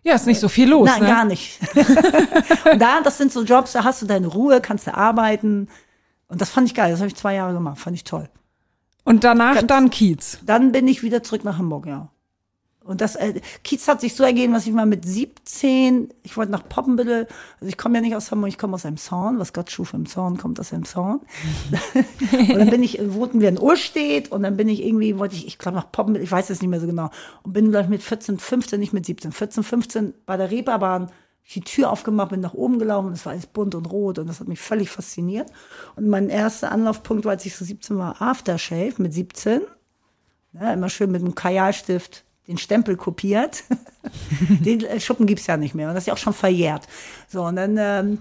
ja, 0.03 0.15
ist 0.15 0.27
nicht 0.27 0.41
so 0.41 0.49
viel 0.49 0.71
los, 0.71 0.89
Nein, 0.89 1.03
ne? 1.03 1.09
gar 1.09 1.25
nicht. 1.25 1.61
und 2.73 2.81
da, 2.81 3.01
das 3.03 3.19
sind 3.19 3.33
so 3.33 3.43
Jobs, 3.45 3.73
da 3.73 3.85
hast 3.85 4.01
du 4.03 4.07
deine 4.07 4.27
Ruhe, 4.27 4.61
kannst 4.61 4.87
du 4.87 4.97
arbeiten. 4.97 5.69
Und 6.29 6.41
das 6.41 6.49
fand 6.51 6.67
ich 6.67 6.75
geil. 6.75 6.91
Das 6.91 7.01
habe 7.01 7.09
ich 7.09 7.17
zwei 7.17 7.35
Jahre 7.35 7.53
gemacht. 7.53 7.79
Fand 7.79 7.95
ich 7.95 8.05
toll. 8.05 8.29
Und 9.05 9.23
danach 9.25 9.55
Ganz- 9.57 9.67
dann 9.67 9.91
Kiez. 9.91 10.39
Dann 10.47 10.73
bin 10.73 10.89
ich 10.89 11.03
wieder 11.03 11.23
zurück 11.23 11.45
nach 11.45 11.59
Hamburg, 11.59 11.85
ja. 11.87 12.09
Und 12.85 13.01
das, 13.01 13.17
äh, 13.17 13.41
Kiez 13.63 13.89
hat 13.89 14.03
sich 14.03 14.15
so 14.15 14.25
ergeben, 14.25 14.53
dass 14.53 14.67
ich 14.67 14.73
mal 14.73 14.85
mit 14.85 15.07
17, 15.07 16.11
ich 16.23 16.37
wollte 16.37 16.53
nach 16.53 16.69
Poppenbüttel, 16.69 17.27
also 17.59 17.67
ich 17.67 17.79
komme 17.79 17.97
ja 17.97 18.03
nicht 18.03 18.15
aus 18.15 18.31
Hamburg, 18.31 18.51
ich 18.51 18.59
komme 18.59 18.75
aus 18.75 18.85
Emshorn, 18.85 19.39
was 19.39 19.55
Gott 19.55 19.71
schuf 19.71 19.95
im 19.95 20.05
Zorn, 20.05 20.37
kommt 20.37 20.61
aus 20.61 20.71
Emshorn. 20.71 21.21
und 21.95 22.59
dann 22.59 22.69
bin 22.69 22.83
ich, 22.83 23.01
wohnten 23.15 23.41
wir 23.41 23.49
in 23.49 23.59
Urstedt 23.59 24.31
und 24.31 24.43
dann 24.43 24.59
bin 24.59 24.69
ich 24.69 24.85
irgendwie, 24.85 25.19
wollte 25.19 25.35
ich, 25.35 25.47
ich 25.47 25.57
glaube 25.57 25.79
nach 25.79 25.91
Poppenbüttel, 25.91 26.25
ich 26.25 26.31
weiß 26.31 26.51
es 26.51 26.61
nicht 26.61 26.69
mehr 26.69 26.81
so 26.81 26.87
genau, 26.87 27.09
und 27.43 27.55
bin 27.55 27.71
gleich 27.71 27.89
mit 27.89 28.03
14, 28.03 28.39
15, 28.39 28.79
nicht 28.79 28.93
mit 28.93 29.07
17, 29.07 29.33
14, 29.33 29.63
15 29.63 30.15
bei 30.27 30.37
der 30.37 30.51
Reeperbahn 30.51 31.11
die 31.55 31.61
Tür 31.61 31.91
aufgemacht, 31.91 32.31
bin 32.31 32.41
nach 32.41 32.55
oben 32.55 32.79
gelaufen, 32.79 33.13
es 33.13 33.25
war 33.25 33.33
alles 33.33 33.47
bunt 33.47 33.75
und 33.75 33.91
rot 33.91 34.19
und 34.19 34.27
das 34.27 34.41
hat 34.41 34.49
mich 34.49 34.61
völlig 34.61 34.91
fasziniert. 34.91 35.51
Und 35.97 36.09
mein 36.09 36.31
erster 36.31 36.73
Anlaufpunkt 36.73 37.25
war, 37.25 37.33
als 37.33 37.45
ich 37.45 37.55
so 37.55 37.65
17 37.65 37.99
war, 37.99 38.21
Aftershave 38.21 38.95
mit 38.99 39.13
17. 39.13 39.61
Ja, 40.55 40.73
immer 40.73 40.89
schön 40.89 41.11
mit 41.11 41.21
einem 41.21 41.35
Kajalstift 41.35 42.24
den 42.47 42.59
Stempel 42.59 42.97
kopiert. 42.97 43.65
den 44.49 44.85
äh, 44.85 45.01
Schuppen 45.01 45.27
gibt's 45.27 45.47
ja 45.47 45.57
nicht 45.57 45.75
mehr. 45.75 45.89
Und 45.89 45.95
das 45.95 46.05
ist 46.05 46.09
ja 46.09 46.15
auch 46.15 46.19
schon 46.19 46.35
verjährt. 46.35 46.87
So, 47.29 47.45
und 47.45 47.57
dann, 47.57 47.77
ähm, 47.79 48.19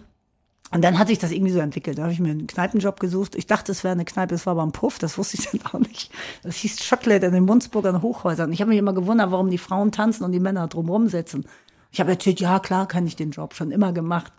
und 0.71 0.83
dann 0.83 0.97
hat 0.97 1.09
sich 1.09 1.19
das 1.19 1.31
irgendwie 1.31 1.51
so 1.51 1.59
entwickelt. 1.59 1.97
Da 1.97 2.03
habe 2.03 2.13
ich 2.13 2.19
mir 2.19 2.31
einen 2.31 2.47
Kneipenjob 2.47 2.99
gesucht. 2.99 3.35
Ich 3.35 3.47
dachte, 3.47 3.71
es 3.71 3.83
wäre 3.83 3.91
eine 3.91 4.05
Kneipe, 4.05 4.33
es 4.33 4.45
war 4.45 4.51
aber 4.51 4.63
ein 4.63 4.71
Puff. 4.71 4.97
Das 4.97 5.17
wusste 5.17 5.37
ich 5.37 5.49
dann 5.51 5.61
auch 5.65 5.79
nicht. 5.79 6.11
Das 6.41 6.55
hieß 6.57 6.89
Chocolate 6.89 7.25
in 7.25 7.33
den 7.33 7.45
Munzburgern 7.45 8.01
Hochhäusern. 8.01 8.51
Ich 8.51 8.61
habe 8.61 8.69
mich 8.69 8.79
immer 8.79 8.93
gewundert, 8.93 9.31
warum 9.31 9.49
die 9.49 9.57
Frauen 9.57 9.91
tanzen 9.91 10.23
und 10.23 10.31
die 10.31 10.39
Männer 10.39 10.67
drumherum 10.67 11.09
sitzen. 11.09 11.45
Ich 11.91 11.99
habe 11.99 12.11
erzählt, 12.11 12.39
ja, 12.39 12.59
klar 12.59 12.87
kann 12.87 13.05
ich 13.05 13.15
den 13.15 13.31
Job 13.31 13.53
schon 13.53 13.71
immer 13.71 13.93
gemacht. 13.93 14.33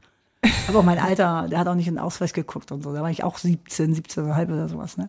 Aber 0.69 0.81
auch 0.81 0.85
mein 0.85 0.99
Alter, 0.99 1.47
der 1.49 1.59
hat 1.59 1.69
auch 1.69 1.75
nicht 1.75 1.89
in 1.89 1.95
den 1.95 2.03
Ausweis 2.03 2.33
geguckt 2.33 2.73
und 2.73 2.83
so. 2.83 2.93
Da 2.93 3.03
war 3.03 3.11
ich 3.11 3.23
auch 3.23 3.39
17, 3.39 3.95
17,5 3.95 4.45
oder 4.47 4.69
sowas. 4.69 4.97
Ne? 4.97 5.09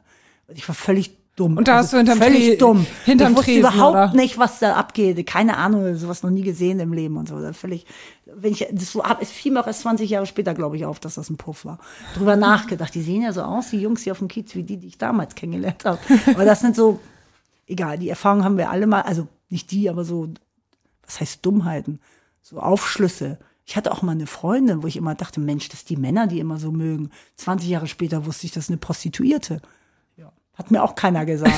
Ich 0.50 0.68
war 0.68 0.76
völlig 0.76 1.18
dumm. 1.36 1.58
Und 1.58 1.68
da 1.68 1.78
hast 1.78 1.94
du 1.94 1.98
hinterm 1.98 2.18
völlig 2.20 2.50
Tre- 2.54 2.58
dumm. 2.58 2.86
hinterm 3.06 3.32
ich 3.34 3.38
wusste 3.38 3.52
Tresen, 3.52 3.60
überhaupt 3.70 3.92
oder? 3.96 4.14
nicht, 4.14 4.38
was 4.38 4.60
da 4.60 4.76
abgeht. 4.76 5.26
Keine 5.28 5.58
Ahnung, 5.58 5.96
sowas 5.96 6.24
noch 6.24 6.30
nie 6.30 6.44
gesehen 6.44 6.80
im 6.80 6.94
Leben 6.94 7.18
und 7.18 7.28
so. 7.30 7.40
Das 7.40 7.56
völlig, 7.58 7.86
wenn 8.26 8.52
ich, 8.54 8.68
das 8.72 8.92
so 8.92 9.02
ab, 9.04 9.20
es 9.22 9.32
fiel 9.32 9.52
mir 9.52 9.60
auch 9.62 9.68
erst 9.68 9.82
20 9.82 10.10
Jahre 10.10 10.26
später, 10.26 10.54
glaube 10.54 10.78
ich, 10.78 10.86
auf, 10.86 11.00
dass 11.00 11.16
das 11.16 11.30
ein 11.30 11.38
Puff 11.38 11.66
war. 11.66 11.80
Drüber 12.16 12.36
nachgedacht. 12.36 12.94
Die 12.96 13.02
sehen 13.02 13.22
ja 13.22 13.34
so 13.34 13.42
aus, 13.42 13.70
die 13.70 13.80
Jungs 13.82 14.02
hier 14.04 14.14
auf 14.14 14.20
dem 14.20 14.28
Kiez, 14.28 14.56
wie 14.56 14.64
die, 14.64 14.78
die 14.78 14.88
ich 14.88 14.98
damals 14.98 15.36
kennengelernt 15.36 15.84
habe. 15.86 16.00
Aber 16.34 16.46
das 16.46 16.62
sind 16.62 16.76
so, 16.76 17.00
egal, 17.68 17.98
die 18.00 18.10
Erfahrungen 18.10 18.44
haben 18.44 18.58
wir 18.58 18.70
alle 18.70 18.88
mal, 18.88 19.02
also 19.02 19.28
nicht 19.50 19.72
die, 19.72 19.90
aber 19.90 20.04
so, 20.06 20.30
was 21.06 21.20
heißt 21.20 21.46
Dummheiten? 21.46 22.00
So 22.42 22.60
Aufschlüsse. 22.60 23.38
Ich 23.66 23.76
hatte 23.76 23.92
auch 23.92 24.04
mal 24.04 24.12
eine 24.12 24.28
Freundin, 24.28 24.84
wo 24.84 24.88
ich 24.88 24.96
immer 24.98 25.16
dachte, 25.16 25.40
Mensch, 25.40 25.70
das 25.70 25.80
sind 25.80 25.90
die 25.90 25.98
Männer, 25.98 26.28
die 26.28 26.40
immer 26.40 26.60
so 26.60 26.72
mögen. 26.72 27.10
20 27.38 27.68
Jahre 27.68 27.88
später 27.88 28.26
wusste 28.28 28.46
ich, 28.46 28.52
das 28.54 28.66
ist 28.66 28.70
eine 28.70 28.78
Prostituierte. 28.78 29.60
Hat 30.56 30.72
mir 30.72 30.84
auch 30.84 30.96
keiner 30.96 31.26
gesagt. 31.26 31.54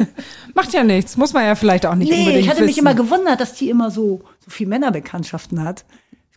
Macht 0.54 0.72
ja 0.72 0.82
nichts, 0.82 1.16
muss 1.16 1.32
man 1.32 1.44
ja 1.44 1.54
vielleicht 1.54 1.86
auch 1.86 1.94
nicht 1.94 2.10
nee, 2.10 2.20
unbedingt 2.20 2.44
ich 2.44 2.50
hatte 2.50 2.62
mich 2.62 2.70
wissen. 2.70 2.80
immer 2.80 2.94
gewundert, 2.94 3.40
dass 3.40 3.54
die 3.54 3.68
immer 3.68 3.90
so, 3.90 4.22
so 4.40 4.50
viel 4.50 4.66
Männerbekanntschaften 4.66 5.62
hat. 5.62 5.84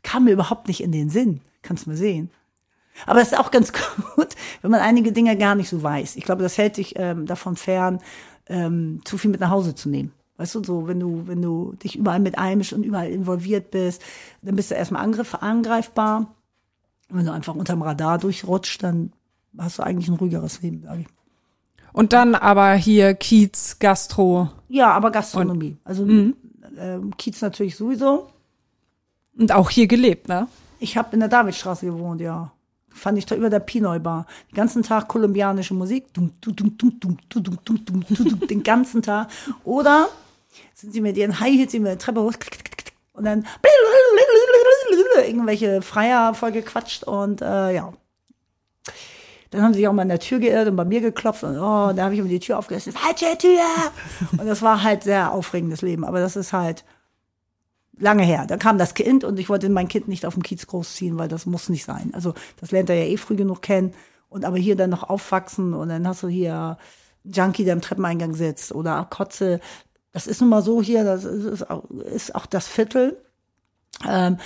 Kam 0.04 0.26
mir 0.26 0.32
überhaupt 0.32 0.68
nicht 0.68 0.82
in 0.82 0.92
den 0.92 1.10
Sinn. 1.10 1.42
Kannst 1.62 1.88
mal 1.88 1.96
sehen. 1.96 2.30
Aber 3.06 3.22
es 3.22 3.30
ist 3.32 3.40
auch 3.40 3.52
ganz 3.52 3.72
gut, 4.16 4.36
wenn 4.62 4.72
man 4.72 4.82
einige 4.82 5.12
Dinge 5.12 5.38
gar 5.38 5.56
nicht 5.56 5.70
so 5.70 5.82
weiß. 5.82 6.16
Ich 6.18 6.24
glaube, 6.24 6.44
das 6.44 6.58
hält 6.58 6.78
dich 6.78 6.94
ähm, 6.98 7.26
davon 7.26 7.56
fern, 7.56 8.00
ähm, 8.48 9.02
zu 9.06 9.18
viel 9.18 9.32
mit 9.32 9.40
nach 9.40 9.50
Hause 9.50 9.76
zu 9.76 9.90
nehmen. 9.90 10.12
Weißt 10.38 10.56
du, 10.56 10.64
so, 10.64 10.88
wenn 10.88 11.00
du, 11.00 11.28
wenn 11.28 11.42
du 11.42 11.74
dich 11.74 11.96
überall 11.96 12.20
mit 12.20 12.38
einmischst 12.38 12.74
und 12.74 12.84
überall 12.84 13.10
involviert 13.10 13.72
bist, 13.72 14.02
dann 14.42 14.56
bist 14.56 14.72
du 14.72 14.76
erstmal 14.76 15.04
angriff, 15.04 15.36
angreifbar. 15.36 16.36
Und 17.10 17.18
wenn 17.20 17.26
du 17.26 17.32
einfach 17.32 17.56
unterm 17.56 17.82
Radar 17.82 18.18
durchrutscht, 18.18 18.82
dann 18.84 19.14
hast 19.58 19.80
du 19.80 19.84
eigentlich 19.84 20.08
ein 20.08 20.16
ruhigeres 20.16 20.62
Leben, 20.62 20.82
sag 20.84 21.00
ich. 21.00 21.08
Und 21.94 22.14
dann 22.14 22.36
aber 22.36 22.74
hier 22.74 23.14
Kiez, 23.14 23.78
Gastro 23.80 24.50
Ja, 24.70 24.92
aber 24.92 25.12
Gastronomie. 25.12 25.78
also 25.84 26.04
ähm, 26.06 27.14
Kiez 27.18 27.42
natürlich 27.42 27.76
sowieso. 27.76 28.30
und 29.38 29.52
auch 29.52 29.70
hier 29.70 29.88
gelebt, 29.88 30.28
ne? 30.28 30.48
Ich 30.80 30.98
habe 30.98 31.10
in 31.14 31.20
der 31.20 31.30
Davidstraße 31.30 31.86
gewohnt, 31.86 32.22
ja. 32.22 32.52
Fand 32.90 33.18
ich 33.18 33.26
da 33.26 33.36
über 33.36 33.50
der 33.50 33.60
Pinoi 33.60 34.00
Bar. 34.00 34.26
Den 34.52 34.56
ganzen 34.56 34.84
Tag 34.84 35.08
kolumbianische 35.08 35.74
Musik. 35.74 36.14
Dum, 36.14 36.32
dum, 36.42 36.56
dum, 36.56 36.78
dum, 36.78 37.00
dum, 37.00 37.18
dum, 37.30 37.44
dum, 37.44 37.58
dum, 37.64 37.86
dum, 37.86 38.06
dum, 38.08 38.30
dum, 38.30 38.48
den 38.48 38.64
ganzen 38.64 39.02
Tag. 39.02 39.30
Oder 39.64 40.10
sind 40.74 40.92
sie 40.92 41.02
mit 41.02 41.16
ihren 41.18 41.40
High 41.40 41.54
Heels 41.54 41.74
über 41.74 41.92
die 41.92 41.98
Treppe 41.98 42.22
hoch 42.22 42.34
und 43.14 43.24
dann 43.26 43.46
irgendwelche 45.26 45.82
Freier 45.82 46.34
voll 46.34 46.52
gequatscht 46.52 47.04
und 47.04 47.42
äh, 47.42 47.76
ja. 47.76 47.94
Dann 49.52 49.62
haben 49.62 49.74
sie 49.74 49.80
sich 49.80 49.88
auch 49.88 49.94
mal 49.94 50.04
an 50.04 50.10
der 50.10 50.20
Tür 50.20 50.40
geirrt 50.40 50.70
und 50.70 50.78
bei 50.78 50.86
mir 50.86 51.02
geklopft 51.02 51.44
und 51.44 51.58
oh, 51.58 51.92
da 51.94 52.04
habe 52.06 52.14
ich 52.14 52.20
immer 52.20 52.30
die 52.30 52.40
Tür 52.40 52.58
aufgerissen. 52.58 52.94
Falsche 52.94 53.38
Tür! 53.38 53.60
Und 54.32 54.48
das 54.48 54.62
war 54.62 54.82
halt 54.82 55.04
sehr 55.04 55.34
aufregendes 55.34 55.82
Leben. 55.82 56.06
Aber 56.06 56.22
das 56.22 56.38
ist 56.38 56.54
halt 56.54 56.86
lange 57.98 58.24
her. 58.24 58.46
Da 58.48 58.56
kam 58.56 58.78
das 58.78 58.94
Kind 58.94 59.24
und 59.26 59.40
ich 59.40 59.50
wollte 59.50 59.70
mein 59.70 59.90
Kind 59.90 60.08
nicht 60.08 60.26
auf 60.26 60.34
dem 60.34 60.44
Kiez 60.44 60.66
großziehen, 60.68 61.18
weil 61.18 61.28
das 61.28 61.46
muss 61.46 61.70
nicht 61.70 61.84
sein. 61.84 62.12
Also 62.14 62.34
das 62.62 62.72
lernt 62.72 62.90
er 62.90 62.96
ja 62.96 63.06
eh 63.06 63.18
früh 63.18 63.36
genug 63.36 63.62
kennen. 63.62 63.94
Und 64.30 64.46
aber 64.46 64.58
hier 64.58 64.78
dann 64.78 64.90
noch 64.90 65.04
aufwachsen 65.04 65.74
und 65.74 65.90
dann 65.90 66.08
hast 66.08 66.24
du 66.24 66.30
hier 66.30 66.78
Junkie, 67.26 67.66
der 67.66 67.74
im 67.74 67.82
Treppeneingang 67.82 68.34
sitzt 68.34 68.74
oder 68.74 69.06
Kotze. 69.10 69.60
Das 70.14 70.28
ist 70.28 70.40
nun 70.40 70.50
mal 70.50 70.62
so 70.62 70.82
hier, 70.82 71.04
das 71.04 71.26
ist, 71.26 71.44
ist, 71.46 71.70
auch, 71.70 71.84
ist 71.90 72.34
auch 72.36 72.46
das 72.46 72.68
Viertel. 72.68 73.18
Ähm, 74.08 74.38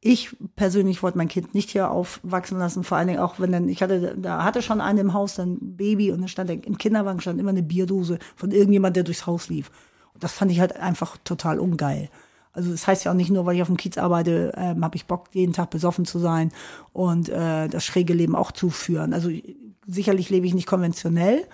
ich 0.00 0.36
persönlich 0.54 1.02
wollte 1.02 1.18
mein 1.18 1.28
Kind 1.28 1.54
nicht 1.54 1.70
hier 1.70 1.90
aufwachsen 1.90 2.58
lassen, 2.58 2.84
vor 2.84 2.98
allen 2.98 3.08
Dingen 3.08 3.18
auch, 3.18 3.40
wenn 3.40 3.50
dann, 3.50 3.68
ich 3.68 3.82
hatte, 3.82 4.16
da 4.16 4.44
hatte 4.44 4.62
schon 4.62 4.80
einen 4.80 4.98
im 4.98 5.12
Haus, 5.12 5.34
dann 5.34 5.54
ein 5.54 5.76
Baby 5.76 6.12
und 6.12 6.20
dann 6.20 6.28
stand 6.28 6.50
im 6.50 6.78
Kinderwagen 6.78 7.20
stand 7.20 7.40
immer 7.40 7.50
eine 7.50 7.62
Bierdose 7.62 8.18
von 8.36 8.52
irgendjemand, 8.52 8.94
der 8.96 9.02
durchs 9.02 9.26
Haus 9.26 9.48
lief. 9.48 9.70
Und 10.14 10.22
das 10.22 10.32
fand 10.32 10.52
ich 10.52 10.60
halt 10.60 10.76
einfach 10.76 11.16
total 11.24 11.58
ungeil. 11.58 12.10
Also 12.52 12.70
das 12.70 12.86
heißt 12.86 13.04
ja 13.04 13.12
auch 13.12 13.16
nicht 13.16 13.30
nur, 13.30 13.44
weil 13.46 13.56
ich 13.56 13.62
auf 13.62 13.68
dem 13.68 13.76
Kiez 13.76 13.98
arbeite, 13.98 14.52
ähm, 14.56 14.84
habe 14.84 14.96
ich 14.96 15.06
Bock, 15.06 15.26
jeden 15.32 15.52
Tag 15.52 15.70
besoffen 15.70 16.04
zu 16.04 16.18
sein 16.18 16.52
und 16.92 17.28
äh, 17.28 17.68
das 17.68 17.84
schräge 17.84 18.14
Leben 18.14 18.34
auch 18.34 18.52
zu 18.52 18.70
führen. 18.70 19.12
Also 19.12 19.30
sicherlich 19.86 20.30
lebe 20.30 20.46
ich 20.46 20.54
nicht 20.54 20.66
konventionell, 20.66 21.46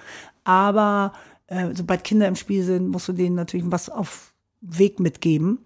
aber 0.44 1.12
äh, 1.46 1.74
sobald 1.74 2.04
Kinder 2.04 2.28
im 2.28 2.36
Spiel 2.36 2.62
sind, 2.62 2.88
musst 2.88 3.08
du 3.08 3.12
denen 3.12 3.36
natürlich 3.36 3.70
was 3.70 3.88
auf 3.88 4.34
Weg 4.60 5.00
mitgeben. 5.00 5.58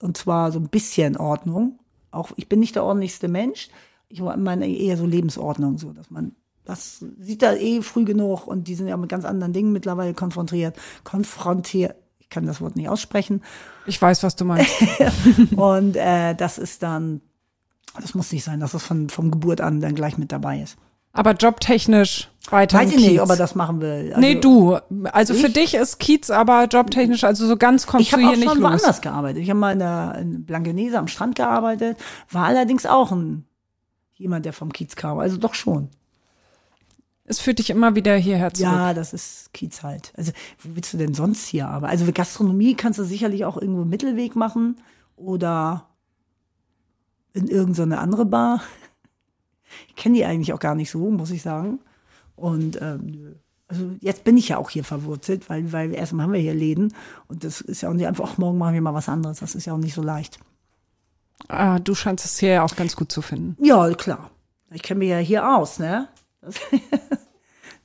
Und 0.00 0.16
zwar 0.16 0.52
so 0.52 0.58
ein 0.58 0.68
bisschen 0.68 1.16
Ordnung. 1.16 1.78
Auch 2.10 2.32
ich 2.36 2.48
bin 2.48 2.60
nicht 2.60 2.74
der 2.74 2.84
ordentlichste 2.84 3.28
Mensch. 3.28 3.68
Ich 4.08 4.20
meine 4.20 4.68
eher 4.68 4.96
so 4.96 5.06
Lebensordnung, 5.06 5.78
so 5.78 5.92
dass 5.92 6.10
man 6.10 6.32
das 6.66 7.04
sieht 7.20 7.42
da 7.42 7.54
eh 7.54 7.80
früh 7.80 8.04
genug 8.04 8.46
und 8.46 8.68
die 8.68 8.74
sind 8.74 8.88
ja 8.88 8.96
mit 8.96 9.08
ganz 9.08 9.24
anderen 9.24 9.52
Dingen 9.52 9.72
mittlerweile 9.72 10.14
konfrontiert, 10.14 10.76
konfrontiert. 11.04 11.94
Ich 12.18 12.28
kann 12.28 12.44
das 12.44 12.60
Wort 12.60 12.74
nicht 12.74 12.88
aussprechen. 12.88 13.42
Ich 13.86 14.02
weiß, 14.02 14.24
was 14.24 14.34
du 14.34 14.44
meinst. 14.44 14.72
Und 15.56 15.94
äh, 15.94 16.34
das 16.34 16.58
ist 16.58 16.82
dann, 16.82 17.20
das 18.00 18.16
muss 18.16 18.32
nicht 18.32 18.42
sein, 18.42 18.58
dass 18.58 18.74
es 18.74 18.82
von 18.82 19.08
vom 19.08 19.30
Geburt 19.30 19.60
an 19.60 19.80
dann 19.80 19.94
gleich 19.94 20.18
mit 20.18 20.32
dabei 20.32 20.60
ist. 20.60 20.76
Aber 21.16 21.32
jobtechnisch 21.32 22.28
weiter 22.50 22.78
Weiß 22.78 22.90
ich 22.90 22.96
nicht, 22.96 23.08
Kiez. 23.08 23.20
ob 23.20 23.30
er 23.30 23.36
das 23.36 23.54
machen 23.54 23.80
will. 23.80 24.08
Also, 24.14 24.20
nee, 24.20 24.36
du. 24.36 24.78
Also 25.12 25.34
für 25.34 25.46
Ich? 25.48 25.52
dich 25.54 25.74
ist 25.74 25.98
Kiez 25.98 26.30
aber 26.30 26.64
jobtechnisch, 26.66 27.24
also 27.24 27.46
so 27.46 27.56
ganz 27.56 27.86
kommst 27.86 28.04
Ich 28.04 28.10
du 28.10 28.16
habe 28.18 28.26
auch 28.26 28.30
hier 28.30 28.38
nicht 28.38 28.48
schon 28.48 28.60
los. 28.60 28.70
woanders 28.70 29.00
gearbeitet. 29.00 29.42
Ich 29.42 29.50
habe 29.50 29.58
mal 29.58 29.72
in, 29.72 29.78
der, 29.80 30.16
in 30.20 30.44
Blankenese 30.44 30.98
am 30.98 31.08
Strand 31.08 31.34
gearbeitet, 31.34 31.96
war 32.30 32.44
allerdings 32.44 32.86
auch 32.86 33.10
ein 33.12 33.46
jemand, 34.14 34.44
der 34.44 34.52
vom 34.52 34.72
Kiez 34.72 34.94
kam. 34.94 35.18
Also 35.18 35.36
doch 35.38 35.54
schon. 35.54 35.88
Es 37.24 37.40
führt 37.40 37.58
dich 37.58 37.70
immer 37.70 37.96
wieder 37.96 38.14
hierher 38.14 38.54
zurück. 38.54 38.72
Ja, 38.72 38.94
das 38.94 39.12
ist 39.12 39.52
Kiez 39.52 39.82
halt. 39.82 40.12
Also, 40.16 40.30
wo 40.62 40.76
willst 40.76 40.92
du 40.92 40.98
denn 40.98 41.12
sonst 41.14 41.46
hier 41.48 41.66
arbeiten? 41.68 41.90
Also, 41.90 42.04
für 42.04 42.12
Gastronomie 42.12 42.74
kannst 42.76 43.00
du 43.00 43.04
sicherlich 43.04 43.44
auch 43.44 43.56
irgendwo 43.56 43.80
einen 43.80 43.90
Mittelweg 43.90 44.36
machen 44.36 44.76
oder 45.16 45.88
in 47.32 47.48
irgendeine 47.48 47.98
andere 47.98 48.24
Bar. 48.26 48.60
Ich 49.88 49.96
kenne 49.96 50.16
die 50.16 50.24
eigentlich 50.24 50.52
auch 50.52 50.58
gar 50.58 50.74
nicht 50.74 50.90
so, 50.90 51.10
muss 51.10 51.30
ich 51.30 51.42
sagen. 51.42 51.80
Und 52.34 52.80
ähm, 52.80 53.36
also 53.68 53.90
jetzt 54.00 54.24
bin 54.24 54.36
ich 54.36 54.48
ja 54.48 54.58
auch 54.58 54.70
hier 54.70 54.84
verwurzelt, 54.84 55.48
weil, 55.48 55.72
weil 55.72 55.92
erstmal 55.92 56.24
haben 56.24 56.32
wir 56.32 56.40
hier 56.40 56.54
Läden 56.54 56.94
und 57.28 57.42
das 57.42 57.60
ist 57.60 57.80
ja 57.80 57.88
auch 57.88 57.94
nicht 57.94 58.06
einfach, 58.06 58.30
ach, 58.32 58.38
morgen 58.38 58.58
machen 58.58 58.74
wir 58.74 58.80
mal 58.80 58.94
was 58.94 59.08
anderes. 59.08 59.40
Das 59.40 59.54
ist 59.54 59.66
ja 59.66 59.72
auch 59.72 59.78
nicht 59.78 59.94
so 59.94 60.02
leicht. 60.02 60.38
Ah, 61.48 61.78
du 61.78 61.94
scheinst 61.94 62.24
es 62.24 62.38
hier 62.38 62.50
ja 62.50 62.62
auch 62.62 62.76
ganz 62.76 62.96
gut 62.96 63.10
zu 63.10 63.22
finden. 63.22 63.56
Ja, 63.64 63.88
klar. 63.94 64.30
Ich 64.70 64.82
kenne 64.82 64.98
mich 64.98 65.10
ja 65.10 65.18
hier 65.18 65.56
aus, 65.56 65.78
ne? 65.78 66.08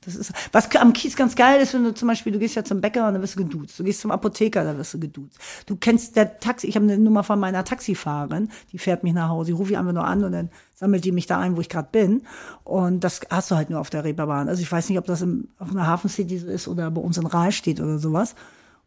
Das, 0.04 0.16
ist, 0.16 0.32
was 0.50 0.74
am 0.76 0.92
Kiez 0.92 1.14
ganz 1.14 1.36
geil 1.36 1.60
ist, 1.60 1.74
wenn 1.74 1.84
du 1.84 1.94
zum 1.94 2.08
Beispiel, 2.08 2.32
du 2.32 2.38
gehst 2.38 2.56
ja 2.56 2.64
zum 2.64 2.80
Bäcker 2.80 3.06
und 3.06 3.14
dann 3.14 3.22
wirst 3.22 3.36
du 3.36 3.44
geduzt. 3.44 3.78
Du 3.78 3.84
gehst 3.84 4.00
zum 4.00 4.10
Apotheker, 4.10 4.64
da 4.64 4.76
wirst 4.76 4.94
du 4.94 5.00
geduzt. 5.00 5.38
Du 5.66 5.76
kennst 5.76 6.16
der 6.16 6.40
Taxi, 6.40 6.66
ich 6.66 6.74
habe 6.74 6.84
eine 6.84 6.98
Nummer 6.98 7.22
von 7.22 7.38
meiner 7.38 7.64
Taxifahrerin, 7.64 8.48
die 8.72 8.78
fährt 8.78 9.04
mich 9.04 9.12
nach 9.12 9.28
Hause. 9.28 9.52
Ich 9.52 9.58
rufe 9.58 9.70
die 9.70 9.76
einfach 9.76 9.92
nur 9.92 10.04
an 10.04 10.24
und 10.24 10.32
dann 10.32 10.50
sammelt 10.74 11.04
die 11.04 11.12
mich 11.12 11.26
da 11.26 11.38
ein, 11.38 11.56
wo 11.56 11.60
ich 11.60 11.68
gerade 11.68 11.88
bin. 11.92 12.22
Und 12.64 13.04
das 13.04 13.20
hast 13.30 13.50
du 13.50 13.54
halt 13.54 13.70
nur 13.70 13.80
auf 13.80 13.90
der 13.90 14.04
Reeperbahn. 14.04 14.48
Also 14.48 14.60
ich 14.60 14.70
weiß 14.70 14.88
nicht, 14.88 14.98
ob 14.98 15.06
das 15.06 15.22
im, 15.22 15.48
auf 15.58 15.70
einer 15.70 15.86
Hafencity 15.86 16.38
so 16.38 16.48
ist 16.48 16.68
oder 16.68 16.90
bei 16.90 17.00
uns 17.00 17.16
in 17.16 17.26
Rahl 17.26 17.52
steht 17.52 17.80
oder 17.80 17.98
sowas. 17.98 18.34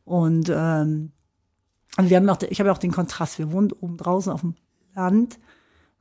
Und 0.03 0.51
ähm, 0.53 1.11
und 1.97 2.09
wir 2.09 2.17
haben 2.17 2.25
noch, 2.25 2.41
ich 2.41 2.59
habe 2.59 2.67
ja 2.67 2.73
auch 2.73 2.79
den 2.79 2.91
Kontrast. 2.91 3.39
Wir 3.39 3.51
wohnen 3.51 3.71
oben 3.71 3.97
draußen 3.97 4.31
auf 4.31 4.41
dem 4.41 4.55
Land, 4.95 5.39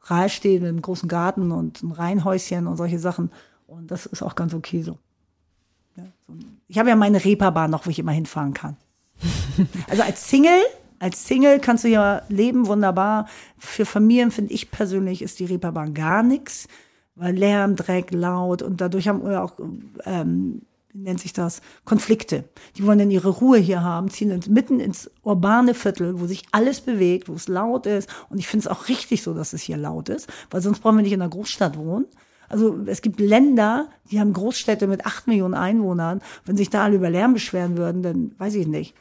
Rahl 0.06 0.28
steht 0.28 0.60
mit 0.60 0.68
einem 0.68 0.82
großen 0.82 1.08
Garten 1.08 1.50
und 1.50 1.82
ein 1.82 1.92
Reihenhäuschen 1.92 2.66
und 2.66 2.76
solche 2.76 2.98
Sachen. 2.98 3.30
Und 3.74 3.90
das 3.90 4.06
ist 4.06 4.22
auch 4.22 4.36
ganz 4.36 4.54
okay 4.54 4.82
so. 4.82 4.98
Ja, 5.96 6.04
so. 6.26 6.34
Ich 6.68 6.78
habe 6.78 6.88
ja 6.88 6.96
meine 6.96 7.24
Reeperbahn 7.24 7.70
noch, 7.70 7.86
wo 7.86 7.90
ich 7.90 7.98
immer 7.98 8.12
hinfahren 8.12 8.54
kann. 8.54 8.76
Also 9.88 10.02
als 10.02 10.28
Single, 10.28 10.60
als 10.98 11.28
Single 11.28 11.60
kannst 11.60 11.84
du 11.84 11.88
ja 11.88 12.22
leben, 12.28 12.66
wunderbar. 12.66 13.28
Für 13.56 13.86
Familien 13.86 14.32
finde 14.32 14.52
ich 14.52 14.72
persönlich 14.72 15.22
ist 15.22 15.38
die 15.38 15.44
Reeperbahn 15.44 15.94
gar 15.94 16.24
nichts, 16.24 16.66
weil 17.14 17.36
Lärm, 17.36 17.76
Dreck, 17.76 18.10
laut 18.10 18.62
und 18.62 18.80
dadurch 18.80 19.06
haben 19.06 19.24
wir 19.24 19.44
auch, 19.44 19.52
ähm, 20.04 20.62
wie 20.92 20.98
nennt 20.98 21.20
sich 21.20 21.32
das, 21.32 21.62
Konflikte. 21.84 22.44
Die 22.76 22.84
wollen 22.84 22.98
dann 22.98 23.12
ihre 23.12 23.28
Ruhe 23.28 23.58
hier 23.58 23.84
haben, 23.84 24.10
ziehen 24.10 24.32
uns 24.32 24.48
mitten 24.48 24.80
ins 24.80 25.08
urbane 25.22 25.74
Viertel, 25.74 26.18
wo 26.18 26.26
sich 26.26 26.42
alles 26.50 26.80
bewegt, 26.80 27.28
wo 27.28 27.34
es 27.34 27.46
laut 27.46 27.86
ist. 27.86 28.08
Und 28.28 28.38
ich 28.38 28.48
finde 28.48 28.66
es 28.66 28.68
auch 28.68 28.88
richtig 28.88 29.22
so, 29.22 29.34
dass 29.34 29.52
es 29.52 29.62
hier 29.62 29.76
laut 29.76 30.08
ist, 30.08 30.28
weil 30.50 30.62
sonst 30.62 30.80
brauchen 30.80 30.96
wir 30.96 31.02
nicht 31.02 31.12
in 31.12 31.22
einer 31.22 31.30
Großstadt 31.30 31.76
wohnen. 31.76 32.06
Also 32.54 32.78
es 32.86 33.02
gibt 33.02 33.18
Länder, 33.18 33.88
die 34.12 34.20
haben 34.20 34.32
Großstädte 34.32 34.86
mit 34.86 35.06
acht 35.06 35.26
Millionen 35.26 35.54
Einwohnern. 35.54 36.20
Wenn 36.44 36.56
sich 36.56 36.70
da 36.70 36.84
alle 36.84 36.94
über 36.94 37.10
Lärm 37.10 37.32
beschweren 37.34 37.76
würden, 37.76 38.04
dann 38.04 38.32
weiß 38.38 38.54
ich 38.54 38.68
nicht. 38.68 38.94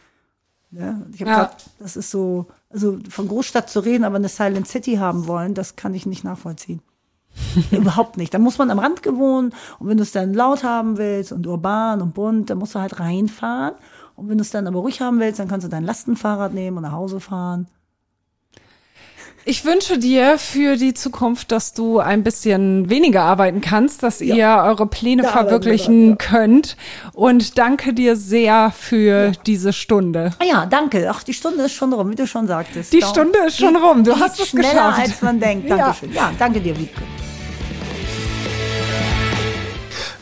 Ja, 0.72 0.99
ich 1.14 1.22
hab 1.22 1.28
Ja. 1.28 1.36
grad, 1.36 1.66
das 1.78 1.95
ist 1.95 2.10
so, 2.10 2.47
also 2.72 2.97
von 3.10 3.28
Großstadt 3.28 3.70
zu 3.70 3.82
reden, 3.82 4.06
aber 4.06 4.16
eine 4.16 4.28
Silent 4.28 4.68
City 4.68 4.95
haben 4.95 5.28
wollen, 5.28 5.54
das 5.54 5.76
kann 5.76 5.93
ich 5.93 6.08
nicht 6.08 6.24
nachvollziehen. 6.24 6.82
Überhaupt 7.72 8.18
nicht. 8.18 8.34
Da 8.34 8.39
muss 8.39 8.58
man 8.58 8.72
am 8.72 8.80
Rand 8.80 9.04
gewohnen 9.04 9.54
und 9.78 9.88
wenn 9.88 9.97
du 9.97 10.04
es 10.04 10.12
dann 10.14 10.34
laut 10.34 10.64
haben 10.64 10.97
willst 10.97 11.32
und 11.32 11.45
urban 11.45 12.01
und 12.01 12.16
bunt, 12.16 12.49
dann 12.49 12.58
musst 12.58 12.74
du 12.74 12.80
halt 12.80 12.99
reinfahren. 12.99 13.76
Und 14.16 14.30
wenn 14.30 14.39
du 14.39 14.41
es 14.41 14.49
dann 14.49 14.66
aber 14.66 14.80
ruhig 14.80 14.99
haben 14.99 15.20
willst, 15.20 15.39
dann 15.39 15.47
kannst 15.47 15.66
du 15.66 15.70
dein 15.70 15.84
Lastenfahrrad 15.84 16.56
nehmen 16.56 16.78
und 16.78 16.84
nach 16.84 16.91
Hause 16.91 17.20
fahren. 17.20 17.68
Ich 19.46 19.66
wünsche 19.66 19.98
dir 19.98 20.38
für 20.38 20.78
die 20.78 20.94
Zukunft, 20.94 21.52
dass 21.52 21.74
du 21.74 22.00
ein 22.00 22.24
bisschen 22.24 22.89
weniger 22.89 23.24
arbeiten 23.24 23.60
kannst, 23.60 24.02
dass 24.02 24.22
ja. 24.22 24.36
ihr 24.36 24.64
eure 24.64 24.88
Pläne 24.88 25.24
da 25.24 25.30
verwirklichen 25.30 26.12
ja. 26.12 26.16
könnt. 26.16 26.78
Und 27.14 27.58
danke 27.58 27.94
dir 27.94 28.16
sehr 28.16 28.72
für 28.72 29.26
ja. 29.26 29.32
diese 29.46 29.74
Stunde. 29.74 30.32
Ah 30.39 30.46
ja, 30.46 30.66
danke. 30.66 31.10
Ach, 31.10 31.24
die 31.24 31.34
Stunde 31.34 31.64
ist 31.64 31.74
schon 31.74 31.91
rum, 31.91 32.12
wie 32.12 32.16
du 32.16 32.26
schon 32.26 32.48
sagtest. 32.48 32.94
Die. 32.94 33.02
Stunde 33.02 33.38
ist 33.46 33.58
schon 33.58 33.76
rum. 33.76 34.04
Du 34.04 34.18
hast 34.18 34.39
es 34.39 34.48
schneller, 34.48 34.70
geschafft. 34.70 35.00
als 35.00 35.22
man 35.22 35.39
denkt. 35.39 35.70
Dankeschön. 35.70 36.14
Ja, 36.14 36.32
danke 36.39 36.62
dir, 36.62 36.78
Wiebke. 36.78 37.02